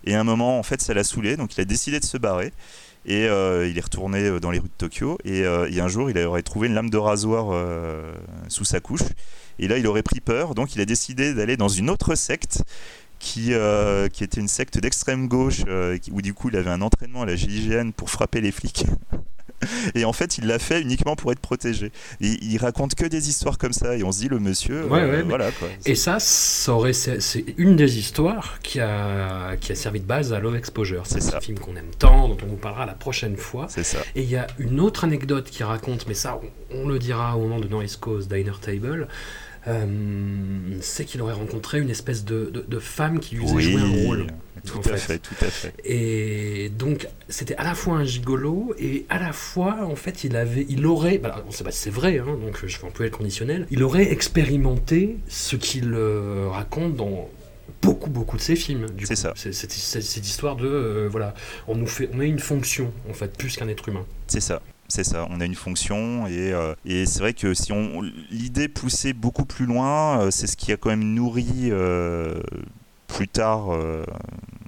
Et 0.05 0.15
à 0.15 0.21
un 0.21 0.25
moment, 0.25 0.59
en 0.59 0.63
fait, 0.63 0.83
ça 0.83 0.95
l'a 0.95 1.05
saoulé, 1.05 1.37
donc 1.37 1.57
il 1.57 1.61
a 1.61 1.65
décidé 1.65 2.01
de 2.01 2.05
se 2.05 2.19
barrer. 2.19 2.53
Et 3.07 3.25
il 3.25 3.79
est 3.79 3.85
retourné 3.85 4.41
dans 4.41 4.51
les 4.51 4.59
rues 4.59 4.69
de 4.69 4.75
Tokyo. 4.79 5.19
Et, 5.25 5.41
et, 5.41 5.81
un 5.81 5.89
jour, 5.89 6.09
il 6.11 6.19
aurait 6.19 6.43
trouvé 6.43 6.69
une 6.69 6.75
lame 6.75 6.91
de 6.91 6.97
rasoir 6.97 7.55
sous 8.49 8.65
sa 8.65 8.81
couche. 8.81 9.03
Et 9.59 9.69
là, 9.69 9.79
il 9.79 9.87
aurait 9.87 10.03
pris 10.03 10.21
peur. 10.21 10.55
Donc, 10.55 10.75
il 10.75 10.81
a 10.81 10.87
décidé 10.87 11.35
d'aller 11.35 11.57
dans 11.57 11.69
une 11.69 11.91
autre 11.91 12.15
secte 12.15 12.63
qui, 13.25 13.55
euh, 13.55 14.09
qui 14.09 14.23
était 14.23 14.41
une 14.41 14.49
secte 14.49 14.79
d'extrême 14.79 15.29
gauche, 15.29 15.63
euh, 15.67 15.99
où 16.13 16.21
du 16.21 16.35
coup 16.35 16.51
il 16.51 16.57
avait 16.57 16.71
un 16.71 16.83
entraînement 16.83 17.23
à 17.23 17.27
la 17.27 17.37
GIGN 17.37 17.91
pour 17.91 18.11
frapper 18.11 18.41
les 18.41 18.53
flics. 18.53 18.85
et 19.95 20.05
en 20.05 20.13
fait, 20.13 20.39
il 20.39 20.47
l'a 20.47 20.59
fait 20.59 20.81
uniquement 20.81 21.17
pour 21.17 21.33
être 21.33 21.41
protégé. 21.41 21.93
Et 22.21 22.39
il 22.43 22.59
raconte 22.59 22.95
que 22.95 23.07
des 23.07 23.29
histoires 23.29 23.59
comme 23.59 23.73
ça, 23.73 23.97
et 23.97 24.03
on 24.03 24.13
se 24.13 24.21
dit 24.21 24.29
le 24.29 24.39
monsieur, 24.39 24.87
euh, 24.91 25.23
voilà 25.27 25.51
quoi. 25.53 25.69
Et 25.87 25.95
ça, 25.95 26.19
ça 26.19 26.73
c'est 26.93 27.45
une 27.57 27.77
des 27.77 27.99
histoires 27.99 28.59
qui 28.63 28.81
a, 28.81 29.57
qui 29.57 29.73
a 29.73 29.75
servi 29.75 30.01
de 30.01 30.07
base 30.07 30.33
à 30.33 30.41
Love 30.41 30.57
Exposure. 30.57 31.07
C'est 31.07 31.35
un 31.35 31.41
film 31.41 31.59
qu'on 31.59 31.77
aime 31.77 31.91
tant, 31.99 32.29
dont 32.29 32.37
on 32.43 32.47
vous 32.47 32.57
parlera 32.57 32.87
la 32.87 32.95
prochaine 32.95 33.37
fois. 33.37 33.67
C'est 33.69 33.85
ça. 33.85 33.99
Et 34.15 34.23
il 34.23 34.31
y 34.31 34.37
a 34.37 34.47
une 34.59 34.81
autre 34.81 35.05
anecdote 35.05 35.49
qui 35.51 35.63
raconte, 35.63 36.07
mais 36.07 36.15
ça, 36.15 36.41
on, 36.71 36.89
le 36.89 36.99
dira 36.99 37.37
au 37.37 37.43
moment 37.43 37.61
de 37.61 37.69
Norris 37.69 37.97
Cause 38.01 38.29
Diner 38.29 38.53
Table. 38.61 39.09
Euh, 39.67 39.87
c'est 40.81 41.05
qu'il 41.05 41.23
aurait 41.23 41.33
rencontré 41.35 41.81
une 41.81 41.91
espèce 41.91 42.25
de, 42.25 42.51
de- 42.53 42.65
de 42.67 42.79
femme 42.79 43.19
qui 43.21 43.37
lui 43.37 43.45
faisait 43.45 43.55
Oui, 43.55 43.63
jouer 43.73 43.81
un 43.81 44.07
rôle. 44.07 44.27
tout 44.67 44.79
à 44.81 44.97
fait. 44.97 44.99
fait, 44.99 45.19
tout 45.19 45.35
à 45.41 45.47
fait. 45.49 45.75
Et 45.85 46.71
donc, 46.79 47.09
c'était 47.29 47.57
à 47.57 47.65
la 47.65 47.75
fois 47.75 47.95
un 47.97 48.05
gigolo 48.05 48.75
et 48.79 49.07
à 49.09 49.19
la 49.19 49.33
fois, 49.33 49.79
en 49.85 49.97
fait, 49.97 50.25
il 50.25 50.37
avait, 50.37 50.67
il 50.69 50.85
aurait, 50.87 51.19
bah, 51.19 51.45
on 51.47 51.51
sait 51.51 51.65
pas 51.65 51.71
si 51.71 51.79
c'est 51.79 51.91
vrai, 51.91 52.19
hein, 52.19 52.27
donc 52.45 52.65
je 52.67 52.79
vais 52.79 52.85
employer 52.87 53.11
le 53.11 53.17
conditionnel, 53.17 53.67
il 53.71 53.83
aurait 53.83 54.11
expérimenté 54.13 55.17
ce 55.29 55.57
qu'il 55.57 55.93
euh, 55.95 56.49
raconte 56.51 56.97
dans 56.97 57.29
beaucoup, 57.83 58.11
beaucoup 58.11 58.37
de 58.37 58.43
ses 58.43 58.57
films. 58.57 58.87
du 58.91 59.07
C'est 59.07 59.15
coup. 59.15 59.21
ça. 59.21 59.33
C'est 59.37 59.53
c'est- 59.53 59.71
c'est 59.71 60.01
cette 60.03 60.27
histoire 60.27 60.57
de, 60.57 60.67
euh, 60.67 61.09
voilà, 61.11 61.35
on 61.69 61.75
nous 61.75 61.87
fait, 61.87 62.09
on 62.15 62.21
a 62.21 62.25
une 62.25 62.39
fonction, 62.39 62.93
en 63.11 63.13
fait, 63.15 63.37
plus 63.37 63.57
qu'un 63.57 63.69
être 63.69 63.89
humain. 63.89 64.05
C'est 64.27 64.41
ça. 64.41 64.61
C'est 64.95 65.03
ça, 65.03 65.27
on 65.29 65.41
a 65.41 65.45
une 65.45 65.57
fonction 65.57 66.29
et, 66.29 66.53
euh, 66.53 66.73
et 66.87 67.05
c'est 67.05 67.19
vrai 67.19 67.33
que 67.33 67.53
si 67.53 67.73
on 67.73 68.01
l'idée 68.31 68.69
poussée 68.69 69.13
beaucoup 69.13 69.45
plus 69.45 69.67
loin, 69.67 70.21
euh, 70.21 70.31
c'est 70.31 70.47
ce 70.47 70.57
qui 70.57 70.71
a 70.71 70.77
quand 70.77 70.91
même 70.91 71.03
nourri 71.03 71.71
euh, 71.73 72.41
plus 73.09 73.27
tard 73.27 73.77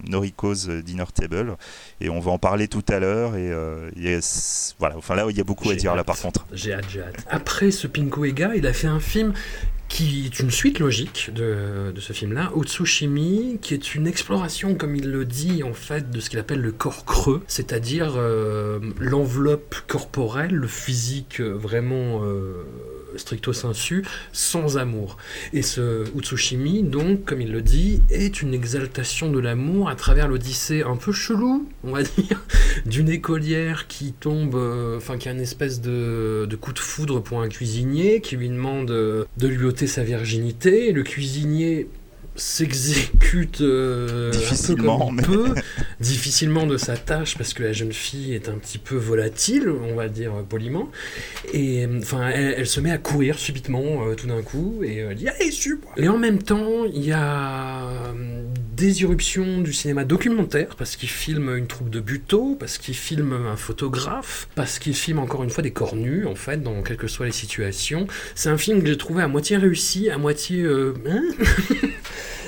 Noriko's 0.08 0.68
Dinner 0.68 1.04
Table 1.14 1.56
et 2.00 2.08
on 2.08 2.18
va 2.18 2.32
en 2.32 2.38
parler 2.38 2.66
tout 2.66 2.82
à 2.88 2.98
l'heure 2.98 3.36
et, 3.36 3.52
voilà, 4.80 4.96
enfin 4.96 5.14
là 5.14 5.26
il 5.30 5.36
y 5.36 5.40
a 5.40 5.44
beaucoup 5.44 5.70
à 5.70 5.76
dire 5.76 5.94
là 5.94 6.02
par 6.02 6.18
contre. 6.18 6.44
J'ai 6.52 6.74
hâte, 6.74 6.86
j'ai 6.92 7.02
hâte. 7.02 7.24
Après 7.30 7.70
ce 7.70 7.86
Pinko 7.86 8.24
Ega, 8.24 8.56
il 8.56 8.66
a 8.66 8.72
fait 8.72 8.88
un 8.88 8.98
film 8.98 9.32
qui 9.88 10.26
est 10.26 10.40
une 10.40 10.50
suite 10.50 10.78
logique 10.78 11.30
de, 11.34 11.92
ce 11.98 12.12
film-là, 12.12 12.50
Otsushimi, 12.54 13.58
qui 13.62 13.74
est 13.74 13.94
une 13.94 14.06
exploration, 14.06 14.74
comme 14.74 14.96
il 14.96 15.10
le 15.10 15.24
dit, 15.24 15.62
en 15.62 15.72
fait, 15.72 16.10
de 16.10 16.20
ce 16.20 16.30
qu'il 16.30 16.38
appelle 16.38 16.60
le 16.60 16.72
corps 16.72 17.04
creux, 17.04 17.42
c'est-à-dire 17.46 18.14
euh, 18.16 18.78
l'enveloppe 18.98 19.76
corporelle, 19.86 20.54
le 20.54 20.66
physique 20.66 21.40
euh, 21.40 21.52
vraiment 21.52 22.22
euh, 22.24 22.64
stricto 23.16 23.52
sensu, 23.52 24.04
sans 24.32 24.78
amour. 24.78 25.16
Et 25.52 25.62
ce 25.62 26.04
Utsushimi, 26.16 26.82
donc, 26.82 27.24
comme 27.24 27.40
il 27.40 27.52
le 27.52 27.62
dit, 27.62 28.02
est 28.10 28.42
une 28.42 28.54
exaltation 28.54 29.30
de 29.30 29.38
l'amour 29.38 29.88
à 29.88 29.94
travers 29.94 30.28
l'odyssée 30.28 30.82
un 30.82 30.96
peu 30.96 31.12
chelou, 31.12 31.68
on 31.84 31.92
va 31.92 32.02
dire, 32.18 32.42
d'une 32.84 33.08
écolière 33.08 33.86
qui 33.86 34.12
tombe, 34.12 34.54
euh, 34.54 34.96
enfin 34.96 35.18
qui 35.18 35.28
a 35.28 35.32
une 35.32 35.40
espèce 35.40 35.80
de, 35.80 36.46
de 36.48 36.56
coup 36.56 36.72
de 36.72 36.78
foudre 36.78 37.20
pour 37.20 37.40
un 37.42 37.48
cuisinier, 37.48 38.20
qui 38.20 38.36
lui 38.36 38.48
demande 38.48 38.90
euh, 38.90 39.24
de 39.36 39.48
lui 39.48 39.64
ôter 39.64 39.86
sa 39.86 40.02
virginité. 40.02 40.92
Le 40.92 41.02
cuisinier 41.02 41.88
s'exécute 42.36 43.60
euh, 43.60 44.28
un 44.28 44.32
peu 44.32 44.38
Difficilement, 44.38 44.98
comme 44.98 45.08
il 45.10 45.16
mais- 45.16 45.22
peut, 45.22 45.54
difficilement 46.00 46.66
de 46.66 46.76
sa 46.76 46.96
tâche 46.96 47.36
parce 47.36 47.52
que 47.54 47.62
la 47.62 47.72
jeune 47.72 47.92
fille 47.92 48.34
est 48.34 48.48
un 48.48 48.56
petit 48.58 48.78
peu 48.78 48.96
volatile, 48.96 49.68
on 49.70 49.94
va 49.94 50.08
dire 50.08 50.34
euh, 50.34 50.42
poliment. 50.42 50.88
Et 51.52 51.84
euh, 51.84 51.98
enfin, 52.00 52.28
elle, 52.28 52.54
elle 52.58 52.66
se 52.66 52.80
met 52.80 52.90
à 52.90 52.98
courir 52.98 53.38
subitement 53.38 54.06
euh, 54.06 54.14
tout 54.14 54.26
d'un 54.26 54.42
coup 54.42 54.80
et 54.84 54.98
elle 54.98 55.14
dit 55.16 55.28
allez 55.28 55.50
suis-moi. 55.50 55.92
Et 55.96 56.08
en 56.08 56.18
même 56.18 56.42
temps, 56.42 56.84
il 56.84 57.04
y 57.04 57.12
a 57.12 57.88
des 58.76 59.02
irruptions 59.02 59.60
du 59.62 59.72
cinéma 59.72 60.04
documentaire 60.04 60.76
parce 60.76 60.96
qu'il 60.96 61.08
filme 61.08 61.56
une 61.56 61.66
troupe 61.66 61.88
de 61.90 62.00
buteaux, 62.00 62.56
parce 62.60 62.76
qu'il 62.78 62.94
filme 62.94 63.32
un 63.32 63.56
photographe, 63.56 64.48
parce 64.54 64.78
qu'il 64.78 64.94
filme 64.94 65.18
encore 65.18 65.42
une 65.44 65.50
fois 65.50 65.62
des 65.62 65.70
corps 65.70 65.96
nus 65.96 66.26
en 66.26 66.34
fait 66.34 66.62
dans 66.62 66.82
quelles 66.82 66.96
que 66.98 67.06
soient 67.08 67.26
les 67.26 67.32
situations. 67.32 68.06
C'est 68.34 68.50
un 68.50 68.58
film 68.58 68.80
que 68.82 68.86
j'ai 68.88 68.96
trouvé 68.98 69.22
à 69.22 69.28
moitié 69.28 69.56
réussi, 69.56 70.10
à 70.10 70.18
moitié 70.18 70.60
euh, 70.62 70.94
hein? 71.08 71.22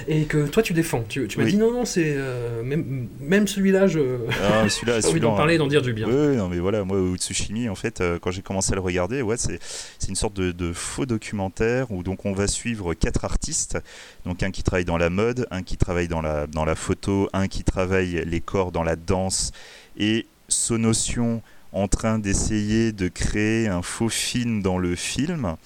et 0.06 0.24
que 0.24 0.46
toi 0.46 0.62
tu 0.62 0.72
défends. 0.72 1.04
Tu, 1.08 1.26
tu 1.28 1.38
m'as 1.38 1.44
Oui. 1.44 1.52
dit 1.52 1.56
non 1.56 1.72
non 1.72 1.84
c'est 1.84 2.14
euh, 2.16 2.62
même 2.62 3.08
même 3.20 3.46
celui-là 3.46 3.86
je 3.86 4.00
Ah, 4.42 4.68
celui-là, 4.68 5.00
d'en 5.20 5.36
parler, 5.36 5.54
et 5.54 5.58
d'en 5.58 5.66
dire 5.66 5.82
du 5.82 5.92
bien. 5.92 6.06
Oui, 6.06 6.36
non, 6.36 6.48
mais 6.48 6.58
voilà, 6.58 6.84
moi, 6.84 6.98
Utsushimi, 7.14 7.68
en 7.68 7.74
fait, 7.74 8.00
euh, 8.00 8.18
quand 8.20 8.30
j'ai 8.30 8.42
commencé 8.42 8.72
à 8.72 8.74
le 8.76 8.80
regarder, 8.80 9.22
ouais, 9.22 9.36
c'est 9.36 9.58
c'est 9.98 10.08
une 10.08 10.16
sorte 10.16 10.34
de, 10.34 10.52
de 10.52 10.72
faux 10.72 11.06
documentaire 11.06 11.90
où 11.90 12.02
donc 12.02 12.24
on 12.26 12.32
va 12.32 12.46
suivre 12.46 12.94
quatre 12.94 13.24
artistes, 13.24 13.78
donc 14.24 14.42
un 14.42 14.50
qui 14.50 14.62
travaille 14.62 14.84
dans 14.84 14.98
la 14.98 15.10
mode, 15.10 15.46
un 15.50 15.62
qui 15.62 15.76
travaille 15.76 16.08
dans 16.08 16.20
la, 16.20 16.46
dans 16.46 16.64
la 16.64 16.74
photo, 16.74 17.28
un 17.32 17.48
qui 17.48 17.64
travaille 17.64 18.22
les 18.26 18.40
corps 18.40 18.72
dans 18.72 18.82
la 18.84 18.96
danse, 18.96 19.52
et 19.98 20.26
Sonotion 20.48 21.42
en 21.72 21.88
train 21.88 22.18
d'essayer 22.18 22.92
de 22.92 23.08
créer 23.08 23.68
un 23.68 23.82
faux 23.82 24.08
film 24.08 24.62
dans 24.62 24.78
le 24.78 24.94
film. 24.94 25.56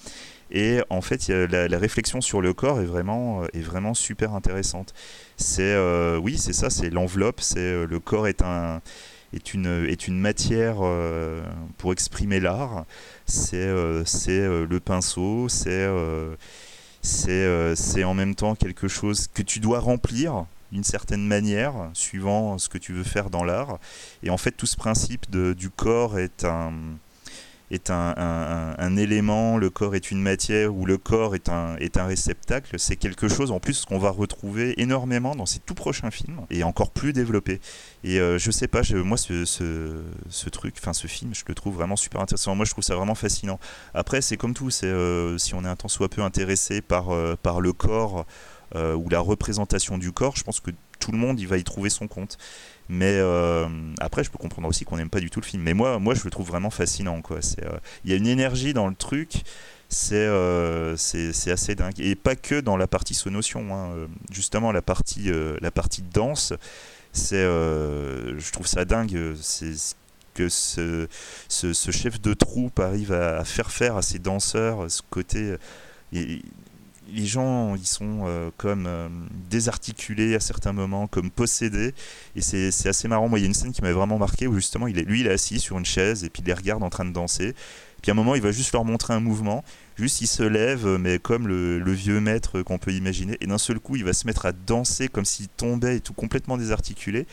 Et 0.53 0.81
en 0.91 1.01
fait, 1.01 1.27
la, 1.29 1.77
réflexion 1.79 2.21
sur 2.21 2.39
le 2.39 2.53
corps 2.53 2.79
est 2.79 2.85
vraiment, 2.85 3.41
euh, 3.41 3.47
est 3.53 3.61
vraiment 3.61 3.95
super 3.95 4.35
intéressante. 4.35 4.93
C'est, 5.35 5.63
euh, 5.63 6.17
oui, 6.17 6.37
c'est 6.37 6.53
ça, 6.53 6.69
c'est 6.69 6.91
l'enveloppe, 6.91 7.41
c'est 7.41 7.59
euh, 7.59 7.87
le 7.87 7.99
corps 7.99 8.27
est 8.27 8.43
un, 8.43 8.81
est 9.33 9.55
une, 9.55 9.85
est 9.87 10.07
une 10.07 10.19
matière 10.19 10.77
pour 11.77 11.91
exprimer 11.91 12.39
l'art. 12.39 12.85
C'est 13.25 13.57
euh, 13.57 14.03
le 14.69 14.79
pinceau, 14.79 15.49
c'est 15.49 15.89
c'est 17.01 18.03
en 18.03 18.13
même 18.13 18.35
temps 18.35 18.55
quelque 18.55 18.87
chose 18.87 19.27
que 19.33 19.41
tu 19.41 19.59
dois 19.59 19.79
remplir 19.79 20.45
d'une 20.71 20.83
certaine 20.83 21.25
manière, 21.27 21.73
suivant 21.93 22.57
ce 22.57 22.69
que 22.69 22.77
tu 22.77 22.93
veux 22.93 23.03
faire 23.03 23.29
dans 23.29 23.43
l'art. 23.43 23.79
Et 24.23 24.29
en 24.29 24.37
fait, 24.37 24.51
tout 24.51 24.65
ce 24.65 24.75
principe 24.75 25.29
de, 25.29 25.53
du 25.53 25.69
corps 25.69 26.17
est 26.17 26.45
un 26.45 26.73
est 27.73 27.89
un, 27.89 28.13
un- 28.17 28.97
élément, 28.97 29.57
le 29.57 29.69
corps 29.69 29.95
est 29.95 30.11
une 30.11 30.21
matière 30.21 30.73
ou 30.75 30.85
le 30.85 30.97
corps 30.97 31.35
est 31.35 31.49
un, 31.49 31.75
est 31.77 31.97
un 31.97 32.05
réceptacle, 32.05 32.75
c'est 32.77 32.95
quelque 32.95 33.27
chose 33.27 33.49
en 33.51 33.59
plus 33.59 33.85
qu'on 33.85 33.97
va 33.97 34.11
retrouver 34.11 34.79
énormément 34.81 35.35
dans 35.35 35.45
ses 35.47 35.59
tout 35.59 35.73
prochains 35.73 36.11
films 36.11 36.41
et 36.51 36.63
encore 36.63 36.91
plus 36.91 37.11
développé. 37.13 37.59
Et 38.03 38.19
euh, 38.19 38.37
je 38.37 38.51
sais 38.51 38.67
pas, 38.67 38.83
je- 38.83 38.97
moi 38.97 39.17
ce, 39.17 39.45
ce, 39.45 40.01
ce 40.29 40.49
truc, 40.49 40.75
enfin 40.79 40.93
ce 40.93 41.07
film, 41.07 41.33
je 41.33 41.43
le 41.47 41.55
trouve 41.55 41.75
vraiment 41.75 41.95
super 41.95 42.21
intéressant. 42.21 42.55
Moi 42.55 42.65
je 42.65 42.71
trouve 42.71 42.83
ça 42.83 42.95
vraiment 42.95 43.15
fascinant. 43.15 43.59
Après 43.93 44.21
c'est 44.21 44.37
comme 44.37 44.53
tout, 44.53 44.69
c'est 44.69 44.85
euh, 44.87 45.37
si 45.37 45.55
on 45.55 45.63
est 45.65 45.67
un 45.67 45.75
tant 45.75 45.87
soit 45.87 46.09
peu 46.09 46.21
intéressé 46.21 46.81
par, 46.81 47.09
euh, 47.09 47.35
par 47.41 47.61
le 47.61 47.73
corps 47.73 48.25
euh, 48.75 48.93
ou 48.95 49.09
la 49.09 49.19
représentation 49.19 49.97
du 49.97 50.11
corps, 50.11 50.35
je 50.35 50.43
pense 50.43 50.59
que 50.59 50.71
tout 50.99 51.11
le 51.11 51.17
monde 51.17 51.39
il 51.39 51.47
va 51.47 51.57
y 51.57 51.63
trouver 51.63 51.89
son 51.89 52.07
compte. 52.07 52.37
Mais 52.93 53.17
euh, 53.17 53.67
après, 53.99 54.23
je 54.23 54.29
peux 54.29 54.37
comprendre 54.37 54.67
aussi 54.67 54.85
qu'on 54.85 54.97
n'aime 54.97 55.09
pas 55.09 55.19
du 55.19 55.31
tout 55.31 55.39
le 55.41 55.45
film. 55.45 55.63
Mais 55.63 55.73
moi, 55.73 55.97
moi, 55.97 56.13
je 56.13 56.23
le 56.23 56.29
trouve 56.29 56.47
vraiment 56.47 56.69
fascinant. 56.69 57.21
euh, 57.31 57.39
Il 58.05 58.11
y 58.11 58.13
a 58.13 58.17
une 58.17 58.27
énergie 58.27 58.73
dans 58.73 58.87
le 58.87 58.93
truc. 58.95 59.43
C'est, 59.89 60.15
euh, 60.15 60.95
assez 60.95 61.75
dingue. 61.75 61.99
Et 61.99 62.15
pas 62.15 62.35
que 62.35 62.59
dans 62.61 62.77
la 62.77 62.85
partie 62.87 63.15
sonotion. 63.15 63.73
hein. 63.75 63.91
Euh, 63.95 64.07
Justement, 64.31 64.71
la 64.71 64.83
partie, 64.83 65.31
la 65.59 65.71
partie 65.71 66.03
danse, 66.03 66.53
je 67.15 68.51
trouve 68.51 68.67
ça 68.67 68.85
dingue. 68.85 69.33
C'est 69.41 69.75
ce 69.75 69.95
que 70.35 70.49
ce, 70.49 71.07
ce, 71.47 71.73
ce 71.73 71.91
chef 71.91 72.21
de 72.21 72.33
troupe 72.33 72.79
arrive 72.79 73.11
à, 73.11 73.43
faire 73.43 73.71
faire 73.71 73.97
à 73.97 74.01
ses 74.03 74.19
danseurs, 74.19 74.89
ce 74.89 75.01
côté. 75.09 75.55
Les 77.13 77.25
gens, 77.25 77.75
ils 77.75 77.85
sont 77.85 78.23
euh, 78.25 78.49
comme 78.57 78.85
euh, 78.87 79.07
désarticulés 79.49 80.35
à 80.35 80.39
certains 80.39 80.73
moments, 80.73 81.07
comme 81.07 81.29
possédés. 81.29 81.93
Et 82.35 82.41
c'est 82.41 82.87
assez 82.87 83.07
marrant. 83.07 83.29
Moi, 83.29 83.39
il 83.39 83.43
y 83.43 83.45
a 83.45 83.47
une 83.47 83.53
scène 83.53 83.71
qui 83.71 83.81
m'avait 83.81 83.93
vraiment 83.93 84.17
marqué 84.17 84.47
où 84.47 84.55
justement, 84.55 84.87
il 84.87 84.97
est, 84.97 85.03
lui, 85.03 85.21
il 85.21 85.27
est 85.27 85.33
assis 85.33 85.59
sur 85.59 85.77
une 85.77 85.85
chaise 85.85 86.23
et 86.23 86.29
puis 86.29 86.41
il 86.41 86.47
les 86.47 86.53
regarde 86.53 86.83
en 86.83 86.89
train 86.89 87.05
de 87.05 87.11
danser. 87.11 87.53
Puis 88.01 88.11
à 88.11 88.13
un 88.13 88.15
moment, 88.15 88.35
il 88.35 88.41
va 88.41 88.51
juste 88.51 88.73
leur 88.73 88.83
montrer 88.83 89.13
un 89.13 89.19
mouvement. 89.19 89.63
Juste, 89.95 90.21
il 90.21 90.27
se 90.27 90.43
lève, 90.43 90.85
mais 90.99 91.19
comme 91.19 91.47
le 91.47 91.91
vieux 91.91 92.19
maître 92.19 92.61
qu'on 92.61 92.77
peut 92.77 92.91
imaginer. 92.91 93.37
Et 93.39 93.47
d'un 93.47 93.57
seul 93.57 93.79
coup, 93.79 93.95
il 93.95 94.03
va 94.03 94.11
se 94.11 94.27
mettre 94.27 94.45
à 94.45 94.51
danser 94.51 95.07
comme 95.07 95.23
s'il 95.23 95.47
tombait 95.47 95.97
et 95.97 95.99
tout 96.01 96.13
complètement 96.13 96.57
désarticulé. 96.57 97.27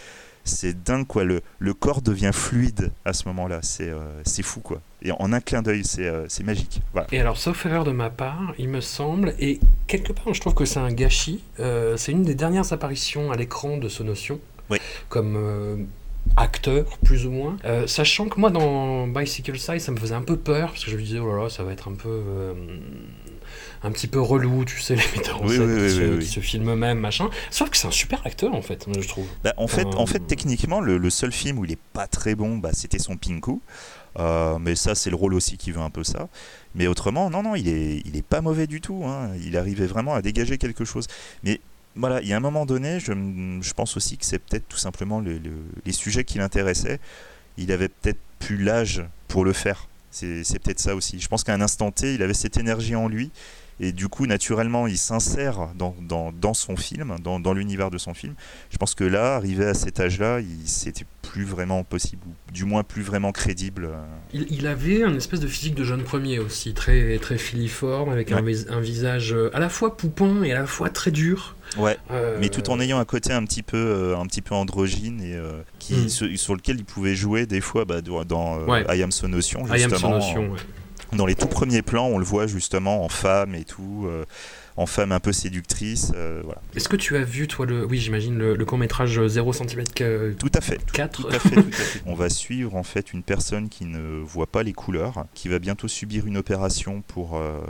C'est 0.50 0.82
dingue, 0.82 1.06
quoi. 1.06 1.24
Le, 1.24 1.40
le 1.58 1.74
corps 1.74 2.02
devient 2.02 2.30
fluide 2.32 2.90
à 3.04 3.12
ce 3.12 3.26
moment-là. 3.28 3.60
C'est 3.62 3.88
euh, 3.88 4.22
fou, 4.42 4.60
quoi. 4.60 4.80
Et 5.02 5.12
en 5.12 5.32
un 5.32 5.40
clin 5.40 5.62
d'œil, 5.62 5.84
c'est 5.84 6.06
euh, 6.06 6.26
magique. 6.44 6.80
Voilà. 6.92 7.06
Et 7.12 7.20
alors, 7.20 7.36
sauf 7.38 7.64
erreur 7.66 7.84
de 7.84 7.92
ma 7.92 8.10
part, 8.10 8.52
il 8.58 8.68
me 8.68 8.80
semble, 8.80 9.34
et 9.38 9.60
quelque 9.86 10.12
part, 10.12 10.34
je 10.34 10.40
trouve 10.40 10.54
que 10.54 10.64
c'est 10.64 10.80
un 10.80 10.92
gâchis. 10.92 11.42
euh, 11.58 11.96
c'est 11.96 12.12
une 12.12 12.22
des 12.24 12.34
dernières 12.34 12.72
apparitions 12.72 13.30
à 13.32 13.36
l'écran 13.36 13.76
de 13.78 13.88
Sonotion, 13.88 14.40
Oui. 14.68 14.78
comme 15.08 15.86
acteur, 16.36 16.84
plus 17.04 17.26
ou 17.26 17.30
moins. 17.30 17.56
Euh, 17.64 17.86
sachant 17.86 18.28
que 18.28 18.38
moi, 18.38 18.50
dans 18.50 19.06
Bicycle 19.06 19.58
Size, 19.58 19.82
ça 19.82 19.90
me 19.92 19.96
faisait 19.98 20.14
un 20.14 20.22
peu 20.22 20.36
peur, 20.36 20.70
parce 20.70 20.84
que 20.84 20.90
je 20.90 20.96
me 20.96 21.02
disais, 21.02 21.18
oh 21.18 21.34
là 21.34 21.44
là, 21.44 21.48
ça 21.48 21.62
va 21.64 21.72
être 21.72 21.88
un 21.88 21.94
peu. 21.94 22.08
euh, 22.08 22.52
un 23.82 23.90
petit 23.92 24.06
peu 24.08 24.20
relou, 24.20 24.64
tu 24.64 24.80
sais, 24.80 24.94
les 24.94 25.02
metteurs 25.16 25.42
en 25.42 25.46
Oui, 25.46 25.56
scène 25.56 25.70
oui, 25.70 25.76
qui, 25.76 25.98
oui, 26.00 26.16
se, 26.16 26.18
qui 26.20 26.26
se 26.34 26.40
filment 26.40 26.74
même, 26.74 26.98
machin. 26.98 27.28
Sauf 27.50 27.70
que 27.70 27.76
c'est 27.76 27.86
un 27.88 27.90
super 27.92 28.24
acteur, 28.26 28.54
en 28.54 28.62
fait, 28.62 28.86
je 29.00 29.08
trouve. 29.08 29.26
Bah, 29.42 29.54
en, 29.56 29.66
fait, 29.66 29.86
Euh, 29.86 29.96
en 29.96 30.06
fait, 30.06 30.20
techniquement, 30.20 30.80
le, 30.80 30.98
le 30.98 31.10
seul 31.10 31.32
film 31.32 31.58
où 31.58 31.64
il 31.64 31.72
est 31.72 31.78
pas 31.92 32.06
très 32.06 32.34
bon, 32.34 32.58
bah, 32.58 32.70
c'était 32.72 32.98
son 32.98 33.16
Pinku. 33.16 33.60
Euh, 34.18 34.58
mais 34.58 34.74
ça, 34.74 34.94
c'est 34.94 35.08
le 35.10 35.16
rôle 35.16 35.34
aussi 35.34 35.56
qui 35.56 35.70
veut 35.72 35.80
un 35.80 35.90
peu 35.90 36.04
ça. 36.04 36.28
Mais 36.74 36.86
autrement, 36.88 37.30
non, 37.30 37.42
non, 37.42 37.54
il 37.54 37.68
est, 37.68 38.02
il 38.04 38.16
est 38.16 38.22
pas 38.26 38.40
mauvais 38.40 38.66
du 38.66 38.80
tout. 38.80 39.02
hein. 39.06 39.30
Il 39.44 39.56
arrivait 39.56 39.86
vraiment 39.86 40.14
à 40.14 40.20
dégager 40.22 40.58
quelque 40.58 40.84
chose. 40.84 41.06
Mais 41.44 41.60
voilà, 41.96 42.20
il 42.20 42.28
y 42.28 42.32
a 42.32 42.36
un 42.36 42.40
moment 42.40 42.66
donné, 42.66 42.98
je, 43.00 43.12
je 43.62 43.72
pense 43.72 43.96
aussi 43.96 44.16
que 44.18 44.24
c'est 44.26 44.38
peut-être 44.40 44.68
tout 44.68 44.76
simplement 44.78 45.20
le- 45.20 45.38
le- 45.38 45.64
les 45.86 45.92
sujets 45.92 46.24
qui 46.24 46.38
l'intéressaient. 46.38 46.98
Il 47.56 47.72
avait 47.72 47.88
peut-être 47.88 48.18
plus 48.40 48.56
l'âge 48.62 49.04
pour 49.28 49.44
le 49.44 49.52
faire. 49.52 49.88
C'est 50.10 50.58
peut-être 50.58 50.80
ça 50.80 50.96
aussi. 50.96 51.20
Je 51.20 51.28
pense 51.28 51.44
qu'à 51.44 51.54
un 51.54 51.60
instant 51.60 51.92
T, 51.92 52.14
il 52.14 52.22
avait 52.22 52.34
cette 52.34 52.56
énergie 52.56 52.96
en 52.96 53.06
lui. 53.06 53.30
Et 53.80 53.92
du 53.92 54.08
coup, 54.08 54.26
naturellement, 54.26 54.86
il 54.86 54.98
s'insère 54.98 55.70
dans, 55.74 55.96
dans, 56.00 56.32
dans, 56.32 56.54
son 56.54 56.76
film, 56.76 57.16
dans, 57.22 57.40
dans 57.40 57.54
l'univers 57.54 57.90
de 57.90 57.98
son 57.98 58.14
film. 58.14 58.34
Je 58.70 58.76
pense 58.76 58.94
que 58.94 59.04
là, 59.04 59.34
arrivé 59.36 59.64
à 59.64 59.74
cet 59.74 60.00
âge-là, 60.00 60.38
c'était 60.66 61.06
plus 61.22 61.44
vraiment 61.44 61.82
possible, 61.82 62.22
ou 62.26 62.52
du 62.52 62.64
moins 62.64 62.82
plus 62.82 63.02
vraiment 63.02 63.32
crédible. 63.32 63.88
Il, 64.32 64.46
il, 64.50 64.66
avait 64.66 65.02
un 65.02 65.14
espèce 65.14 65.40
de 65.40 65.46
physique 65.46 65.74
de 65.74 65.84
jeune 65.84 66.02
premier 66.02 66.38
aussi, 66.38 66.74
très, 66.74 67.18
très 67.18 67.38
filiforme, 67.38 68.10
avec 68.10 68.30
ouais. 68.30 68.36
un, 68.68 68.76
un, 68.76 68.80
visage 68.80 69.34
à 69.52 69.58
la 69.58 69.68
fois 69.68 69.96
poupon 69.96 70.42
et 70.42 70.52
à 70.52 70.60
la 70.60 70.66
fois 70.66 70.90
très 70.90 71.10
dur. 71.10 71.56
Ouais, 71.76 71.96
euh... 72.10 72.36
mais 72.40 72.48
tout 72.48 72.68
en 72.70 72.80
ayant 72.80 72.98
un 72.98 73.04
côté 73.04 73.32
un 73.32 73.44
petit 73.44 73.62
peu, 73.62 73.76
euh, 73.76 74.18
un 74.18 74.26
petit 74.26 74.42
peu 74.42 74.54
androgyne 74.54 75.20
et 75.20 75.34
euh, 75.34 75.62
qui, 75.78 75.94
mm. 75.94 76.08
sur, 76.08 76.38
sur, 76.38 76.54
lequel 76.54 76.78
il 76.78 76.84
pouvait 76.84 77.14
jouer 77.14 77.46
des 77.46 77.60
fois 77.60 77.84
bah, 77.84 78.00
dans 78.00 78.58
euh, 78.60 78.64
ouais. 78.66 78.84
I 78.88 79.02
Am 79.02 79.12
Sonotion, 79.12 79.66
justement. 79.66 79.78
I 79.78 79.84
Am 79.84 79.98
Sonotion, 79.98 80.50
ouais. 80.50 80.58
Dans 81.12 81.26
les 81.26 81.34
tout 81.34 81.48
premiers 81.48 81.82
plans, 81.82 82.06
on 82.06 82.18
le 82.18 82.24
voit 82.24 82.46
justement 82.46 83.04
en 83.04 83.08
femme 83.08 83.54
et 83.54 83.64
tout 83.64 84.08
en 84.80 84.86
femme 84.86 85.12
un 85.12 85.20
peu 85.20 85.32
séductrice. 85.32 86.12
Euh, 86.14 86.40
voilà. 86.44 86.60
Est-ce 86.74 86.88
que 86.88 86.96
tu 86.96 87.16
as 87.16 87.22
vu, 87.22 87.46
toi, 87.46 87.66
le, 87.66 87.84
oui, 87.84 87.98
j'imagine, 87.98 88.38
le, 88.38 88.56
le, 88.56 88.64
court-métrage 88.64 89.24
0 89.26 89.52
cm 89.52 89.84
Tout 90.38 90.50
à 90.54 90.60
fait. 90.60 90.80
4 90.92 91.22
tout 91.22 91.28
à 91.28 91.38
fait, 91.38 91.50
tout 91.50 91.68
à 91.68 91.72
fait. 91.72 92.02
On 92.06 92.14
va 92.14 92.30
suivre 92.30 92.74
en 92.74 92.82
fait 92.82 93.12
une 93.12 93.22
personne 93.22 93.68
qui 93.68 93.84
ne 93.84 94.20
voit 94.22 94.46
pas 94.46 94.62
les 94.62 94.72
couleurs, 94.72 95.26
qui 95.34 95.48
va 95.48 95.58
bientôt 95.58 95.86
subir 95.86 96.26
une 96.26 96.38
opération 96.38 97.02
pour, 97.06 97.36
euh, 97.36 97.60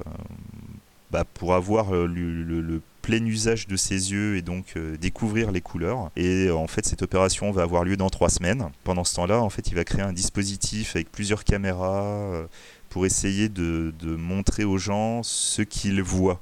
bah, 1.10 1.24
pour 1.34 1.54
avoir 1.54 1.90
le, 1.92 2.06
le, 2.06 2.60
le 2.60 2.80
plein 3.00 3.24
usage 3.24 3.66
de 3.66 3.76
ses 3.76 4.12
yeux 4.12 4.36
et 4.36 4.42
donc 4.42 4.74
euh, 4.76 4.96
découvrir 4.96 5.50
les 5.50 5.60
couleurs. 5.60 6.10
Et 6.16 6.46
euh, 6.46 6.54
en 6.54 6.66
fait, 6.66 6.86
cette 6.86 7.02
opération 7.02 7.50
va 7.50 7.62
avoir 7.62 7.84
lieu 7.84 7.96
dans 7.96 8.10
trois 8.10 8.28
semaines. 8.28 8.68
Pendant 8.84 9.04
ce 9.04 9.14
temps-là, 9.16 9.40
en 9.40 9.50
fait, 9.50 9.68
il 9.68 9.74
va 9.74 9.84
créer 9.84 10.02
un 10.02 10.12
dispositif 10.12 10.96
avec 10.96 11.10
plusieurs 11.10 11.44
caméras 11.44 12.04
euh, 12.04 12.46
pour 12.90 13.06
essayer 13.06 13.48
de, 13.48 13.94
de, 13.98 14.14
montrer 14.16 14.64
aux 14.64 14.78
gens 14.78 15.22
ce 15.22 15.62
qu'ils 15.62 16.02
voient. 16.02 16.40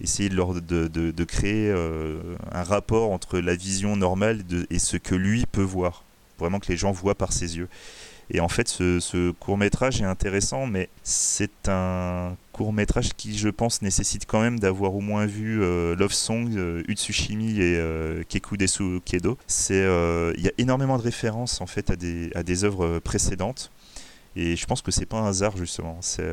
Essayer 0.00 0.28
de, 0.28 0.34
leur, 0.34 0.54
de, 0.54 0.88
de 0.88 1.24
créer 1.24 1.70
euh, 1.70 2.36
un 2.50 2.62
rapport 2.62 3.12
entre 3.12 3.38
la 3.38 3.54
vision 3.54 3.96
normale 3.96 4.42
et 4.70 4.78
ce 4.78 4.96
que 4.96 5.14
lui 5.14 5.44
peut 5.46 5.62
voir. 5.62 6.04
Vraiment 6.38 6.58
que 6.58 6.68
les 6.68 6.76
gens 6.76 6.92
voient 6.92 7.14
par 7.14 7.32
ses 7.32 7.58
yeux. 7.58 7.68
Et 8.30 8.40
en 8.40 8.48
fait, 8.48 8.68
ce, 8.68 9.00
ce 9.00 9.32
court 9.32 9.58
métrage 9.58 10.00
est 10.00 10.06
intéressant, 10.06 10.66
mais 10.66 10.88
c'est 11.02 11.68
un 11.68 12.36
court 12.52 12.72
métrage 12.72 13.10
qui, 13.16 13.36
je 13.36 13.48
pense, 13.48 13.82
nécessite 13.82 14.24
quand 14.26 14.40
même 14.40 14.58
d'avoir 14.58 14.94
au 14.94 15.00
moins 15.00 15.26
vu 15.26 15.62
euh, 15.62 15.94
Love 15.96 16.12
Song, 16.12 16.50
euh, 16.56 16.82
Utsushimi 16.88 17.60
et 17.60 17.76
euh, 17.76 18.22
Kekudesu 18.28 19.00
Kedo. 19.04 19.36
C'est, 19.46 19.84
il 20.36 20.42
y 20.42 20.48
a 20.48 20.52
énormément 20.58 20.96
de 20.96 21.02
références 21.02 21.60
en 21.60 21.66
fait 21.66 21.90
à 21.90 21.96
des, 21.96 22.30
à 22.34 22.42
des 22.42 22.64
œuvres 22.64 22.98
précédentes. 22.98 23.70
Et 24.36 24.56
je 24.56 24.66
pense 24.66 24.82
que 24.82 24.90
c'est 24.90 25.06
pas 25.06 25.18
un 25.18 25.28
hasard 25.28 25.56
justement. 25.56 25.98
C'est, 26.00 26.28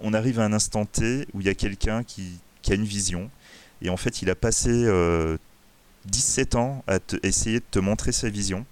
on 0.00 0.14
arrive 0.14 0.40
à 0.40 0.44
un 0.44 0.52
instant 0.52 0.84
T 0.84 1.26
où 1.34 1.40
il 1.40 1.46
y 1.46 1.50
a 1.50 1.54
quelqu'un 1.54 2.04
qui, 2.04 2.40
a 2.68 2.74
une 2.74 2.84
vision. 2.84 3.30
Et 3.82 3.90
en 3.90 3.96
fait, 3.96 4.22
il 4.22 4.30
a 4.30 4.34
passé 4.34 4.88
17 6.06 6.54
ans 6.54 6.84
à 6.86 6.98
essayer 7.22 7.58
de 7.58 7.64
te 7.70 7.78
montrer 7.78 8.12
sa 8.12 8.28
vision 8.28 8.64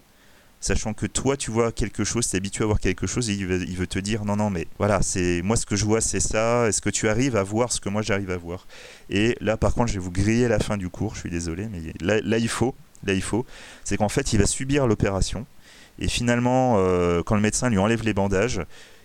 sachant 0.63 0.95
que 0.95 1.07
toi 1.07 1.37
tu 1.37 1.51
vois 1.51 1.73
quelque 1.73 2.05
chose, 2.05 2.29
tu 2.29 2.37
es 2.37 2.39
habitué 2.39 2.63
à 2.63 2.67
voir 2.67 2.79
quelque 2.79 3.07
chose 3.07 3.29
et 3.29 3.35
il 3.35 3.47
veut, 3.47 3.87
te 3.87 3.99
dire 3.99 4.25
non 4.25 4.37
non 4.37 4.49
mais 4.49 4.69
voilà, 4.79 5.03
c'est 5.03 5.43
moi 5.43 5.57
ce 5.57 5.67
que 5.67 5.77
je 5.77 5.85
vois 5.85 6.01
c'est 6.01 6.21
ça, 6.21 6.69
est-ce 6.69 6.81
que 6.81 6.89
tu 6.89 7.09
arrives 7.09 7.37
à 7.37 7.43
voir 7.43 7.73
ce 7.73 7.81
que 7.81 7.89
moi 7.89 8.01
j'arrive 8.01 8.31
à 8.31 8.37
voir? 8.37 8.67
Et 9.11 9.37
là 9.41 9.57
par 9.57 9.75
contre, 9.75 9.89
je 9.89 9.95
vais 9.95 10.05
vous 10.05 10.13
griller 10.13 10.49
la 10.49 10.61
fin 10.61 10.77
du 10.77 10.89
cours, 10.89 11.15
je 11.15 11.21
suis 11.21 11.31
désolé 11.31 11.69
mais 11.69 11.93
là 12.01 12.39
il 12.39 12.49
faut, 12.49 12.75
là 13.05 13.13
il 13.13 13.23
faut, 13.23 13.45
c'est 13.85 13.97
qu'en 13.97 14.09
fait, 14.09 14.33
il 14.33 14.39
va 14.39 14.47
subir 14.47 14.87
l'opération 14.87 15.47
et 15.99 16.09
finalement 16.09 16.77
euh, 16.79 17.23
quand 17.23 17.35
le 17.35 17.41
médecin 17.41 17.69
lui 17.71 17.79
enlève 17.79 18.03
les 18.03 18.15
bandages, 18.15 18.61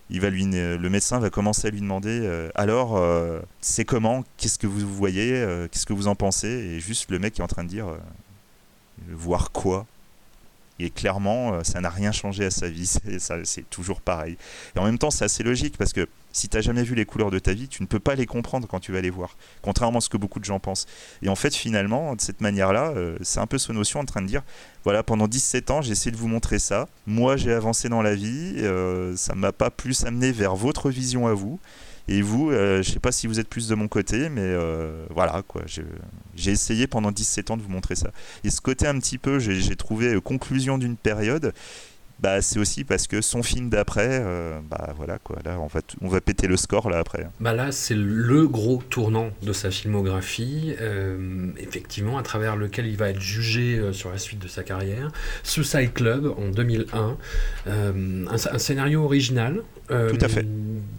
il 0.09 0.21
va 0.21 0.29
lui, 0.29 0.45
le 0.45 0.89
médecin 0.89 1.19
va 1.19 1.29
commencer 1.29 1.67
à 1.67 1.71
lui 1.71 1.81
demander 1.81 2.21
euh, 2.23 2.49
alors 2.55 2.95
euh, 2.97 3.41
c'est 3.59 3.83
comment, 3.85 4.23
qu'est-ce 4.38 4.57
que 4.57 4.67
vous 4.67 4.88
voyez, 4.88 5.45
qu'est-ce 5.71 5.85
que 5.85 5.93
vous 5.93 6.07
en 6.07 6.15
pensez? 6.15 6.47
Et 6.47 6.79
juste 6.79 7.11
le 7.11 7.19
mec 7.19 7.39
est 7.39 7.43
en 7.43 7.47
train 7.47 7.63
de 7.63 7.69
dire 7.69 7.88
voir 9.09 9.51
quoi? 9.51 9.85
Et 10.79 10.91
clairement, 10.91 11.63
ça 11.63 11.81
n'a 11.81 11.89
rien 11.89 12.11
changé 12.11 12.45
à 12.45 12.51
sa 12.51 12.69
vie, 12.69 12.88
c'est 13.43 13.69
toujours 13.69 13.99
pareil. 13.99 14.38
Et 14.75 14.79
en 14.79 14.85
même 14.85 14.99
temps, 14.99 15.09
c'est 15.09 15.25
assez 15.25 15.43
logique 15.43 15.75
parce 15.77 15.91
que 15.91 16.07
si 16.38 16.49
tu 16.49 16.57
n'as 16.57 16.61
jamais 16.61 16.83
vu 16.83 16.95
les 16.95 17.05
couleurs 17.05 17.31
de 17.31 17.39
ta 17.39 17.53
vie, 17.53 17.67
tu 17.67 17.81
ne 17.81 17.88
peux 17.88 17.99
pas 17.99 18.15
les 18.15 18.25
comprendre 18.25 18.67
quand 18.67 18.79
tu 18.79 18.91
vas 18.91 19.01
les 19.01 19.09
voir, 19.09 19.38
contrairement 19.61 19.99
à 19.99 20.01
ce 20.01 20.09
que 20.09 20.17
beaucoup 20.17 20.39
de 20.39 20.45
gens 20.45 20.59
pensent. 20.59 20.85
Et 21.21 21.29
en 21.29 21.35
fait, 21.35 21.55
finalement, 21.55 22.15
de 22.15 22.21
cette 22.21 22.41
manière-là, 22.41 22.93
euh, 22.95 23.17
c'est 23.21 23.39
un 23.39 23.47
peu 23.47 23.57
ce 23.57 23.71
notion 23.71 23.99
en 23.99 24.05
train 24.05 24.21
de 24.21 24.27
dire, 24.27 24.43
voilà, 24.83 25.03
pendant 25.03 25.27
17 25.27 25.71
ans, 25.71 25.81
j'ai 25.81 25.91
essayé 25.91 26.11
de 26.11 26.17
vous 26.17 26.27
montrer 26.27 26.59
ça. 26.59 26.88
Moi, 27.05 27.38
j'ai 27.38 27.53
avancé 27.53 27.89
dans 27.89 28.01
la 28.01 28.15
vie, 28.15 28.55
euh, 28.57 29.15
ça 29.15 29.35
m'a 29.35 29.51
pas 29.51 29.69
plus 29.69 30.05
amené 30.05 30.31
vers 30.31 30.55
votre 30.55 30.89
vision 30.89 31.27
à 31.27 31.33
vous. 31.33 31.59
Et 32.09 32.21
vous, 32.21 32.51
euh, 32.51 32.81
je 32.81 32.91
sais 32.91 32.99
pas 32.99 33.11
si 33.11 33.27
vous 33.27 33.39
êtes 33.39 33.49
plus 33.49 33.67
de 33.67 33.75
mon 33.75 33.88
côté, 33.88 34.29
mais 34.29 34.41
euh, 34.41 35.05
voilà, 35.09 35.43
quoi. 35.45 35.63
J'ai 36.35 36.51
essayé 36.51 36.88
pendant 36.88 37.11
17 37.11 37.51
ans 37.51 37.57
de 37.57 37.61
vous 37.61 37.69
montrer 37.69 37.95
ça. 37.95 38.11
Et 38.43 38.49
ce 38.49 38.61
côté 38.61 38.88
un 38.88 38.97
petit 38.99 39.17
peu, 39.17 39.39
j'ai 39.39 39.75
trouvé 39.75 40.13
euh, 40.13 40.21
conclusion 40.21 40.77
d'une 40.77 40.95
période. 40.95 41.53
Bah, 42.20 42.41
c'est 42.41 42.57
aussi 42.59 42.84
parce 42.84 43.05
que 43.05 43.22
son 43.22 43.43
film 43.43 43.70
d'après, 43.70 44.09
euh, 44.09 44.59
bah 44.68 44.93
voilà 44.97 45.20
quoi, 45.20 45.38
là 45.45 45.59
on 45.59 45.68
va, 45.68 45.82
on 46.01 46.07
va 46.07 46.20
péter 46.20 46.47
le 46.47 46.57
score 46.57 46.89
là 46.89 46.97
après. 46.97 47.28
Bah 47.39 47.53
là 47.53 47.72
c'est 47.72 47.95
le 47.95 48.47
gros 48.47 48.82
tournant 48.89 49.30
de 49.43 49.53
sa 49.53 49.70
filmographie, 49.70 50.74
euh, 50.82 51.51
effectivement 51.59 52.18
à 52.18 52.24
travers 52.24 52.55
lequel 52.55 52.88
il 52.88 52.97
va 52.97 53.09
être 53.09 53.22
jugé 53.22 53.78
euh, 53.78 53.93
sur 53.93 54.09
la 54.09 54.18
suite 54.18 54.39
de 54.39 54.47
sa 54.47 54.63
carrière. 54.63 55.11
Suicide 55.43 55.93
Club 55.93 56.34
en 56.38 56.49
2001, 56.49 57.18
euh, 57.68 58.26
un, 58.28 58.34
un, 58.34 58.57
scénario 58.57 59.03
original. 59.03 59.61
Tout 59.88 60.18
à 60.20 60.28
fait. 60.28 60.45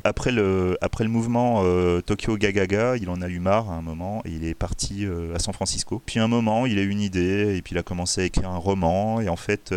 Après 0.04 0.32
le, 0.32 0.78
après 0.80 1.04
le 1.04 1.10
mouvement 1.10 1.62
Tokyo 2.00 2.38
Gagaga, 2.38 2.96
il 2.96 3.10
en 3.10 3.20
a 3.20 3.28
eu 3.28 3.38
marre 3.38 3.70
à 3.70 3.74
un 3.74 3.82
moment 3.82 4.22
et 4.24 4.30
il 4.30 4.46
est 4.46 4.54
parti 4.54 5.06
à 5.34 5.38
San 5.38 5.52
Francisco. 5.52 6.00
Puis 6.06 6.18
un 6.20 6.28
moment 6.28 6.64
il 6.64 6.78
a 6.78 6.82
eu 6.82 6.88
une 6.88 7.02
idée 7.02 7.54
et 7.54 7.60
puis 7.60 7.74
il 7.74 7.78
a 7.78 7.82
commencé 7.82 8.22
à 8.22 8.24
écrire 8.24 8.48
un 8.48 8.56
roman 8.56 9.20
et 9.20 9.28
en 9.28 9.36
fait 9.36 9.74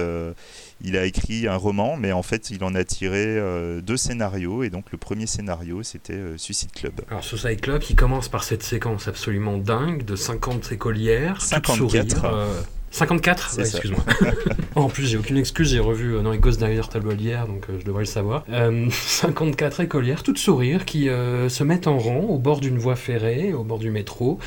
il 0.84 0.98
a 0.98 1.06
écrit 1.06 1.48
un 1.48 1.56
roman, 1.56 1.96
mais 1.98 2.12
en 2.12 2.24
fait, 2.24 2.50
il 2.50 2.64
en 2.64 2.74
a 2.76 2.84
tiré 2.84 3.26
euh, 3.26 3.82
deux 3.82 3.98
scénarios. 3.98 4.64
Et 4.64 4.70
donc, 4.70 4.92
le 4.92 4.98
premier 4.98 5.28
scénario, 5.28 5.84
c'était 5.84 6.14
euh, 6.14 6.38
Suicide 6.38 6.72
Club. 6.72 6.94
Alors, 7.10 7.24
Suicide 7.24 7.62
Club, 7.62 7.82
qui 7.82 7.96
commence 7.96 8.30
par 8.30 8.44
cette 8.44 8.64
séquence 8.64 9.08
absolument 9.08 9.58
dingue 9.58 10.04
de 10.04 10.16
50 10.16 10.72
écolières. 10.72 11.42
54. 11.42 12.26
Euh, 12.26 12.62
54 12.92 13.56
ouais, 13.58 13.62
Excuse-moi. 13.62 14.04
en 14.76 14.89
plus, 14.89 15.08
j'ai 15.08 15.18
aucune 15.18 15.38
excuse, 15.38 15.72
j'ai 15.72 15.80
revu 15.80 16.16
euh, 16.16 16.22
dans 16.22 16.32
les 16.32 16.38
Gosses 16.38 16.58
derrière 16.58 16.89
tableau 16.89 17.14
hier, 17.14 17.48
donc 17.48 17.66
euh, 17.70 17.78
je 17.80 17.86
devrais 17.86 18.02
le 18.02 18.06
savoir. 18.06 18.44
Euh, 18.50 18.89
54 18.92 19.80
écolières, 19.80 20.24
toutes 20.24 20.38
sourires, 20.38 20.84
qui 20.86 21.10
euh, 21.10 21.48
se 21.48 21.64
mettent 21.64 21.88
en 21.88 21.98
rang 21.98 22.20
au 22.20 22.38
bord 22.38 22.60
d'une 22.60 22.78
voie 22.78 22.98
ferrée, 22.98 23.54
au 23.54 23.64
bord 23.64 23.80
du 23.80 23.92
métro, 23.92 24.39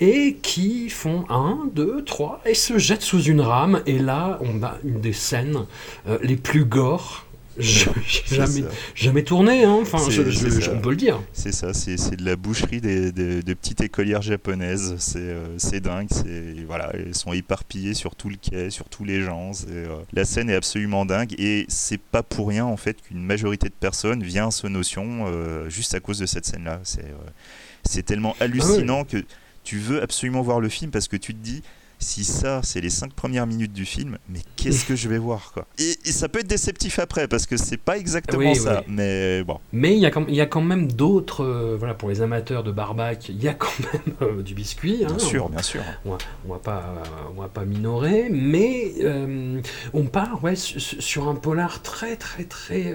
et 0.00 0.36
qui 0.42 0.88
font 0.90 1.24
1, 1.30 1.68
2, 1.74 2.02
3, 2.04 2.42
et 2.44 2.54
se 2.54 2.76
jettent 2.76 3.02
sous 3.02 3.22
une 3.22 3.40
rame. 3.40 3.82
Et 3.86 3.98
là, 3.98 4.38
on 4.42 4.62
a 4.62 4.78
une 4.84 5.00
des 5.00 5.12
scènes 5.12 5.64
euh, 6.08 6.18
les 6.22 6.36
plus 6.36 6.64
gore 7.56 7.94
jamais, 8.30 8.64
jamais 8.94 9.22
tourné, 9.22 9.64
hein. 9.64 9.78
enfin, 9.82 9.98
je, 10.08 10.30
je, 10.30 10.70
on 10.70 10.80
peut 10.80 10.90
le 10.90 10.96
dire. 10.96 11.20
C'est 11.32 11.52
ça, 11.52 11.74
c'est 11.74 12.16
de 12.16 12.24
la 12.24 12.36
boucherie 12.36 12.80
des, 12.80 13.12
des, 13.12 13.42
des, 13.42 13.54
petites 13.54 13.80
écolières 13.80 14.22
japonaises. 14.22 14.94
C'est 14.98 15.18
euh, 15.20 15.80
dingue, 15.80 16.08
voilà, 16.66 16.90
elles 16.94 17.14
sont 17.14 17.32
éparpillées 17.32 17.94
sur 17.94 18.14
tout 18.14 18.28
le 18.28 18.36
quai, 18.36 18.70
sur 18.70 18.88
tous 18.88 19.04
les 19.04 19.22
gens. 19.22 19.52
Euh, 19.68 19.96
la 20.12 20.24
scène 20.24 20.50
est 20.50 20.54
absolument 20.54 21.04
dingue 21.04 21.34
et 21.38 21.64
c'est 21.68 22.00
pas 22.00 22.22
pour 22.22 22.48
rien 22.48 22.64
en 22.64 22.76
fait 22.76 23.00
qu'une 23.02 23.22
majorité 23.22 23.68
de 23.68 23.74
personnes 23.74 24.22
vient 24.22 24.48
à 24.48 24.50
ce 24.50 24.66
notion 24.66 25.26
euh, 25.26 25.68
juste 25.68 25.94
à 25.94 26.00
cause 26.00 26.18
de 26.18 26.26
cette 26.26 26.46
scène-là. 26.46 26.80
C'est 26.84 27.04
euh, 27.04 28.02
tellement 28.02 28.34
hallucinant 28.40 29.04
ah 29.10 29.14
ouais. 29.14 29.22
que 29.22 29.26
tu 29.64 29.78
veux 29.78 30.02
absolument 30.02 30.42
voir 30.42 30.60
le 30.60 30.68
film 30.68 30.90
parce 30.90 31.08
que 31.08 31.16
tu 31.16 31.34
te 31.34 31.42
dis 31.42 31.62
si 32.02 32.24
ça 32.24 32.60
c'est 32.62 32.80
les 32.80 32.90
cinq 32.90 33.12
premières 33.12 33.46
minutes 33.46 33.72
du 33.72 33.84
film, 33.84 34.18
mais 34.28 34.40
qu'est-ce 34.56 34.84
que 34.84 34.96
je 34.96 35.08
vais 35.08 35.18
voir 35.18 35.52
quoi 35.52 35.66
et, 35.78 35.96
et, 36.04 36.12
ça 36.12 36.28
peut 36.28 36.40
être 36.40 36.46
déceptif 36.46 36.98
après 36.98 37.28
parce 37.28 37.46
que 37.46 37.56
c'est 37.56 37.76
pas 37.76 37.96
exactement 37.96 38.50
oui, 38.50 38.56
ça, 38.56 38.82
oui. 38.86 38.94
mais 38.94 39.42
bon. 39.44 39.58
Mais 39.72 39.96
il 39.96 39.98
y, 39.98 40.34
y, 40.34 40.40
a 40.40 40.46
quand 40.46 40.60
même 40.60 40.90
d'autres, 40.90 41.44
euh, 41.44 41.76
voilà, 41.78 41.94
pour 41.94 42.08
les 42.08 42.20
amateurs 42.20 42.62
de 42.62 42.72
barbac, 42.72 43.28
il 43.28 43.42
y 43.42 43.48
a 43.48 43.54
quand 43.54 43.72
même 43.92 44.14
euh, 44.22 44.42
du 44.42 44.54
biscuit. 44.54 45.04
Hein, 45.04 45.08
bien 45.08 45.18
sûr, 45.18 45.46
on, 45.46 45.48
bien 45.48 45.62
sûr. 45.62 45.82
On, 46.04 46.18
on 46.46 46.52
va 46.52 46.58
pas, 46.58 46.94
on 47.36 47.40
va 47.40 47.48
pas 47.48 47.64
minorer, 47.64 48.28
mais 48.30 48.92
euh, 49.00 49.60
on 49.92 50.04
part 50.04 50.42
ouais, 50.44 50.56
sur 50.56 51.28
un 51.28 51.34
polar 51.34 51.82
très 51.82 52.16
très 52.16 52.44
très 52.44 52.94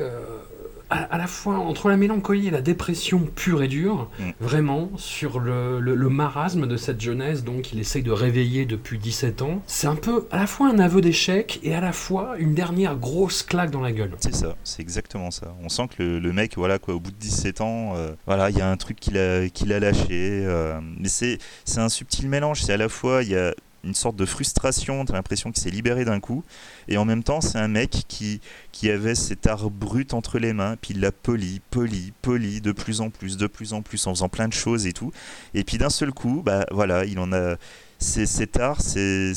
à, 0.90 1.04
à, 1.04 1.18
la 1.18 1.28
fois 1.28 1.58
entre 1.58 1.90
la 1.90 1.98
mélancolie 1.98 2.48
et 2.48 2.52
la 2.52 2.62
dépression 2.62 3.28
pure 3.36 3.64
et 3.64 3.68
dure, 3.68 4.10
mm. 4.20 4.32
vraiment, 4.40 4.90
sur 4.98 5.40
le, 5.40 5.80
le, 5.80 5.96
le, 5.96 6.10
marasme 6.10 6.68
de 6.68 6.78
cette 6.78 7.02
jeunesse, 7.02 7.44
donc 7.44 7.74
il 7.74 7.80
essaye 7.80 8.04
de 8.04 8.12
réveiller 8.12 8.66
depuis 8.66 8.98
17 8.98 9.42
ans. 9.42 9.62
C'est 9.68 9.88
un 9.88 9.96
peu 9.96 10.28
à 10.32 10.38
la 10.38 10.48
fois 10.48 10.70
un 10.70 10.80
aveu 10.80 11.02
d'échec 11.02 11.60
et 11.64 11.76
à 11.76 11.82
la 11.82 11.92
fois 11.92 12.36
une 12.38 12.54
dernière 12.54 12.96
grosse 12.96 13.44
claque 13.44 13.72
dans 13.72 13.82
la 13.82 13.92
gueule. 13.92 14.12
C'est 14.20 14.36
ça, 14.36 14.56
c'est 14.64 14.82
exactement 14.82 15.32
ça. 15.32 15.56
On 15.64 15.70
sent 15.70 15.88
que 15.98 16.04
le, 16.04 16.20
le, 16.20 16.34
mec, 16.34 16.56
voilà, 16.58 16.80
quoi, 16.80 16.96
au 16.96 17.00
bout 17.00 17.12
de 17.12 17.18
17 17.18 17.62
ans, 17.62 17.94
euh, 17.96 18.12
voilà, 18.26 18.50
il 18.50 18.58
y 18.58 18.62
a 18.62 18.70
un 18.70 18.78
truc 18.78 19.00
qu'il 19.00 19.18
a, 19.18 19.50
qu'il 19.50 19.74
a 19.74 19.80
lâché. 19.80 20.08
Euh, 20.12 20.80
mais 21.00 21.10
c'est 21.10 21.40
un 21.78 21.90
subtil 21.90 22.30
mélange, 22.30 22.62
c'est 22.62 22.74
à 22.74 22.78
la 22.78 22.90
fois, 22.90 23.24
il 23.24 23.30
y 23.30 23.36
a 23.36 23.54
une 23.88 23.96
sorte 23.96 24.16
de 24.16 24.26
frustration, 24.26 25.06
t'as 25.06 25.14
l'impression 25.14 25.52
qu'il 25.52 25.64
s'est 25.64 25.70
libéré 25.70 26.06
d'un 26.06 26.20
coup, 26.20 26.44
et 26.88 26.98
en 26.98 27.06
même 27.06 27.24
temps 27.24 27.42
c'est 27.42 27.58
un 27.58 27.68
mec 27.68 28.04
qui, 28.08 28.42
qui 28.72 28.90
avait 28.90 29.16
cet 29.16 29.48
art 29.48 29.70
brut 29.70 30.14
entre 30.14 30.38
les 30.40 30.54
mains, 30.54 30.76
puis 30.80 30.94
il 30.94 31.00
l'a 31.00 31.12
poli, 31.12 31.62
poli, 31.72 32.14
poli, 32.22 32.62
de 32.62 32.72
plus 32.72 33.02
en 33.02 33.10
plus, 33.10 33.38
de 33.38 33.48
plus 33.48 33.74
en 33.74 33.82
plus, 33.82 34.06
en 34.06 34.14
faisant 34.14 34.30
plein 34.30 34.48
de 34.48 34.54
choses 34.54 34.86
et 34.86 34.94
tout, 34.94 35.12
et 35.54 35.64
puis 35.64 35.78
d'un 35.78 35.90
seul 35.90 36.12
coup, 36.12 36.42
bah 36.46 36.66
voilà, 36.72 37.06
il 37.06 37.18
en 37.20 37.32
a... 37.34 37.56
C'est, 38.00 38.28
cet 38.28 38.60
art, 38.60 38.80
c'est, 38.80 39.34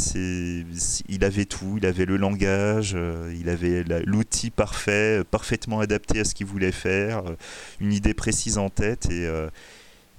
il 1.09 1.24
avait 1.24 1.46
tout, 1.46 1.78
il 1.78 1.86
avait 1.86 2.05
le 2.05 2.18
langage, 2.18 2.92
euh, 2.94 3.34
il 3.40 3.48
avait 3.48 3.84
l'outil 4.05 4.51
parfait, 4.51 5.20
euh, 5.20 5.24
parfaitement 5.24 5.80
adapté 5.80 6.20
à 6.20 6.24
ce 6.26 6.34
qu'il 6.34 6.44
voulait 6.44 6.70
faire, 6.70 7.24
euh, 7.24 7.36
une 7.80 7.94
idée 7.94 8.12
précise 8.12 8.59
en 8.59 8.68
tête, 8.68 9.07
et, 9.11 9.26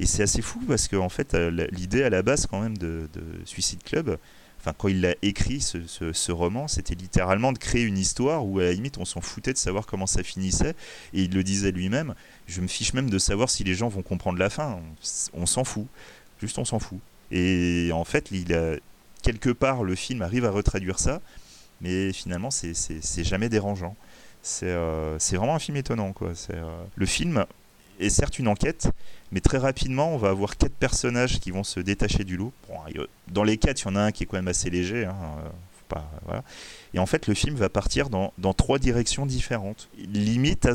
et 0.02 0.08
c'est 0.08 0.24
assez 0.24 0.42
fou 0.42 0.60
parce 0.68 0.88
que 0.88 0.96
en 0.96 1.10
fait, 1.10 1.36
euh, 1.36 1.68
l'idée 1.72 2.02
à 2.02 2.10
la 2.10 2.24
base 2.24 2.48
quand 2.48 2.60
même 2.60 2.76
de, 2.76 3.08
de 3.14 3.22
Suicide 3.46 3.84
Club, 3.84 4.18
enfin 4.60 4.74
quand 4.76 4.88
il 4.88 5.00
l'a 5.00 5.14
écrit 5.22 5.62
ce, 5.62 6.32
roman, 6.32 6.68
c'était 6.68 6.96
littéralement 6.96 7.52
de 7.52 7.60
créer 7.60 7.84
une 7.84 8.00
histoire 8.00 8.44
où 8.44 8.58
à 8.58 8.64
la 8.64 8.74
limite 8.74 8.98
on 8.98 9.06
s'en 9.06 9.22
foutait 9.22 9.54
de 9.54 9.60
savoir 9.60 9.86
comment 9.86 10.08
ça 10.08 10.24
finissait, 10.24 10.76
et 11.14 11.22
il 11.22 11.32
le 11.36 11.44
disait 11.44 11.72
lui-même, 11.72 12.16
je 12.48 12.62
me 12.62 12.68
fiche 12.68 12.94
même 12.94 13.12
de 13.12 13.20
savoir 13.20 13.52
si 13.52 13.64
les 13.64 13.76
gens 13.76 13.90
vont 13.90 14.02
comprendre 14.02 14.40
la 14.40 14.50
fin, 14.50 14.80
on, 15.34 15.46
s'en 15.46 15.64
fout, 15.64 15.86
juste 16.42 16.58
on 16.58 16.66
s'en 16.66 16.80
fout. 16.80 16.98
Et 17.30 17.92
en 17.94 18.04
fait, 18.04 18.32
a, 18.52 18.78
quelque 19.22 19.52
part, 19.52 19.84
le 19.84 19.94
film 19.94 20.24
arrive 20.24 20.46
à 20.46 20.52
retraduire 20.52 20.98
ça, 20.98 21.22
mais 21.80 22.12
finalement, 22.12 22.50
c'est- 22.50 23.24
jamais 23.24 23.50
dérangeant. 23.50 23.96
C'est 24.42 24.66
euh, 24.66 25.20
c'est 25.20 25.36
vraiment 25.36 25.54
un 25.54 25.60
film 25.60 25.78
étonnant. 25.78 26.16
Euh, 26.24 26.84
le 26.96 27.06
film 27.06 27.46
est 28.00 28.10
certes 28.10 28.40
une 28.40 28.48
enquête, 28.48 28.90
mais 29.32 29.40
très 29.40 29.58
rapidement, 29.58 30.14
on 30.14 30.18
va 30.18 30.30
avoir 30.30 30.58
quatre 30.58 30.74
personnages 30.76 31.40
qui 31.40 31.52
vont 31.52 31.64
se 31.64 31.80
détacher 31.80 32.24
du 32.24 32.38
lot. 32.38 32.52
Bon, 32.68 32.76
dans 33.30 33.44
les 33.44 33.58
quatre, 33.58 33.82
il 33.82 33.86
y 33.86 33.92
en 33.92 33.96
a 33.96 34.02
un 34.02 34.12
qui 34.12 34.24
est 34.24 34.26
quand 34.26 34.38
même 34.38 34.48
assez 34.48 34.70
léger. 34.70 35.06
hein, 35.06 35.16
euh, 35.46 35.50
faut 35.74 35.86
pas- 35.96 36.10
voilà. 36.26 36.44
Et 36.94 37.00
en 37.00 37.06
fait, 37.06 37.28
le 37.28 37.34
film 37.34 37.56
va 37.56 37.70
partir 37.70 38.10
dans, 38.10 38.34
dans 38.38 38.54
trois 38.54 38.80
directions 38.80 39.26
différentes. 39.26 39.90
Limite, 39.98 40.66
à 40.66 40.74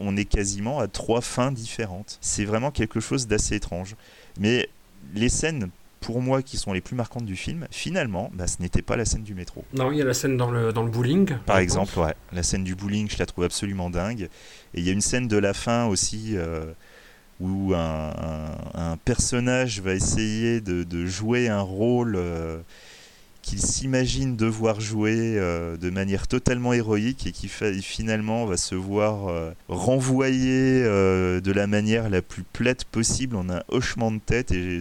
on 0.00 0.16
est 0.16 0.24
quasiment 0.24 0.80
à 0.80 0.88
trois 0.88 1.20
fins 1.20 1.52
différentes. 1.52 2.18
C'est 2.20 2.44
vraiment 2.44 2.72
quelque 2.72 2.98
chose 2.98 3.28
d'assez 3.28 3.54
étrange. 3.54 3.94
Mais 4.40 4.68
les 5.14 5.28
scènes, 5.28 5.70
pour 6.00 6.20
moi, 6.20 6.42
qui 6.42 6.56
sont 6.56 6.72
les 6.72 6.80
plus 6.80 6.96
marquantes 6.96 7.24
du 7.24 7.36
film, 7.36 7.68
finalement, 7.70 8.28
bah, 8.34 8.48
ce 8.48 8.60
n'était 8.60 8.82
pas 8.82 8.96
la 8.96 9.04
scène 9.04 9.22
du 9.22 9.34
métro. 9.34 9.64
Non, 9.72 9.92
il 9.92 9.98
y 9.98 10.02
a 10.02 10.04
la 10.04 10.12
scène 10.12 10.36
dans 10.36 10.50
le, 10.50 10.72
dans 10.72 10.82
le 10.82 10.90
bowling. 10.90 11.36
Par 11.46 11.58
exemple, 11.58 11.96
ouais, 12.00 12.14
la 12.32 12.42
scène 12.42 12.64
du 12.64 12.74
bowling, 12.74 13.08
je 13.08 13.18
la 13.18 13.26
trouve 13.26 13.44
absolument 13.44 13.88
dingue. 13.88 14.22
Et 14.74 14.80
il 14.80 14.84
y 14.84 14.88
a 14.88 14.92
une 14.92 15.00
scène 15.00 15.28
de 15.28 15.36
la 15.36 15.54
fin 15.54 15.86
aussi 15.86 16.36
euh, 16.36 16.64
où 17.40 17.74
un, 17.74 18.96
personnage 19.04 19.80
va 19.80 19.94
essayer 19.94 20.60
de, 20.60 21.06
jouer 21.06 21.48
un 21.48 21.60
rôle 21.60 22.16
euh, 22.16 22.58
qu'il 23.44 23.60
s'imagine 23.60 24.36
devoir 24.36 24.80
jouer 24.80 25.36
euh, 25.36 25.76
de 25.76 25.90
manière 25.90 26.26
totalement 26.26 26.72
héroïque 26.72 27.26
et 27.26 27.32
qui 27.32 27.48
finalement 27.48 28.46
va 28.46 28.56
se 28.56 28.74
voir 28.74 29.28
euh, 29.28 29.52
renvoyer 29.68 30.82
euh, 30.82 31.40
de 31.40 31.52
la 31.52 31.66
manière 31.66 32.08
la 32.08 32.22
plus 32.22 32.42
plate 32.42 32.84
possible 32.84 33.36
en 33.36 33.50
un 33.50 33.62
hochement 33.68 34.10
de 34.10 34.18
tête. 34.18 34.50
Et 34.52 34.78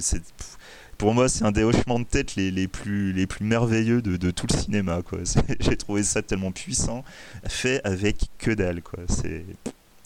pour 0.98 1.14
moi, 1.14 1.28
c'est 1.28 1.44
un 1.44 1.52
des 1.52 1.64
hochements 1.64 2.00
de 2.00 2.06
tête 2.06 2.36
les, 2.36 2.68
plus, 2.68 3.12
les 3.12 3.28
plus 3.28 3.44
merveilleux 3.44 4.02
de, 4.02 4.32
tout 4.32 4.48
le 4.50 4.58
cinéma. 4.58 5.02
J'ai 5.60 5.76
trouvé 5.76 6.04
ça 6.04 6.22
tellement 6.22 6.52
puissant, 6.52 7.04
fait 7.48 7.82
avec 7.84 8.30
que 8.38 8.52
dalle. 8.52 8.82
quoi. 8.82 9.00
C'est 9.10 9.46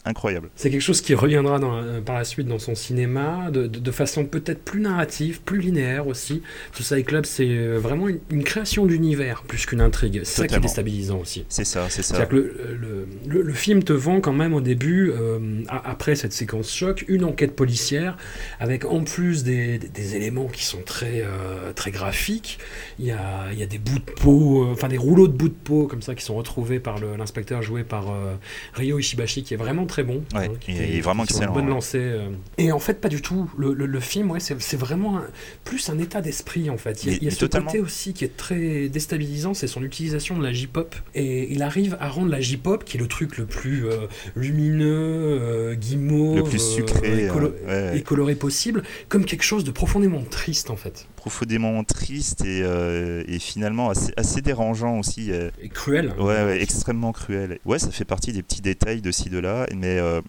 incroyable. 0.08 0.48
C'est 0.56 0.70
quelque 0.70 0.80
chose 0.82 1.00
qui 1.00 1.14
reviendra 1.14 1.58
dans- 1.58 1.76
euh, 1.76 2.00
par 2.00 2.16
la 2.16 2.24
suite 2.24 2.48
dans 2.48 2.58
son 2.58 2.74
cinéma, 2.74 3.50
de, 3.52 3.66
de- 3.66 3.78
de 3.78 3.90
façon 3.90 4.24
peut-être 4.24 4.62
plus 4.64 4.80
narrative, 4.80 5.40
plus 5.42 5.58
linéaire 5.60 6.06
aussi. 6.06 6.42
Suicide 6.72 7.04
Club, 7.04 7.24
c'est 7.26 7.46
euh, 7.48 7.78
vraiment 7.78 8.08
une, 8.08 8.18
une 8.30 8.44
création 8.44 8.86
d'univers 8.86 9.42
plus 9.46 9.66
qu'une 9.66 9.80
intrigue. 9.80 10.20
C'est 10.24 10.42
ça 10.42 10.46
qui 10.48 10.54
est 10.54 10.60
déstabilisant 10.60 11.18
aussi. 11.18 11.44
C'est 11.48 11.64
ça, 11.64 11.86
c'est 11.90 12.02
ça. 12.02 12.26
Que 12.26 12.34
le, 12.36 12.54
le- 12.80 13.08
le- 13.28 13.42
le 13.42 13.52
film 13.52 13.82
te 13.84 13.92
vend 13.92 14.20
quand 14.20 14.32
même 14.32 14.54
au 14.54 14.60
début, 14.60 15.10
euh, 15.12 15.38
après 15.68 16.16
cette 16.16 16.32
séquence 16.32 16.72
choc, 16.74 17.04
une 17.08 17.24
enquête 17.24 17.54
policière 17.54 18.16
avec 18.60 18.84
en 18.84 19.04
plus 19.04 19.44
des, 19.44 19.78
des- 19.78 19.88
des 19.88 20.16
éléments 20.16 20.46
qui 20.48 20.64
sont 20.64 20.82
très, 20.84 21.22
euh, 21.22 21.72
très 21.74 21.90
graphiques. 21.90 22.58
Il 22.98 23.06
y 23.06 23.10
a, 23.12 23.52
il 23.52 23.58
y 23.58 23.62
a 23.62 23.66
des 23.66 23.78
bouts 23.78 23.98
de 23.98 24.10
peau, 24.12 24.64
euh, 24.64 24.72
enfin 24.72 24.88
des 24.88 24.96
rouleaux 24.96 25.28
de 25.28 25.32
bouts 25.32 25.48
de 25.48 25.54
peau 25.54 25.86
comme 25.86 26.02
ça 26.02 26.14
qui 26.14 26.24
sont 26.24 26.34
retrouvés 26.36 26.80
par 26.80 26.98
l'inspecteur 27.18 27.62
joué 27.62 27.84
par 27.84 28.10
euh, 28.10 28.34
Ryo 28.74 28.98
Ishibashi 28.98 29.42
qui 29.42 29.54
est 29.54 29.56
vraiment 29.56 29.86
très 29.86 29.97
bon. 30.04 30.22
Ouais, 30.34 30.46
hein, 30.46 30.52
qui 30.60 30.72
il 30.72 30.96
est 30.96 31.00
vraiment 31.00 31.24
qui 31.24 31.32
une 31.32 31.36
excellent, 31.38 31.54
bonne 31.54 31.64
ouais. 31.66 31.70
lancée. 31.70 31.98
euh. 32.00 32.28
Et 32.58 32.72
en 32.72 32.78
fait, 32.78 33.00
pas 33.00 33.08
du 33.08 33.22
tout. 33.22 33.50
Le, 33.58 33.72
le- 33.74 33.86
le 33.86 34.00
film, 34.00 34.30
ouais, 34.30 34.40
c'est 34.40 34.76
vraiment 34.76 35.18
un- 35.18 35.26
plus 35.64 35.88
un 35.90 35.98
état 35.98 36.20
d'esprit 36.20 36.70
en 36.70 36.76
fait. 36.78 37.04
Il 37.04 37.06
y 37.06 37.08
a, 37.08 37.12
Mais- 37.12 37.16
il 37.18 37.22
y 37.24 37.26
a 37.26 37.30
mais 37.30 37.34
ce 37.34 37.40
totalement. 37.40 37.66
côté 37.66 37.80
aussi 37.80 38.12
qui 38.14 38.24
est 38.24 38.36
très 38.36 38.88
déstabilisant, 38.88 39.54
c'est 39.54 39.66
son 39.66 39.82
utilisation 39.82 40.38
de 40.38 40.42
la 40.44 40.52
J-pop. 40.52 40.94
Et 41.14 41.52
il 41.52 41.62
arrive 41.62 41.96
à 42.00 42.08
rendre 42.08 42.30
la 42.30 42.40
J-pop, 42.40 42.84
qui 42.84 42.96
est 42.96 43.00
le 43.00 43.08
truc 43.08 43.36
le 43.38 43.46
plus 43.46 43.86
euh, 43.86 44.06
lumineux, 44.36 45.38
euh, 45.40 45.74
guimauve, 45.74 46.36
Le 46.38 46.42
plus 46.44 46.58
sucré, 46.74 47.24
et, 47.24 47.28
colo- 47.28 47.52
euh, 47.66 47.90
ouais. 47.92 47.98
et 47.98 48.02
coloré 48.02 48.34
possible, 48.34 48.82
comme 49.08 49.24
quelque 49.24 49.42
chose 49.44 49.64
de 49.64 49.70
profondément 49.70 50.22
triste 50.22 50.70
en 50.70 50.76
fait. 50.76 51.06
Profondément 51.28 51.84
triste 51.84 52.40
et, 52.46 52.62
euh, 52.62 53.22
et 53.28 53.38
finalement 53.38 53.90
assez, 53.90 54.14
assez 54.16 54.40
dérangeant 54.40 54.98
aussi. 54.98 55.30
euh, 55.30 55.50
Et 55.60 55.68
cruel. 55.68 56.14
Ouais, 56.18 56.42
ouais, 56.42 56.62
extrêmement 56.62 57.12
cruel. 57.12 57.58
Ouais, 57.66 57.78
ça 57.78 57.90
fait 57.90 58.06
partie 58.06 58.32
des 58.32 58.42
petits 58.42 58.62
détails 58.62 59.02
de 59.02 59.10
ci, 59.12 59.28
de 59.28 59.38
là, 59.38 59.66
mais 59.76 59.98
euh, 59.98 60.22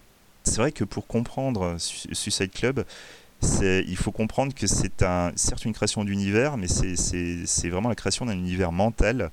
c'est 0.44 0.58
vrai 0.58 0.72
que 0.72 0.84
pour 0.84 1.06
comprendre 1.06 1.76
Su- 1.78 2.14
Suicide 2.14 2.50
Club, 2.52 2.84
il 3.62 3.96
faut 3.96 4.12
comprendre 4.12 4.54
que 4.54 4.66
c'est 4.66 5.02
un, 5.02 5.32
certes 5.36 5.64
une 5.64 5.72
création 5.72 6.04
d'univers, 6.04 6.58
mais 6.58 6.66
c'est 6.68 7.68
vraiment 7.70 7.88
la 7.88 7.94
création 7.94 8.26
d'un 8.26 8.34
univers 8.34 8.70
mental 8.70 9.30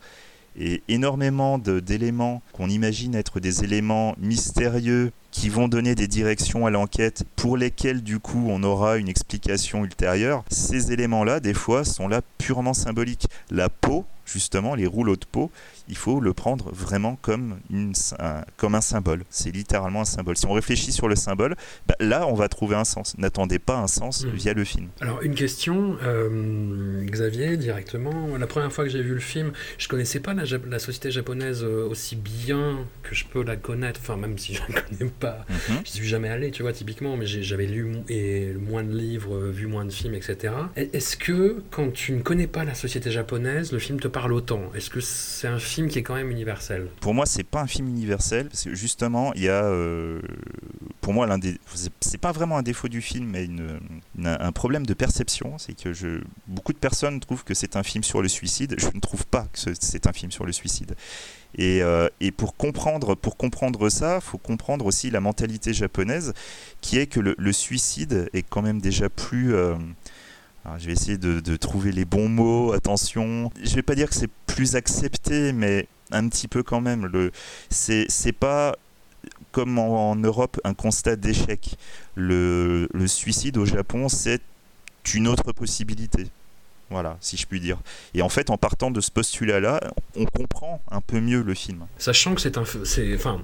et 0.60 0.82
énormément 0.88 1.58
d'éléments 1.58 2.42
qu'on 2.54 2.70
imagine 2.70 3.16
être 3.16 3.40
des 3.40 3.64
éléments 3.64 4.16
mystérieux 4.20 5.12
qui 5.32 5.50
vont 5.50 5.68
donner 5.68 5.94
des 5.94 6.08
directions 6.08 6.66
à 6.66 6.72
l'enquête 6.72 7.24
pour 7.36 7.58
lesquelles 7.58 8.02
du 8.02 8.20
coup 8.20 8.48
on 8.50 8.64
aura 8.64 8.98
une 8.98 9.08
explication 9.08 9.84
ultérieure. 9.84 10.44
Ces 10.50 10.92
éléments-là, 10.92 11.40
des 11.40 11.54
fois, 11.54 11.86
sont 11.86 12.08
là 12.08 12.22
purement 12.40 12.74
symboliques. 12.74 13.28
La 13.52 13.70
peau, 13.70 14.06
justement, 14.26 14.74
les 14.74 14.88
rouleaux 14.88 15.16
de 15.16 15.26
peau, 15.32 15.52
il 15.90 15.98
faut 15.98 16.20
le 16.20 16.34
prendre 16.34 16.72
vraiment 16.72 17.18
comme, 17.22 17.60
une, 17.70 17.94
un, 18.20 18.44
comme 18.58 18.76
un 18.76 18.82
symbole. 18.82 19.24
C'est 19.30 19.52
littéralement 19.52 20.02
un 20.02 20.06
symbole. 20.06 20.38
Si 20.38 20.46
on 20.46 20.54
réfléchit 20.54 20.92
sur 20.92 21.08
le 21.08 21.16
symbole, 21.16 21.56
bah, 21.88 21.96
là 22.00 22.28
on 22.28 22.34
va 22.34 22.48
trouver 22.50 22.76
un 22.76 22.86
sens. 22.86 23.16
N'attendez 23.18 23.60
pas 23.60 23.78
un 23.78 23.88
sens 23.88 24.26
via 24.26 24.54
le 24.54 24.64
film. 24.64 24.88
Alors 25.02 25.22
une 25.22 25.36
question, 25.36 25.98
euh, 26.04 27.04
Xavier, 27.06 27.58
directement. 27.58 28.38
La 28.38 28.48
première 28.48 28.72
fois 28.72 28.84
que 28.84 28.90
j'ai 28.90 29.02
vu 29.02 29.14
le 29.14 29.20
film, 29.20 29.52
je 29.78 29.88
connaissais 29.88 30.20
pas 30.20 30.34
la, 30.34 30.46
société 30.80 31.12
japonaise 31.12 31.64
euh, 31.64 31.88
aussi 31.88 32.16
bien 32.16 32.80
que 33.04 33.16
je 33.16 33.26
peux 33.26 33.44
la 33.44 33.56
connaître. 33.56 34.00
Enfin, 34.02 34.18
même 34.18 34.38
si 34.38 34.54
je 34.56 34.62
la 34.70 34.82
connais 34.82 35.10
pas, 35.20 35.46
Mhm. 35.50 35.82
je 35.86 35.92
suis 35.92 36.08
jamais 36.08 36.30
allé, 36.30 36.52
tu 36.52 36.62
vois, 36.64 36.74
typiquement. 36.74 37.18
Mais 37.18 37.26
j'avais 37.26 37.66
lu 37.66 37.88
et 38.10 38.54
moins 38.54 38.84
de 38.84 38.96
livres, 38.96 39.36
euh, 39.36 39.52
vu 39.52 39.68
moins 39.68 39.86
de 39.86 39.92
films, 39.92 40.14
etc. 40.16 40.54
Est-ce 40.76 41.18
que 41.18 41.64
quand 41.72 41.92
tu 41.94 42.14
ne 42.14 42.22
connais 42.22 42.48
pas 42.48 42.64
la 42.64 42.74
société 42.74 43.12
japonaise, 43.12 43.72
le 43.72 43.80
film 43.80 44.00
te 44.00 44.08
parle 44.08 44.34
autant? 44.34 44.62
Est-ce 44.76 44.90
que 44.90 45.00
c'est 45.02 45.48
un 45.48 45.60
film 45.60 45.77
qui 45.88 46.00
est 46.00 46.04
quand 46.04 46.16
même 46.16 46.32
universel 46.32 46.88
Pour 47.00 47.14
moi, 47.14 47.28
c'est 47.28 47.44
pas 47.44 47.62
un 47.62 47.68
film 47.68 47.88
universel 47.88 48.50
justement, 48.74 49.32
il 49.36 49.44
y 49.44 49.50
a, 49.50 49.64
euh, 49.66 50.20
pour 51.02 51.14
moi, 51.14 51.28
l'un 51.28 51.38
des, 51.38 51.60
c'est- 52.00 52.18
pas 52.18 52.32
vraiment 52.32 52.58
un 52.58 52.64
défaut 52.64 52.88
du 52.88 53.02
film, 53.02 53.28
mais 53.28 53.48
un 54.26 54.52
problème 54.52 54.88
de 54.88 54.96
perception, 54.96 55.60
c'est 55.60 55.74
que 55.80 55.92
beaucoup 56.48 56.74
de 56.74 56.80
personnes 56.80 57.20
trouvent 57.20 57.44
que 57.44 57.54
c'est 57.54 57.76
un 57.76 57.84
film 57.84 58.04
sur 58.04 58.24
le 58.24 58.28
suicide. 58.28 58.74
Je 58.80 58.88
ne 58.88 59.00
trouve 59.00 59.26
pas 59.28 59.46
que 59.54 59.60
ce- 59.60 59.70
c'est 59.80 60.08
un 60.08 60.14
film 60.14 60.32
sur 60.32 60.46
le 60.46 60.52
suicide. 60.52 60.96
Et, 61.56 61.82
euh, 61.84 62.10
pour 62.36 62.56
comprendre, 62.56 63.14
pour 63.16 63.38
comprendre 63.38 63.90
ça, 63.90 64.20
faut 64.20 64.38
comprendre 64.40 64.86
aussi 64.88 65.12
la 65.12 65.20
mentalité 65.22 65.74
japonaise, 65.74 66.34
qui 66.82 66.98
est 66.98 67.06
que 67.08 67.20
le, 67.20 67.36
le 67.38 67.54
suicide 67.54 68.30
est 68.34 68.44
quand 68.44 68.62
même 68.64 68.82
déjà 68.82 69.10
plus 69.10 69.54
euh, 69.54 69.76
je 70.78 70.88
vais 70.88 70.94
essayer 70.94 71.18
de, 71.18 71.56
trouver 71.56 71.92
les 71.92 72.06
bons 72.06 72.30
mots, 72.30 72.74
attention. 72.74 73.52
Je 73.64 73.76
vais 73.76 73.82
pas 73.82 73.96
dire 73.96 74.10
que 74.10 74.16
c'est 74.16 74.30
plus 74.46 74.76
accepté, 74.76 75.54
mais 75.54 75.88
un 76.12 76.28
petit 76.30 76.48
peu 76.48 76.64
quand 76.64 76.82
même. 76.82 77.06
Le, 77.06 77.32
c'est, 77.70 78.32
pas 78.34 78.76
comme 79.52 79.80
en, 79.80 80.16
Europe 80.16 80.60
un 80.64 80.74
constat 80.74 81.16
d'échec. 81.16 81.78
Le, 82.16 82.88
suicide 83.08 83.58
au 83.58 83.66
Japon, 83.66 84.10
c'est 84.10 84.42
une 85.14 85.28
autre 85.28 85.54
possibilité. 85.54 86.28
Voilà, 86.90 87.18
si 87.20 87.36
je 87.36 87.46
puis 87.46 87.60
dire. 87.60 87.78
Et 88.14 88.22
en 88.22 88.30
fait, 88.30 88.50
en 88.50 88.58
partant 88.58 88.92
de 88.92 89.02
ce 89.02 89.12
postulat-là, 89.12 89.82
on 90.16 90.26
comprend 90.26 90.82
un 90.90 91.02
peu 91.02 91.20
mieux 91.20 91.42
le 91.42 91.54
film. 91.54 91.86
Sachant 91.98 92.34
que 92.34 92.40
c'est 92.40 92.58
un, 92.58 92.64
enfin, 93.16 93.42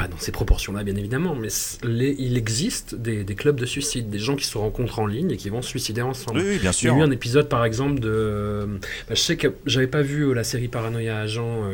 pas 0.00 0.08
dans 0.08 0.18
ces 0.18 0.32
proportions-là, 0.32 0.82
bien 0.82 0.96
évidemment, 0.96 1.34
mais 1.34 1.48
il 1.84 2.36
existe 2.36 2.94
des, 2.94 3.24
clubs 3.34 3.58
de 3.58 3.66
suicide, 3.66 4.08
des 4.08 4.18
gens 4.18 4.36
qui 4.36 4.46
se 4.46 4.56
rencontrent 4.56 4.98
en 4.98 5.06
ligne 5.06 5.32
et 5.32 5.36
qui 5.36 5.50
vont 5.50 5.62
se 5.62 5.68
suicider 5.68 6.02
ensemble. 6.02 6.40
Oui, 6.40 6.58
bien 6.58 6.72
sûr. 6.72 6.92
Il 6.92 6.96
y 6.96 7.00
a 7.00 7.04
eu 7.04 7.06
un 7.06 7.10
épisode, 7.10 7.48
par 7.48 7.64
exemple, 7.64 8.00
de. 8.00 8.66
Bah, 9.08 9.14
je 9.14 9.20
sais 9.20 9.36
que 9.36 9.48
j'avais 9.66 9.86
pas 9.86 10.02
vu 10.02 10.34
la 10.34 10.44
série 10.44 10.68
Paranoia 10.68 11.18
Agent. 11.18 11.64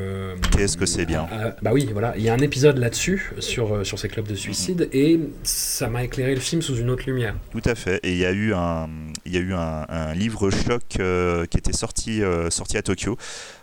Qu'est-ce 0.56 0.76
que 0.76 0.86
c'est 0.86 1.06
bien 1.06 1.28
Bah 1.62 1.70
oui, 1.72 1.88
voilà. 1.92 2.14
Il 2.16 2.22
y 2.22 2.28
a 2.28 2.34
un 2.34 2.38
épisode 2.38 2.78
là-dessus, 2.78 3.32
sur, 3.38 3.86
sur 3.86 3.98
ces 3.98 4.08
clubs 4.08 4.26
de 4.26 4.34
suicide, 4.34 4.88
et 4.92 5.20
ça 5.42 5.88
m'a 5.88 6.04
éclairé 6.04 6.34
le 6.34 6.40
film 6.40 6.62
sous 6.62 6.76
une 6.76 6.90
autre 6.90 7.04
lumière. 7.06 7.34
Tout 7.52 7.62
à 7.64 7.74
fait. 7.74 8.00
Et 8.02 8.12
il 8.12 8.18
y 8.18 8.26
a 8.26 8.32
eu 8.32 8.52
un, 8.52 8.88
il 9.24 9.34
y 9.34 9.36
a 9.36 9.40
eu 9.40 9.52
un, 9.54 10.14
livre 10.14 10.50
choc 10.50 10.82
qui 10.88 11.58
était 11.58 11.72
sorti, 11.72 12.22
sorti 12.50 12.76
à 12.76 12.82
Tokyo 12.82 13.12
euh, 13.12 13.16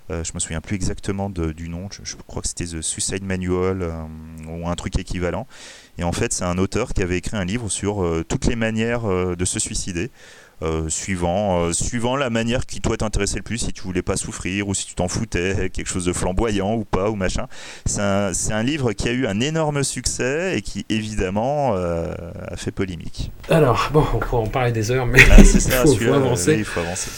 je 0.10 0.32
me 0.34 0.40
souviens 0.40 0.62
plus 0.62 0.76
exactement 0.76 1.30
du 1.30 1.70
nom, 1.70 1.88
je, 1.92 2.16
crois 2.28 2.42
que 2.42 2.48
c'était 2.48 2.66
The 2.66 2.82
Suicide 2.82 3.24
Manual 3.24 3.82
euh, 3.82 3.92
ou 4.48 4.68
un 4.68 4.76
truc 4.76 4.98
équivalent. 5.00 5.48
Et 5.98 6.04
en 6.04 6.12
fait, 6.12 6.34
c'est 6.34 6.44
un 6.44 6.58
auteur 6.58 6.94
qui 6.94 7.02
avait 7.02 7.18
écrit 7.18 7.38
un 7.38 7.46
livre 7.46 7.70
sur 7.70 8.04
euh, 8.04 8.26
toutes 8.28 8.46
les 8.48 8.56
manières 8.56 9.04
de 9.04 9.46
se 9.46 9.60
suicider. 9.60 10.10
suivant, 10.88 11.74
suivant 11.74 12.16
la 12.16 12.30
manière 12.30 12.66
qui 12.66 12.80
toi 12.80 12.96
t'intéressait 12.96 13.38
le 13.38 13.44
plus, 13.44 13.58
si 13.58 13.74
tu 13.74 13.82
voulais 13.82 14.02
pas 14.02 14.16
souffrir 14.16 14.70
ou 14.70 14.74
si 14.74 14.86
tu 14.86 14.96
t'en 14.96 15.10
foutais, 15.10 15.70
quelque 15.70 15.88
chose 15.88 16.06
de 16.06 16.14
flamboyant 16.14 16.76
ou 16.76 16.86
pas 16.86 17.10
ou 17.10 17.16
machin. 17.16 17.48
C'est 17.86 18.02
un, 18.02 18.32
un, 18.52 18.64
livre 18.64 18.94
qui 18.94 19.10
a 19.10 19.12
eu 19.12 19.28
un 19.28 19.42
énorme 19.42 19.84
succès 19.84 20.58
et 20.58 20.62
qui 20.62 20.86
évidemment 20.88 21.76
a 21.76 22.56
fait 22.56 22.72
polémique. 22.72 23.32
Alors 23.50 23.90
bon, 23.92 24.06
on 24.14 24.20
pourrait 24.20 24.44
en 24.44 24.48
parler 24.48 24.72
des 24.72 24.90
heures, 24.90 25.06
mais 25.06 25.20
ah, 25.32 25.36
il, 25.42 25.98
faut, 25.98 26.14
avancer. 26.14 26.56
il 26.58 26.66
faut 26.66 26.80
avancer. 26.80 27.10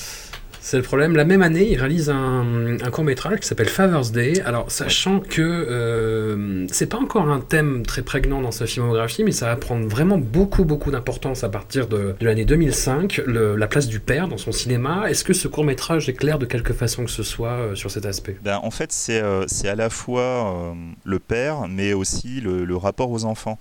C'est 0.65 0.77
le 0.77 0.83
problème. 0.83 1.15
La 1.15 1.25
même 1.25 1.43
année, 1.43 1.73
il 1.73 1.77
réalise 1.77 2.09
un, 2.09 2.77
court 2.91 3.03
métrage 3.03 3.41
qui 3.41 3.47
s'appelle 3.47 3.69
Father's 3.69 4.11
Day. 4.11 4.41
Alors, 4.41 4.71
sachant 4.71 5.19
que 5.19 5.43
euh, 5.43 6.65
c'est 6.71 6.87
pas 6.87 6.97
encore 6.97 7.29
un 7.29 7.39
thème 7.39 7.85
très 7.85 8.01
prégnant 8.01 8.41
dans 8.41 8.49
sa 8.49 8.65
filmographie, 8.65 9.23
mais 9.23 9.31
ça 9.31 9.45
va 9.45 9.57
prendre 9.57 9.87
vraiment 9.87 10.17
beaucoup, 10.17 10.65
beaucoup 10.65 10.89
d'importance 10.89 11.43
à 11.43 11.49
partir 11.49 11.87
de, 11.87 12.15
l'année 12.19 12.45
2005, 12.45 13.21
la 13.27 13.67
place 13.67 13.87
du 13.87 13.99
père 13.99 14.27
dans 14.27 14.39
son 14.39 14.51
cinéma. 14.51 15.07
Est-ce 15.07 15.23
que 15.23 15.33
ce 15.33 15.47
court 15.47 15.65
métrage 15.65 16.09
éclaire 16.09 16.39
de 16.39 16.47
quelque 16.47 16.73
façon 16.73 17.05
que 17.05 17.11
ce 17.11 17.21
soit 17.21 17.59
euh, 17.59 17.75
sur 17.75 17.91
cet 17.91 18.07
aspect? 18.07 18.35
Ben, 18.43 18.59
En 18.63 18.71
fait, 18.71 18.91
c'est 18.91 19.21
euh, 19.21 19.45
à 19.65 19.75
la 19.75 19.91
fois 19.91 20.75
le 21.03 21.19
père, 21.19 21.67
mais 21.69 21.93
aussi 21.93 22.41
le, 22.41 22.75
rapport 22.75 23.11
aux 23.11 23.25
enfants. 23.25 23.59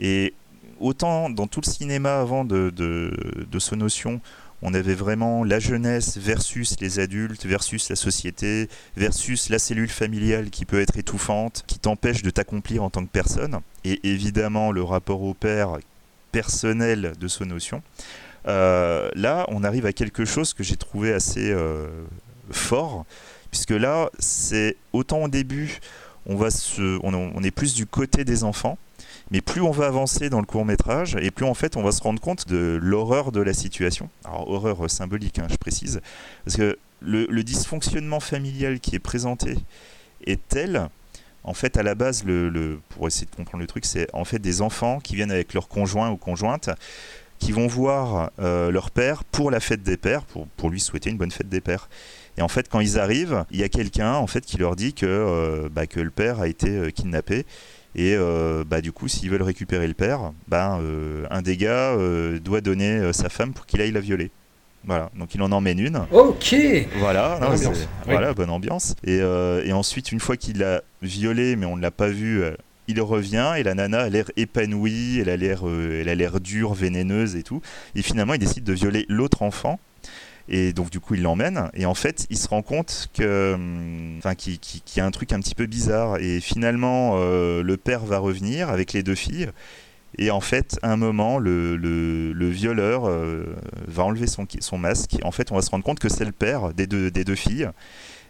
Et 0.00 0.34
autant 0.80 1.30
dans 1.30 1.46
tout 1.46 1.60
le 1.64 1.70
cinéma 1.70 2.18
avant 2.18 2.44
de, 2.44 2.70
de, 2.70 3.12
de 3.48 3.58
ce 3.60 3.76
notion, 3.76 4.20
on 4.62 4.74
avait 4.74 4.94
vraiment 4.94 5.44
la 5.44 5.58
jeunesse 5.58 6.18
versus 6.18 6.76
les 6.80 6.98
adultes, 6.98 7.46
versus 7.46 7.88
la 7.88 7.96
société, 7.96 8.68
versus 8.96 9.48
la 9.48 9.58
cellule 9.58 9.88
familiale 9.88 10.50
qui 10.50 10.64
peut 10.64 10.80
être 10.80 10.96
étouffante, 10.98 11.64
qui 11.66 11.78
t'empêche 11.78 12.22
de 12.22 12.30
t'accomplir 12.30 12.82
en 12.82 12.90
tant 12.90 13.04
que 13.04 13.10
personne, 13.10 13.60
et 13.84 14.00
évidemment 14.04 14.72
le 14.72 14.82
rapport 14.82 15.22
au 15.22 15.34
père 15.34 15.78
personnel 16.32 17.12
de 17.18 17.28
ce 17.28 17.44
notion. 17.44 17.82
Euh, 18.46 19.10
là, 19.14 19.46
on 19.48 19.64
arrive 19.64 19.86
à 19.86 19.92
quelque 19.92 20.24
chose 20.24 20.54
que 20.54 20.62
j'ai 20.62 20.76
trouvé 20.76 21.12
assez 21.12 21.50
euh, 21.50 21.88
fort, 22.50 23.04
puisque 23.50 23.70
là, 23.70 24.10
c'est 24.18 24.76
autant 24.92 25.24
au 25.24 25.28
début, 25.28 25.80
on, 26.26 26.36
va 26.36 26.50
se, 26.50 26.98
on 27.02 27.42
est 27.42 27.50
plus 27.50 27.74
du 27.74 27.86
côté 27.86 28.24
des 28.24 28.44
enfants, 28.44 28.78
mais 29.30 29.40
plus 29.40 29.60
on 29.60 29.70
va 29.70 29.86
avancer 29.86 30.30
dans 30.30 30.40
le 30.40 30.46
court 30.46 30.64
métrage, 30.64 31.16
et 31.20 31.30
plus 31.30 31.44
en 31.44 31.54
fait 31.54 31.76
on 31.76 31.82
va 31.82 31.92
se 31.92 32.02
rendre 32.02 32.20
compte 32.20 32.48
de 32.48 32.78
l'horreur 32.80 33.32
de 33.32 33.40
la 33.40 33.52
situation. 33.52 34.08
Alors 34.24 34.48
horreur 34.48 34.90
symbolique, 34.90 35.38
hein, 35.38 35.46
je 35.50 35.56
précise, 35.56 36.00
parce 36.44 36.56
que 36.56 36.78
le, 37.00 37.42
dysfonctionnement 37.42 38.20
familial 38.20 38.80
qui 38.80 38.94
est 38.94 39.00
présenté 39.00 39.56
est 40.26 40.40
tel, 40.48 40.88
en 41.44 41.54
fait 41.54 41.76
à 41.76 41.82
la 41.82 41.94
base, 41.94 42.24
le, 42.24 42.80
pour 42.90 43.06
essayer 43.06 43.26
de 43.26 43.34
comprendre 43.34 43.60
le 43.62 43.66
truc, 43.66 43.84
c'est 43.84 44.08
en 44.14 44.24
fait 44.24 44.38
des 44.38 44.62
enfants 44.62 45.00
qui 45.00 45.16
viennent 45.16 45.32
avec 45.32 45.54
leur 45.54 45.68
conjoint 45.68 46.10
ou 46.10 46.16
conjointe, 46.16 46.70
qui 47.38 47.52
vont 47.52 47.66
voir 47.66 48.30
euh, 48.38 48.70
leur 48.70 48.90
père 48.90 49.24
pour 49.24 49.50
la 49.50 49.60
fête 49.60 49.82
des 49.82 49.96
pères, 49.96 50.24
pour, 50.24 50.46
pour 50.46 50.68
lui 50.68 50.78
souhaiter 50.78 51.08
une 51.08 51.16
bonne 51.16 51.30
fête 51.30 51.48
des 51.48 51.62
pères. 51.62 51.88
Et 52.36 52.42
en 52.42 52.48
fait, 52.48 52.68
quand 52.68 52.80
ils 52.80 52.98
arrivent, 52.98 53.44
il 53.50 53.58
y 53.58 53.62
a 53.64 53.68
quelqu'un 53.68 54.14
en 54.14 54.26
fait 54.26 54.44
qui 54.44 54.58
leur 54.58 54.76
dit 54.76 54.92
que, 54.92 55.06
euh, 55.06 55.68
bah, 55.70 55.86
que 55.86 56.00
le 56.00 56.10
père 56.10 56.40
a 56.40 56.48
été 56.48 56.68
euh, 56.68 56.90
kidnappé 56.90 57.46
et 57.94 58.14
euh, 58.16 58.64
bah, 58.64 58.80
du 58.80 58.92
coup, 58.92 59.08
s'ils 59.08 59.30
veulent 59.30 59.42
récupérer 59.42 59.86
le 59.86 59.94
père, 59.94 60.32
bah, 60.48 60.78
euh, 60.80 61.26
un 61.30 61.42
des 61.42 61.56
gars 61.56 61.92
euh, 61.92 62.38
doit 62.38 62.60
donner 62.60 63.12
sa 63.12 63.28
femme 63.28 63.52
pour 63.52 63.66
qu'il 63.66 63.80
aille 63.80 63.92
la 63.92 64.00
violer. 64.00 64.30
Voilà, 64.84 65.10
donc 65.18 65.34
il 65.34 65.42
en 65.42 65.52
emmène 65.52 65.78
une. 65.78 66.06
Ok. 66.10 66.56
Voilà, 66.98 67.38
voilà, 68.06 68.32
bonne 68.32 68.48
ambiance. 68.48 68.94
Et, 69.04 69.18
et 69.18 69.72
ensuite, 69.72 70.10
une 70.10 70.20
fois 70.20 70.36
qu'il 70.36 70.58
l'a 70.58 70.82
violée, 71.02 71.56
mais 71.56 71.66
on 71.66 71.76
ne 71.76 71.82
l'a 71.82 71.90
pas 71.90 72.08
vu, 72.08 72.42
il 72.88 73.00
revient 73.02 73.52
et 73.58 73.62
la 73.62 73.74
nana 73.74 74.00
a 74.00 74.08
l'air 74.08 74.30
épanouie, 74.36 75.18
elle 75.20 75.28
a 75.28 75.36
l'air, 75.36 75.64
elle 75.66 76.08
a 76.08 76.14
l'air 76.14 76.40
dure, 76.40 76.72
vénéneuse 76.72 77.36
et 77.36 77.42
tout. 77.42 77.60
Et 77.94 78.00
finalement, 78.00 78.32
il 78.32 78.40
décide 78.40 78.64
de 78.64 78.72
violer 78.72 79.04
l'autre 79.10 79.42
enfant 79.42 79.78
et 80.50 80.72
donc, 80.72 80.90
du 80.90 80.98
coup, 80.98 81.14
il 81.14 81.22
l'emmène. 81.22 81.70
Et 81.74 81.86
en 81.86 81.94
fait, 81.94 82.26
il 82.28 82.36
se 82.36 82.48
rend 82.48 82.62
compte 82.62 83.08
que, 83.14 83.54
hum, 83.54 84.16
enfin, 84.18 84.34
qu'il 84.34 84.58
y 84.96 85.00
a 85.00 85.06
un 85.06 85.10
truc 85.12 85.32
un 85.32 85.38
petit 85.38 85.54
peu 85.54 85.66
bizarre. 85.66 86.18
Et 86.18 86.40
finalement, 86.40 87.12
euh, 87.14 87.62
le 87.62 87.76
père 87.76 88.04
va 88.04 88.18
revenir 88.18 88.68
avec 88.68 88.92
les 88.92 89.04
deux 89.04 89.14
filles. 89.14 89.48
Et 90.18 90.32
en 90.32 90.40
fait, 90.40 90.76
à 90.82 90.92
un 90.92 90.96
moment, 90.96 91.38
le, 91.38 91.76
le, 91.76 92.48
violeur 92.48 93.08
euh, 93.08 93.44
va 93.86 94.02
enlever 94.02 94.26
son, 94.26 94.44
son 94.58 94.76
masque. 94.76 95.16
En 95.22 95.30
fait, 95.30 95.52
on 95.52 95.54
va 95.54 95.62
se 95.62 95.70
rendre 95.70 95.84
compte 95.84 96.00
que 96.00 96.08
c'est 96.08 96.24
le 96.24 96.32
père 96.32 96.74
des 96.74 96.88
deux, 96.88 97.12
des 97.12 97.22
deux 97.22 97.36
filles. 97.36 97.70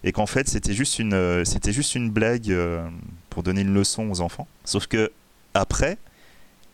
Et 0.04 0.12
qu'en 0.12 0.26
fait, 0.26 0.46
c'était 0.46 0.74
juste, 0.74 0.98
une, 0.98 1.44
c'était 1.46 1.72
juste 1.72 1.94
une 1.94 2.10
blague 2.10 2.50
euh, 2.50 2.86
pour 3.30 3.42
donner 3.42 3.62
une 3.62 3.72
leçon 3.72 4.10
aux 4.10 4.20
enfants. 4.20 4.46
Sauf 4.64 4.86
que, 4.86 5.10
après, 5.54 5.96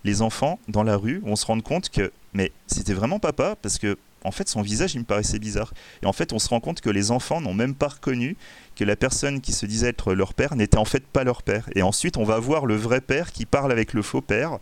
les 0.02 0.22
enfants, 0.22 0.58
dans 0.66 0.82
la 0.82 0.96
rue, 0.96 1.20
vont 1.24 1.36
se 1.36 1.46
rendre 1.46 1.62
compte 1.62 1.88
que, 1.88 2.12
mais 2.34 2.50
c'était 2.66 2.94
vraiment 2.94 3.20
papa, 3.20 3.56
parce 3.62 3.78
que 3.78 3.96
en 4.26 4.32
fait, 4.32 4.48
son 4.48 4.60
visage, 4.60 4.94
il 4.94 4.98
me 4.98 5.04
paraissait 5.04 5.38
bizarre. 5.38 5.72
Et 6.02 6.06
en 6.06 6.12
fait, 6.12 6.32
on 6.32 6.40
se 6.40 6.48
rend 6.48 6.58
compte 6.58 6.80
que 6.80 6.90
les 6.90 7.12
enfants 7.12 7.40
n'ont 7.40 7.54
même 7.54 7.76
pas 7.76 7.88
reconnu 7.88 8.36
que 8.74 8.82
la 8.82 8.96
personne 8.96 9.40
qui 9.40 9.52
se 9.52 9.66
disait 9.66 9.88
être 9.88 10.14
leur 10.14 10.34
père 10.34 10.56
n'était 10.56 10.78
en 10.78 10.84
fait 10.84 11.06
pas 11.06 11.22
leur 11.22 11.44
père. 11.44 11.68
Et 11.76 11.82
ensuite, 11.82 12.16
on 12.16 12.24
va 12.24 12.38
voir 12.40 12.66
le 12.66 12.74
vrai 12.74 13.00
père 13.00 13.30
qui 13.30 13.46
parle 13.46 13.70
avec 13.70 13.92
le 13.92 14.02
faux 14.02 14.20
père. 14.20 14.58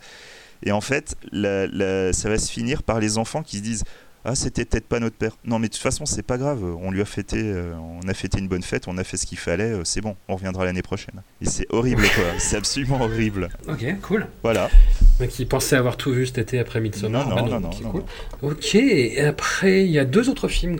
Et 0.62 0.72
en 0.72 0.82
fait, 0.82 1.16
ça 1.32 2.28
va 2.28 2.38
se 2.38 2.52
finir 2.52 2.82
par 2.82 3.00
les 3.00 3.16
enfants 3.16 3.42
qui 3.42 3.56
se 3.56 3.62
disent 3.62 3.84
ah 4.24 4.34
c'était 4.34 4.64
peut-être 4.64 4.86
pas 4.86 5.00
notre 5.00 5.16
père. 5.16 5.36
Non 5.44 5.58
mais 5.58 5.68
de 5.68 5.72
toute 5.74 5.82
façon 5.82 6.06
c'est 6.06 6.22
pas 6.22 6.38
grave, 6.38 6.64
on 6.64 6.90
lui 6.90 7.02
a 7.02 7.04
fêté, 7.04 7.38
euh, 7.42 7.74
on 7.76 8.08
a 8.08 8.14
fêté 8.14 8.38
une 8.38 8.48
bonne 8.48 8.62
fête, 8.62 8.88
on 8.88 8.96
a 8.96 9.04
fait 9.04 9.18
ce 9.18 9.26
qu'il 9.26 9.36
fallait, 9.36 9.70
euh, 9.70 9.84
c'est 9.84 10.00
bon, 10.00 10.16
on 10.28 10.36
reviendra 10.36 10.64
l'année 10.64 10.82
prochaine. 10.82 11.22
Et 11.42 11.46
c'est 11.46 11.66
horrible 11.70 12.02
quoi, 12.02 12.24
c'est 12.38 12.56
absolument 12.56 13.02
horrible. 13.02 13.50
Ok, 13.68 13.84
cool. 14.00 14.26
Voilà. 14.42 14.70
Qui 15.28 15.44
pensait 15.44 15.76
avoir 15.76 15.96
tout 15.96 16.10
vu 16.10 16.26
cet 16.26 16.38
été 16.38 16.58
après 16.58 16.80
Midsommar. 16.80 17.28
Non, 17.28 17.46
non, 17.46 17.60
non, 17.60 17.70
non, 17.82 18.04
Ok, 18.42 18.74
et 18.74 19.20
après 19.20 19.84
il 19.84 19.90
y 19.90 19.98
a 19.98 20.06
deux 20.06 20.30
autres 20.30 20.48
films 20.48 20.78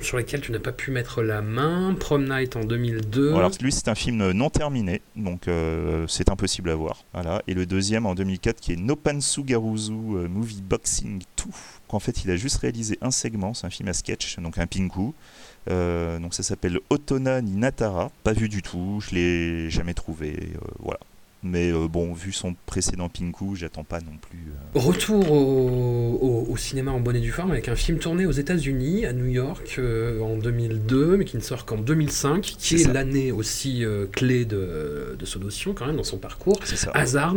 sur 0.00 0.16
lesquels 0.16 0.40
tu 0.40 0.52
n'as 0.52 0.60
pas 0.60 0.72
pu 0.72 0.92
mettre 0.92 1.22
la 1.22 1.42
main. 1.42 1.94
Prom 1.98 2.28
Night 2.28 2.56
en 2.56 2.64
2002. 2.64 3.34
alors 3.34 3.50
lui 3.60 3.72
c'est 3.72 3.88
un 3.88 3.94
film 3.94 4.30
non 4.30 4.48
terminé, 4.48 5.02
donc 5.16 5.48
euh, 5.48 6.06
c'est 6.08 6.30
impossible 6.30 6.70
à 6.70 6.76
voir. 6.76 7.04
Voilà. 7.12 7.42
Et 7.48 7.54
le 7.54 7.66
deuxième 7.66 8.06
en 8.06 8.14
2004 8.14 8.60
qui 8.60 8.72
est 8.74 8.76
Nopansu 8.76 9.42
Garuzu 9.42 9.92
Movie 9.92 10.62
Boxing 10.62 11.18
2 11.18 11.44
en 11.94 12.00
fait 12.00 12.24
il 12.24 12.30
a 12.30 12.36
juste 12.36 12.58
réalisé 12.58 12.98
un 13.00 13.10
segment, 13.10 13.54
c'est 13.54 13.66
un 13.66 13.70
film 13.70 13.88
à 13.88 13.92
sketch, 13.92 14.38
donc 14.38 14.58
un 14.58 14.66
pinku. 14.66 15.12
Euh, 15.70 16.18
donc 16.18 16.34
ça 16.34 16.42
s'appelle 16.42 16.78
Otona 16.90 17.40
ni 17.40 17.52
Natara, 17.52 18.10
pas 18.22 18.32
vu 18.32 18.48
du 18.48 18.62
tout, 18.62 19.00
je 19.00 19.14
l'ai 19.14 19.70
jamais 19.70 19.94
trouvé, 19.94 20.34
euh, 20.54 20.58
voilà. 20.78 21.00
Mais 21.46 21.70
euh, 21.70 21.88
bon, 21.88 22.14
vu 22.14 22.32
son 22.32 22.54
précédent 22.64 23.10
Pinku, 23.10 23.54
j'attends 23.54 23.84
pas 23.84 24.00
non 24.00 24.16
plus. 24.18 24.38
Retour 24.74 25.30
au, 25.30 26.56
cinéma 26.56 26.90
en 26.90 27.00
bonne 27.00 27.16
et 27.16 27.20
due 27.20 27.32
forme 27.32 27.50
avec 27.50 27.68
un 27.68 27.76
film 27.76 27.98
tourné 27.98 28.24
aux 28.24 28.32
États-Unis, 28.32 29.04
à 29.04 29.12
New 29.12 29.26
York, 29.26 29.78
en 30.22 30.38
2002, 30.38 31.18
mais 31.18 31.26
qui 31.26 31.36
ne 31.36 31.42
sort 31.42 31.66
qu'en 31.66 31.76
2005, 31.76 32.40
qui 32.40 32.76
est, 32.76 32.90
l'année 32.90 33.30
aussi 33.30 33.84
clé 34.12 34.46
de, 34.46 35.18
de 35.18 35.38
notion 35.38 35.74
quand 35.74 35.84
même 35.84 35.96
dans 35.96 36.04
son 36.04 36.16
parcours. 36.16 36.58
Hazard, 36.94 37.34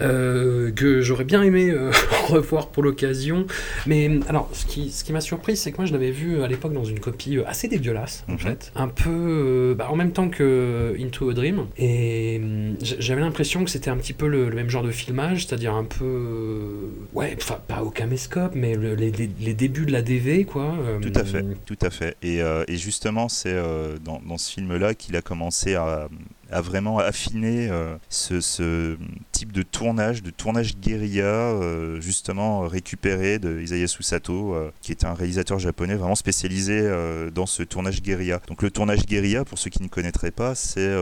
euh, 0.00 0.70
que 0.72 1.00
j'aurais 1.00 1.24
bien 1.24 1.42
aimé 1.42 1.70
euh, 1.70 1.90
revoir 2.28 2.68
pour 2.68 2.82
l'occasion. 2.82 3.46
Mais 3.86 4.10
alors, 4.28 4.50
ce 4.52 4.66
qui, 4.66 4.90
ce 4.90 5.04
qui 5.04 5.12
m'a 5.12 5.20
surpris, 5.20 5.56
c'est 5.56 5.72
que 5.72 5.78
moi 5.78 5.86
je 5.86 5.92
l'avais 5.92 6.10
vu 6.10 6.42
à 6.42 6.48
l'époque 6.48 6.72
dans 6.72 6.84
une 6.84 7.00
copie 7.00 7.38
euh, 7.38 7.46
assez 7.46 7.68
dégueulasse, 7.68 8.24
en 8.28 8.32
mhm. 8.32 8.38
fait. 8.38 8.72
Un 8.74 8.88
peu 8.88 9.74
bah, 9.76 9.88
en 9.90 9.96
même 9.96 10.12
temps 10.12 10.28
que 10.28 10.96
Into 10.98 11.30
a 11.30 11.34
Dream. 11.34 11.66
Et 11.76 12.40
j'avais 12.80 13.20
l'impression 13.20 13.64
que 13.64 13.70
c'était 13.70 13.90
un 13.90 13.96
petit 13.96 14.12
peu 14.12 14.26
le, 14.26 14.50
même 14.50 14.70
genre 14.70 14.82
de 14.82 14.90
filmage, 14.90 15.46
c'est-à-dire 15.46 15.74
un 15.74 15.84
peu. 15.84 16.90
ouais, 17.12 17.36
enfin, 17.40 17.58
pas 17.66 17.82
au 17.82 17.90
caméscope, 17.90 18.52
mais 18.54 18.76
les, 18.76 19.10
les, 19.10 19.54
débuts 19.54 19.86
de 19.86 19.92
la 19.92 20.02
DV, 20.02 20.44
quoi. 20.44 20.74
Tout 21.00 21.12
à 21.14 21.24
fait, 21.24 21.44
tout 21.66 21.78
à 21.80 21.90
fait. 21.90 22.16
Et, 22.22 22.40
et 22.40 22.76
justement, 22.76 23.28
c'est 23.28 23.56
dans, 24.04 24.20
dans, 24.26 24.38
ce 24.38 24.52
film-là 24.52 24.94
qu'il 24.94 25.16
a 25.16 25.22
commencé 25.22 25.74
à 25.74 26.08
a 26.52 26.60
vraiment 26.60 26.98
affiné 26.98 27.68
euh, 27.70 27.96
ce, 28.08 28.96
type 29.32 29.52
de 29.52 29.62
tournage, 29.62 30.22
de 30.22 30.30
tournage 30.30 30.76
guérilla, 30.76 31.24
euh, 31.24 32.00
justement 32.00 32.60
récupéré 32.60 33.38
de 33.38 33.60
Isayasu 33.60 34.02
Sato, 34.02 34.54
euh, 34.54 34.70
qui 34.80 34.92
est 34.92 35.04
un 35.04 35.14
réalisateur 35.14 35.58
japonais 35.58 35.94
vraiment 35.94 36.14
spécialisé 36.14 36.90
dans 37.34 37.46
ce 37.46 37.62
tournage 37.62 38.02
guérilla. 38.02 38.40
Donc 38.48 38.62
le 38.62 38.70
tournage 38.70 39.06
guérilla, 39.06 39.44
pour 39.44 39.58
ceux 39.58 39.70
qui 39.70 39.82
ne 39.82 39.88
connaîtraient 39.88 40.30
pas, 40.30 40.54
c'est 40.54 40.92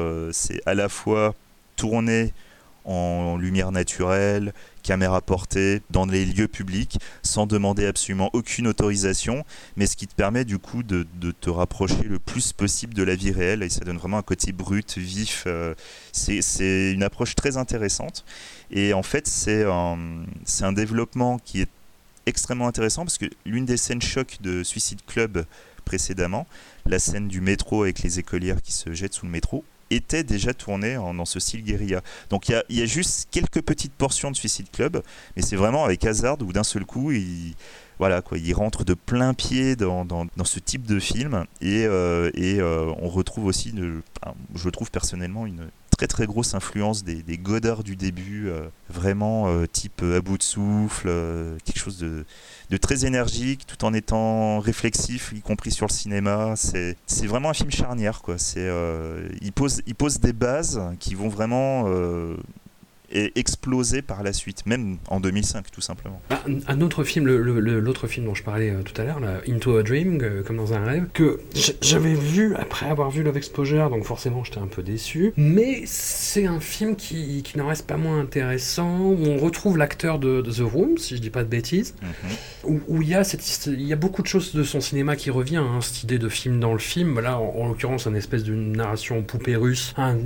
à 0.67 0.75
la 0.75 0.89
fois 0.89 1.35
tourner 1.77 2.33
en 2.85 3.37
lumière 3.37 3.73
naturelle, 3.73 4.53
caméra 4.83 5.21
portée, 5.21 5.83
dans 5.91 6.07
les 6.07 6.25
lieux 6.25 6.49
publics, 6.49 6.99
sans 7.23 7.47
demander 7.47 7.87
absolument 7.87 8.31
aucune 8.33 8.67
autorisation, 8.67 9.45
mais 9.77 9.87
ce 9.87 9.97
qui 9.97 10.07
te 10.07 10.15
permet 10.15 10.45
du 10.45 10.59
coup 10.59 10.83
de, 10.83 11.07
te 11.41 11.51
rapprocher 11.51 12.03
le 12.05 12.19
plus 12.19 12.53
possible 12.53 12.95
de 12.95 13.03
la 13.03 13.15
vie 13.15 13.33
réelle, 13.33 13.63
et 13.63 13.69
ça 13.69 13.81
donne 13.81 13.99
vraiment 13.99 14.19
un 14.19 14.23
côté 14.23 14.53
brut, 14.53 14.99
vif. 14.99 15.45
Euh, 15.47 15.75
c'est 16.13 16.93
une 16.93 17.03
approche 17.03 17.35
très 17.35 17.57
intéressante, 17.57 18.25
et 18.71 18.93
en 18.93 19.03
fait 19.03 19.27
c'est 19.27 19.65
un, 19.65 19.99
un 20.63 20.73
développement 20.73 21.39
qui 21.39 21.61
est 21.63 21.71
extrêmement 22.27 22.69
intéressant, 22.69 23.05
parce 23.05 23.19
que 23.19 23.27
l'une 23.45 23.65
des 23.65 23.77
scènes 23.77 24.03
chocs 24.03 24.39
de 24.41 24.63
Suicide 24.63 25.01
Club 25.07 25.45
précédemment, 25.85 26.47
la 26.87 26.99
scène 26.99 27.29
du 27.29 27.41
métro 27.41 27.83
avec 27.83 28.01
les 28.03 28.19
écolières 28.19 28.63
qui 28.63 28.73
se 28.73 28.93
jettent 28.93 29.15
sous 29.15 29.27
le 29.27 29.33
métro, 29.33 29.65
était 29.91 30.25
déjà 30.25 30.55
tourné 30.55 30.95
dans 30.95 31.25
ce 31.25 31.41
style 31.41 31.63
guérilla. 31.63 32.01
Donc 32.31 32.49
il 32.49 32.63
y 32.71 32.83
a, 32.83 32.87
juste 32.87 33.29
quelques 33.31 33.63
petites 33.63 33.95
portions 33.95 34.31
de 34.31 34.37
Suicide 34.37 34.71
Club, 34.71 35.03
mais 35.37 35.43
c'est 35.43 35.57
vraiment 35.57 35.85
avec 35.85 36.05
hasard 36.05 36.37
où 36.41 36.53
d'un 36.53 36.65
seul 36.65 36.85
coup, 36.85 37.13
il, 37.13 37.55
voilà, 37.99 38.23
quoi, 38.23 38.39
il 38.39 38.55
rentre 38.55 38.85
de 38.85 38.95
plein 38.95 39.35
pied 39.35 39.77
dans, 39.77 40.07
ce 40.45 40.59
type 40.59 40.87
de 40.87 40.99
film 40.99 41.45
et, 41.61 41.85
euh, 41.87 42.31
euh, 42.39 42.95
on 43.01 43.09
retrouve 43.09 43.45
aussi, 43.45 43.75
je 44.55 44.69
trouve 44.71 44.91
personnellement, 44.91 45.47
une 45.47 45.69
très 46.01 46.07
très 46.07 46.27
grosse 46.27 46.55
influence 46.55 47.05
des, 47.05 47.23
des 47.23 47.39
du 47.85 47.95
début, 47.95 48.49
euh, 48.49 48.69
vraiment 48.89 49.67
type 49.67 50.03
à 50.03 50.23
bout 50.23 50.39
de 50.39 50.43
souffle, 50.43 51.09
quelque 51.65 51.79
chose 51.79 51.99
de 51.99 52.77
très 52.77 53.05
énergique 53.05 53.67
tout 53.67 53.85
en 53.85 53.93
étant 53.93 54.61
réflexif, 54.61 55.33
y 55.37 55.41
compris 55.41 55.73
sur 55.73 55.87
le 55.87 55.93
cinéma. 55.93 56.55
C'est, 56.57 56.97
vraiment 57.27 57.51
un 57.51 57.55
film 57.55 57.71
charnière. 57.71 58.23
Quoi. 58.23 58.37
Euh, 58.57 59.29
il, 59.43 59.53
pose, 59.53 59.83
il 59.87 59.95
pose 59.95 60.21
des 60.21 60.33
bases 60.33 60.81
qui 61.01 61.15
vont 61.15 61.29
vraiment 61.29 61.85
euh, 61.87 62.37
et 63.13 63.33
explosé 63.39 64.03
par 64.03 64.23
la 64.23 64.33
suite, 64.33 64.67
même 64.67 64.99
en 65.09 65.21
2005 65.21 65.71
tout 65.71 65.81
simplement. 65.81 66.21
Bah, 66.31 66.43
un 66.69 66.81
autre 66.81 67.05
film, 67.05 67.27
l'autre 67.27 68.07
film 68.07 68.27
dont 68.27 68.35
je 68.35 68.43
parlais 68.43 68.71
euh, 68.71 68.83
tout 68.83 68.99
à 69.01 69.05
l'heure, 69.05 69.21
Into 69.49 69.77
a 69.77 69.83
Dream, 69.83 70.21
comme 70.47 70.57
dans 70.57 70.73
un 70.73 70.85
rêve, 70.85 71.07
que 71.13 71.41
j'avais 71.81 72.15
vu 72.15 72.55
après 72.57 72.87
avoir 72.87 73.11
vu 73.11 73.23
Love 73.23 73.37
Exposure, 73.37 73.91
donc 73.91 74.05
forcément 74.05 74.45
j'étais 74.45 74.59
un 74.59 74.67
peu 74.67 74.83
déçu, 74.83 75.33
mais 75.37 75.83
c'est 75.87 76.47
un 76.47 76.61
film 76.61 76.97
qui, 76.97 77.43
qui 77.43 77.59
n'en 77.59 77.67
reste 77.67 77.87
pas 77.87 77.97
moins 77.97 78.21
intéressant, 78.21 79.01
où 79.01 79.27
on 79.27 79.39
retrouve 79.39 79.77
l'acteur 79.77 80.19
de, 80.19 80.41
The 80.43 80.61
Room, 80.61 80.99
si 80.99 81.17
je 81.17 81.21
dis 81.21 81.31
pas 81.31 81.45
de 81.45 81.49
bêtises, 81.49 81.95
mhm. 82.65 82.81
où, 82.89 83.03
il, 83.03 83.09
y 83.09 83.15
a 83.15 83.25
cette, 83.25 83.67
il 83.67 83.83
y 83.83 83.93
a 83.93 83.97
beaucoup 83.97 84.23
de 84.23 84.27
choses 84.27 84.55
de 84.55 84.63
son 84.63 84.81
cinéma 84.81 85.17
qui 85.17 85.31
revient, 85.31 85.57
hein, 85.57 85.81
cette 85.81 86.03
idée 86.03 86.19
de 86.19 86.29
film 86.29 86.61
dans 86.61 86.73
le 86.73 86.79
film, 86.79 87.21
là 87.21 87.39
en, 87.39 87.69
l'occurrence 87.69 88.07
une 88.07 88.17
espèce 88.17 88.45
de 88.45 88.55
narration 88.55 89.23
poupée 89.23 89.57
russe, 89.57 89.95
un, 89.97 90.17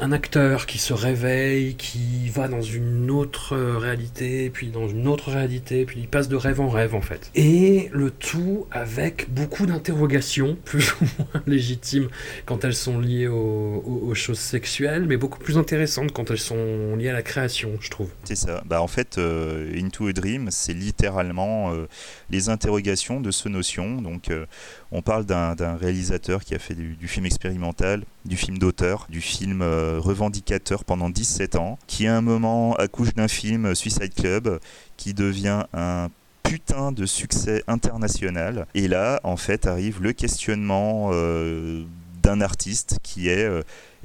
un 0.00 0.12
acteur 0.12 0.66
qui 0.66 0.78
se 0.78 0.92
réveille, 0.92 1.74
qui 1.76 2.28
va 2.34 2.48
dans 2.48 2.62
une 2.62 3.10
autre 3.10 3.56
réalité, 3.56 4.50
puis 4.50 4.68
dans 4.68 4.88
une 4.88 5.06
autre 5.06 5.30
réalité, 5.30 5.84
puis 5.84 6.00
il 6.00 6.08
passe 6.08 6.28
de 6.28 6.36
rêve 6.36 6.60
en 6.60 6.68
rêve 6.68 6.94
en 6.94 7.00
fait. 7.00 7.30
Et 7.34 7.88
le 7.92 8.10
tout 8.10 8.66
avec 8.70 9.26
beaucoup 9.30 9.66
d'interrogations, 9.66 10.56
plus 10.64 10.92
ou 11.00 11.04
moins 11.18 11.42
légitimes 11.46 12.08
quand 12.44 12.64
elles 12.64 12.74
sont 12.74 12.98
liées 12.98 13.28
aux, 13.28 14.12
choses 14.14 14.38
sexuelles, 14.38 15.06
mais 15.06 15.16
beaucoup 15.16 15.38
plus 15.38 15.58
intéressantes 15.58 16.12
quand 16.12 16.30
elles 16.30 16.38
sont 16.38 16.96
liées 16.96 17.08
à 17.08 17.12
la 17.12 17.22
création, 17.22 17.72
je 17.80 17.90
trouve. 17.90 18.08
C'est 18.24 18.36
ça. 18.36 18.62
Bah, 18.64 18.80
en 18.80 18.86
fait, 18.86 19.18
euh, 19.18 19.72
Into 19.76 20.06
a 20.06 20.12
Dream, 20.12 20.48
c'est 20.50 20.72
littéralement 20.72 21.72
euh, 21.72 21.86
les 22.30 22.48
interrogations 22.48 23.20
de 23.20 23.30
ce 23.30 23.48
notion. 23.48 24.00
Donc, 24.00 24.30
euh, 24.30 24.46
on 24.92 25.02
parle 25.02 25.24
d'un 25.24 25.76
réalisateur 25.76 26.44
qui 26.44 26.54
a 26.54 26.58
fait 26.58 26.74
du, 26.74 27.08
film 27.08 27.26
expérimental, 27.26 28.04
du 28.24 28.36
film 28.36 28.58
d'auteur, 28.58 29.06
du 29.08 29.20
film 29.20 29.62
revendicateur 29.62 30.84
pendant 30.84 31.10
17 31.10 31.56
ans, 31.56 31.78
qui 31.86 32.06
à 32.06 32.16
un 32.16 32.20
moment 32.20 32.74
accouche 32.76 33.14
d'un 33.14 33.28
film 33.28 33.74
Suicide 33.74 34.14
Club 34.14 34.60
qui 34.96 35.14
devient 35.14 35.64
un 35.72 36.08
putain 36.42 36.92
de 36.92 37.06
succès 37.06 37.62
international. 37.66 38.66
Et 38.74 38.88
là, 38.88 39.20
en 39.24 39.36
fait, 39.36 39.66
arrive 39.66 40.02
le 40.02 40.12
questionnement 40.12 41.10
d'un 42.22 42.40
artiste 42.40 42.98
qui 43.02 43.28
est 43.28 43.48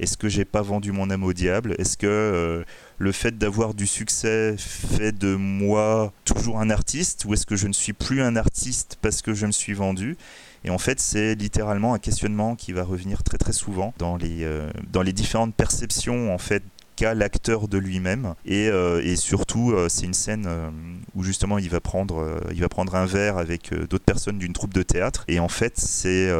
est-ce 0.00 0.16
que 0.16 0.30
j'ai 0.30 0.46
pas 0.46 0.62
vendu 0.62 0.92
mon 0.92 1.10
âme 1.10 1.24
au 1.24 1.34
diable? 1.34 1.74
Est-ce 1.78 1.98
que 1.98 2.06
euh, 2.06 2.64
le 2.96 3.12
fait 3.12 3.36
d'avoir 3.36 3.74
du 3.74 3.86
succès 3.86 4.54
fait 4.56 5.12
de 5.12 5.34
moi 5.34 6.14
toujours 6.24 6.58
un 6.58 6.70
artiste? 6.70 7.26
Ou 7.26 7.34
est-ce 7.34 7.44
que 7.44 7.54
je 7.54 7.66
ne 7.66 7.74
suis 7.74 7.92
plus 7.92 8.22
un 8.22 8.34
artiste 8.34 8.96
parce 9.02 9.20
que 9.20 9.34
je 9.34 9.44
me 9.44 9.52
suis 9.52 9.74
vendu? 9.74 10.16
Et 10.64 10.70
en 10.70 10.78
fait, 10.78 11.00
c'est 11.00 11.34
littéralement 11.34 11.94
un 11.94 11.98
questionnement 11.98 12.54
qui 12.54 12.72
va 12.72 12.84
revenir 12.84 13.22
très 13.22 13.38
très 13.38 13.52
souvent 13.52 13.94
dans 13.98 14.16
les, 14.16 14.44
euh, 14.44 14.70
dans 14.90 15.02
les 15.02 15.12
différentes 15.12 15.54
perceptions 15.54 16.34
en 16.34 16.38
fait 16.38 16.62
l'acteur 17.00 17.68
de 17.68 17.78
lui-même. 17.78 18.34
Et, 18.44 18.68
euh, 18.68 19.02
et, 19.02 19.16
surtout, 19.16 19.72
euh, 19.72 19.88
c'est 19.88 20.06
une 20.06 20.14
scène 20.14 20.44
euh, 20.46 20.70
où 21.14 21.22
justement 21.22 21.58
il 21.58 21.68
va 21.70 21.80
prendre, 21.80 22.40
il 22.52 22.60
va 22.60 22.68
prendre 22.68 22.94
un 22.94 23.06
verre 23.06 23.38
avec 23.38 23.72
d'autres 23.74 24.04
personnes 24.04 24.38
d'une 24.38 24.52
troupe 24.52 24.74
de 24.74 24.82
théâtre. 24.82 25.24
Et 25.28 25.40
en 25.40 25.48
fait, 25.48 25.78
c'est 25.78 26.30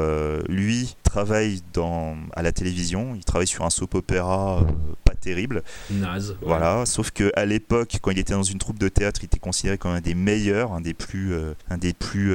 lui 0.48 0.96
travaille 1.02 1.60
dans, 1.72 2.16
à 2.36 2.42
la 2.42 2.52
télévision, 2.52 3.14
il 3.16 3.24
travaille 3.24 3.48
sur 3.48 3.64
un 3.64 3.70
soap 3.70 3.96
opéra 3.96 4.64
pas 5.04 5.14
terrible. 5.14 5.64
Naze. 5.90 6.36
Voilà, 6.40 6.86
sauf 6.86 7.10
que 7.10 7.32
à 7.34 7.44
l'époque, 7.46 7.98
quand 8.00 8.12
il 8.12 8.18
était 8.18 8.32
dans 8.32 8.44
une 8.44 8.58
troupe 8.58 8.78
de 8.78 8.88
théâtre, 8.88 9.20
il 9.22 9.26
était 9.26 9.40
considéré 9.40 9.76
comme 9.76 9.90
un 9.90 10.00
des 10.00 10.14
meilleurs, 10.14 10.72
un 10.72 10.80
des 10.80 10.94
plus, 10.94 11.34
un 11.68 11.78
des 11.78 11.92
plus 11.92 12.32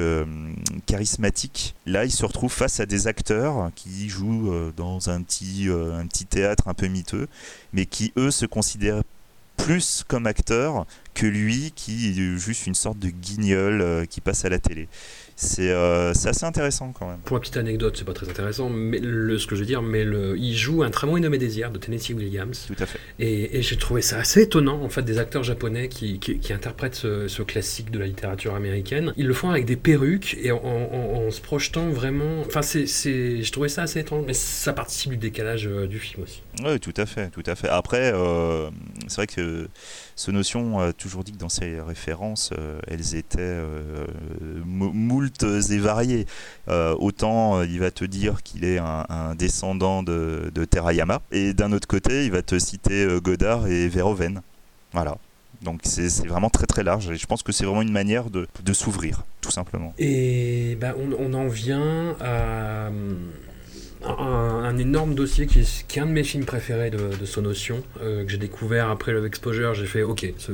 charismatiques. 0.84 1.74
Là, 1.86 2.04
il 2.04 2.10
se 2.10 2.24
retrouve 2.24 2.52
face 2.52 2.80
à 2.80 2.86
des 2.86 3.06
acteurs 3.06 3.70
qui 3.74 4.10
jouent 4.10 4.52
dans 4.76 5.08
un 5.08 5.22
petit, 5.22 5.68
un 5.70 6.06
petit 6.06 6.26
théâtre 6.26 6.68
un 6.68 6.74
peu 6.74 6.88
miteux, 6.88 7.28
mais 7.72 7.86
qui 7.86 8.12
eux 8.16 8.30
se 8.30 8.46
considèrent 8.46 9.02
plus 9.56 10.04
comme 10.06 10.26
acteurs 10.26 10.86
que 11.14 11.26
lui 11.26 11.72
qui 11.74 12.10
est 12.10 12.38
juste 12.38 12.66
une 12.66 12.74
sorte 12.74 12.98
de 12.98 13.08
guignol 13.08 13.80
euh, 13.80 14.04
qui 14.04 14.20
passe 14.20 14.44
à 14.44 14.48
la 14.48 14.58
télé. 14.58 14.88
Euh, 15.60 16.12
c'est 16.14 16.28
assez 16.30 16.44
intéressant 16.46 16.92
quand 16.92 17.08
même. 17.08 17.18
Pour 17.18 17.36
une 17.36 17.40
petite 17.40 17.56
anecdote, 17.56 17.94
c'est 17.96 18.04
pas 18.04 18.14
très 18.14 18.28
intéressant, 18.28 18.70
mais 18.70 18.98
le, 18.98 19.38
ce 19.38 19.46
que 19.46 19.54
je 19.54 19.60
veux 19.60 19.66
dire, 19.66 19.82
mais 19.82 20.04
le, 20.04 20.36
il 20.38 20.56
joue 20.56 20.82
un 20.82 20.90
très 20.90 21.06
bon 21.06 21.20
nommé 21.20 21.38
Désir 21.38 21.70
de 21.70 21.78
Tennessee 21.78 22.10
Williams. 22.10 22.66
Tout 22.66 22.82
à 22.82 22.86
fait. 22.86 22.98
Et, 23.18 23.62
j'ai 23.62 23.76
trouvé 23.76 24.00
ça 24.00 24.18
assez 24.18 24.42
étonnant, 24.42 24.82
en 24.82 24.88
fait, 24.88 25.02
des 25.02 25.18
acteurs 25.18 25.42
japonais 25.42 25.88
qui, 25.88 26.18
qui, 26.18 26.52
interprètent 26.52 26.94
ce, 26.94 27.42
classique 27.42 27.90
de 27.90 27.98
la 27.98 28.06
littérature 28.06 28.54
américaine. 28.54 29.12
Ils 29.16 29.26
le 29.26 29.34
font 29.34 29.50
avec 29.50 29.66
des 29.66 29.76
perruques 29.76 30.36
et 30.42 30.50
en, 30.52 31.30
se 31.30 31.40
projetant 31.40 31.88
vraiment. 31.88 32.40
Enfin, 32.46 32.62
c'est, 32.62 32.86
je 32.86 33.52
trouvais 33.52 33.68
ça 33.68 33.82
assez 33.82 34.00
étrange, 34.00 34.24
mais 34.26 34.32
ça 34.32 34.72
participe 34.72 35.10
du 35.10 35.16
décalage 35.16 35.66
euh, 35.66 35.86
du 35.86 35.98
film 35.98 36.22
aussi. 36.22 36.42
Oui, 36.64 36.80
tout 36.80 36.94
à 36.96 37.06
fait, 37.06 37.28
tout 37.30 37.42
à 37.46 37.54
fait. 37.54 37.68
Après, 37.68 38.12
euh, 38.14 38.70
c'est 39.06 39.16
vrai 39.16 39.26
que 39.26 39.68
ce 40.16 40.30
notion 40.30 40.80
a 40.80 40.92
toujours 40.92 41.22
dit 41.22 41.32
que 41.32 41.38
dans 41.38 41.48
ses 41.48 41.80
références, 41.80 42.50
elles 42.88 43.14
étaient 43.14 43.60
moult 44.64 45.44
et 45.70 45.78
variés. 45.78 46.26
Euh, 46.68 46.94
autant 46.98 47.58
euh, 47.58 47.66
il 47.66 47.78
va 47.80 47.90
te 47.90 48.04
dire 48.04 48.42
qu'il 48.42 48.64
est 48.64 48.78
un, 48.78 49.34
descendant 49.36 50.02
de, 50.02 50.50
Terayama, 50.68 51.22
et 51.30 51.52
d'un 51.54 51.72
autre 51.72 51.88
côté, 51.88 52.24
il 52.24 52.32
va 52.32 52.42
te 52.42 52.58
citer 52.58 53.04
euh, 53.04 53.20
Godard 53.20 53.66
et 53.66 53.88
Verhoeven. 53.88 54.40
Voilà. 54.92 55.16
Donc 55.62 55.80
c'est 55.84 56.26
vraiment 56.26 56.50
très 56.50 56.66
très 56.66 56.82
large 56.82 57.10
et 57.10 57.16
je 57.16 57.26
pense 57.26 57.42
que 57.42 57.50
c'est 57.50 57.64
vraiment 57.64 57.80
une 57.80 57.92
manière 57.92 58.28
de, 58.28 58.46
de 58.62 58.72
s'ouvrir, 58.74 59.24
tout 59.40 59.50
simplement. 59.50 59.94
Et 59.98 60.76
ben, 60.78 60.94
on, 60.98 61.12
on, 61.18 61.32
en 61.32 61.48
vient 61.48 62.14
à 62.20 62.90
un, 64.06 64.76
énorme 64.78 65.14
dossier 65.14 65.46
qui 65.46 65.60
est, 65.60 65.86
qui 65.86 65.98
est, 65.98 66.02
un 66.02 66.06
de 66.06 66.12
mes 66.12 66.24
films 66.24 66.44
préférés 66.44 66.90
de, 66.90 67.16
de 67.18 67.26
Sonotion, 67.26 67.82
euh, 68.02 68.24
que 68.24 68.30
j'ai 68.30 68.38
découvert 68.38 68.90
après 68.90 69.12
Love 69.12 69.26
Exposure. 69.26 69.74
J'ai 69.74 69.86
fait 69.86 70.02
OK, 70.02 70.26
ce, 70.38 70.52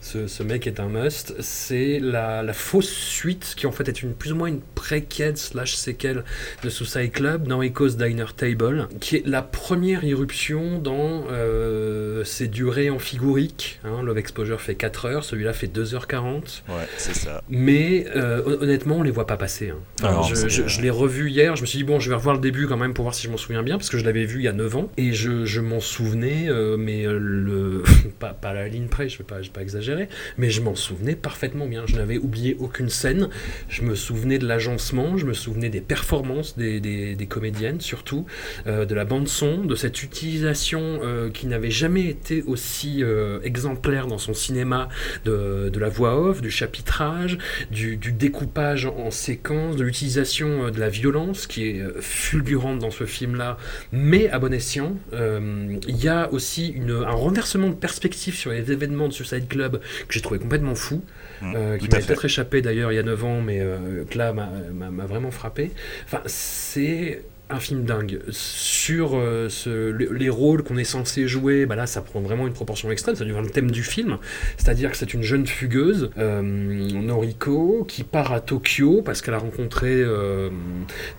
ce, 0.00 0.26
ce, 0.26 0.42
mec 0.42 0.66
est 0.66 0.80
un 0.80 0.88
must. 0.88 1.34
C'est 1.40 1.98
la, 2.00 2.42
la, 2.42 2.52
fausse 2.52 2.90
suite, 2.90 3.54
qui 3.56 3.66
en 3.66 3.72
fait 3.72 3.88
est 3.88 4.02
une, 4.02 4.14
plus 4.14 4.32
ou 4.32 4.36
moins 4.36 4.48
une 4.48 4.60
préquelle 4.60 5.36
slash 5.36 5.74
séquelle 5.74 6.24
de 6.62 6.68
Suicide 6.68 7.12
Club 7.12 7.46
dans 7.48 7.62
Echo's 7.62 7.96
Diner 7.96 8.26
Table, 8.36 8.88
qui 9.00 9.16
est 9.16 9.26
la 9.26 9.42
première 9.42 10.04
irruption 10.04 10.78
dans 10.78 11.24
euh, 11.30 12.24
ses 12.24 12.48
durées 12.48 12.90
en 12.90 12.98
figurique. 12.98 13.80
Hein. 13.84 14.02
Love 14.02 14.18
Exposure 14.18 14.60
fait 14.60 14.74
4 14.74 15.06
heures, 15.06 15.24
celui-là 15.24 15.52
fait 15.52 15.66
2h40. 15.66 16.62
Ouais, 16.68 16.74
c'est 16.96 17.14
ça. 17.14 17.42
Mais 17.48 18.06
euh, 18.14 18.58
honnêtement, 18.60 18.96
on 18.96 19.02
les 19.02 19.10
voit 19.10 19.26
pas 19.26 19.36
passer. 19.36 19.72
Hein. 20.02 20.22
je, 20.28 20.48
je, 20.48 20.66
je 20.66 20.80
l'ai 20.82 20.90
revu 20.90 21.30
hier, 21.30 21.56
je 21.56 21.62
me 21.62 21.66
suis 21.66 21.78
dit, 21.78 21.84
bon, 21.84 22.00
je 22.00 22.08
vais 22.10 22.16
revoir 22.16 22.35
le 22.36 22.42
début 22.42 22.66
quand 22.66 22.76
même 22.76 22.94
pour 22.94 23.02
voir 23.04 23.14
si 23.14 23.26
je 23.26 23.30
m'en 23.30 23.36
souviens 23.36 23.62
bien, 23.62 23.76
parce 23.76 23.90
que 23.90 23.98
je 23.98 24.04
l'avais 24.04 24.24
vu 24.24 24.40
il 24.40 24.44
y 24.44 24.48
a 24.48 24.52
9 24.52 24.76
ans, 24.76 24.90
et 24.96 25.12
je, 25.12 25.60
m'en 25.60 25.80
souvenais, 25.80 26.48
euh, 26.48 26.76
mais 26.76 27.06
euh, 27.06 27.18
le, 27.18 27.82
pas, 28.18 28.32
pas 28.32 28.52
la 28.52 28.68
ligne 28.68 28.86
près, 28.86 29.08
je 29.08 29.14
ne 29.14 29.18
vais 29.18 29.24
pas, 29.24 29.36
pas 29.52 29.62
exagérer, 29.62 30.08
mais 30.38 30.50
je 30.50 30.60
m'en 30.60 30.74
souvenais 30.74 31.16
parfaitement 31.16 31.66
bien. 31.66 31.84
Je 31.86 31.96
n'avais 31.96 32.18
oublié 32.18 32.56
aucune 32.58 32.88
scène, 32.88 33.28
je 33.68 33.82
me 33.82 33.94
souvenais 33.94 34.38
de 34.38 34.46
l'agencement, 34.46 35.16
je 35.16 35.26
me 35.26 35.32
souvenais 35.32 35.68
des 35.68 35.80
performances 35.80 36.56
des, 36.56 36.80
des, 36.80 37.26
comédiennes, 37.26 37.80
surtout, 37.80 38.26
euh, 38.66 38.84
de 38.84 38.94
la 38.94 39.04
bande-son, 39.04 39.64
de 39.64 39.74
cette 39.74 40.02
utilisation 40.02 41.00
qui 41.32 41.46
n'avait 41.46 41.70
jamais 41.70 42.06
été 42.06 42.42
aussi 42.42 43.02
exemplaire 43.42 44.06
dans 44.06 44.18
son 44.18 44.34
cinéma 44.34 44.88
de, 45.24 45.70
de, 45.72 45.78
la 45.78 45.88
voix 45.88 46.18
off, 46.20 46.40
du 46.40 46.50
chapitrage, 46.50 47.38
du, 47.70 47.96
découpage 47.96 48.86
en 48.86 49.10
séquence, 49.10 49.76
de 49.76 49.84
l'utilisation 49.84 50.70
de 50.70 50.78
la 50.78 50.88
violence 50.88 51.46
qui 51.46 51.68
est 51.68 51.82
fulgurantes 52.26 52.78
dans 52.80 52.90
ce 52.90 53.04
film-là, 53.04 53.56
mais 53.92 54.28
à 54.30 54.38
bon 54.38 54.52
escient. 54.52 54.96
Euh, 55.12 55.76
Il 55.86 56.02
y 56.02 56.08
a 56.08 56.32
aussi 56.32 56.68
une, 56.68 56.90
un 56.90 57.10
renversement 57.10 57.68
de 57.68 57.74
perspective 57.74 58.34
sur 58.34 58.50
les 58.50 58.70
événements 58.72 59.08
de 59.08 59.12
Suicide 59.12 59.48
Club 59.48 59.80
que 60.08 60.14
j'ai 60.14 60.20
trouvé 60.20 60.38
complètement 60.40 60.74
fou, 60.74 61.02
Mmh, 61.42 61.52
euh, 61.54 61.76
qui 61.78 61.88
m'a 61.88 61.98
peut-être 61.98 62.24
échappé 62.24 62.62
d'ailleurs 62.62 62.92
il 62.92 62.96
y 62.96 62.98
a 62.98 63.02
9 63.02 63.24
ans, 63.24 63.40
mais 63.42 63.58
euh, 63.60 64.04
que 64.08 64.16
là 64.16 64.32
m'a 64.32 65.06
vraiment 65.06 65.30
frappé. 65.30 65.70
Enfin, 66.04 66.22
c'est 66.26 67.22
un 67.48 67.60
film 67.60 67.84
dingue. 67.84 68.20
Sur 68.30 69.12
euh, 69.14 69.48
ce- 69.48 69.92
les, 69.92 70.08
les 70.10 70.28
rôles 70.28 70.64
qu'on 70.64 70.76
est 70.76 70.84
censé 70.84 71.28
jouer, 71.28 71.64
bah 71.66 71.76
là 71.76 71.86
ça 71.86 72.00
prend 72.02 72.20
vraiment 72.20 72.46
une 72.46 72.52
proportion 72.52 72.90
extrême, 72.90 73.14
ça 73.14 73.24
devient 73.24 73.40
le 73.42 73.50
thème 73.50 73.70
du 73.70 73.84
film. 73.84 74.18
C'est-à-dire 74.56 74.90
que 74.90 74.96
c'est 74.96 75.14
une 75.14 75.22
jeune 75.22 75.46
fugueuse, 75.46 76.10
euh, 76.18 76.42
Noriko, 76.42 77.84
qui 77.86 78.02
part 78.02 78.32
à 78.32 78.40
Tokyo 78.40 79.00
parce 79.02 79.22
qu'elle 79.22 79.34
a 79.34 79.38
rencontré 79.38 79.88
euh, 79.92 80.50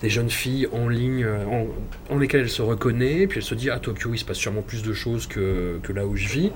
des 0.02 0.10
jeunes 0.10 0.28
filles 0.28 0.68
en 0.72 0.88
ligne 0.88 1.26
en, 2.10 2.18
lesquelles 2.18 2.42
elle 2.42 2.50
se 2.50 2.62
reconnaît, 2.62 3.26
puis 3.26 3.38
elle 3.38 3.44
se 3.44 3.54
dit 3.54 3.70
à 3.70 3.78
Tokyo 3.78 4.10
il 4.12 4.18
se 4.18 4.24
passe 4.24 4.38
sûrement 4.38 4.62
plus 4.62 4.82
de 4.82 4.92
choses 4.92 5.26
que, 5.26 5.80
là 5.94 6.06
où 6.06 6.16
je 6.16 6.28
vis, 6.28 6.52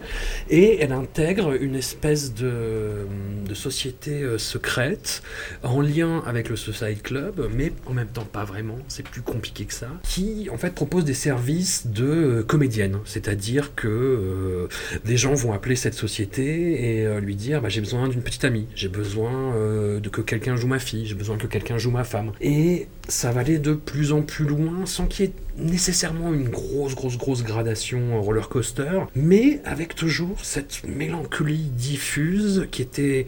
et 0.51 0.81
elle 0.81 0.93
intègre 0.93 1.55
une 1.55 1.77
espèce 1.77 2.35
de, 2.35 3.07
société 3.55 4.25
secrète 4.39 5.23
en 5.62 5.81
lien 5.81 6.23
avec 6.27 6.49
le 6.49 6.57
Suicide 6.57 7.03
Club, 7.03 7.49
mais 7.55 7.73
en 7.87 7.93
même 7.95 8.09
temps 8.09 8.25
pas 8.25 8.45
vraiment, 8.45 8.79
c'est 8.89 9.07
plus 9.07 9.23
compliqué 9.23 9.61
ça, 9.70 9.88
qui 10.02 10.48
en 10.50 10.56
fait 10.56 10.74
propose 10.74 11.04
des 11.04 11.14
services 11.14 11.86
de 11.86 12.04
euh, 12.04 12.42
comédienne, 12.42 12.98
c'est-à-dire 13.04 13.74
que 13.76 13.86
euh, 13.86 14.68
des 15.04 15.16
gens 15.16 15.34
vont 15.34 15.52
appeler 15.52 15.76
cette 15.76 15.94
société 15.94 16.98
et 16.98 17.06
euh, 17.06 17.20
lui 17.20 17.36
dire 17.36 17.62
bah, 17.62 17.68
j'ai 17.68 17.80
besoin 17.80 18.08
d'une 18.08 18.22
petite 18.22 18.44
amie, 18.44 18.66
j'ai 18.74 18.88
besoin 18.88 19.52
de 19.52 20.08
que 20.08 20.20
quelqu'un 20.20 20.56
joue 20.56 20.66
ma 20.66 20.78
fille, 20.78 21.06
j'ai 21.06 21.14
besoin 21.14 21.36
que 21.36 21.46
quelqu'un 21.46 21.78
joue 21.78 21.90
ma 21.90 22.04
femme. 22.04 22.32
Et 22.40 22.88
ça 23.08 23.30
va 23.30 23.40
aller 23.40 23.58
de 23.58 23.74
plus 23.74 24.12
en 24.12 24.22
plus 24.22 24.46
loin 24.46 24.86
sans 24.86 25.06
qu'il 25.06 25.26
y 25.26 25.28
ait 25.28 25.32
nécessairement 25.58 26.32
une 26.32 26.48
grosse, 26.48 26.94
grosse, 26.94 27.18
grosse 27.18 27.44
gradation 27.44 28.20
roller 28.20 28.48
coaster, 28.48 29.00
mais 29.14 29.60
avec 29.64 29.94
toujours 29.94 30.44
cette 30.44 30.82
mélancolie 30.84 31.70
diffuse 31.76 32.66
qui 32.70 32.82
était 32.82 33.26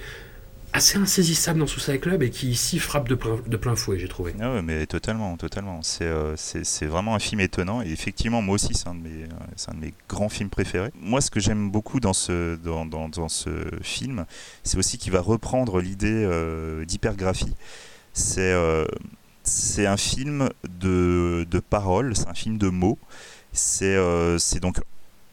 assez 0.75 0.99
insaisissable 0.99 1.61
dans 1.61 1.66
Suicide 1.66 2.01
Club 2.01 2.22
et 2.22 2.31
qui 2.31 2.51
ici 2.51 2.79
frappe 2.79 3.09
de 3.09 3.14
plein, 3.14 3.39
de 3.47 3.57
plein 3.57 3.77
fouet, 3.77 3.99
j'ai 3.99 4.09
trouvé. 4.09 4.35
Ah 4.41 4.61
mais 4.61 4.87
totalement, 4.87 5.37
totalement. 5.37 5.83
C'est 5.83 6.05
euh, 6.05 6.35
vraiment 6.83 7.14
un 7.14 7.18
film 7.20 7.41
étonnant. 7.41 7.81
Et 7.81 7.91
effectivement, 7.91 8.43
moi 8.43 8.57
aussi, 8.57 8.75
c'est 8.75 8.89
un, 8.89 8.95
de 8.95 9.01
mes- 9.01 9.25
un 9.68 9.75
de 9.75 9.81
mes 9.81 9.95
grands 10.09 10.29
films 10.29 10.51
préférés. 10.51 10.91
Moi, 11.01 11.20
ce 11.20 11.31
que 11.31 11.39
j'aime 11.41 11.70
beaucoup 11.70 12.01
dans 12.01 12.12
ce, 12.12 12.57
dans, 12.57 12.85
dans- 12.87 13.09
dans 13.09 13.29
ce 13.29 13.51
film, 13.83 14.27
c'est 14.64 14.77
aussi 14.77 14.99
qu'il 14.99 15.12
va 15.12 15.20
reprendre 15.20 15.81
l'idée 15.81 16.11
euh, 16.12 16.85
d'hypergraphie. 16.85 17.55
C'est 18.12 18.53
euh, 18.53 18.85
un 19.79 19.97
film 19.97 20.49
de, 20.81 21.47
de 21.51 21.59
paroles, 21.61 22.16
c'est 22.16 22.29
un 22.29 22.35
film 22.35 22.59
de 22.59 22.68
mots. 22.68 22.99
C'est 23.53 23.95
euh, 23.95 24.39
donc 24.61 24.79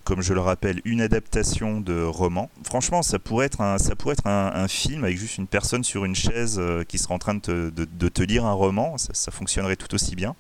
comme 0.04 0.22
je 0.22 0.34
le 0.34 0.40
rappelle, 0.40 0.82
une 0.86 1.02
adaptation 1.02 1.82
de 1.82 2.02
roman. 2.04 2.50
Franchement, 2.64 3.02
ça 3.02 3.20
pourrait 3.20 3.46
être 3.48 3.62
un, 3.62 3.78
ça 3.78 3.96
pourrait 3.96 4.14
être 4.14 4.28
un, 4.28 4.68
film 4.68 5.04
avec 5.04 5.18
juste 5.18 5.38
une 5.38 5.48
personne 5.48 5.84
sur 5.84 6.06
une 6.06 6.16
chaise 6.16 6.58
euh, 6.60 6.84
qui 6.84 6.98
serait 6.98 7.14
en 7.14 7.20
train 7.20 7.36
de 7.36 7.40
te, 7.40 7.70
de, 7.70 8.10
te 8.10 8.22
lire 8.22 8.46
un 8.46 8.54
roman. 8.54 8.98
Ça, 8.98 9.14
ça 9.14 9.32
fonctionnerait 9.32 9.76
tout 9.76 9.94
aussi 9.94 10.16
bien. 10.16 10.36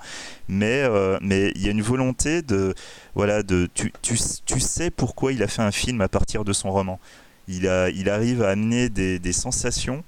Mais 0.47 0.81
euh, 0.83 1.17
mais 1.21 1.51
il 1.55 1.63
y 1.63 1.67
a 1.67 1.71
une 1.71 1.81
volonté 1.81 2.41
de 2.41 2.73
voilà 3.15 3.43
de 3.43 3.69
tu, 3.73 3.91
tu, 4.01 4.17
tu 4.45 4.59
sais 4.59 4.89
pourquoi 4.91 5.33
il 5.33 5.43
a 5.43 5.47
fait 5.47 5.61
un 5.61 5.71
film 5.71 6.01
à 6.01 6.07
partir 6.07 6.43
de 6.43 6.53
son 6.53 6.71
roman. 6.71 6.99
Il 7.47 7.67
a 7.67 7.89
il 7.89 8.09
arrive 8.09 8.43
à 8.43 8.49
amener 8.49 8.89
des, 8.89 9.19
des 9.19 9.33
sensations 9.33 10.03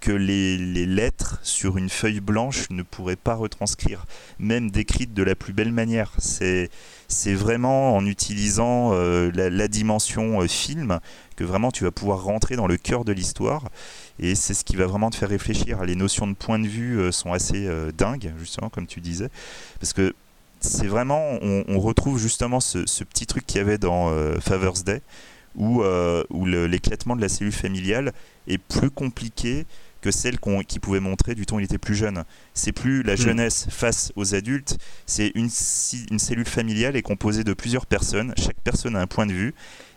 que 0.00 0.12
les, 0.12 0.56
les 0.56 0.86
lettres 0.86 1.38
sur 1.42 1.76
une 1.76 1.88
feuille 1.88 2.20
blanche 2.20 2.70
ne 2.70 2.82
pourraient 2.82 3.16
pas 3.16 3.34
retranscrire, 3.34 4.06
même 4.38 4.70
décrites 4.70 5.12
de 5.14 5.22
la 5.22 5.34
plus 5.34 5.52
belle 5.52 5.72
manière. 5.72 6.12
C'est 6.18 6.70
c'est 7.08 7.34
vraiment 7.34 7.96
en 7.96 8.04
utilisant 8.04 8.90
euh, 8.92 9.30
la, 9.34 9.68
dimension 9.68 10.42
euh, 10.42 10.46
film 10.46 11.00
que 11.36 11.44
vraiment 11.44 11.70
tu 11.70 11.84
vas 11.84 11.90
pouvoir 11.90 12.22
rentrer 12.22 12.54
dans 12.54 12.66
le 12.66 12.76
cœur 12.76 13.04
de 13.06 13.12
l'histoire 13.12 13.70
et 14.18 14.34
c'est 14.34 14.52
ce 14.52 14.62
qui 14.62 14.76
va 14.76 14.86
vraiment 14.86 15.08
te 15.08 15.16
faire 15.16 15.30
réfléchir. 15.30 15.82
Les 15.84 15.94
notions 15.94 16.26
de 16.26 16.34
point 16.34 16.58
de 16.58 16.68
vue 16.68 17.00
euh, 17.00 17.10
sont 17.10 17.32
assez 17.32 17.66
dingues, 17.96 18.34
justement, 18.38 18.68
comme 18.68 18.86
tu 18.86 19.00
disais, 19.00 19.30
parce 19.80 19.94
que 19.94 20.14
c'est 20.60 20.88
vraiment, 20.88 21.38
on, 21.40 21.78
retrouve 21.78 22.18
justement 22.18 22.58
ce, 22.58 23.04
petit 23.04 23.26
truc 23.26 23.46
qu'il 23.46 23.58
y 23.58 23.60
avait 23.60 23.78
dans 23.78 24.12
Father's 24.40 24.82
Day, 24.82 25.02
où, 25.54 25.84
où 26.30 26.46
l'éclatement 26.46 27.14
de 27.14 27.20
la 27.20 27.28
cellule 27.28 27.52
familiale 27.52 28.12
est 28.48 28.58
plus 28.58 28.90
compliqué 28.90 29.66
que 30.00 30.10
celle 30.10 30.38
qu'on 30.38 30.60
qui 30.62 30.78
pouvait 30.78 31.00
montrer 31.00 31.34
du 31.34 31.44
temps 31.46 31.56
où 31.56 31.60
il 31.60 31.64
était 31.64 31.78
plus 31.78 31.94
jeune. 31.94 32.24
C'est 32.54 32.72
plus 32.72 33.02
la 33.02 33.14
jeunesse 33.16 33.66
face 33.70 34.12
aux 34.16 34.34
adultes, 34.34 34.78
c'est 35.06 35.32
une, 35.34 35.48
cellule 35.50 36.46
familiale 36.46 36.96
est 36.96 37.02
composée 37.02 37.44
de 37.44 37.52
plusieurs 37.52 37.86
personnes, 37.86 38.32
chaque 38.36 38.60
personne 38.62 38.94
a 38.96 39.00
un 39.00 39.06
point 39.06 39.26
de 39.26 39.32
vue. 39.32 39.54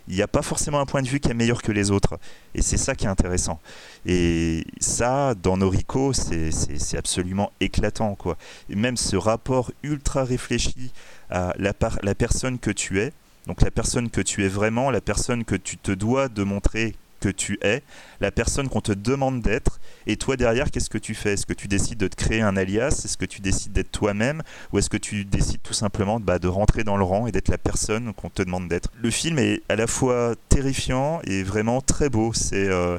Il 0.08 0.16
n'y 0.16 0.22
a 0.22 0.26
pas 0.26 0.42
forcément 0.42 0.80
un 0.80 0.86
point 0.86 1.00
de 1.02 1.06
vue 1.08 1.20
qui 1.20 1.30
est 1.30 1.34
meilleur 1.34 1.62
que 1.62 1.70
les 1.70 1.92
autres. 1.92 2.18
Et 2.56 2.62
c'est 2.62 2.76
ça 2.76 2.96
qui 2.96 3.04
est 3.04 3.08
intéressant. 3.08 3.60
Et 4.04 4.66
ça, 4.80 5.34
dans 5.40 5.56
Noriko, 5.56 6.12
c'est 6.12 6.50
c'est- 6.50 6.78
c'est 6.80 6.98
absolument 6.98 7.52
éclatant. 7.60 8.16
Quoi. 8.16 8.36
Et 8.68 8.74
même 8.74 8.96
ce 8.96 9.14
rapport 9.14 9.70
ultra 9.84 10.24
réfléchi 10.24 10.90
à 11.30 11.54
la, 11.56 11.72
par- 11.72 12.00
la 12.02 12.16
personne 12.16 12.58
que 12.58 12.72
tu 12.72 13.00
es, 13.00 13.12
donc 13.46 13.62
la 13.62 13.70
personne 13.70 14.10
que 14.10 14.20
tu 14.20 14.44
es 14.44 14.48
vraiment, 14.48 14.90
la 14.90 15.00
personne 15.00 15.44
que 15.44 15.54
tu 15.54 15.76
te 15.78 15.92
dois 15.92 16.28
de 16.28 16.42
montrer 16.42 16.96
que 17.22 17.28
tu 17.28 17.58
es, 17.62 17.82
la 18.20 18.32
personne 18.32 18.68
qu'on 18.68 18.80
te 18.80 18.92
demande 18.92 19.40
d'être, 19.42 19.80
et 20.06 20.16
toi 20.16 20.36
derrière, 20.36 20.70
qu'est-ce 20.70 20.90
que 20.90 20.98
tu 20.98 21.14
fais? 21.14 21.34
Est-ce 21.34 21.46
que 21.46 21.52
tu 21.52 21.68
décides 21.68 21.98
de 21.98 22.08
te 22.08 22.16
créer 22.16 22.42
un 22.42 22.56
alias? 22.56 23.02
Est-ce 23.04 23.16
que 23.16 23.24
tu 23.24 23.40
décides 23.40 23.72
d'être 23.72 23.92
toi-même? 23.92 24.42
Ou 24.72 24.78
est-ce 24.78 24.90
que 24.90 24.96
tu 24.96 25.24
décides 25.24 25.62
tout 25.62 25.72
simplement 25.72 26.18
bah, 26.18 26.38
de 26.38 26.48
rentrer 26.48 26.82
dans 26.82 26.96
le 26.96 27.04
rang 27.04 27.26
et 27.28 27.32
d'être 27.32 27.48
la 27.48 27.58
personne 27.58 28.12
qu'on 28.12 28.28
te 28.28 28.42
demande 28.42 28.68
d'être? 28.68 28.90
Le 29.00 29.10
film 29.10 29.38
est 29.38 29.62
à 29.68 29.76
la 29.76 29.86
fois 29.86 30.34
terrifiant 30.48 31.20
et 31.24 31.44
vraiment 31.44 31.80
très 31.80 32.08
beau. 32.08 32.32
C'est 32.32 32.68
euh, 32.68 32.98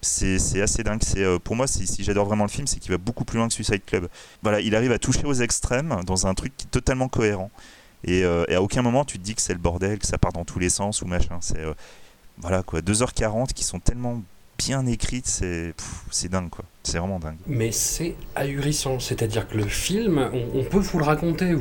c'est 0.00 0.60
assez 0.60 0.82
dingue. 0.84 1.02
C'est 1.02 1.24
euh, 1.24 1.38
pour 1.38 1.56
moi, 1.56 1.66
si, 1.66 1.86
j'adore 2.04 2.26
vraiment 2.26 2.44
le 2.44 2.50
film, 2.50 2.66
c'est 2.66 2.78
qu'il 2.78 2.92
va 2.92 2.98
beaucoup 2.98 3.24
plus 3.24 3.38
loin 3.38 3.48
que 3.48 3.54
Suicide 3.54 3.84
Club. 3.84 4.08
Voilà, 4.42 4.60
il 4.60 4.76
arrive 4.76 4.92
à 4.92 4.98
toucher 4.98 5.24
aux 5.24 5.34
extrêmes 5.34 6.00
dans 6.06 6.26
un 6.26 6.34
truc 6.34 6.56
qui 6.56 6.66
est 6.66 6.70
totalement 6.70 7.08
cohérent. 7.08 7.50
Et, 8.04 8.22
euh, 8.24 8.44
à 8.54 8.60
aucun 8.60 8.82
moment 8.82 9.04
tu 9.06 9.18
te 9.18 9.24
dis 9.24 9.34
que 9.34 9.40
c'est 9.40 9.54
le 9.54 9.58
bordel, 9.58 9.98
que 9.98 10.06
ça 10.06 10.18
part 10.18 10.32
dans 10.32 10.44
tous 10.44 10.58
les 10.58 10.68
sens 10.68 11.02
ou 11.02 11.06
machin. 11.06 11.38
C'est 11.40 11.64
voilà 12.38 12.62
quoi, 12.62 12.80
2h40 12.80 13.52
qui 13.52 13.64
sont 13.64 13.80
tellement 13.80 14.22
bien 14.58 14.86
écrites, 14.86 15.26
c'est 15.26 16.28
dingue 16.28 16.50
quoi. 16.50 16.64
C'est 16.86 16.98
vraiment 16.98 17.18
dingue. 17.18 17.36
Mais 17.46 17.72
c'est 17.72 18.14
ahurissant, 18.36 19.00
c'est-à-dire 19.00 19.48
que 19.48 19.56
le 19.56 19.64
film, 19.64 20.30
on, 20.34 20.60
on 20.60 20.64
peut 20.64 20.78
vous 20.78 20.98
le 20.98 21.04
raconter, 21.04 21.54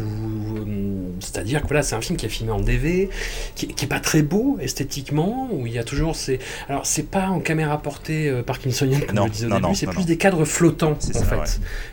c'est-à-dire 1.21 1.61
que 1.61 1.67
voilà, 1.67 1.81
c'est 1.81 1.95
un 1.95 2.01
film 2.01 2.17
qui 2.17 2.25
est 2.25 2.29
filmé 2.29 2.51
en 2.51 2.59
DV, 2.59 3.09
qui, 3.55 3.67
qui 3.67 3.85
est 3.85 3.87
pas 3.87 4.01
très 4.01 4.21
beau 4.21 4.57
esthétiquement, 4.59 5.47
où 5.51 5.65
il 5.65 5.71
y 5.73 5.79
a 5.79 5.85
toujours 5.85 6.17
ces... 6.17 6.39
Alors 6.67 6.85
c'est 6.85 7.09
pas 7.09 7.27
en 7.27 7.39
caméra 7.39 7.81
portée 7.81 8.27
euh, 8.29 8.43
parkinsonienne 8.43 9.05
comme 9.05 9.15
Non, 9.15 9.23
je 9.23 9.27
le 9.27 9.33
disais 9.33 9.45
au 9.45 9.49
non, 9.49 9.59
début, 9.59 9.75
c'est 9.75 9.87
plus 9.87 9.99
non. 9.99 10.05
des 10.05 10.17
cadres 10.17 10.43
flottants 10.45 10.91
en 10.97 10.99
ça, 10.99 11.23
fait. 11.23 11.35
ouais. 11.35 11.45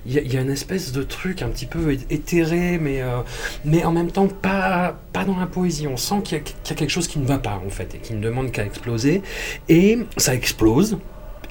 Il 0.07 0.13
y, 0.13 0.19
a- 0.19 0.23
il 0.23 0.35
y 0.35 0.37
a 0.37 0.41
une 0.41 0.51
espèce 0.51 0.91
de 0.91 1.03
truc 1.05 1.43
un 1.43 1.49
petit 1.49 1.67
peu 1.67 1.97
éthéré, 2.11 2.79
mais, 2.79 3.01
euh, 3.01 3.21
mais 3.65 3.85
en 3.85 3.93
même 3.93 4.11
temps 4.11 4.27
pas, 4.27 4.99
pas 5.13 5.25
dans 5.25 5.39
la 5.39 5.47
poésie. 5.47 5.87
On 5.87 5.97
sent 5.97 6.17
qu'il 6.25 6.39
y, 6.39 6.41
y 6.41 6.73
a 6.73 6.75
quelque 6.75 6.91
chose 6.91 7.07
qui 7.07 7.21
ne 7.21 7.27
va 7.27 7.39
pas 7.39 7.63
en 7.65 7.71
fait, 7.71 7.95
et 7.95 7.99
qui 7.99 8.13
ne 8.15 8.21
demande 8.21 8.51
qu'à 8.51 8.65
exploser. 8.65 9.23
Et 9.69 9.99
ça 10.17 10.35
explose. 10.35 10.99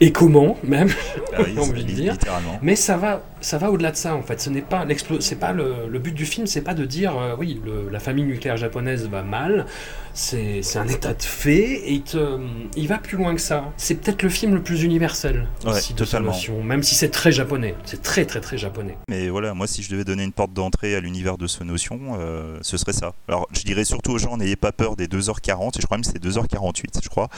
Et 0.02 0.12
comment 0.14 0.58
même 0.64 0.89
Ah 1.36 1.41
oui, 1.45 1.54
envie 1.60 1.84
de 1.84 1.91
dire. 1.91 2.16
Mais 2.62 2.76
ça 2.78 2.95
va, 2.95 3.22
ça 3.41 3.58
va 3.58 3.70
au-delà 3.70 3.91
de 3.91 3.97
ça 3.97 4.16
en 4.16 4.22
fait. 4.22 4.39
Ce 4.39 4.50
n'est 4.50 4.62
pas 4.62 4.86
c'est 5.20 5.36
pas 5.39 5.52
le, 5.52 5.88
le 5.89 6.00
but 6.00 6.14
du 6.14 6.26
film, 6.26 6.47
c'est 6.47 6.62
pas 6.62 6.74
de 6.74 6.86
dire 6.86 7.18
euh, 7.18 7.36
oui, 7.38 7.60
le- 7.66 7.89
la 7.91 8.00
famille 8.00 8.24
nucléaire 8.24 8.56
japonaise 8.58 9.08
va 9.10 9.24
mal. 9.24 9.66
C'est 10.14 10.62
un 10.76 10.88
état 10.88 11.14
de 11.14 11.22
fait 11.22 11.62
et 11.82 11.93
il, 11.93 12.02
te- 12.02 12.39
il 12.76 12.88
va 12.88 12.97
plus 12.97 13.18
loin 13.18 13.34
que 13.36 13.41
ça. 13.41 13.66
C'est 13.78 13.95
peut-être 13.95 14.22
le 14.24 14.30
film 14.30 14.54
le 14.54 14.62
plus 14.62 14.84
universel 14.84 15.47
Ouais, 15.66 15.72
aussi 15.72 15.93
totalement. 15.93 16.32
notion, 16.32 16.62
même 16.64 16.84
si 16.84 16.95
c'est 16.95 17.10
très 17.10 17.32
japonais. 17.32 17.76
C'est 17.86 18.02
très 18.02 18.26
très 18.26 18.41
très 18.41 18.58
japonais. 18.58 18.97
Mais 19.10 19.30
voilà, 19.30 19.54
moi 19.54 19.68
si 19.68 19.82
je 19.84 19.89
devais 19.91 20.04
donner 20.04 20.24
une 20.24 20.34
porte 20.34 20.54
d'entrée 20.54 20.95
à 20.95 21.00
l'univers 21.00 21.38
de 21.38 21.47
ce 21.47 21.64
notion, 21.64 22.00
euh, 22.20 22.58
ce 22.62 22.78
serait 22.78 22.93
ça. 22.93 23.14
Alors 23.28 23.47
je 23.54 23.62
dirais 23.64 23.86
surtout 23.86 24.12
aux 24.12 24.18
gens, 24.18 24.36
n'ayez 24.38 24.56
pas 24.58 24.72
peur 24.72 24.95
des 24.95 25.08
2h40, 25.08 25.78
et 25.78 25.82
je 25.82 25.86
crois 25.86 25.97
même 25.97 26.06
que 26.06 26.12
c'est 26.12 26.24
2h48, 26.24 27.00
je 27.04 27.10
crois. 27.10 27.30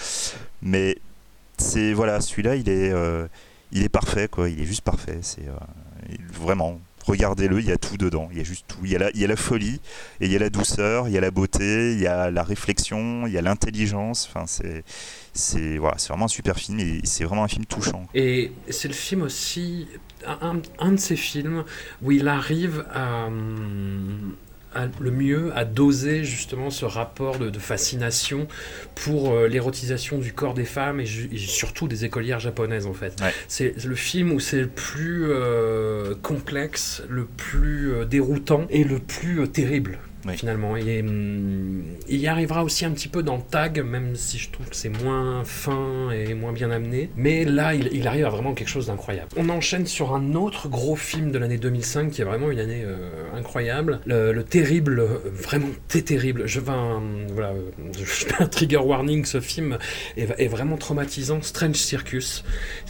Mais 0.63 0.97
c'est 1.57 1.93
voilà, 1.93 2.21
celui-là, 2.21 2.55
il 2.55 2.69
est, 2.69 2.91
euh, 2.91 3.27
il 3.71 3.83
est 3.83 3.89
parfait, 3.89 4.27
quoi. 4.27 4.49
Il 4.49 4.59
est 4.61 4.65
juste 4.65 4.81
parfait. 4.81 5.19
C'est 5.21 5.47
euh, 5.47 6.15
vraiment. 6.33 6.79
Regardez-le, 7.07 7.59
il 7.59 7.65
y 7.65 7.71
a 7.71 7.77
tout 7.77 7.97
dedans. 7.97 8.29
Il 8.31 8.37
y 8.37 8.41
a 8.41 8.43
juste 8.43 8.65
tout. 8.67 8.77
Il 8.83 8.91
y 8.91 8.95
a, 8.95 8.99
la, 8.99 9.09
il 9.11 9.19
y 9.19 9.23
a 9.23 9.27
la 9.27 9.35
folie, 9.35 9.81
et 10.19 10.25
il 10.27 10.31
y 10.31 10.35
a 10.35 10.39
la 10.39 10.51
douceur, 10.51 11.07
il 11.07 11.13
y 11.13 11.17
a 11.17 11.21
la 11.21 11.31
beauté, 11.31 11.93
il 11.93 11.99
y 11.99 12.05
a 12.05 12.29
la 12.29 12.43
réflexion, 12.43 13.25
il 13.25 13.33
y 13.33 13.37
a 13.39 13.41
l'intelligence. 13.41 14.29
Enfin, 14.29 14.45
c'est, 14.47 14.83
c'est 15.33 15.77
voilà, 15.77 15.97
c'est 15.97 16.09
vraiment 16.09 16.25
un 16.25 16.27
super 16.27 16.57
film 16.57 16.79
et 16.79 17.01
c'est 17.03 17.23
vraiment 17.23 17.43
un 17.43 17.47
film 17.47 17.65
touchant. 17.65 18.05
Et 18.13 18.51
c'est 18.69 18.87
le 18.87 18.93
film 18.93 19.23
aussi, 19.23 19.87
un, 20.27 20.61
un- 20.77 20.91
de 20.91 20.97
ces 20.99 21.15
films 21.15 21.63
où 22.03 22.11
il 22.11 22.27
arrive 22.27 22.85
à, 22.93 23.29
le 24.99 25.11
mieux 25.11 25.51
à 25.55 25.65
doser 25.65 26.23
justement 26.23 26.69
ce 26.69 26.85
rapport 26.85 27.37
de, 27.37 27.59
fascination 27.59 28.47
pour 28.95 29.31
euh, 29.31 29.47
l'érotisation 29.47 30.17
du 30.17 30.33
corps 30.33 30.53
des 30.53 30.65
femmes 30.65 30.99
et, 30.99 31.05
surtout 31.05 31.87
des 31.87 32.05
écolières 32.05 32.39
japonaises 32.39 32.87
en 32.87 32.93
fait. 32.93 33.21
C'est 33.47 33.83
le 33.85 33.95
film 33.95 34.31
où 34.31 34.39
c'est 34.39 34.61
le 34.61 34.67
plus 34.67 35.25
euh, 35.29 36.15
complexe, 36.21 37.03
le 37.07 37.25
plus 37.25 37.91
euh, 37.91 38.05
déroutant 38.05 38.65
et 38.69 38.83
le 38.83 38.99
plus 38.99 39.47
terrible 39.49 39.99
finalement. 40.29 40.75
Et 40.77 41.01
hum, 41.01 41.83
il 42.07 42.19
y 42.19 42.27
arrivera 42.27 42.63
aussi 42.63 42.85
un 42.85 42.91
petit 42.91 43.07
peu 43.07 43.23
dans 43.23 43.39
Tag, 43.39 43.83
même 43.83 44.15
si 44.15 44.37
je 44.37 44.51
trouve 44.51 44.67
que 44.69 44.75
c'est 44.75 44.89
moins 45.03 45.43
fin 45.43 46.11
et 46.11 46.33
moins 46.33 46.53
bien 46.53 46.71
amené. 46.71 47.09
Mais 47.15 47.45
là, 47.45 47.73
il, 47.73 48.07
arrive 48.07 48.25
à 48.25 48.29
vraiment 48.29 48.53
quelque 48.53 48.69
chose 48.69 48.87
d'incroyable. 48.87 49.29
On 49.37 49.49
enchaîne 49.49 49.85
sur 49.85 50.13
un 50.13 50.33
autre 50.33 50.67
gros 50.67 50.95
film 50.95 51.31
de 51.31 51.37
l'année 51.37 51.57
2005 51.57 52.11
qui 52.11 52.21
est 52.21 52.25
vraiment 52.25 52.51
une 52.51 52.59
année 52.59 52.83
euh, 52.83 53.09
incroyable. 53.35 53.99
Le, 54.05 54.41
terrible, 54.43 55.01
vraiment 55.25 55.69
terrible. 55.87 56.43
Je 56.47 56.59
vais 56.59 56.71
un, 56.71 57.01
voilà, 57.29 57.53
je 57.97 58.03
fais 58.03 58.43
un 58.43 58.47
trigger 58.47 58.77
warning. 58.77 59.25
Ce 59.25 59.39
film 59.39 59.77
est, 60.17 60.47
vraiment 60.47 60.77
traumatisant. 60.77 61.41
Strange 61.41 61.75
Circus, 61.75 62.43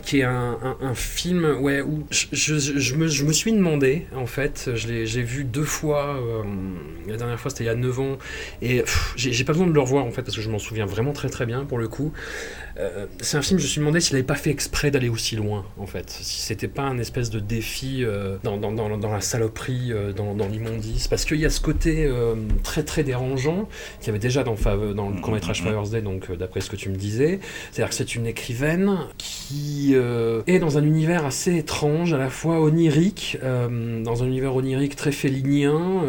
qui 0.03 0.19
est 0.19 0.23
un, 0.23 0.55
film 0.95 1.57
ouais, 1.61 1.81
où 1.81 2.05
je, 2.09 2.27
je, 2.31 2.95
me, 2.95 3.07
je, 3.07 3.23
me, 3.23 3.31
suis 3.31 3.53
demandé, 3.53 4.07
en 4.15 4.25
fait, 4.25 4.71
j'ai 4.75 5.23
vu 5.23 5.43
deux 5.43 5.63
fois. 5.63 6.17
Euh, 6.17 6.43
dernière 7.25 7.39
fois, 7.39 7.49
c'était 7.51 7.63
il 7.63 7.67
y 7.67 7.69
a 7.69 7.75
9 7.75 7.99
ans. 7.99 8.17
Et 8.61 8.83
j'ai 9.15 9.43
pas 9.43 9.53
besoin 9.53 9.67
de 9.67 9.73
le 9.73 9.79
revoir 9.79 10.05
en 10.05 10.11
fait, 10.11 10.23
parce 10.23 10.35
que 10.35 10.41
je 10.41 10.49
m'en 10.49 10.59
souviens 10.59 10.85
vraiment 10.85 11.13
très 11.13 11.29
très 11.29 11.45
bien 11.45 11.65
pour 11.65 11.77
le 11.77 11.87
coup. 11.87 12.13
Euh, 12.81 13.05
c'est 13.21 13.37
un 13.37 13.41
film, 13.41 13.59
je 13.59 13.65
me 13.65 13.69
suis 13.69 13.79
demandé 13.79 13.99
s'il 13.99 14.15
n'avait 14.15 14.25
pas 14.25 14.35
fait 14.35 14.49
exprès 14.49 14.91
d'aller 14.91 15.09
aussi 15.09 15.35
loin, 15.35 15.65
en 15.77 15.85
fait. 15.85 16.09
Si 16.09 16.41
c'était 16.41 16.67
pas 16.67 16.83
un 16.83 16.97
espèce 16.97 17.29
de 17.29 17.39
défi 17.39 18.03
euh, 18.03 18.37
dans, 18.43 18.57
dans, 18.57 18.71
dans, 18.71 18.97
dans, 18.97 19.11
la 19.11 19.21
saloperie, 19.21 19.91
euh, 19.91 20.13
dans, 20.13 20.47
l'immondice. 20.47 21.07
Parce 21.07 21.25
qu'il 21.25 21.39
y 21.39 21.45
a 21.45 21.49
ce 21.49 21.61
côté 21.61 22.09
très 22.63 22.83
très 22.83 23.03
dérangeant 23.03 23.69
qu'il 23.99 24.07
y 24.07 24.09
avait 24.09 24.19
déjà 24.19 24.43
dans, 24.43 24.55
dans 24.93 25.09
le 25.09 25.21
court-métrage 25.21 25.61
Father's 25.61 25.91
Day, 25.91 26.01
donc 26.01 26.31
d'après 26.31 26.61
ce 26.61 26.69
que 26.69 26.75
tu 26.75 26.89
me 26.89 26.95
disais. 26.95 27.39
C'est-à-dire 27.71 27.89
que 27.89 27.95
c'est 27.95 28.15
une 28.15 28.25
écrivaine 28.25 28.97
qui 29.17 29.93
est 29.93 30.59
dans 30.59 30.77
un 30.77 30.83
univers 30.83 31.25
assez 31.25 31.55
étrange, 31.57 32.13
à 32.13 32.17
la 32.17 32.29
fois 32.29 32.59
onirique, 32.59 33.37
dans 33.41 34.23
un 34.23 34.25
univers 34.25 34.55
onirique 34.55 34.95
très 34.95 35.11
félinien, 35.11 36.03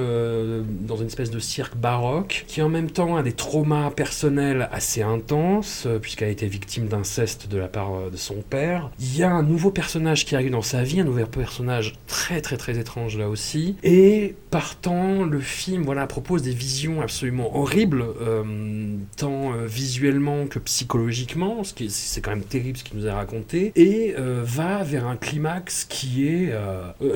dans 0.81 0.97
une 0.97 1.07
espèce 1.07 1.31
de 1.31 1.39
cirque 1.39 1.77
baroque, 1.77 2.45
qui 2.49 2.63
en 2.63 2.69
même 2.69 2.91
temps 2.91 3.17
a 3.17 3.23
des 3.23 3.33
traumas 3.33 3.91
personnels 3.91 4.69
assez 4.73 5.03
intenses, 5.03 5.87
puisqu'elle 6.01 6.29
a 6.29 6.33
été 6.33 6.47
victime 6.47 6.62
d'inceste 6.89 7.49
de 7.49 7.59
la 7.59 7.69
part 7.69 7.95
euh, 7.95 8.11
de 8.11 8.17
son 8.17 8.37
père. 8.43 8.91
Il 8.99 9.17
y 9.17 9.23
a 9.23 9.31
un 9.31 9.43
nouveau 9.43 9.71
personnage 9.71 10.25
qui 10.25 10.35
arrive 10.35 10.51
dans 10.51 10.63
sa 10.63 10.83
vie, 10.83 11.01
un 11.01 11.05
nouveau 11.05 11.27
personnage 11.27 11.95
très 12.07 12.41
très 12.41 12.57
très 12.57 12.79
étrange 12.79 13.19
là 13.19 13.29
aussi. 13.29 13.77
Et 13.83 14.35
partant, 14.51 15.25
le 15.25 15.41
film 15.41 15.83
voilà 15.83 16.07
propose 16.07 16.43
des 16.43 16.55
visions 16.55 17.01
absolument 17.01 17.57
horribles, 17.57 18.05
euh, 18.21 18.97
tant 19.17 19.55
euh, 19.55 19.67
visuellement 19.67 20.47
que 20.47 20.59
psychologiquement, 20.59 21.65
ce 21.65 21.75
qui 21.75 21.91
c'est 21.91 22.21
quand 22.21 22.31
même 22.31 22.45
terrible 22.45 22.79
ce 22.79 22.85
qu'il 22.85 22.99
nous 22.99 23.07
a 23.07 23.15
raconté, 23.15 23.73
et 23.77 24.15
va 24.17 24.83
vers 24.83 25.07
un 25.07 25.17
climax 25.17 25.85
qui 25.85 26.29
est 26.29 26.53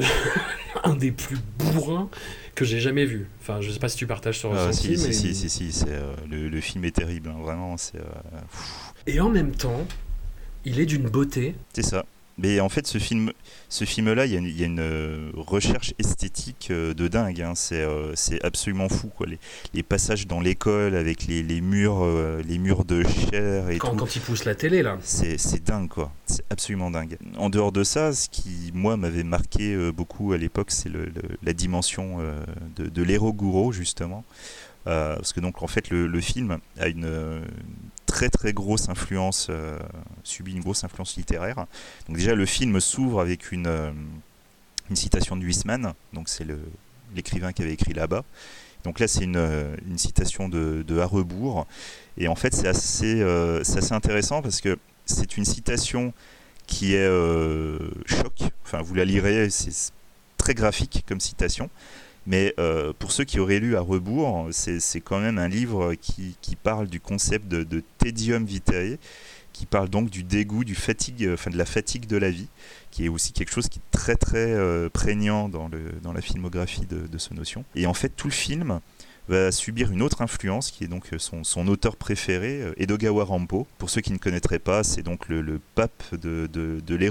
un 0.84 0.94
des 0.94 1.12
plus 1.12 1.38
bourrins 1.59 2.09
que 2.55 2.64
j'ai 2.64 2.80
jamais 2.80 3.05
vu. 3.05 3.28
Enfin, 3.40 3.61
je 3.61 3.70
sais 3.70 3.78
pas 3.78 3.88
si 3.88 3.97
tu 3.97 4.07
partages 4.07 4.40
ce 4.40 4.47
ah, 4.47 4.66
ressenti, 4.66 4.99
si, 4.99 5.07
mais... 5.07 5.12
si, 5.12 5.34
si, 5.34 5.72
si, 5.72 5.84
le, 6.28 6.61
film 6.61 6.84
est 6.84 6.97
terrible, 6.97 7.28
hein, 7.28 7.38
vraiment, 7.40 7.76
c'est... 7.76 8.01
Et 9.07 9.20
en 9.20 9.28
même 9.28 9.52
temps, 9.52 9.86
il 10.64 10.80
est 10.80 10.86
d'une 10.86 11.09
beauté. 11.09 11.54
C'est 11.72 11.82
ça. 11.82 12.04
Mais 12.38 12.61
en 12.61 12.68
fait, 12.68 12.86
ce 12.86 12.98
film, 12.98 13.32
ce 13.70 13.84
film-là, 13.84 14.26
il 14.26 14.32
y, 14.32 14.62
a 14.62 14.66
une 14.66 14.80
euh, 14.80 15.30
recherche 15.34 15.94
esthétique 15.98 16.68
euh, 16.70 16.92
de 16.92 17.09
dingue. 17.09 17.40
Hein. 17.40 17.54
Euh, 17.72 18.12
c'est 18.14 18.44
absolument 18.44 18.90
fou, 18.90 19.09
quoi. 19.09 19.26
Les, 19.72 19.82
passages 19.82 20.26
dans 20.26 20.40
l'école 20.40 20.96
avec 20.96 21.26
les, 21.26 21.61
murs, 21.62 22.04
les 22.46 22.59
murs 22.59 22.84
de 22.84 23.02
chair 23.04 23.70
et 23.70 23.78
quand, 23.78 23.92
tout. 23.92 23.96
Quand 23.96 24.16
il 24.16 24.20
pousse 24.20 24.44
la 24.44 24.54
télé, 24.54 24.82
là. 24.82 24.98
C'est 25.00 25.64
dingue, 25.64 25.88
quoi. 25.88 26.12
C'est 26.26 26.44
absolument 26.50 26.90
dingue. 26.90 27.16
En 27.38 27.48
dehors 27.48 27.72
de 27.72 27.84
ça, 27.84 28.12
ce 28.12 28.28
qui, 28.28 28.70
moi, 28.74 28.96
m'avait 28.96 29.22
marqué 29.22 29.90
beaucoup 29.92 30.32
à 30.32 30.36
l'époque, 30.36 30.70
c'est 30.70 30.90
la 31.42 31.52
dimension 31.52 32.18
de, 32.76 32.88
de 32.88 33.02
l'héros 33.02 33.72
justement. 33.72 34.24
parce 34.84 35.32
que 35.32 35.40
donc, 35.40 35.62
en 35.62 35.68
fait, 35.68 35.88
le, 35.88 36.07
le 36.07 36.20
film 36.20 36.59
a 36.78 36.88
une 36.88 37.40
très 38.07 38.28
très 38.30 38.52
grosse 38.52 38.88
influence, 38.88 39.48
euh, 39.50 39.78
subit 40.22 40.52
une 40.52 40.62
grosse 40.62 40.84
influence 40.84 41.16
littéraire. 41.16 41.66
Donc 42.09 42.16
déjà 42.16 42.34
le 42.34 42.46
film 42.46 42.80
s'ouvre 42.80 43.20
avec 43.20 43.52
une, 43.52 43.66
euh, 43.66 43.92
une 44.88 44.96
citation 44.96 45.36
de 45.36 45.42
Huysman, 45.42 45.92
donc 46.12 46.28
c'est 46.28 46.46
l'écrivain 47.14 47.52
qui 47.52 47.62
avait 47.62 47.72
écrit 47.72 47.92
là-bas. 47.92 48.24
Donc 48.84 49.00
là 49.00 49.09
c'est 49.09 49.24
une, 49.24 49.36
euh, 49.36 49.76
une, 49.86 49.98
citation 49.98 50.48
de, 50.48 50.84
de 50.86 50.98
Harrebourg, 50.98 51.66
et 52.16 52.28
en 52.28 52.36
fait 52.36 52.54
c'est 52.54 52.68
assez, 52.68 53.22
assez 53.22 53.92
intéressant 53.92 54.42
parce 54.42 54.61
que 54.61 54.78
c'est 55.04 55.36
une 55.36 55.44
citation 55.44 56.12
qui 56.66 56.94
est 56.94 57.09
choc, 58.07 58.32
enfin 58.64 58.80
vous 58.80 58.94
la 58.94 59.04
lirez, 59.04 59.50
c'est 59.50 59.92
très 60.36 60.54
graphique 60.54 61.04
comme 61.09 61.20
citation, 61.20 61.68
mais 62.27 62.55
euh, 62.59 62.93
pour 62.99 63.12
ceux 63.12 63.24
qui 63.24 63.39
auraient 63.39 63.61
lu 63.61 63.77
à 63.77 63.81
rebours, 63.81 64.49
c'est 64.51 65.01
quand 65.01 65.20
même 65.20 65.39
un 65.39 65.49
livre 65.49 65.95
qui, 65.95 66.37
qui 66.41 66.57
parle 66.57 66.89
du 66.89 67.01
concept 67.01 67.49
de, 67.49 67.83
tedium 67.99 68.45
vitae, 68.45 68.99
qui 69.53 69.64
parle 69.64 69.89
donc 69.89 70.11
du 70.11 70.22
dégoût, 70.22 70.64
du 70.64 70.74
fatigue, 70.74 71.31
enfin 71.33 71.51
de 71.51 71.57
la 71.57 71.64
fatigue 71.64 72.07
de 72.07 72.16
la 72.16 72.31
vie, 72.31 72.49
qui 72.91 73.05
est 73.05 73.09
aussi 73.09 73.33
quelque 73.33 73.53
chose 73.53 73.68
qui 73.68 73.79
est 73.79 73.91
très 73.91 74.16
très 74.16 74.53
euh, 74.53 74.89
prégnant 74.89 75.49
dans, 75.49 75.68
le, 75.68 75.93
dans 76.03 76.12
la 76.12 76.20
filmographie 76.20 76.87
de, 76.87 77.07
de 77.07 77.18
ce 77.18 77.33
notion. 77.33 77.64
Et 77.74 77.87
en 77.87 77.95
fait, 77.95 78.11
tout 78.11 78.27
le 78.27 78.33
film 78.33 78.81
va 79.29 79.53
subir 79.53 79.91
une 79.91 80.03
autre 80.03 80.22
influence 80.22 80.70
qui 80.70 80.85
est 80.85 80.89
donc 80.89 81.09
son, 81.18 81.45
son 81.45 81.66
auteur 81.68 81.97
préféré, 81.97 82.62
euh, 82.62 82.74
Edogawa 82.77 83.24
Rampo. 83.24 83.66
Pour 83.79 83.91
ceux 83.91 84.01
qui 84.01 84.12
ne 84.12 84.18
connaîtraient 84.18 84.59
pas, 84.59 84.85
c'est 84.85 85.03
donc 85.03 85.29
le, 85.29 85.41
le, 85.41 85.61
pape 85.74 86.03
de, 86.12 86.49
de, 86.53 86.81
de. 86.81 87.07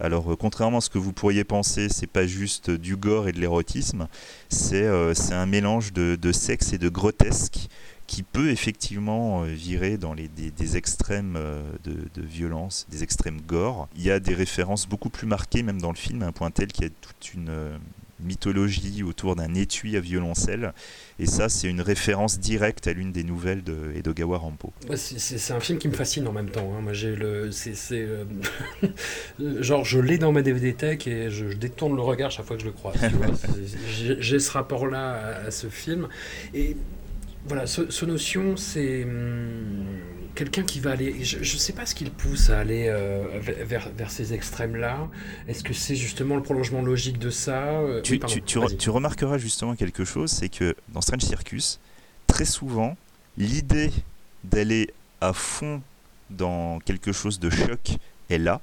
Alors, 0.00 0.32
euh, 0.32 0.36
contrairement 0.36 0.78
à 0.78 0.80
ce 0.80 0.90
que 0.90 0.98
vous 0.98 1.12
pourriez 1.12 1.44
penser, 1.44 1.88
c'est 1.88 2.06
pas 2.06 2.26
juste 2.26 2.70
du 2.70 2.96
gore 2.96 3.28
et 3.28 3.32
de 3.32 3.40
l'érotisme, 3.40 4.08
c'est 4.48 4.84
euh, 4.84 5.12
un 5.30 5.46
mélange 5.46 5.92
de, 5.92 6.16
de, 6.20 6.32
sexe 6.32 6.72
et 6.72 6.78
de 6.78 6.88
grotesque 6.88 7.68
qui 8.06 8.22
peut 8.22 8.50
effectivement 8.50 9.42
virer 9.42 9.96
dans 9.96 10.14
les, 10.14 10.28
des, 10.28 10.52
des 10.52 10.76
extrêmes 10.76 11.36
de, 11.82 12.08
de, 12.14 12.22
violence, 12.22 12.86
des 12.88 13.02
extrêmes 13.02 13.40
gore. 13.40 13.88
Il 13.96 14.02
y 14.02 14.12
a 14.12 14.20
des 14.20 14.34
références 14.34 14.86
beaucoup 14.86 15.10
plus 15.10 15.26
marquées 15.26 15.64
même 15.64 15.80
dans 15.80 15.90
le 15.90 15.96
film, 15.96 16.22
à 16.22 16.26
un 16.26 16.32
point 16.32 16.52
tel 16.52 16.68
qu'il 16.68 16.84
y 16.84 16.86
a 16.86 16.90
toute 17.00 17.34
une 17.34 17.50
mythologie 18.20 19.02
autour 19.02 19.36
d'un 19.36 19.54
étui 19.54 19.96
à 19.96 20.00
violoncelle. 20.00 20.72
Et 21.18 21.26
ça, 21.26 21.48
c'est 21.48 21.68
une 21.68 21.80
référence 21.80 22.38
directe 22.38 22.86
à 22.86 22.92
l'une 22.92 23.12
des 23.12 23.24
nouvelles 23.24 23.62
de 23.62 23.92
Edogawa 23.94 24.38
Rampo. 24.38 24.72
C'est 24.96 25.52
un 25.52 25.60
film 25.60 25.78
qui 25.78 25.88
me 25.88 25.94
fascine 25.94 26.26
en 26.26 26.32
même 26.32 26.50
temps. 26.50 26.72
Hein. 26.76 26.80
Moi, 26.82 26.92
j'ai 26.92 27.14
le, 27.14 27.50
c'est, 27.52 27.74
euh, 27.92 28.24
genre, 29.60 29.84
je 29.84 29.98
l'ai 29.98 30.18
dans 30.18 30.32
ma 30.32 30.42
DVD 30.42 30.74
tech 30.74 31.06
et 31.06 31.30
je, 31.30 31.46
détourne 31.46 31.96
le 31.96 32.02
regard 32.02 32.30
chaque 32.30 32.46
fois 32.46 32.56
que 32.56 32.62
je 32.62 32.68
le 32.68 32.72
croise. 32.72 32.96
j'ai 34.20 34.38
ce 34.38 34.50
rapport-là 34.50 35.44
à, 35.46 35.50
ce 35.50 35.68
film. 35.68 36.08
Et 36.54 36.76
voilà, 37.46 37.66
ce, 37.66 37.90
ce 37.90 38.04
notion, 38.04 38.56
c'est 38.56 39.04
hum, 39.04 39.86
quelqu'un 40.36 40.62
qui 40.62 40.78
va 40.78 40.92
aller. 40.92 41.24
Je 41.24 41.38
ne 41.38 41.58
sais 41.58 41.72
pas 41.72 41.86
ce 41.86 41.96
qui 41.96 42.04
le 42.04 42.10
pousse 42.10 42.50
à 42.50 42.60
aller 42.60 42.86
euh, 42.88 43.24
vers, 43.40 43.88
vers, 43.96 44.10
ces 44.10 44.32
extrêmes-là. 44.32 45.08
Est-ce 45.48 45.64
que 45.64 45.74
c'est 45.74 45.96
justement 45.96 46.36
le 46.36 46.42
prolongement 46.42 46.82
logique 46.82 47.18
de 47.18 47.30
ça 47.30 47.64
euh, 47.80 48.00
tu, 48.02 48.20
tu, 48.20 48.42
tu, 48.42 48.90
remarqueras 48.90 49.38
justement 49.38 49.74
quelque 49.74 50.04
chose 50.04 50.30
c'est 50.30 50.48
que 50.48 50.76
dans 50.90 51.00
Strange 51.00 51.22
Circus, 51.22 51.80
très 52.28 52.44
souvent, 52.44 52.96
l'idée 53.36 53.90
d'aller 54.44 54.90
à 55.20 55.32
fond 55.32 55.82
dans 56.30 56.78
quelque 56.80 57.12
chose 57.12 57.40
de 57.40 57.50
choc 57.50 57.96
est 58.30 58.38
là. 58.38 58.60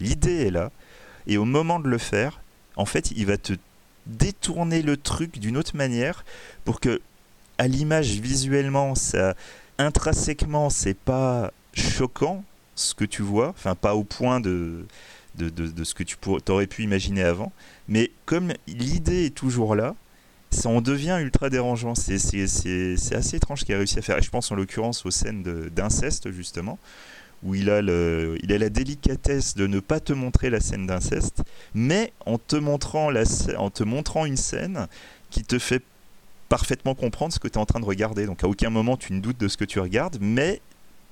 L'idée 0.00 0.46
est 0.46 0.50
là. 0.50 0.70
Et 1.26 1.38
au 1.38 1.44
moment 1.44 1.80
de 1.80 1.88
le 1.88 1.98
faire, 1.98 2.40
en 2.76 2.84
fait, 2.84 3.10
il 3.12 3.26
va 3.26 3.38
te 3.38 3.54
détourner 4.06 4.82
le 4.82 4.96
truc 4.96 5.38
d'une 5.38 5.56
autre 5.56 5.76
manière 5.76 6.24
pour 6.64 6.80
que, 6.80 7.00
à 7.56 7.66
l'image 7.66 8.20
visuellement, 8.20 8.94
ça 8.94 9.34
intrinsèquement, 9.78 10.70
c'est 10.70 10.96
pas 10.96 11.52
choquant 11.74 12.44
ce 12.74 12.94
que 12.94 13.04
tu 13.04 13.22
vois, 13.22 13.48
enfin 13.50 13.74
pas 13.74 13.94
au 13.94 14.04
point 14.04 14.40
de, 14.40 14.86
de, 15.36 15.48
de, 15.48 15.84
ce 15.84 15.94
que 15.94 16.02
tu 16.02 16.16
aurais 16.48 16.66
pu 16.66 16.82
imaginer 16.82 17.22
avant, 17.22 17.52
mais 17.88 18.10
comme 18.24 18.52
l'idée 18.66 19.26
est 19.26 19.34
toujours 19.34 19.74
là, 19.74 19.94
ça 20.54 20.68
en 20.68 20.80
devient 20.80 21.18
ultra 21.20 21.50
dérangeant. 21.50 21.94
C'est 21.94 22.14
assez 22.14 23.36
étrange 23.36 23.60
ce 23.60 23.64
qu'il 23.64 23.74
a 23.74 23.78
réussi 23.78 23.98
à 23.98 24.02
faire. 24.02 24.18
Et 24.18 24.22
je 24.22 24.30
pense 24.30 24.50
en 24.52 24.54
l'occurrence 24.54 25.04
aux 25.04 25.10
scènes 25.10 25.42
d'inceste, 25.42 26.30
justement, 26.30 26.78
où 27.42 27.54
il 27.54 27.70
a, 27.70 27.82
le, 27.82 28.38
il 28.42 28.52
a 28.52 28.58
la 28.58 28.70
délicatesse 28.70 29.54
de 29.54 29.66
ne 29.66 29.80
pas 29.80 30.00
te 30.00 30.12
montrer 30.12 30.50
la 30.50 30.60
scène 30.60 30.86
d'inceste, 30.86 31.42
mais 31.74 32.12
en 32.24 32.38
te, 32.38 32.56
montrant 32.56 33.10
la, 33.10 33.24
en 33.58 33.70
te 33.70 33.82
montrant 33.82 34.24
une 34.24 34.36
scène 34.36 34.86
qui 35.30 35.42
te 35.42 35.58
fait 35.58 35.82
parfaitement 36.54 36.94
comprendre 36.94 37.34
ce 37.34 37.40
que 37.40 37.48
tu 37.48 37.54
es 37.54 37.58
en 37.58 37.66
train 37.66 37.80
de 37.80 37.84
regarder. 37.84 38.26
Donc 38.26 38.44
à 38.44 38.46
aucun 38.46 38.70
moment 38.70 38.96
tu 38.96 39.12
ne 39.12 39.18
doutes 39.18 39.40
de 39.40 39.48
ce 39.48 39.56
que 39.56 39.64
tu 39.64 39.80
regardes, 39.80 40.18
mais 40.20 40.60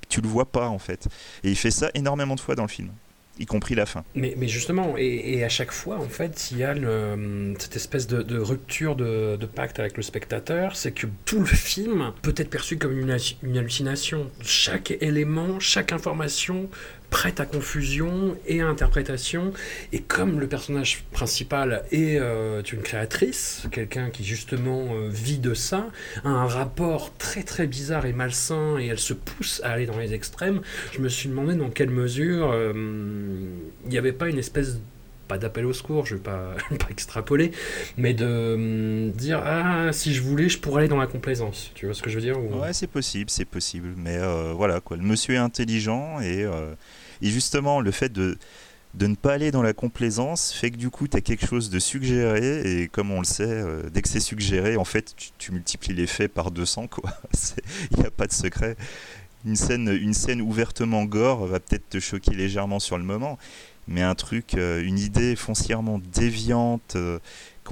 tu 0.09 0.21
le 0.21 0.29
vois 0.29 0.45
pas 0.45 0.69
en 0.69 0.79
fait. 0.79 1.09
Et 1.43 1.51
il 1.51 1.57
fait 1.57 1.73
ça 1.73 1.91
énormément 1.95 2.37
de 2.37 2.41
fois 2.41 2.55
dans 2.55 2.63
le 2.63 2.69
film. 2.69 2.91
y 3.41 3.47
compris 3.47 3.75
la 3.75 3.87
fin. 3.87 4.05
Mais, 4.15 4.37
justement, 4.47 4.95
et, 4.97 5.43
à 5.43 5.49
chaque 5.49 5.73
fois, 5.73 5.97
en 5.97 6.09
fait, 6.09 6.51
il 6.53 6.59
y 6.59 6.65
a 6.65 6.75
le, 6.75 7.55
cette 7.59 7.75
espèce 7.75 8.07
de, 8.07 8.39
rupture 8.39 8.95
de, 8.95 9.49
pacte 9.53 9.81
avec 9.81 9.97
le 9.97 10.05
spectateur, 10.05 10.77
c'est 10.77 10.93
que 10.93 11.09
tout 11.25 11.41
le 11.41 11.47
film 11.47 12.13
peut 12.23 12.35
être 12.37 12.51
perçu 12.51 12.77
comme 12.77 12.97
une 12.97 13.57
hallucination. 13.59 14.31
Chaque 14.43 14.93
élément, 15.01 15.59
chaque 15.59 15.91
information 15.91 16.69
prête 17.13 17.41
à 17.41 17.47
confusion 17.47 18.37
et 18.47 18.63
à 18.63 18.67
interprétation. 18.67 19.53
Et 19.93 20.01
comme 20.01 20.41
le 20.41 20.49
personnage 20.49 21.05
principal 21.13 21.85
est 21.93 22.17
euh, 22.19 22.63
une 22.63 22.81
créatrice, 22.81 23.69
quelqu'un 23.71 24.09
qui 24.09 24.25
justement 24.25 24.89
euh, 24.95 25.09
vit 25.11 25.39
de 25.39 25.53
ça, 25.53 25.89
a 26.25 26.31
un 26.31 26.47
rapport 26.47 27.13
très 27.19 27.43
très 27.43 27.67
bizarre 27.67 28.07
et 28.07 28.15
malsain, 28.15 28.79
et 28.79 28.87
elle 28.87 28.99
se 28.99 29.13
pousse 29.13 29.61
à 29.63 29.73
aller 29.73 29.87
dans 29.87 29.99
les 29.99 30.15
extrêmes, 30.15 30.63
je 30.93 31.01
me 31.01 31.09
suis 31.11 31.29
demandé 31.29 31.55
dans 31.55 31.69
quelle 31.69 31.91
mesure 31.91 32.51
euh, 32.51 32.73
il 33.85 33.91
n'y 33.91 33.99
avait 33.99 34.13
pas 34.13 34.29
une 34.29 34.39
espèce 34.39 34.79
pas 35.29 35.37
d'appel 35.37 35.67
au 35.67 35.73
secours, 35.75 36.07
je 36.07 36.15
vais 36.15 36.23
pas, 36.23 36.55
extrapoler, 36.91 37.53
mais 37.99 38.15
de 38.15 38.27
euh, 38.27 39.11
dire 39.11 39.43
ah 39.45 39.91
si 39.93 40.15
je 40.15 40.23
voulais 40.23 40.49
je 40.49 40.59
pourrais 40.59 40.81
aller 40.81 40.89
dans 40.89 40.97
la 40.97 41.07
complaisance. 41.07 41.73
Tu 41.75 41.85
vois 41.85 41.95
ce 41.95 42.03
que 42.03 42.09
je 42.09 42.15
veux 42.17 42.23
dire 42.23 42.41
ou... 42.41 42.59
Ouais 42.59 42.73
c'est 42.73 42.87
possible, 42.87 43.29
c'est 43.29 43.45
possible, 43.45 43.93
mais 43.99 44.19
voilà 44.55 44.81
quoi. 44.81 44.97
Le 44.97 45.03
monsieur 45.03 45.35
est 45.35 45.39
intelligent 45.39 46.21
et, 46.21 46.47
et 47.23 47.31
justement 47.31 47.81
le 47.81 47.91
fait 47.91 48.13
de 48.13 48.37
ne 49.01 49.15
pas 49.15 49.33
aller 49.35 49.51
dans 49.51 49.63
la 49.63 49.73
complaisance 49.73 50.53
fait 50.53 50.71
que 50.71 50.77
du 50.77 50.91
coup 50.91 51.09
tu 51.09 51.17
as 51.17 51.21
quelque 51.21 51.47
chose 51.47 51.71
de 51.71 51.79
suggéré 51.79 52.83
et 52.83 52.89
comme 52.89 53.11
on 53.11 53.21
le 53.21 53.25
sait, 53.25 53.45
euh, 53.45 53.89
dès 53.91 54.03
que 54.03 54.09
c'est 54.09 54.21
suggéré, 54.21 54.77
en 54.77 54.85
fait 54.85 55.15
tu, 55.39 55.53
multiplies 55.53 55.95
l'effet 55.95 56.29
par 56.29 56.51
200 56.51 56.89
quoi. 56.89 57.11
Il 57.93 58.01
n'y 58.01 58.07
a 58.07 58.11
pas 58.11 58.27
de 58.27 58.33
secret. 58.33 58.77
Une 59.45 59.57
scène, 59.57 59.89
une 59.89 60.15
scène 60.15 60.41
ouvertement 60.41 61.05
gore 61.05 61.47
va 61.47 61.59
peut-être 61.59 61.89
te 61.89 61.99
choquer 61.99 62.33
légèrement 62.33 62.79
sur 62.79 62.97
le 62.97 63.03
moment, 63.03 63.39
mais 63.89 64.03
un 64.03 64.15
truc, 64.15 64.55
euh, 64.55 64.83
une 64.85 64.99
idée 64.99 65.35
foncièrement 65.35 66.01
déviante 66.13 66.95
euh, 66.95 67.19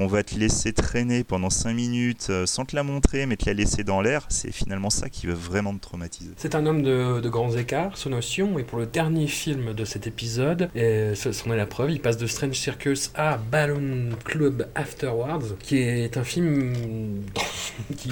qu'on 0.01 0.07
va 0.07 0.23
te 0.23 0.35
laisser 0.35 0.73
traîner 0.73 1.25
pendant 1.25 1.51
5 1.51 1.75
minutes 1.75 2.29
euh, 2.31 2.47
sans 2.47 2.65
te 2.65 2.75
la 2.75 2.83
montrer, 2.83 3.27
mais 3.27 3.37
te 3.37 3.45
la 3.45 3.53
laisser 3.53 3.85
dans 3.85 4.01
l'air, 4.01 4.25
c'est 4.31 4.51
finalement 4.51 4.89
ça 4.89 5.11
qui 5.11 5.27
va 5.27 5.35
vraiment 5.35 5.75
te 5.75 5.81
traumatiser. 5.81 6.31
C'est 6.39 6.55
un 6.55 6.65
homme 6.65 6.83
de, 6.83 7.21
de 7.21 7.29
grands 7.29 7.55
écarts, 7.55 7.99
son 7.99 8.09
notion, 8.09 8.59
et 8.59 8.63
pour 8.63 8.79
le 8.79 8.87
dernier 8.87 9.27
film 9.27 9.75
de 9.75 9.85
cet 9.85 10.07
épisode, 10.07 10.71
et 10.75 11.13
c'en 11.15 11.53
est 11.53 11.57
la 11.59 11.67
preuve, 11.67 11.91
il 11.91 12.01
passe 12.01 12.17
de 12.17 12.27
Strange 12.27 12.55
Circus 12.55 13.11
à 13.15 13.37
Balloon 13.37 14.09
Club 14.25 14.69
Afterwards, 14.75 15.59
qui 15.63 15.77
est 15.77 16.17
un 16.17 16.25
film 16.25 16.73
qui, 17.99 18.11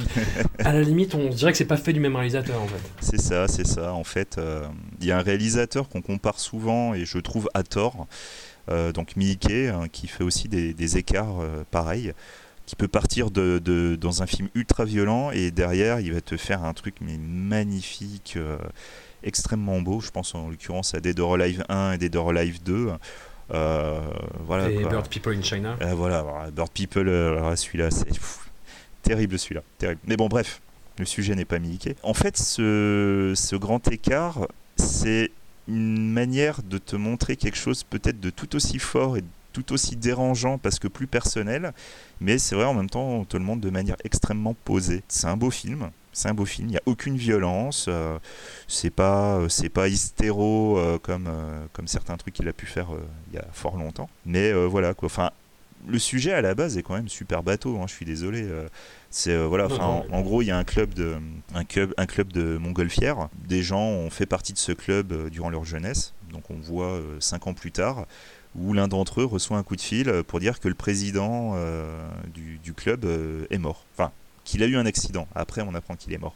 à 0.59 0.75
la 0.75 0.83
limite, 0.83 1.15
on 1.15 1.31
dirait 1.31 1.53
que 1.53 1.59
c'est 1.59 1.65
pas 1.65 1.79
fait 1.79 1.95
du 1.95 2.01
même 2.01 2.17
réalisateur 2.17 2.61
en 2.61 2.67
fait. 2.67 2.83
C'est 3.01 3.19
ça, 3.19 3.49
c'est 3.49 3.67
ça. 3.67 3.95
En 3.95 4.05
fait, 4.05 4.35
il 4.37 4.43
euh, 4.43 4.67
y 5.01 5.11
a 5.11 5.17
un 5.17 5.23
réalisateur 5.23 5.89
qu'on 5.89 6.03
compare 6.03 6.39
souvent, 6.39 6.93
et 6.93 7.07
je 7.07 7.17
trouve 7.17 7.49
à 7.55 7.63
tort, 7.63 8.07
donc 8.93 9.17
Miike, 9.17 9.51
hein, 9.51 9.87
qui 9.91 10.07
fait 10.07 10.25
aussi 10.25 10.49
des, 10.49 10.75
des 10.75 10.99
écarts 10.99 11.41
euh, 11.41 11.65
pareils, 11.71 12.13
qui 12.67 12.77
peut 12.77 12.89
partir 12.89 13.31
de, 13.31 13.61
de, 13.65 13.97
dans 13.97 14.23
un 14.23 14.27
film 14.27 14.49
ultra 14.55 14.85
violent 14.85 15.31
et 15.31 15.51
derrière 15.51 16.01
il 16.01 16.13
va 16.13 16.21
te 16.21 16.37
faire 16.37 16.65
un 16.65 16.75
truc 16.75 16.97
mais 17.01 17.17
magnifique, 17.19 18.35
euh, 18.37 18.59
extrêmement 19.23 19.81
beau. 19.81 20.01
Je 20.01 20.11
pense 20.11 20.35
en 20.35 20.49
l'occurrence 20.49 20.95
à 20.95 21.01
Dead 21.01 21.19
or 21.19 21.35
Alive 21.35 21.65
1 21.69 21.93
et 21.93 21.99
Dead 21.99 22.15
or 22.17 22.31
Alive 22.31 22.63
2. 22.63 22.91
voilà, 23.49 24.71
et 24.71 24.83
quoi. 24.83 24.91
Bird 24.91 25.09
People 25.09 25.35
in 25.37 25.43
China. 25.43 25.77
voilà, 25.95 26.51
Bird 26.53 26.71
People, 26.71 27.07
celui-là, 27.57 27.91
c'est 27.91 28.09
terrible 29.03 29.39
celui-là, 29.39 29.63
terrible. 29.79 30.01
Mais 30.07 30.17
bon, 30.17 30.29
bref, 30.29 30.61
le 30.99 31.05
sujet 31.07 31.35
n'est 31.35 31.45
pas 31.45 31.59
Miike. 31.59 31.97
En 32.03 32.15
fait, 32.15 32.37
ce, 32.37 33.33
ce 33.35 33.57
grand 33.57 33.87
écart, 33.91 34.47
c'est 34.77 35.31
une 35.69 36.11
manière 36.11 36.63
de 36.63 36.79
te 36.79 36.97
montrer 36.97 37.37
quelque 37.37 37.59
chose 37.59 37.85
peut-être 37.85 38.21
de 38.21 38.31
tout 38.31 38.57
aussi 38.57 38.79
fort 38.79 39.17
et 39.17 39.25
tout 39.53 39.73
aussi 39.73 39.97
dérangeant 39.97 40.59
parce 40.59 40.79
que 40.79 40.89
plus 40.89 41.07
personnel, 41.07 41.73
mais 42.21 42.39
c'est 42.39 42.55
vrai 42.55 42.65
en 42.65 42.75
même 42.75 42.91
temps 42.91 43.07
on 43.07 43.25
te 43.25 43.37
le 43.37 43.45
montre 43.45 43.61
de 43.61 43.71
manière 43.71 43.97
extrêmement 44.05 44.55
posée. 44.65 45.03
C'est 45.09 45.27
un 45.27 45.37
beau 45.37 45.51
film, 45.51 45.91
c'est 46.13 46.29
un 46.29 46.35
beau 46.35 46.45
film, 46.45 46.69
il 46.69 46.73
n'y 46.73 46.77
a 46.77 46.83
aucune 46.87 47.17
violence, 47.17 47.87
euh, 47.89 48.19
c'est 48.67 48.91
pas 48.91 49.41
c'est 49.49 49.69
pas 49.69 49.89
hystéro 49.89 50.79
euh, 50.79 50.99
comme 50.99 51.27
euh, 51.29 51.65
comme 51.73 51.89
certains 51.89 52.17
trucs 52.17 52.35
qu'il 52.35 52.49
a 52.49 52.53
pu 52.53 52.67
faire 52.67 52.89
il 53.31 53.37
y 53.37 53.39
a 53.39 53.47
fort 53.53 53.77
longtemps, 53.77 54.09
mais 54.27 54.53
voilà 54.67 54.95
quoi. 54.95 55.07
Enfin 55.07 55.31
le 55.87 55.99
sujet 55.99 56.33
à 56.33 56.41
la 56.41 56.55
base 56.55 56.77
est 56.77 56.83
quand 56.83 56.95
même 56.95 57.09
super 57.09 57.43
bateau. 57.43 57.79
Hein, 57.79 57.85
je 57.87 57.95
suis 57.95 58.05
désolé. 58.05 58.47
Euh, 59.09 59.11
c'est 59.11 59.33
euh, 59.33 59.47
voilà. 59.47 59.67
Enfin, 59.67 59.85
en, 59.85 60.07
en, 60.11 60.21
gros, 60.21 60.43
il 60.43 60.47
y 60.47 60.51
a 60.51 60.59
un 60.59 60.65
club 60.65 60.95
de 60.95 61.17
un 61.55 61.65
club 61.65 61.95
un 61.97 62.07
club 62.07 62.33
de 62.33 62.59
montgolfières. 62.59 63.29
Des 63.47 63.63
gens 63.63 63.83
ont 63.83 64.11
fait 64.11 64.27
partie 64.27 64.53
de 64.53 64.59
ce 64.59 64.73
club 64.73 65.13
euh, 65.13 65.31
durant 65.31 65.51
leur 65.51 65.65
jeunesse. 65.65 66.15
Donc 66.33 66.51
on 66.51 66.57
voit 66.57 66.93
euh, 66.93 67.17
cinq 67.21 67.47
ans 67.47 67.55
plus 67.55 67.73
tard 67.73 68.07
où 68.55 68.73
l'un 68.73 68.89
d'entre 68.89 69.21
eux 69.21 69.25
reçoit 69.25 69.57
un 69.57 69.63
coup 69.63 69.77
de 69.77 69.81
fil 69.81 70.23
pour 70.27 70.41
dire 70.41 70.59
que 70.59 70.69
le 70.69 70.75
président 70.75 71.55
du, 72.35 72.59
du, 72.59 72.73
club 72.73 73.07
est 73.51 73.59
mort. 73.59 73.85
Enfin, 73.95 74.11
qu'il 74.45 74.63
a 74.63 74.67
eu 74.67 74.77
un 74.77 74.87
accident. 74.87 75.29
Après, 75.35 75.61
on 75.61 75.75
apprend 75.75 75.95
qu'il 75.95 76.13
est 76.15 76.19
mort. 76.19 76.35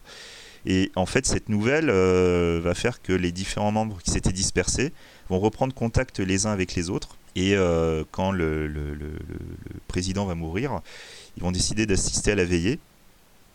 Et 0.67 0.93
en 0.95 1.07
fait, 1.07 1.27
cette 1.27 1.49
nouvelle 1.49 1.91
euh, 1.91 2.61
va 2.63 2.75
faire 2.75 3.03
que 3.03 3.13
les 3.13 3.33
différents 3.33 3.73
membres 3.73 3.99
qui 4.03 4.11
s'étaient 4.11 4.33
dispersés 4.33 4.93
vont 5.29 5.41
reprendre 5.41 5.75
contact 5.75 6.21
les 6.21 6.47
uns 6.47 6.53
avec 6.53 6.75
les 6.75 6.91
autres. 6.91 7.17
Et 7.35 7.55
euh, 7.57 8.05
quand 8.11 8.31
le, 8.31 8.71
président 9.89 10.27
va 10.27 10.35
mourir, 10.35 10.81
ils 11.37 11.43
vont 11.43 11.53
décider 11.53 11.87
d'assister 11.87 12.33
à 12.33 12.35
la 12.35 12.45
veillée. 12.45 12.79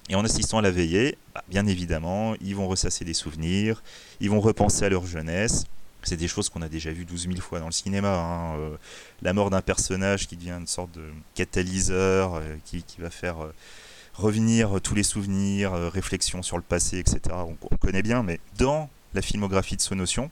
Et 0.10 0.16
en 0.16 0.24
assistant 0.24 0.60
à 0.60 0.62
la 0.62 0.72
veillée, 0.72 1.18
bah, 1.36 1.44
bien 1.50 1.66
évidemment, 1.68 2.34
ils 2.42 2.56
vont 2.56 2.68
ressasser 2.68 3.04
des 3.04 3.14
souvenirs, 3.14 3.84
ils 4.22 4.30
vont 4.30 4.40
repenser 4.40 4.86
à 4.86 4.90
leur 4.90 5.06
jeunesse. 5.06 5.66
C'est 6.04 6.16
des 6.16 6.30
choses 6.30 6.48
qu'on 6.48 6.62
a 6.62 6.70
déjà 6.70 6.92
vues 6.92 7.04
12 7.04 7.28
000 7.28 7.36
fois 7.42 7.60
dans 7.60 7.66
le 7.66 7.72
cinéma. 7.74 8.16
Hein. 8.16 8.58
Euh, 8.58 8.78
la 9.22 9.34
mort 9.34 9.50
d'un 9.50 9.62
personnage 9.62 10.28
qui 10.28 10.38
devient 10.38 10.52
une 10.52 10.68
sorte 10.68 10.92
de 10.94 11.04
catalyseur, 11.36 12.36
euh, 12.36 12.56
qui, 12.64 12.84
va 13.00 13.10
faire 13.10 13.36
revenir 14.14 14.80
tous 14.82 14.96
les 14.96 15.04
souvenirs, 15.04 15.74
réflexions 15.74 16.42
sur 16.42 16.56
le 16.56 16.64
passé, 16.64 17.00
etc. 17.00 17.20
On, 17.32 17.58
on, 17.70 17.76
connaît 17.76 18.02
bien, 18.02 18.24
mais 18.24 18.40
dans 18.58 18.90
la 19.14 19.22
filmographie 19.22 19.76
de 19.76 19.82
Sonotion, 19.82 20.32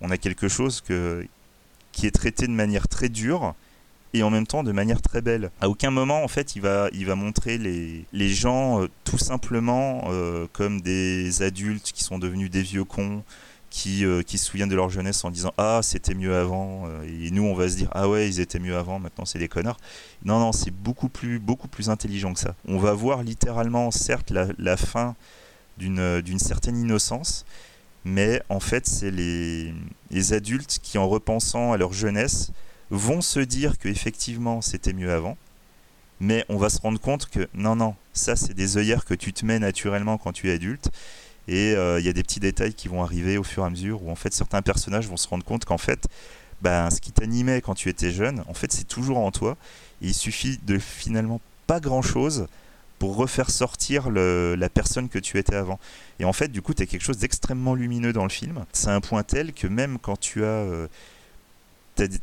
on 0.00 0.10
a 0.10 0.18
quelque 0.18 0.48
chose 0.48 0.80
que, 0.80 1.26
qui 1.92 2.06
est 2.06 2.10
traité 2.10 2.46
de 2.46 2.52
manière 2.52 2.88
très 2.88 3.08
dure 3.08 3.54
et 4.14 4.22
en 4.22 4.30
même 4.30 4.46
temps 4.46 4.62
de 4.62 4.72
manière 4.72 5.00
très 5.00 5.22
belle. 5.22 5.50
À 5.60 5.68
aucun 5.68 5.90
moment, 5.90 6.22
en 6.22 6.28
fait, 6.28 6.56
il 6.56 6.62
va, 6.62 6.88
il 6.92 7.06
va 7.06 7.14
montrer 7.14 7.58
les, 7.58 8.04
les 8.12 8.28
gens 8.28 8.82
euh, 8.82 8.88
tout 9.04 9.18
simplement 9.18 10.04
euh, 10.08 10.46
comme 10.52 10.80
des 10.80 11.42
adultes 11.42 11.92
qui 11.92 12.04
sont 12.04 12.18
devenus 12.18 12.50
des 12.50 12.62
vieux 12.62 12.84
cons, 12.84 13.22
qui, 13.70 14.04
euh, 14.04 14.22
qui 14.22 14.36
se 14.36 14.44
souviennent 14.44 14.68
de 14.68 14.76
leur 14.76 14.90
jeunesse 14.90 15.24
en 15.24 15.30
disant 15.30 15.54
Ah, 15.56 15.80
c'était 15.82 16.14
mieux 16.14 16.36
avant. 16.36 16.86
Et 17.04 17.30
nous, 17.30 17.44
on 17.44 17.54
va 17.54 17.68
se 17.68 17.76
dire 17.76 17.88
Ah 17.92 18.08
ouais, 18.08 18.28
ils 18.28 18.40
étaient 18.40 18.58
mieux 18.58 18.76
avant, 18.76 18.98
maintenant 18.98 19.24
c'est 19.24 19.38
des 19.38 19.48
connards. 19.48 19.78
Non, 20.24 20.38
non, 20.38 20.52
c'est 20.52 20.70
beaucoup 20.70 21.08
plus, 21.08 21.38
beaucoup 21.38 21.68
plus 21.68 21.88
intelligent 21.88 22.34
que 22.34 22.40
ça. 22.40 22.54
On 22.68 22.78
va 22.78 22.92
voir 22.92 23.22
littéralement, 23.22 23.90
certes, 23.90 24.30
la, 24.30 24.48
la 24.58 24.76
fin 24.76 25.14
d'une 25.78 26.38
certaine 26.38 26.76
innocence, 26.76 27.44
mais 28.04 28.42
en 28.48 28.60
fait, 28.60 28.86
c'est 28.86 29.10
les, 29.10 29.72
adultes 30.32 30.78
qui, 30.82 30.98
en 30.98 31.08
repensant 31.08 31.72
à 31.72 31.76
leur 31.76 31.92
jeunesse, 31.92 32.52
vont 32.90 33.20
se 33.20 33.40
dire 33.40 33.78
qu'effectivement 33.78 34.60
c'était 34.60 34.92
mieux 34.92 35.12
avant, 35.12 35.38
mais 36.20 36.44
on 36.48 36.58
va 36.58 36.68
se 36.68 36.78
rendre 36.80 37.00
compte 37.00 37.26
que 37.26 37.48
non, 37.54 37.74
non, 37.74 37.94
ça 38.12 38.36
c'est 38.36 38.54
des 38.54 38.76
œillères 38.76 39.04
que 39.04 39.14
tu 39.14 39.32
te 39.32 39.46
mets 39.46 39.58
naturellement 39.58 40.18
quand 40.18 40.32
tu 40.32 40.50
es 40.50 40.52
adulte, 40.52 40.90
et 41.48 41.70
il 41.70 41.76
euh, 41.76 42.00
y 42.00 42.08
a 42.08 42.12
des 42.12 42.22
petits 42.22 42.40
détails 42.40 42.74
qui 42.74 42.88
vont 42.88 43.02
arriver 43.02 43.38
au 43.38 43.42
fur 43.42 43.62
et 43.62 43.66
à 43.66 43.70
mesure 43.70 44.02
où 44.02 44.10
en 44.10 44.14
fait 44.14 44.32
certains 44.32 44.62
personnages 44.62 45.08
vont 45.08 45.16
se 45.16 45.26
rendre 45.26 45.44
compte 45.44 45.64
qu'en 45.64 45.78
fait, 45.78 46.06
ben, 46.60 46.90
ce 46.90 47.00
qui 47.00 47.12
t'animait 47.12 47.60
quand 47.60 47.74
tu 47.74 47.88
étais 47.88 48.10
jeune, 48.10 48.44
en 48.46 48.54
fait 48.54 48.72
c'est 48.72 48.86
toujours 48.86 49.18
en 49.18 49.30
toi, 49.30 49.56
et 50.02 50.08
il 50.08 50.14
suffit 50.14 50.58
de 50.64 50.78
finalement 50.78 51.40
pas 51.66 51.80
grand 51.80 52.02
chose 52.02 52.46
pour 53.02 53.16
refaire 53.16 53.50
sortir 53.50 54.10
la 54.10 54.68
personne 54.68 55.08
que 55.08 55.18
tu 55.18 55.36
étais 55.36 55.56
avant. 55.56 55.80
Et 56.20 56.24
en 56.24 56.32
fait, 56.32 56.46
du 56.46 56.62
coup, 56.62 56.72
tu 56.72 56.84
as 56.84 56.86
quelque 56.86 57.02
chose 57.02 57.18
d'extrêmement 57.18 57.74
lumineux 57.74 58.12
dans 58.12 58.22
le 58.22 58.28
film. 58.28 58.64
C'est 58.72 58.90
un 58.90 59.00
point 59.00 59.24
tel 59.24 59.52
que 59.52 59.66
même 59.66 59.98
quand 60.00 60.16
tu 60.20 60.44
as 60.44 60.46
euh, 60.46 60.86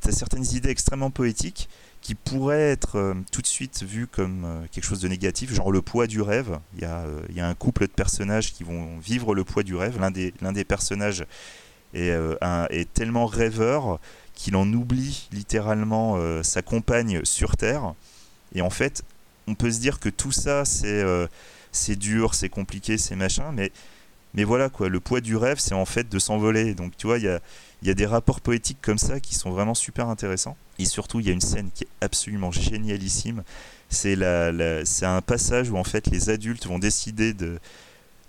certaines 0.09 0.45
idées 0.55 0.69
extrêmement 0.69 1.11
poétiques 1.11 1.67
qui 1.99 2.15
pourraient 2.15 2.71
être 2.71 2.95
euh, 2.95 3.13
tout 3.29 3.41
de 3.41 3.47
suite 3.47 3.83
vues 3.83 4.07
comme 4.07 4.45
euh, 4.45 4.65
quelque 4.71 4.85
chose 4.85 5.01
de 5.01 5.09
négatif, 5.09 5.53
genre 5.53 5.69
le 5.69 5.81
poids 5.81 6.07
du 6.07 6.21
rêve. 6.21 6.57
Il 6.75 6.83
y, 6.83 6.85
a, 6.85 6.99
euh, 6.99 7.19
y 7.33 7.41
a 7.41 7.47
un 7.49 7.55
couple 7.55 7.81
de 7.87 7.91
personnages 7.91 8.53
qui 8.53 8.63
vont 8.63 8.99
vivre 8.99 9.35
le 9.35 9.43
poids 9.43 9.63
du 9.63 9.75
rêve. 9.75 9.99
L'un 9.99 10.11
des, 10.11 10.31
des 10.31 10.63
personnages 10.63 11.25
est 11.93 12.93
tellement 12.93 13.25
rêveur 13.25 13.99
qu'il 14.33 14.55
en 14.55 14.71
oublie 14.71 15.27
littéralement 15.33 16.17
sa 16.41 16.61
compagne 16.61 17.19
sur 17.25 17.57
Terre. 17.57 17.95
Et 18.55 18.61
en 18.61 18.69
fait, 18.69 19.03
on 19.49 19.55
peut 19.55 19.71
se 19.71 19.79
dire 19.79 19.99
que 19.99 20.09
tout 20.09 20.31
ça, 20.31 20.63
c'est 20.63 21.03
c'est 21.71 21.95
dur, 21.95 22.33
c'est 22.33 22.49
compliqué, 22.49 22.97
c'est 22.97 23.15
machin, 23.15 23.51
mais, 23.53 23.71
voilà 24.43 24.69
quoi, 24.69 24.89
le 24.89 24.99
poids 24.99 25.21
du 25.21 25.35
rêve, 25.35 25.59
c'est 25.59 25.73
en 25.73 25.85
fait 25.85 26.09
de 26.09 26.19
s'envoler. 26.19 26.73
Donc 26.73 26.95
tu 26.97 27.07
vois, 27.07 27.17
il 27.17 27.23
y 27.23 27.89
a, 27.89 27.93
des 27.93 28.05
rapports 28.05 28.41
poétiques 28.41 28.79
comme 28.81 28.97
ça 28.97 29.19
qui 29.19 29.35
sont 29.35 29.51
vraiment 29.51 29.75
super 29.75 30.07
intéressants. 30.07 30.57
Et 30.77 30.85
surtout, 30.85 31.19
il 31.19 31.27
y 31.27 31.29
a 31.29 31.33
une 31.33 31.41
scène 31.41 31.69
qui 31.73 31.83
est 31.83 31.89
absolument 32.01 32.51
génialissime. 32.51 33.43
C'est 33.89 34.15
un 34.23 35.21
passage 35.21 35.69
où 35.69 35.77
en 35.77 35.83
fait 35.83 36.07
les 36.07 36.29
adultes 36.29 36.67
vont 36.67 36.79
décider 36.79 37.33
de, 37.33 37.59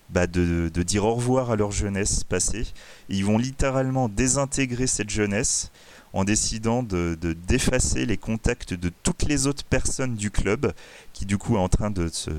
bah 0.08 0.26
de, 0.26 0.68
dire 0.82 1.04
au 1.04 1.14
revoir 1.14 1.50
à 1.50 1.56
leur 1.56 1.70
jeunesse 1.70 2.24
passée. 2.24 2.66
Ils 3.08 3.24
vont 3.24 3.38
littéralement 3.38 4.08
désintégrer 4.08 4.86
cette 4.86 5.10
jeunesse 5.10 5.70
en 6.12 6.24
décidant 6.24 6.82
de 6.82 7.16
de- 7.20 7.32
d'effacer 7.32 8.06
les 8.06 8.16
contacts 8.16 8.74
de 8.74 8.90
toutes 9.02 9.22
les 9.24 9.46
autres 9.46 9.64
personnes 9.64 10.14
du 10.16 10.30
club, 10.30 10.72
qui 11.12 11.26
du 11.26 11.38
coup 11.38 11.56
est 11.56 11.60
en 11.60 11.68
train 11.68 11.90
de 11.90 12.08
se 12.08 12.30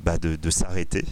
bah, 0.00 0.18
de, 0.18 0.50
s'arrêter. 0.50 1.04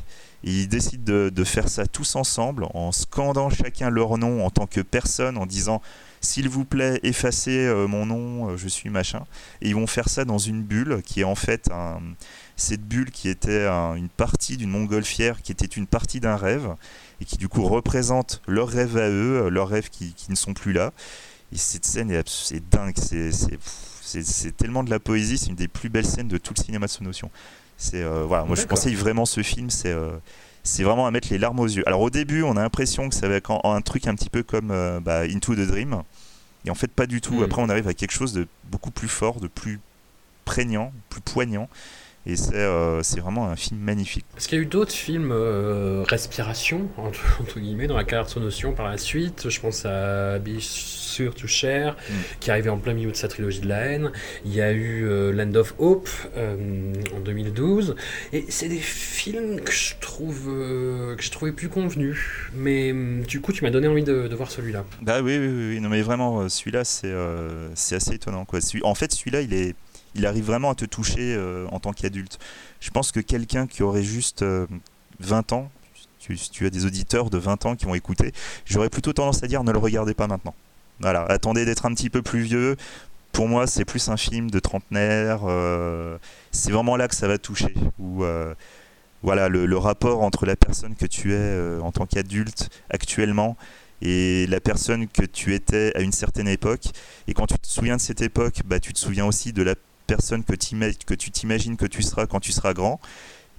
Ils 0.45 0.69
décident 0.69 1.05
de, 1.31 1.45
faire 1.45 1.69
ça 1.69 1.87
tous 1.87 2.15
ensemble, 2.17 2.67
en 2.75 2.93
scandant 2.93 3.49
chacun 3.49 3.89
leur 3.91 4.19
nom 4.19 4.45
en 4.45 4.51
tant 4.51 4.67
que 4.67 4.81
personne, 4.81 5.39
en 5.39 5.47
disant 5.47 5.81
s'il 6.21 6.49
vous 6.49 6.65
plaît, 6.65 7.01
effacez 7.03 7.65
euh, 7.67 7.87
mon 7.89 8.07
nom, 8.07 8.51
euh, 8.51 8.57
je 8.57 8.69
suis 8.69 8.91
machin. 8.91 9.25
Et 9.61 9.69
ils 9.71 9.75
vont 9.75 9.87
faire 9.87 10.09
ça 10.09 10.25
dans 10.25 10.39
une 10.39 10.63
bulle 10.63 11.01
qui 11.05 11.21
est 11.21 11.25
en 11.25 11.35
fait 11.35 11.71
cette 12.57 12.83
bulle 12.87 13.11
qui 13.11 13.29
était 13.29 13.67
un- 13.67 13.95
une 13.95 14.09
partie 14.09 14.57
d'une 14.57 14.71
montgolfière, 14.71 15.43
qui 15.43 15.53
était 15.53 15.65
une 15.67 15.87
partie 15.87 16.21
d'un 16.21 16.37
rêve, 16.37 16.75
et 17.21 17.25
qui 17.25 17.39
du 17.39 17.49
coup 17.49 17.65
représente 17.65 18.43
leur 18.47 18.69
rêve 18.69 18.97
à 18.99 19.09
eux, 19.09 19.49
leurs 19.49 19.69
rêves 19.69 19.91
qui 19.91 20.15
ne 20.29 20.35
sont 20.37 20.55
plus 20.55 20.73
là. 20.73 20.93
Et 21.53 21.57
cette 21.57 21.85
scène 21.85 22.11
est, 22.11 22.71
dingue, 22.71 22.95
c'est, 22.97 24.57
tellement 24.57 24.83
de 24.83 24.91
la 24.91 24.99
poésie, 24.99 25.39
c'est 25.39 25.49
une 25.49 25.55
des 25.55 25.69
plus 25.69 25.91
belles 25.91 26.07
scènes 26.07 26.29
de 26.29 26.39
tout 26.39 26.55
le 26.57 26.63
cinéma 26.63 26.87
de 26.87 26.91
son 26.91 27.05
notion. 27.05 27.31
C'est, 27.77 28.03
euh, 28.03 28.25
voilà, 28.27 28.45
moi 28.45 28.57
je 28.57 28.65
conseille 28.65 28.95
vraiment 28.95 29.27
ce 29.27 29.43
film, 29.43 29.69
c'est, 29.69 29.91
euh, 29.91 30.13
c'est 30.63 30.83
vraiment 30.83 31.07
à 31.07 31.11
mettre 31.11 31.29
les 31.31 31.39
larmes 31.39 31.61
aux 31.61 31.67
yeux. 31.67 31.87
Alors 31.87 32.01
au 32.01 32.11
début, 32.11 32.43
on 32.43 32.57
a 32.57 32.63
l'impression 32.63 33.09
que 33.09 33.15
ça 33.15 33.29
va 33.29 33.35
être 33.35 33.51
un 33.65 33.81
truc 33.81 34.07
un 34.07 34.15
petit 34.15 34.31
peu 34.31 34.43
comme 34.43 34.71
euh, 34.71 35.01
bah, 35.01 35.23
Into 35.23 35.55
the 35.55 35.67
Dream, 35.67 36.03
et 36.65 36.71
en 36.71 36.75
fait 36.75 36.91
pas 36.91 37.07
du 37.07 37.21
tout. 37.21 37.41
Mm. 37.41 37.43
Après, 37.43 37.63
on 37.63 37.69
arrive 37.69 37.89
à 37.89 37.95
quelque 37.95 38.13
chose 38.13 38.33
de 38.33 38.47
beaucoup 38.71 38.91
plus 38.91 39.09
fort, 39.09 39.41
de 39.41 39.49
plus 39.49 39.81
prégnant, 40.45 40.93
plus 41.11 41.21
poignant. 41.21 41.69
Et 42.25 42.37
c'est 42.37 42.55
euh, 42.55 43.03
vraiment 43.17 43.49
un 43.49 43.57
film 43.57 43.81
magnifique. 43.81 44.25
Est-ce 44.37 44.49
qu'il 44.49 44.59
y 44.59 44.61
a 44.61 44.65
eu 44.65 44.67
d'autres 44.67 44.93
films 44.93 45.31
euh, 45.33 46.05
respiration, 46.07 46.89
entre, 46.97 47.21
entre 47.41 47.59
guillemets, 47.59 47.89
dans 47.89 47.97
la 47.97 48.05
carrière 48.05 48.27
de 48.27 48.31
Sonotion 48.31 48.73
par 48.73 48.89
la 48.89 48.97
suite? 48.97 49.49
Je 49.49 49.61
pense 49.61 49.85
à 49.87 50.39
Be 50.39 50.61
Sure 50.61 51.35
to 51.35 51.47
Share, 51.47 51.93
Mm. 51.93 52.15
qui 52.41 52.51
arrivait 52.51 52.71
en 52.71 52.79
plein 52.79 52.95
milieu 52.95 53.11
de 53.11 53.17
sa 53.17 53.29
trilogie 53.29 53.61
de 53.61 53.69
la 53.69 53.81
haine. 53.81 54.13
Il 54.45 54.55
y 54.55 54.61
a 54.61 54.73
eu 54.73 55.05
euh, 55.05 55.33
Land 55.33 55.55
of 55.57 55.75
Hope 55.79 56.09
euh, 56.37 56.93
en 57.15 57.21
2012. 57.21 57.97
Et 58.33 58.47
c'est 58.49 58.69
des 58.69 58.79
films 58.79 59.61
que 59.61 59.73
je 59.73 59.95
trouve 60.01 60.45
que 60.47 61.23
je 61.23 61.31
trouvais 61.31 61.53
plus 61.53 61.69
convenus. 61.69 62.19
Mais 62.55 62.93
hum, 62.93 63.23
du 63.23 63.41
coup, 63.41 63.53
tu 63.53 63.65
m'as 63.65 63.71
donné 63.71 63.89
envie 63.89 64.05
de, 64.05 64.29
de 64.29 64.37
voir 64.37 64.51
celui-là. 64.51 64.85
Bah 65.01 65.21
oui, 65.23 65.39
oui, 65.39 65.49
oui, 65.71 65.81
non 65.81 65.89
mais 65.89 66.03
vraiment, 66.03 66.49
celui-là, 66.49 66.85
c'est 66.85 67.95
assez 67.95 68.15
étonnant. 68.15 68.45
Quoi. 68.45 68.61
En 68.83 68.95
fait, 68.95 69.13
celui-là, 69.13 69.41
il, 69.41 69.53
est, 69.55 69.75
il 70.15 70.27
arrive 70.27 70.45
vraiment 70.45 70.71
à 70.71 70.75
te 70.75 70.85
toucher 70.85 71.35
euh, 71.35 71.67
en 71.71 71.81
tant 71.81 71.93
qu'adulte. 71.93 72.39
Je 72.81 72.91
pense 72.91 73.13
que 73.13 73.21
quelqu'un 73.21 73.67
qui 73.67 73.83
aurait 73.83 74.03
juste 74.03 74.43
euh, 74.43 74.67
20 75.21 75.53
ans, 75.53 75.71
tu, 76.19 76.37
tu 76.37 76.67
as 76.67 76.71
des 76.71 76.87
auditeurs 76.87 77.31
de 77.31 77.39
20 77.39 77.67
ans 77.67 77.77
qui 77.77 77.85
vont 77.87 77.95
écouter, 77.95 78.33
j'aurais 78.65 78.91
plutôt 78.91 79.13
tendance 79.13 79.43
à 79.43 79.47
dire 79.47 79.65
ne 79.65 79.73
le 79.73 79.79
regardez 79.79 80.15
pas 80.15 80.27
maintenant. 80.27 80.55
Voilà, 81.01 81.23
attendez 81.25 81.65
d'être 81.65 81.87
un 81.87 81.95
petit 81.95 82.11
peu 82.11 82.23
plus 82.23 82.43
vieux. 82.43 82.77
Pour 83.33 83.49
moi, 83.49 83.67
c'est 83.67 83.85
plus 83.85 84.09
un 84.09 84.17
film 84.17 84.51
de 84.51 84.59
trentenaire. 84.61 85.41
euh, 85.49 86.19
c'est 86.53 86.71
vraiment 86.71 86.97
là 86.97 87.09
que 87.09 87.15
ça 87.15 87.29
va 87.29 87.39
toucher. 87.39 87.75
Euh, 88.21 88.55
voilà, 89.23 89.49
le, 89.49 89.67
le 89.67 89.79
rapport 89.79 90.23
entre 90.23 90.47
la 90.47 90.57
personne 90.57 90.95
que 90.97 91.07
tu 91.07 91.33
es 91.33 91.37
euh, 91.37 91.81
en 91.81 91.93
tant 91.93 92.07
qu'adulte 92.07 92.69
actuellement 92.91 93.57
et 94.03 94.47
la 94.49 94.61
personne 94.61 95.07
que 95.09 95.25
tu 95.25 95.55
étais 95.55 95.93
à 95.97 96.01
une 96.01 96.13
certaine 96.13 96.49
époque. 96.49 96.87
Et 97.29 97.35
quand 97.35 97.47
tu 97.47 97.59
te 97.59 97.67
souviens 97.67 97.97
de 97.97 98.01
cette 98.01 98.21
époque, 98.21 98.63
bah, 98.67 98.81
tu 98.81 98.93
te 98.93 98.99
souviens 98.99 99.27
aussi 99.27 99.53
de 99.53 99.63
la 99.63 99.75
personne 100.15 100.45
que, 100.45 101.15
tu 101.15 101.31
t'imagines 101.31 101.77
que 101.77 101.87
tu 101.87 102.03
seras 102.03 102.27
quand 102.27 102.41
tu 102.41 102.53
seras 102.53 102.75
grand. 102.75 103.01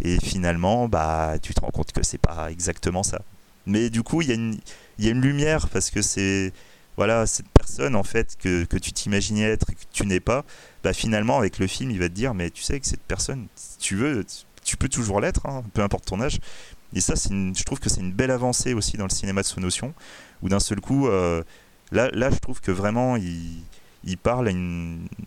Et 0.01 0.17
finalement, 0.19 0.87
bah, 0.87 1.35
tu 1.41 1.53
te 1.53 1.61
rends 1.61 1.71
compte 1.71 1.91
que 1.91 2.03
c'est 2.03 2.17
pas 2.17 2.51
exactement 2.51 3.03
ça. 3.03 3.21
Mais 3.65 3.89
du 3.89 4.03
coup, 4.03 4.21
il 4.21 4.27
y, 4.27 4.31
a 4.31 4.35
une- 4.35 5.21
lumière 5.21 5.69
parce 5.69 5.89
que 5.89 6.01
c'est 6.01 6.51
voilà 6.95 7.25
cette 7.25 7.49
personne 7.49 7.95
en 7.95 8.03
fait 8.03 8.37
que, 8.37 8.65
que 8.65 8.77
tu 8.77 8.91
t'imaginais 8.91 9.43
être 9.43 9.69
et 9.71 9.73
que 9.75 9.85
tu 9.91 10.05
n'es 10.05 10.19
pas. 10.19 10.43
Bah, 10.83 10.93
finalement, 10.93 11.37
avec 11.37 11.57
le 11.59 11.67
film, 11.67 11.89
il 11.91 11.99
va 11.99 12.09
te 12.09 12.13
dire 12.13 12.33
mais 12.33 12.49
tu 12.51 12.61
sais 12.61 12.79
que 12.79 12.85
cette 12.85 13.01
personne, 13.01 13.47
tu 13.79 13.95
veux, 13.95 14.25
tu 14.63 14.77
peux 14.77 14.89
toujours 14.89 15.21
l'être, 15.21 15.45
hein, 15.47 15.63
peu 15.73 15.81
importe 15.81 16.05
ton 16.05 16.21
âge. 16.21 16.39
Et 16.95 17.01
ça, 17.01 17.15
une- 17.31 17.55
je 17.55 17.63
trouve 17.63 17.79
que 17.79 17.89
c'est 17.89 18.01
une 18.01 18.11
belle 18.13 18.31
avancée 18.31 18.73
aussi 18.73 18.97
dans 18.97 19.05
le 19.05 19.09
cinéma 19.09 19.41
de 19.41 19.47
Sonotion 19.47 19.93
où 20.43 20.49
d'un 20.49 20.59
seul 20.59 20.79
coup, 20.81 21.07
euh, 21.07 21.43
là, 21.91 22.09
là, 22.13 22.29
je 22.29 22.37
trouve 22.37 22.61
que 22.61 22.71
vraiment, 22.71 23.15
il, 23.15 23.63
parle 24.17 24.49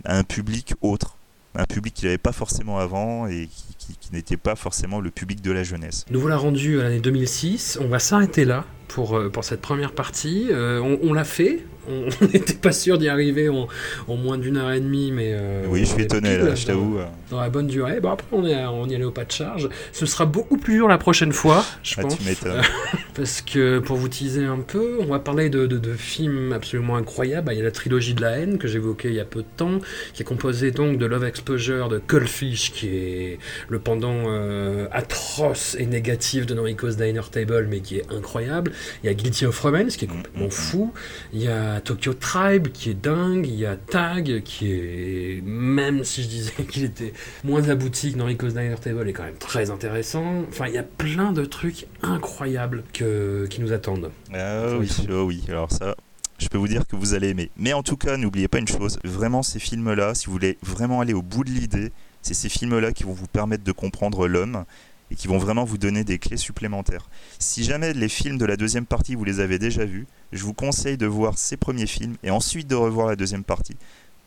à 0.05 0.19
un 0.19 0.25
public 0.25 0.75
autre, 0.83 1.16
un 1.57 1.65
public 1.65 1.95
qu'il 1.95 2.07
n'avait 2.07 2.19
pas 2.19 2.33
forcément 2.33 2.79
avant 2.79 3.27
et 3.27 3.49
qui, 3.79 4.13
n'était 4.13 4.37
pas 4.37 4.55
forcément 4.55 5.01
le 5.01 5.11
public 5.11 5.43
de 5.43 5.51
la 5.51 5.63
jeunesse. 5.63 6.05
Nous 6.11 6.21
voilà 6.21 6.37
rendus 6.37 6.81
à 6.81 6.85
l'année 6.85 7.01
2006. 7.01 7.79
On 7.83 7.89
va 7.89 7.99
s'arrêter 7.99 8.45
là 8.45 8.65
pour, 8.89 9.17
euh, 9.17 9.31
cette 9.43 9.61
première 9.61 9.93
partie. 9.93 10.49
Euh, 10.51 10.81
on 10.81 11.13
l'a 11.13 11.25
fait. 11.25 11.65
On 11.89 12.27
n'était 12.33 12.55
pas 12.55 12.73
sûr 12.73 12.99
d'y 12.99 13.09
arriver 13.09 13.49
en, 13.49 13.69
en 14.09 14.17
moins 14.17 14.39
d'une 14.39 14.57
heure 14.57 14.71
et 14.73 14.81
demie, 14.81 15.13
mais. 15.13 15.31
euh, 15.33 15.65
oui, 15.69 15.81
je 15.81 15.87
suis 15.87 16.03
étonné, 16.03 16.37
là, 16.39 16.55
je 16.55 16.67
t'avoue. 16.67 16.99
Dans 17.31 17.41
la 17.41 17.49
bonne 17.51 17.67
durée. 17.67 18.01
Bon, 18.01 18.11
après, 18.11 18.27
on, 18.33 18.47
est, 18.47 18.65
on 18.67 18.87
y 18.89 18.95
allait 18.95 19.05
au 19.05 19.11
pas 19.11 19.25
de 19.25 19.33
charge. 19.33 19.69
Ce 19.93 20.07
sera 20.07 20.27
beaucoup 20.27 20.57
plus 20.59 20.75
dur 20.75 20.89
la 20.89 20.99
prochaine 20.99 21.33
fois, 21.33 21.65
je 21.83 21.95
Ah, 21.99 22.03
pense. 22.03 22.19
tu. 22.19 22.25
Parce 23.15 23.41
que 23.43 23.79
pour 23.79 23.97
vous 23.97 24.09
teaser 24.09 24.45
un 24.45 24.59
peu, 24.61 24.99
on 25.01 25.07
va 25.07 25.19
parler 25.19 25.49
de, 25.49 25.67
de- 25.67 25.79
de 25.79 25.95
films 25.95 26.53
absolument 26.53 26.97
incroyables. 26.97 27.51
Il 27.53 27.59
y 27.59 27.61
a 27.61 27.65
la 27.65 27.71
trilogie 27.71 28.15
de 28.15 28.21
la 28.23 28.33
haine 28.39 28.59
que 28.59 28.69
j'évoquais 28.69 29.09
il 29.09 29.15
y 29.15 29.21
a 29.21 29.25
peu 29.25 29.41
de 29.41 29.47
temps, 29.57 29.81
qui 30.13 30.23
est 30.23 30.25
composée 30.25 30.71
donc 30.71 30.99
de 30.99 31.07
Love 31.07 31.25
Exposure 31.25 31.89
de 31.89 31.99
Cullfish, 31.99 32.73
qui 32.73 32.89
est 32.89 33.39
le 33.69 33.79
pendant 33.79 34.25
euh, 34.27 34.87
atroce 34.93 35.77
et 35.79 35.87
négatif 35.87 36.47
de 36.47 36.55
Noriko's 36.55 36.97
Diner 36.97 37.23
Table, 37.31 37.67
mais 37.71 37.81
qui 37.81 37.97
est 37.99 38.05
incroyable. 38.13 38.73
Il 39.03 39.07
y 39.07 39.11
a 39.11 39.15
Guilty 39.15 39.47
of 39.47 39.59
Romance, 39.61 39.97
qui 39.97 40.05
est 40.05 40.09
complètement 40.09 40.51
fou. 40.51 40.93
Il 41.33 41.43
y 41.43 41.49
a 41.49 41.76
Tokyo 41.81 42.15
Tribe, 42.15 42.69
qui 42.69 42.91
est 42.91 42.95
dingue. 42.95 43.47
Il 43.47 43.55
y 43.55 43.67
a 43.67 43.77
Tag, 43.77 44.43
qui 44.43 44.73
est, 44.73 45.43
même 45.45 46.05
si 46.05 46.23
je 46.23 46.29
disais 46.29 46.53
qu'il 46.71 46.85
était 46.85 47.13
moins 47.45 47.69
abouti 47.69 48.13
que 48.13 48.19
Noriko's 48.19 48.55
Diner 48.55 48.77
Table, 48.81 49.09
est 49.09 49.13
quand 49.13 49.25
même 49.25 49.39
très 49.39 49.71
intéressant. 49.71 50.45
Enfin, 50.49 50.67
il 50.69 50.75
y 50.75 50.79
a 50.79 50.83
plein 50.83 51.33
de 51.33 51.45
trucs 51.45 51.87
incroyables 52.03 52.83
que, 52.93 53.47
qui 53.49 53.61
nous 53.61 53.73
attendent. 53.73 54.11
Ah 54.35 54.77
oui, 54.79 54.91
oh 55.11 55.23
oui, 55.23 55.43
alors 55.49 55.71
ça, 55.71 55.97
je 56.39 56.49
peux 56.49 56.59
vous 56.59 56.69
dire 56.69 56.87
que 56.87 56.97
vous 56.97 57.15
allez 57.15 57.29
aimer. 57.29 57.51
Mais 57.57 57.73
en 57.73 57.83
tout 57.83 57.97
cas, 57.97 58.17
n'oubliez 58.17 58.49
pas 58.49 58.59
une 58.59 58.69
chose, 58.69 58.99
vraiment 59.05 59.43
ces 59.43 59.59
films-là, 59.59 60.15
si 60.15 60.27
vous 60.27 60.33
voulez 60.33 60.59
vraiment 60.63 61.01
aller 61.01 61.15
au 61.15 61.23
bout 61.23 61.45
de 61.45 61.51
l'idée, 61.51 61.93
c'est 62.23 62.35
ces 62.35 62.49
films-là 62.49 62.93
qui 62.93 63.05
vont 63.05 63.13
vous 63.13 63.29
permettre 63.29 63.65
de 63.65 63.73
comprendre 63.73 64.27
l'homme 64.27 64.65
et 65.11 65.15
qui 65.15 65.29
vont 65.29 65.39
vraiment 65.39 65.65
vous 65.65 65.79
donner 65.79 66.05
des 66.05 66.19
clés 66.19 66.37
supplémentaires. 66.37 67.09
Si 67.39 67.65
jamais 67.65 67.93
les 67.93 68.09
films 68.09 68.39
de 68.39 68.45
la 68.45 68.57
deuxième 68.57 68.87
partie, 68.87 69.15
vous 69.15 69.25
les 69.25 69.41
avez 69.41 69.59
déjà 69.59 69.85
vus, 69.85 70.07
je 70.33 70.45
vous 70.45 70.55
conseille 70.55 70.97
de 70.97 71.07
voir 71.07 71.39
ces 71.39 71.57
premiers 71.57 71.87
films 71.87 72.17
et 72.23 72.31
ensuite 72.31 72.67
de 72.67 72.75
revoir 72.75 73.09
la 73.09 73.17
deuxième 73.17 73.45
partie. 73.45 73.77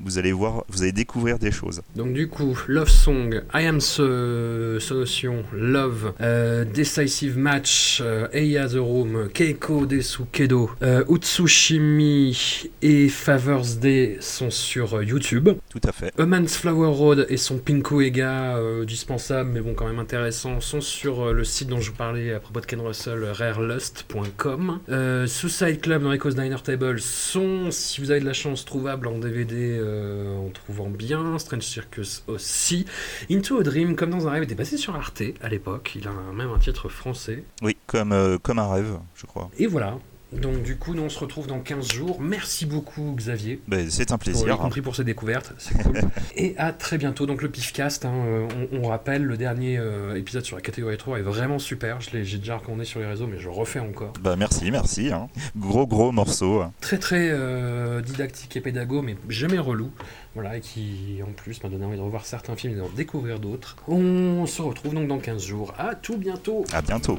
Vous 0.02 0.18
allez 0.18 0.32
voir, 0.32 0.64
vous 0.70 0.82
allez 0.84 0.94
découvrir 0.94 1.40
des 1.40 1.52
choses. 1.52 1.82
Donc 1.96 2.14
du 2.14 2.30
coup, 2.30 2.58
Love 2.68 2.90
Song, 2.90 3.42
I 3.54 3.66
Am 3.66 3.82
So, 3.82 4.80
Sonotion, 4.80 5.44
Love, 5.54 6.14
euh, 6.22 6.64
Decisive 6.64 7.38
Match, 7.38 8.00
euh, 8.02 8.28
Eia 8.32 8.68
the 8.68 8.78
Room, 8.78 9.28
Keiko 9.34 9.86
Desu 9.86 10.24
Kedo, 10.32 10.72
euh, 10.82 11.04
Utsushimi 11.10 12.70
et 12.82 13.10
Father's 13.10 13.78
Day 13.78 14.18
sont 14.22 14.50
sur 14.50 14.96
euh, 14.96 15.04
YouTube. 15.04 15.50
Tout 15.70 15.82
à 15.84 15.92
fait. 15.92 16.14
A 16.18 16.26
Man's 16.26 16.56
Flower 16.56 16.88
Road 16.88 17.26
et 17.30 17.38
son 17.38 17.58
Pinko 17.58 18.00
Ega, 18.00 18.56
euh, 18.58 18.86
dispensable 18.86 19.50
mais 19.54 19.62
bon 19.62 19.74
quand 19.74 19.88
même 19.88 20.00
intéressant, 20.00 20.62
sont 20.62 20.82
sur 20.82 21.34
le 21.34 21.44
site 21.44 21.68
dont 21.68 21.82
je 21.82 21.92
vous 21.92 21.98
parlais 21.98 22.34
à 22.34 22.40
propos 22.40 22.62
de 22.62 22.66
Ken 22.66 22.80
Russell, 22.80 23.26
rarelust.com. 23.26 24.80
Suicide 25.28 25.82
Club, 25.82 26.04
Noriko's 26.04 26.36
Diner 26.36 26.62
Table 26.64 27.00
sont, 27.02 27.72
si 27.72 28.00
vous 28.00 28.12
avez 28.12 28.22
de 28.22 28.26
la 28.26 28.34
chance, 28.34 28.64
trouvables 28.64 29.08
en 29.08 29.18
DVD 29.18 29.80
euh, 29.90 30.38
en 30.38 30.49
trouvant 30.49 30.90
bien. 30.90 31.38
Strange 31.40 31.64
Circus 31.64 32.24
aussi. 32.28 32.86
Into 33.32 33.60
a 33.60 33.64
Dream, 33.64 33.95
comme 33.95 34.10
dans 34.11 34.28
un 34.28 34.32
rêve, 34.32 34.44
était 34.44 34.56
passé 34.56 34.78
sur 34.78 34.95
Arte 34.95 35.22
à 35.41 35.49
l'époque. 35.49 35.94
Il 35.95 36.07
a 36.07 36.11
un- 36.11 36.34
même 36.34 36.49
un 36.52 36.60
titre 36.60 36.90
français. 36.90 37.44
Oui, 37.61 37.76
comme, 37.88 38.11
euh, 38.11 38.38
comme 38.38 38.60
un 38.60 38.72
rêve, 38.72 38.98
je 39.16 39.26
crois. 39.26 39.49
Et 39.57 39.68
voilà. 39.68 39.98
Donc 40.31 40.61
du 40.61 40.77
coup, 40.77 40.93
nous 40.93 41.01
on 41.01 41.10
se 41.10 41.18
retrouve 41.18 41.47
dans 41.47 41.60
15 41.60 41.91
jours. 41.91 42.22
Merci 42.22 42.65
beaucoup 42.68 43.14
Xavier. 43.18 43.60
Ben, 43.68 43.89
c'est 43.89 44.11
un 44.11 44.18
Pour, 44.18 44.27
y 44.30 44.31
plaisir. 44.31 44.57
compris 44.57 44.81
pour 44.81 44.95
ces 44.95 45.03
découvertes, 45.03 45.53
c'est 45.57 45.81
cool. 45.81 45.99
et 46.35 46.53
à 46.57 46.72
très 46.72 46.97
bientôt. 46.99 47.26
Donc 47.26 47.41
le 47.41 47.49
Pifcast, 47.49 48.06
hein, 48.06 48.14
euh, 48.27 48.47
on, 48.72 48.84
on 48.84 48.88
rappelle, 48.89 49.23
le 49.23 49.38
dernier 49.38 49.77
euh, 49.80 50.15
épisode 50.15 50.45
sur 50.45 50.56
la 50.56 50.61
catégorie 50.61 50.97
3 50.97 51.18
est 51.19 51.23
vraiment 51.23 51.57
super. 51.57 51.99
Je 52.01 52.11
l'ai, 52.11 52.26
j'ai 52.26 52.38
déjà 52.38 52.57
recommandé 52.57 52.85
sur 52.85 52.99
les 52.99 53.07
réseaux, 53.07 53.26
mais 53.27 53.39
je 53.39 53.49
refais 53.49 53.80
encore. 53.80 54.14
Bah, 54.22 54.35
merci, 54.38 54.69
merci. 54.69 55.11
hein. 55.11 55.30
Gros, 55.57 55.88
gros 55.88 56.11
morceau. 56.11 56.61
hein. 56.61 56.73
Très 56.80 56.99
très 56.99 57.30
euh, 57.31 58.01
didactique 58.01 58.56
et 58.56 58.61
pédago, 58.61 59.01
mais 59.01 59.15
jamais 59.30 59.57
relou. 59.60 59.89
Voilà, 60.35 60.57
et 60.57 60.61
qui 60.61 61.19
en 61.27 61.31
plus 61.31 61.61
m'a 61.64 61.69
donné 61.69 61.85
envie 61.85 61.97
de 61.97 62.01
revoir 62.03 62.26
certains 62.26 62.56
films 62.56 62.73
et 62.73 62.77
d'en 62.77 62.89
découvrir 62.89 63.39
d'autres. 63.39 63.77
On 63.88 64.45
se 64.45 64.61
retrouve 64.61 64.93
donc 64.93 65.07
dans 65.07 65.18
15 65.18 65.43
jours. 65.43 65.73
À 65.80 65.95
tout 65.95 66.18
bientôt 66.18 66.65
À 66.72 66.84
bientôt. 66.84 67.18